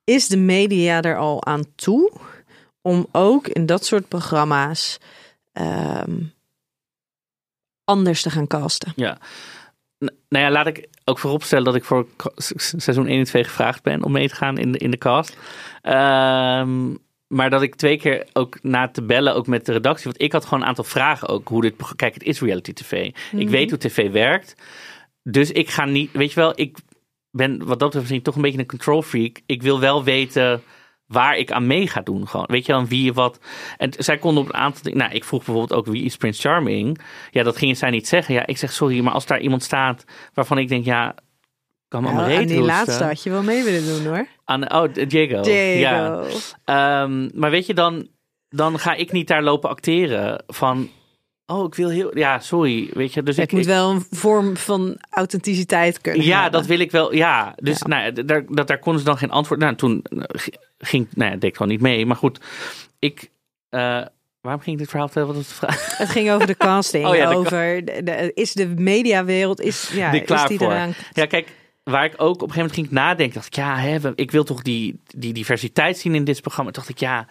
is 0.03 0.27
de 0.27 0.37
media 0.37 1.01
er 1.01 1.17
al 1.17 1.45
aan 1.45 1.63
toe 1.75 2.11
om 2.81 3.07
ook 3.11 3.47
in 3.47 3.65
dat 3.65 3.85
soort 3.85 4.07
programma's 4.07 4.97
ehm, 5.53 6.21
anders 7.83 8.21
te 8.21 8.29
gaan 8.29 8.47
casten? 8.47 8.93
Ja. 8.95 9.17
Nou 9.99 10.45
ja, 10.45 10.51
laat 10.51 10.67
ik 10.67 10.87
ook 11.05 11.19
vooropstellen 11.19 11.65
dat 11.65 11.75
ik 11.75 11.83
voor 11.83 12.07
seizoen 12.55 13.07
1 13.07 13.19
en 13.19 13.23
2 13.23 13.43
gevraagd 13.43 13.83
ben 13.83 14.03
om 14.03 14.11
mee 14.11 14.27
te 14.27 14.35
gaan 14.35 14.57
in 14.57 14.71
de, 14.71 14.77
in 14.77 14.91
de 14.91 14.97
cast. 14.97 15.37
Ehm, 15.81 16.95
maar 17.27 17.49
dat 17.49 17.61
ik 17.61 17.75
twee 17.75 17.97
keer 17.97 18.27
ook 18.33 18.63
na 18.63 18.87
te 18.87 19.03
bellen, 19.03 19.35
ook 19.35 19.47
met 19.47 19.65
de 19.65 19.71
redactie. 19.71 20.03
Want 20.03 20.21
ik 20.21 20.31
had 20.31 20.43
gewoon 20.43 20.61
een 20.61 20.67
aantal 20.67 20.83
vragen 20.83 21.27
ook. 21.27 21.47
Hoe 21.47 21.61
dit, 21.61 21.73
kijk, 21.95 22.13
het 22.13 22.23
is 22.23 22.41
reality 22.41 22.73
tv. 22.73 23.11
Ik 23.31 23.49
weet 23.49 23.69
hoe 23.69 23.79
tv 23.79 24.11
werkt. 24.11 24.55
Dus 25.23 25.51
ik 25.51 25.69
ga 25.69 25.85
niet, 25.85 26.11
weet 26.11 26.29
je 26.29 26.39
wel, 26.39 26.51
ik 26.55 26.77
ben 27.31 27.57
wat 27.57 27.67
dat 27.67 27.77
betreft 27.77 27.95
misschien 27.95 28.21
toch 28.21 28.35
een 28.35 28.41
beetje 28.41 28.59
een 28.59 28.65
control 28.65 29.01
freak. 29.01 29.39
Ik 29.45 29.61
wil 29.61 29.79
wel 29.79 30.03
weten 30.03 30.61
waar 31.09 31.37
ik 31.37 31.51
aan 31.51 31.67
mee 31.67 31.87
ga 31.87 32.01
doen. 32.01 32.27
Gewoon. 32.27 32.45
Weet 32.49 32.65
je 32.65 32.71
dan 32.71 32.87
wie 32.87 33.03
je 33.03 33.13
wat. 33.13 33.39
En 33.77 33.93
zij 33.97 34.17
konden 34.17 34.43
op 34.43 34.49
een 34.49 34.59
aantal 34.59 34.83
dingen. 34.83 34.97
Nou, 34.97 35.11
ik 35.11 35.23
vroeg 35.23 35.45
bijvoorbeeld 35.45 35.79
ook 35.79 35.85
wie 35.85 36.03
is 36.03 36.17
Prince 36.17 36.41
Charming. 36.41 36.99
Ja, 37.31 37.43
dat 37.43 37.57
gingen 37.57 37.75
zij 37.75 37.89
niet 37.89 38.07
zeggen. 38.07 38.33
Ja, 38.33 38.45
ik 38.45 38.57
zeg 38.57 38.71
sorry, 38.71 38.99
maar 38.99 39.13
als 39.13 39.25
daar 39.25 39.39
iemand 39.39 39.63
staat 39.63 40.03
waarvan 40.33 40.57
ik 40.57 40.67
denk, 40.67 40.85
ja, 40.85 41.15
kan 41.87 42.03
me 42.03 42.13
mijn 42.13 42.39
aan 42.39 42.45
die 42.45 42.61
laatste 42.61 43.03
had 43.03 43.23
je 43.23 43.29
wel 43.29 43.43
mee 43.43 43.63
willen 43.63 43.85
doen 43.85 44.05
hoor. 44.05 44.27
Aan, 44.45 44.73
oh, 44.73 44.93
Diego. 44.93 45.41
Diego. 45.41 45.79
Ja. 45.79 46.23
Ehm, 46.65 47.29
maar 47.33 47.51
weet 47.51 47.65
je, 47.65 47.73
dan, 47.73 48.07
dan 48.49 48.79
ga 48.79 48.93
ik 48.93 49.11
niet 49.11 49.27
daar 49.27 49.43
lopen 49.43 49.69
acteren 49.69 50.43
van... 50.47 50.89
Oh, 51.51 51.65
ik 51.65 51.75
wil 51.75 51.89
heel... 51.89 52.17
Ja, 52.17 52.39
sorry. 52.39 52.89
Weet 52.93 53.13
je, 53.13 53.23
dus 53.23 53.35
Het 53.35 53.45
ik, 53.45 53.51
moet 53.51 53.61
ik- 53.61 53.67
wel 53.67 53.89
een 53.91 54.05
vorm 54.11 54.57
van 54.57 54.97
authenticiteit 55.09 56.01
kunnen 56.01 56.25
Ja, 56.25 56.41
hebben. 56.41 56.59
dat 56.59 56.69
wil 56.69 56.79
ik 56.79 56.91
wel. 56.91 57.13
Ja, 57.13 57.55
dus 57.55 57.79
Ja. 57.79 57.87
Nou, 57.87 58.25
daar, 58.25 58.45
dat, 58.49 58.67
daar 58.67 58.79
konden 58.79 58.99
ze 59.01 59.07
dan 59.07 59.17
geen 59.17 59.31
antwoord. 59.31 59.59
Nou, 59.59 59.75
toen 59.75 60.01
eh, 60.01 60.23
ging, 60.77 61.07
nou 61.13 61.31
ja, 61.31 61.37
deed 61.37 61.49
ik 61.49 61.55
gewoon 61.55 61.71
niet 61.71 61.81
mee. 61.81 62.05
Maar 62.05 62.15
goed, 62.15 62.39
ik. 62.99 63.29
eh, 63.69 63.79
waarom 64.41 64.61
ging 64.61 64.75
ik 64.75 64.77
dit 64.77 64.89
verhaal 64.89 65.07
vertellen? 65.07 65.35
Wat 65.35 65.43
de 65.47 65.53
vraag? 65.53 65.97
Het 65.97 66.09
ging 66.09 66.31
over 66.31 66.47
de 66.47 66.57
casting. 66.57 67.05
Oh 67.07 67.15
ja, 67.15 67.29
de 67.29 67.35
over 67.35 67.85
de, 67.85 68.01
de- 68.03 68.31
is 68.33 68.53
de 68.53 68.67
mediawereld 68.67 69.61
is, 69.61 69.89
ja, 69.93 70.11
Die 70.11 70.21
klaar 70.21 70.43
is 70.43 70.49
die 70.49 70.57
voor. 70.57 70.71
eraan? 70.71 70.93
Ja, 71.13 71.25
kijk, 71.25 71.47
waar 71.83 72.05
ik 72.05 72.13
ook 72.13 72.19
op 72.19 72.27
een 72.33 72.39
gegeven 72.39 72.55
moment 72.61 72.73
ging 72.75 72.91
nadenken, 72.91 73.33
dacht 73.35 73.47
ik, 73.47 73.53
ja, 73.55 73.77
hè, 73.77 73.97
ik 74.15 74.31
wil 74.31 74.43
toch 74.43 74.61
die, 74.61 74.99
die 75.17 75.33
diversiteit 75.33 75.97
zien 75.97 76.15
in 76.15 76.23
dit 76.23 76.41
programma. 76.41 76.71
Toen 76.71 76.81
dacht 76.83 76.93
ik, 76.95 76.99
ja, 76.99 77.27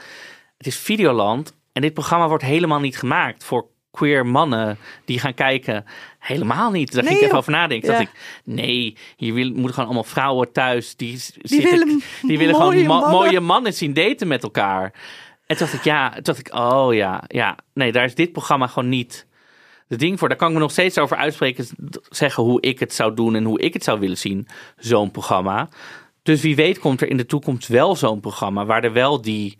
het 0.56 0.66
is 0.66 0.76
Videoland 0.76 1.52
en 1.72 1.82
dit 1.82 1.94
programma 1.94 2.28
wordt 2.28 2.44
helemaal 2.44 2.80
niet 2.80 2.98
gemaakt 2.98 3.44
voor 3.44 3.66
queer 3.98 4.26
mannen 4.26 4.78
die 5.04 5.18
gaan 5.18 5.34
kijken. 5.34 5.84
Helemaal 6.18 6.70
niet. 6.70 6.92
Daar 6.92 7.02
Nee, 7.02 7.08
ging 7.10 7.20
ik 7.22 7.26
even 7.26 7.38
over 7.38 7.52
nadenken. 7.52 7.90
Ja. 7.92 7.98
Dacht 7.98 8.08
ik, 8.08 8.20
nee, 8.44 8.96
hier 9.16 9.34
wil, 9.34 9.46
moeten 9.48 9.68
gewoon 9.70 9.84
allemaal 9.84 10.04
vrouwen 10.04 10.52
thuis 10.52 10.96
die, 10.96 11.18
Die 11.42 11.62
willen 11.62 12.02
die 12.22 12.38
willen 12.38 12.58
mooie 12.58 12.82
gewoon 12.82 13.00
ma- 13.00 13.10
mooie 13.10 13.40
mannen 13.40 13.74
zien 13.74 13.92
daten 13.92 14.28
met 14.28 14.42
elkaar. 14.42 14.92
En 15.46 15.56
toen 15.56 15.66
dacht 15.66 15.72
ik, 15.72 15.84
ja, 15.84 16.10
toen 16.12 16.22
dacht 16.22 16.38
ik, 16.38 16.54
oh 16.54 16.94
ja, 16.94 17.22
ja, 17.26 17.56
nee, 17.74 17.92
daar 17.92 18.04
is 18.04 18.14
dit 18.14 18.32
programma 18.32 18.66
gewoon 18.66 18.88
niet 18.88 19.26
de 19.88 19.96
ding 19.96 20.18
voor. 20.18 20.28
Daar 20.28 20.36
kan 20.36 20.48
ik 20.48 20.54
me 20.54 20.60
nog 20.60 20.70
steeds 20.70 20.98
over 20.98 21.16
uitspreken, 21.16 21.66
zeggen 22.08 22.42
hoe 22.42 22.60
ik 22.60 22.78
het 22.78 22.94
zou 22.94 23.14
doen 23.14 23.34
en 23.34 23.44
hoe 23.44 23.60
ik 23.60 23.72
het 23.72 23.84
zou 23.84 24.00
willen 24.00 24.18
zien, 24.18 24.46
zo'n 24.76 25.10
programma. 25.10 25.68
Dus 26.22 26.40
wie 26.40 26.56
weet 26.56 26.78
komt 26.78 27.00
er 27.00 27.08
in 27.08 27.16
de 27.16 27.26
toekomst 27.26 27.68
wel 27.68 27.96
zo'n 27.96 28.20
programma 28.20 28.64
waar 28.64 28.84
er 28.84 28.92
wel 28.92 29.20
die 29.22 29.58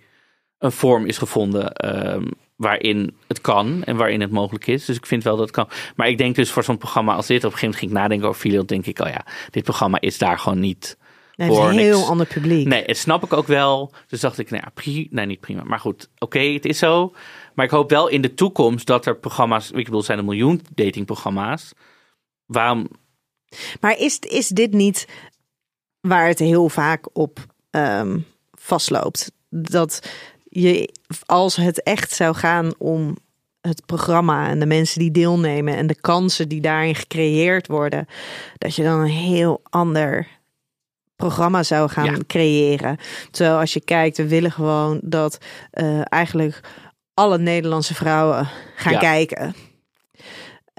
een 0.59 0.72
vorm 0.72 1.07
is 1.07 1.18
gevonden 1.18 1.72
ehm, 1.72 2.26
waarin 2.59 3.16
het 3.26 3.40
kan 3.40 3.84
en 3.84 3.96
waarin 3.96 4.20
het 4.20 4.30
mogelijk 4.30 4.66
is. 4.66 4.84
Dus 4.84 4.96
ik 4.96 5.06
vind 5.06 5.24
wel 5.24 5.36
dat 5.36 5.46
het 5.46 5.54
kan. 5.54 5.68
Maar 5.96 6.09
ik 6.09 6.18
denk 6.18 6.34
dus 6.34 6.50
voor 6.50 6.64
zo'n 6.64 6.78
programma 6.78 7.14
als 7.14 7.26
dit, 7.26 7.44
op 7.44 7.52
een 7.52 7.59
gegeven 7.59 7.68
moment 7.68 7.80
ging 7.80 7.92
ik 7.92 7.98
nadenken 7.98 8.28
over 8.28 8.40
Filio, 8.40 8.64
denk 8.64 8.86
ik, 8.86 8.98
oh 8.98 9.09
ja, 9.09 9.24
dit 9.50 9.64
programma 9.64 10.00
is 10.00 10.18
daar 10.18 10.38
gewoon 10.38 10.61
niet 10.61 10.96
Nee, 11.38 11.48
het 11.48 11.59
is 11.59 11.64
een 11.64 11.78
heel 11.78 12.06
ander 12.06 12.26
publiek. 12.26 12.66
Nee, 12.66 12.84
het 12.84 12.96
snap 12.96 13.24
ik 13.24 13.32
ook 13.32 13.46
wel. 13.46 13.92
Dus 14.06 14.20
dacht 14.20 14.38
ik, 14.38 14.50
nou 14.50 14.62
ja, 14.64 14.92
nee, 15.11 15.26
niet 15.26 15.40
prima. 15.40 15.62
Maar 15.62 15.78
goed, 15.78 16.09
oké, 16.18 16.38
het 16.38 16.64
is 16.64 16.78
zo. 16.78 17.14
Maar 17.54 17.64
ik 17.64 17.70
hoop 17.70 17.90
wel 17.90 18.09
in 18.09 18.20
de 18.20 18.34
toekomst 18.34 18.86
dat 18.86 19.06
er 19.06 19.16
programma's, 19.16 19.70
ik 19.70 19.84
bedoel, 19.84 20.02
zijn 20.02 20.18
een 20.18 20.24
miljoen 20.24 20.62
datingprogramma's. 20.74 21.72
Waarom? 22.46 22.88
Maar 23.80 23.98
is, 23.98 24.18
is 24.18 24.48
dit 24.48 24.72
niet 24.72 25.09
waar 26.00 26.26
het 26.26 26.38
heel 26.38 26.68
vaak 26.68 27.09
op 27.12 27.38
ehm, 27.70 28.18
vastloopt? 28.52 29.32
Dat 29.50 30.11
je, 30.49 30.94
als 31.26 31.57
het 31.57 31.82
echt 31.82 32.12
zou 32.12 32.34
gaan 32.34 32.72
om 32.78 33.16
het 33.61 33.86
programma 33.86 34.49
en 34.49 34.59
de 34.59 34.66
mensen 34.66 35.01
die 35.01 35.11
deelnemen 35.11 35.76
en 35.76 35.86
de 35.86 36.01
kansen 36.01 36.49
die 36.49 36.61
daarin 36.61 36.94
gecreëerd 36.94 37.66
worden, 37.66 38.07
dat 38.59 38.74
je 38.74 38.82
dan 38.82 39.01
een 39.01 39.07
heel 39.07 39.61
ander 39.62 40.26
programma 41.16 41.62
zou 41.62 41.88
gaan 41.90 42.05
Ja. 42.05 42.18
creëren. 42.26 42.96
Terwijl 43.30 43.59
als 43.59 43.72
je 43.72 43.80
kijkt, 43.80 44.16
we 44.16 44.28
willen 44.28 44.53
gewoon 44.53 45.01
dat 45.03 45.38
eh, 45.70 46.01
eigenlijk 46.05 46.61
alle 47.14 47.38
Nederlandse 47.38 47.94
vrouwen 47.94 48.49
gaan 48.76 48.92
Ja. 48.92 48.99
kijken. 48.99 49.55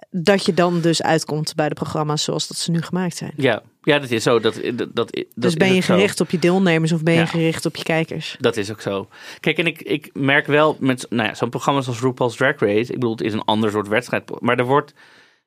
Dat 0.09 0.45
je 0.45 0.53
dan 0.53 0.81
dus 0.81 1.01
uitkomt 1.01 1.55
bij 1.55 1.69
de 1.69 1.75
programma's 1.75 2.23
zoals 2.23 2.47
dat 2.47 2.57
ze 2.57 2.71
nu 2.71 2.81
gemaakt 2.81 3.15
zijn. 3.17 3.33
Ja, 3.35 3.61
ja 3.83 3.99
dat 3.99 4.09
is 4.09 4.23
zo. 4.23 4.39
Dat, 4.39 4.61
dat, 4.73 4.95
dat, 4.95 5.23
dus 5.35 5.53
ben 5.53 5.73
je 5.73 5.81
zo. 5.81 5.93
gericht 5.93 6.21
op 6.21 6.29
je 6.29 6.39
deelnemers 6.39 6.91
of 6.91 7.03
ben 7.03 7.13
je 7.13 7.19
Ja. 7.19 7.25
gericht 7.25 7.65
op 7.65 7.75
je 7.75 7.83
kijkers? 7.83 8.35
Dat 8.39 8.57
is 8.57 8.71
ook 8.71 8.81
zo. 8.81 9.07
Kijk, 9.39 9.57
en 9.57 9.65
ik, 9.67 9.81
ik 9.81 10.09
merk 10.13 10.47
wel 10.47 10.77
met 10.79 11.05
nou 11.09 11.27
ja, 11.27 11.33
zo'n 11.35 11.49
programma 11.49 11.81
als 11.85 11.99
RuPaul's 12.01 12.35
Drag 12.35 12.59
Race. 12.59 12.79
Ik 12.91 12.99
bedoel, 12.99 13.11
het 13.11 13.21
is 13.21 13.33
een 13.33 13.43
ander 13.45 13.71
soort 13.71 13.87
wedstrijd. 13.87 14.31
Maar 14.39 14.57
er 14.57 14.65
wordt 14.65 14.93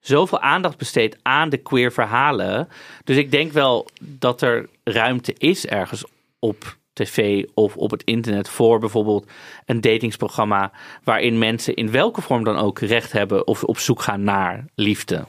zoveel 0.00 0.40
aandacht 0.40 0.76
besteed 0.76 1.16
aan 1.22 1.48
de 1.48 1.56
queer 1.56 1.92
verhalen. 1.92 2.68
Dus 3.04 3.16
ik 3.16 3.30
denk 3.30 3.52
wel 3.52 3.88
dat 4.00 4.42
er 4.42 4.68
ruimte 4.84 5.34
is 5.38 5.66
ergens 5.66 6.04
op 6.38 6.76
tv 6.92 7.44
of 7.54 7.76
op 7.76 7.90
het 7.90 8.02
internet 8.04 8.48
voor 8.48 8.78
bijvoorbeeld 8.78 9.30
een 9.66 9.80
datingsprogramma 9.80 10.72
waarin 11.04 11.38
mensen 11.38 11.74
in 11.74 11.90
welke 11.90 12.20
vorm 12.22 12.44
dan 12.44 12.56
ook 12.58 12.78
recht 12.78 13.12
hebben 13.12 13.46
of 13.46 13.64
op 13.64 13.78
zoek 13.78 14.02
gaan 14.02 14.22
naar 14.24 14.64
liefde. 14.74 15.24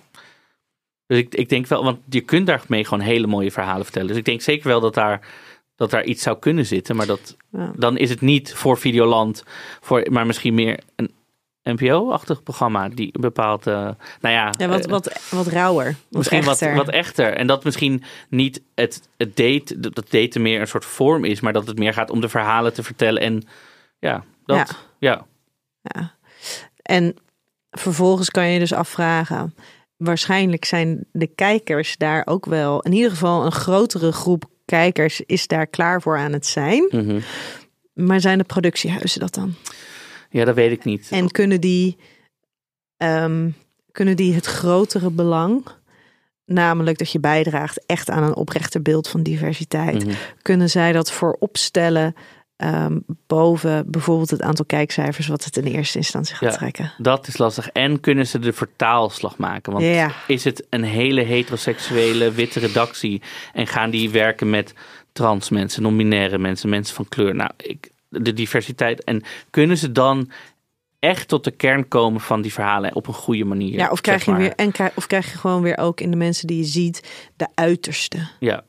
Dus 1.08 1.18
ik, 1.18 1.36
ik 1.36 1.50
denk 1.50 1.68
wel, 1.68 1.84
want 1.84 2.00
je 2.10 2.22
kunt 2.22 2.48
daarmee 2.48 2.84
gewoon 2.86 3.04
hele 3.04 3.28
mooie 3.28 3.52
verhalen 3.52 3.84
vertellen. 3.84 4.08
Dus 4.08 4.18
ik 4.18 4.26
denk 4.26 4.42
zeker 4.42 4.68
wel 4.68 4.80
dat 4.80 4.94
daar, 4.94 5.28
dat 5.76 5.90
daar 5.92 6.04
iets 6.04 6.24
zou 6.24 6.40
kunnen 6.40 6.66
zitten. 6.66 6.96
Maar 6.96 7.06
dat, 7.06 7.38
Ja. 7.52 7.72
dan 7.76 7.98
is 7.98 8.10
het 8.10 8.22
niet 8.22 8.54
voor 8.54 8.78
Videoland, 8.78 9.44
voor, 9.82 10.08
maar 10.12 10.26
misschien 10.26 10.54
meer 10.54 10.80
een 10.96 11.12
NPO-achtig 11.64 12.44
programma 12.44 12.90
die 12.90 13.10
een 13.12 13.22
bepaald, 13.22 13.68
eh, 13.68 13.74
nou 13.74 14.36
ja, 14.36 14.54
Ja, 14.58 14.68
wat, 14.68 14.86
eh, 14.86 14.92
wat, 14.92 15.30
wat 15.30 15.48
rauwer. 15.48 15.86
Wat 15.86 15.96
misschien 16.10 16.44
wat, 16.44 16.62
echter. 16.62 16.76
wat 16.76 16.90
echter. 16.90 17.34
En 17.34 17.48
dat 17.48 17.64
misschien 17.64 18.04
niet 18.30 18.62
het, 18.76 19.08
het 19.18 19.36
date, 19.36 19.80
dat 19.80 19.96
dat 19.96 20.10
daten 20.12 20.42
meer 20.42 20.62
een 20.62 20.68
soort 20.68 20.86
vorm 20.86 21.24
is, 21.24 21.40
maar 21.40 21.54
dat 21.54 21.68
het 21.68 21.78
meer 21.78 21.94
gaat 21.94 22.10
om 22.10 22.22
de 22.22 22.30
verhalen 22.30 22.74
te 22.74 22.84
vertellen. 22.84 23.22
En 23.22 23.44
ja, 24.00 24.24
dat, 24.46 24.86
ja. 25.00 25.26
Ja. 25.82 26.16
En 26.82 27.16
vervolgens 27.72 28.30
kan 28.30 28.48
je 28.48 28.60
dus 28.60 28.74
afvragen. 28.74 29.56
Waarschijnlijk 30.04 30.66
zijn 30.66 31.06
de 31.12 31.28
kijkers 31.28 31.98
daar 31.98 32.22
ook 32.26 32.46
wel. 32.46 32.82
In 32.82 32.94
ieder 32.94 33.12
geval 33.12 33.46
een 33.46 33.52
grotere 33.52 34.12
groep 34.12 34.46
kijkers 34.66 35.22
is 35.22 35.48
daar 35.48 35.68
klaar 35.68 36.02
voor 36.02 36.18
aan 36.18 36.34
het 36.34 36.46
zijn. 36.46 36.88
Mhm. 36.90 37.20
Maar 37.94 38.22
zijn 38.22 38.38
de 38.38 38.44
productiehuizen 38.44 39.20
dat 39.20 39.34
dan? 39.34 39.54
ja, 40.30 40.46
dat 40.46 40.56
weet 40.56 40.72
ik 40.72 40.84
niet. 40.84 41.08
En 41.12 41.32
kunnen 41.32 41.62
die, 41.62 41.98
ehm, 42.98 43.50
kunnen 43.92 44.16
die 44.16 44.34
het 44.34 44.46
grotere 44.46 45.10
belang, 45.10 45.66
namelijk 46.46 46.98
dat 46.98 47.12
je 47.12 47.20
bijdraagt 47.20 47.84
echt 47.86 48.10
aan 48.10 48.24
een 48.24 48.36
oprechter 48.36 48.82
beeld 48.82 49.08
van 49.08 49.24
diversiteit, 49.24 50.06
Mhm. 50.06 50.16
kunnen 50.42 50.70
zij 50.70 50.92
dat 50.92 51.12
voorop 51.12 51.58
stellen 51.58 52.16
ehm, 52.64 52.98
boven 53.28 53.92
bijvoorbeeld 53.92 54.30
het 54.30 54.42
aantal 54.42 54.66
kijkcijfers 54.66 55.28
wat 55.28 55.44
het 55.44 55.58
in 55.58 55.64
eerste 55.64 55.98
instantie 55.98 56.36
gaat 56.36 56.52
Ja. 56.52 56.58
trekken? 56.58 56.94
Dat 56.98 57.28
is 57.28 57.38
lastig. 57.38 57.70
En 57.70 58.00
kunnen 58.00 58.28
ze 58.28 58.40
de 58.40 58.54
vertaalslag 58.54 59.38
maken? 59.38 59.72
Want 59.74 59.86
Ja. 59.86 60.12
is 60.28 60.44
het 60.44 60.66
een 60.70 60.84
hele 60.84 61.22
heteroseksuele 61.22 62.32
witte 62.32 62.60
redactie 62.60 63.22
en 63.54 63.68
gaan 63.68 63.90
die 63.90 64.10
werken 64.10 64.50
met 64.50 64.74
trans 65.12 65.50
mensen, 65.50 65.82
non-binaire 65.82 66.38
mensen, 66.38 66.70
mensen 66.70 66.96
van 66.96 67.08
kleur? 67.08 67.36
Nou, 67.36 67.50
ik, 67.58 67.90
de 68.10 68.34
diversiteit. 68.34 69.04
En 69.04 69.24
kunnen 69.50 69.78
ze 69.78 69.92
dan 69.92 70.32
echt 71.00 71.28
tot 71.28 71.44
de 71.44 71.52
kern 71.52 71.88
komen 71.88 72.22
van 72.22 72.42
die 72.42 72.54
verhalen 72.54 72.96
op 72.96 73.08
een 73.08 73.14
goede 73.14 73.46
manier? 73.46 73.78
Ja, 73.78 73.90
of 73.90 74.02
krijg 74.02 74.24
zeg 74.24 74.36
je 74.36 74.42
weer 74.42 74.54
en 74.56 74.72
of 74.96 75.08
krijg 75.08 75.32
je 75.32 75.38
gewoon 75.38 75.62
weer 75.62 75.78
ook 75.78 76.02
in 76.02 76.12
de 76.12 76.18
mensen 76.18 76.48
die 76.48 76.58
je 76.58 76.64
ziet 76.64 77.30
de 77.36 77.48
uiterste. 77.54 78.28
Ja, 78.40 78.64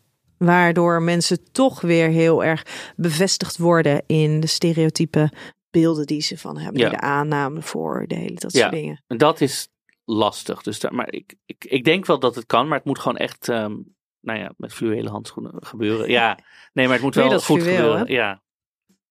Waardoor 0.44 1.02
mensen 1.02 1.52
toch 1.52 1.80
weer 1.80 2.08
heel 2.08 2.44
erg 2.44 2.62
bevestigd 2.96 3.56
worden 3.56 4.02
in 4.06 4.40
de 4.40 4.46
stereotype 4.46 5.30
beelden 5.70 6.06
die 6.06 6.20
ze 6.20 6.38
van 6.38 6.58
hebben. 6.58 6.80
Ja. 6.80 6.88
De 6.90 7.00
aanname 7.00 7.62
voor 7.62 8.04
de 8.06 8.14
hele 8.14 8.34
dat 8.34 8.52
Ja. 8.52 8.60
soort 8.60 8.72
dingen. 8.72 9.02
en 9.06 9.16
dat 9.18 9.40
is 9.40 9.68
lastig. 10.04 10.62
Dus 10.62 10.80
daar, 10.80 10.94
maar 10.94 11.12
ik, 11.12 11.34
ik, 11.46 11.64
ik 11.64 11.84
denk 11.84 12.06
wel 12.06 12.18
dat 12.18 12.34
het 12.34 12.46
kan, 12.46 12.68
maar 12.68 12.76
het 12.76 12.86
moet 12.86 12.98
gewoon 12.98 13.16
echt, 13.16 13.48
ehm, 13.48 13.76
nou 14.20 14.38
ja, 14.38 14.52
met 14.56 14.72
fluwelen 14.72 15.12
handschoenen 15.12 15.52
gebeuren. 15.66 16.10
Ja, 16.10 16.38
nee, 16.72 16.84
maar 16.84 16.94
het 16.94 17.04
moet 17.04 17.14
wel 17.24 17.30
goed 17.30 17.42
fluweel, 17.42 17.76
gebeuren. 17.76 18.12
Ja, 18.12 18.42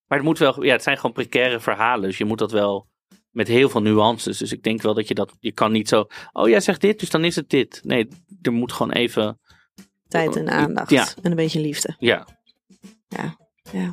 maar 0.08 0.18
het 0.18 0.28
moet 0.28 0.38
wel, 0.38 0.64
ja, 0.64 0.72
het 0.72 0.84
zijn 0.84 0.96
gewoon 0.98 1.12
precaire 1.12 1.60
verhalen, 1.60 2.08
dus 2.10 2.18
je 2.18 2.26
moet 2.26 2.38
dat 2.40 2.52
wel 2.52 2.88
met 3.30 3.48
heel 3.48 3.70
veel 3.70 3.82
nuances. 3.82 4.38
Dus 4.38 4.52
ik 4.52 4.64
denk 4.64 4.82
wel 4.82 4.94
dat 4.94 5.08
je 5.08 5.14
dat, 5.14 5.34
je 5.40 5.52
kan 5.52 5.72
niet 5.72 5.88
zo, 5.90 6.06
oh 6.32 6.50
jij 6.50 6.60
zegt 6.60 6.82
dit, 6.82 7.00
dus 7.00 7.10
dan 7.10 7.24
is 7.24 7.36
het 7.36 7.50
dit. 7.50 7.82
Nee, 7.84 8.08
er 8.42 8.52
moet 8.54 8.72
gewoon 8.72 8.92
even, 8.92 9.40
Tijd 10.14 10.36
en 10.36 10.50
aandacht. 10.50 10.90
Ja. 10.90 11.08
En 11.22 11.30
een 11.32 11.36
beetje 11.36 11.60
liefde. 11.60 11.96
ja, 12.00 12.28
Ja. 13.08 13.36
ja. 13.72 13.92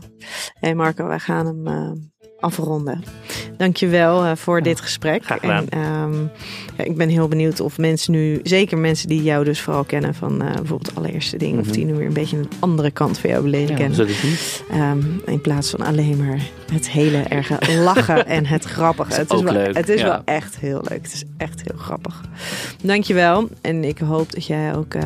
Hé 0.54 0.74
Marco, 0.74 1.06
wij 1.06 1.18
gaan 1.18 1.46
hem 1.46 1.66
eh, 1.66 1.92
afronden. 2.40 3.02
Dankjewel 3.56 4.24
uh, 4.24 4.32
voor 4.34 4.62
dit 4.62 4.80
gesprek. 4.80 5.24
graag 5.24 5.40
gedaan. 5.40 5.68
En, 5.68 5.80
ehm, 5.82 6.20
ja, 6.76 6.84
ik 6.84 6.96
ben 6.96 7.08
heel 7.08 7.28
benieuwd 7.28 7.60
of 7.60 7.78
mensen 7.78 8.12
nu, 8.12 8.40
zeker 8.42 8.78
mensen 8.78 9.08
die 9.08 9.22
jou 9.22 9.44
dus 9.44 9.60
vooral 9.60 9.84
kennen 9.84 10.14
van 10.14 10.42
eh, 10.42 10.46
bijvoorbeeld 10.46 10.94
allereerste 10.94 11.36
ding, 11.36 11.58
of 11.58 11.64
Mhm. 11.64 11.74
die 11.74 11.84
nu 11.84 11.94
weer 11.94 12.06
een 12.06 12.12
beetje 12.12 12.36
een 12.36 12.48
andere 12.58 12.90
kant 12.90 13.18
van 13.18 13.30
jou 13.30 13.48
leren 13.48 13.68
ja 13.68 13.76
kennen. 13.76 14.08
Ehm, 14.70 14.98
in 15.26 15.40
plaats 15.40 15.70
van 15.70 15.80
alleen 15.80 16.26
maar 16.26 16.40
het 16.72 16.90
hele 16.90 17.18
erge 17.18 17.58
lachen 17.78 18.26
en 18.36 18.46
het 18.46 18.64
grappige. 18.64 19.14
Het 19.14 19.30
is, 19.32 19.36
ook 19.38 19.44
wel, 19.44 19.52
leuk, 19.52 19.76
het 19.76 19.88
is 19.88 20.00
ja. 20.00 20.06
wel 20.06 20.22
echt 20.24 20.58
heel 20.58 20.80
leuk. 20.88 21.02
Het 21.02 21.12
is 21.12 21.24
echt 21.36 21.62
heel 21.64 21.78
grappig. 21.78 22.20
Dankjewel. 22.82 23.48
En 23.60 23.84
ik 23.84 23.98
hoop 23.98 24.32
dat 24.32 24.46
jij 24.46 24.74
ook 24.76 24.94
eh, 24.94 25.02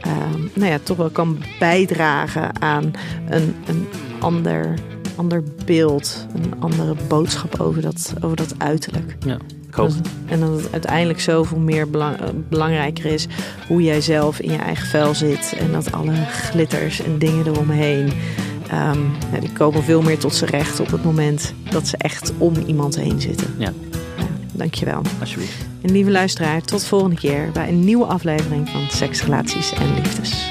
ehm, 0.00 0.40
nou 0.54 0.70
ja, 0.70 0.78
toch 0.82 0.96
wel 0.96 1.10
kan 1.10 1.38
bijdragen 1.58 2.60
aan 2.62 2.92
een, 3.28 3.54
een 3.66 3.88
ander, 4.18 4.74
ander 5.20 5.42
beeld. 5.64 6.26
Een 6.34 6.52
andere 6.60 6.94
boodschap 7.08 7.60
over 7.60 7.82
dat, 7.82 8.14
over 8.20 8.36
dat 8.36 8.54
uiterlijk. 8.58 9.16
Ja. 9.26 9.36
Ik 9.68 9.74
hoop. 9.74 9.90
En 10.26 10.40
dat 10.40 10.50
het 10.62 10.72
uiteindelijk 10.72 11.20
zoveel 11.20 11.58
meer 11.58 11.90
belang- 11.90 12.20
eh, 12.20 12.28
belangrijker 12.48 13.04
is 13.04 13.26
hoe 13.68 13.82
jij 13.82 14.00
zelf 14.00 14.38
in 14.40 14.50
je 14.52 14.58
eigen 14.58 14.86
vel 14.86 15.14
zit. 15.14 15.54
En 15.58 15.72
dat 15.72 15.92
alle 15.92 16.14
glitters 16.30 17.02
en 17.02 17.18
dingen 17.18 17.46
eromheen. 17.46 18.12
ehm, 18.70 18.98
ja, 19.32 19.40
die 19.40 19.52
komen 19.52 19.82
veel 19.82 20.02
meer 20.02 20.18
tot 20.18 20.34
z'n 20.34 20.44
recht 20.44 20.80
op 20.80 20.90
het 20.90 21.04
moment 21.04 21.54
dat 21.70 21.88
ze 21.88 21.96
echt 21.96 22.32
om 22.38 22.54
iemand 22.66 22.96
heen 22.96 23.20
zitten. 23.20 23.46
Ja. 23.58 23.72
Ja, 24.16 24.24
dankjewel. 24.52 25.02
Alsjeblieft. 25.20 25.56
En 25.82 25.92
lieve 25.92 26.10
luisteraar, 26.10 26.62
tot 26.62 26.84
volgende 26.84 27.16
keer 27.16 27.50
bij 27.52 27.68
een 27.68 27.84
nieuwe 27.84 28.04
aflevering 28.04 28.68
van 28.68 28.80
Seks, 28.90 29.22
Relaties 29.24 29.72
en 29.72 29.94
Liefdes. 29.94 30.50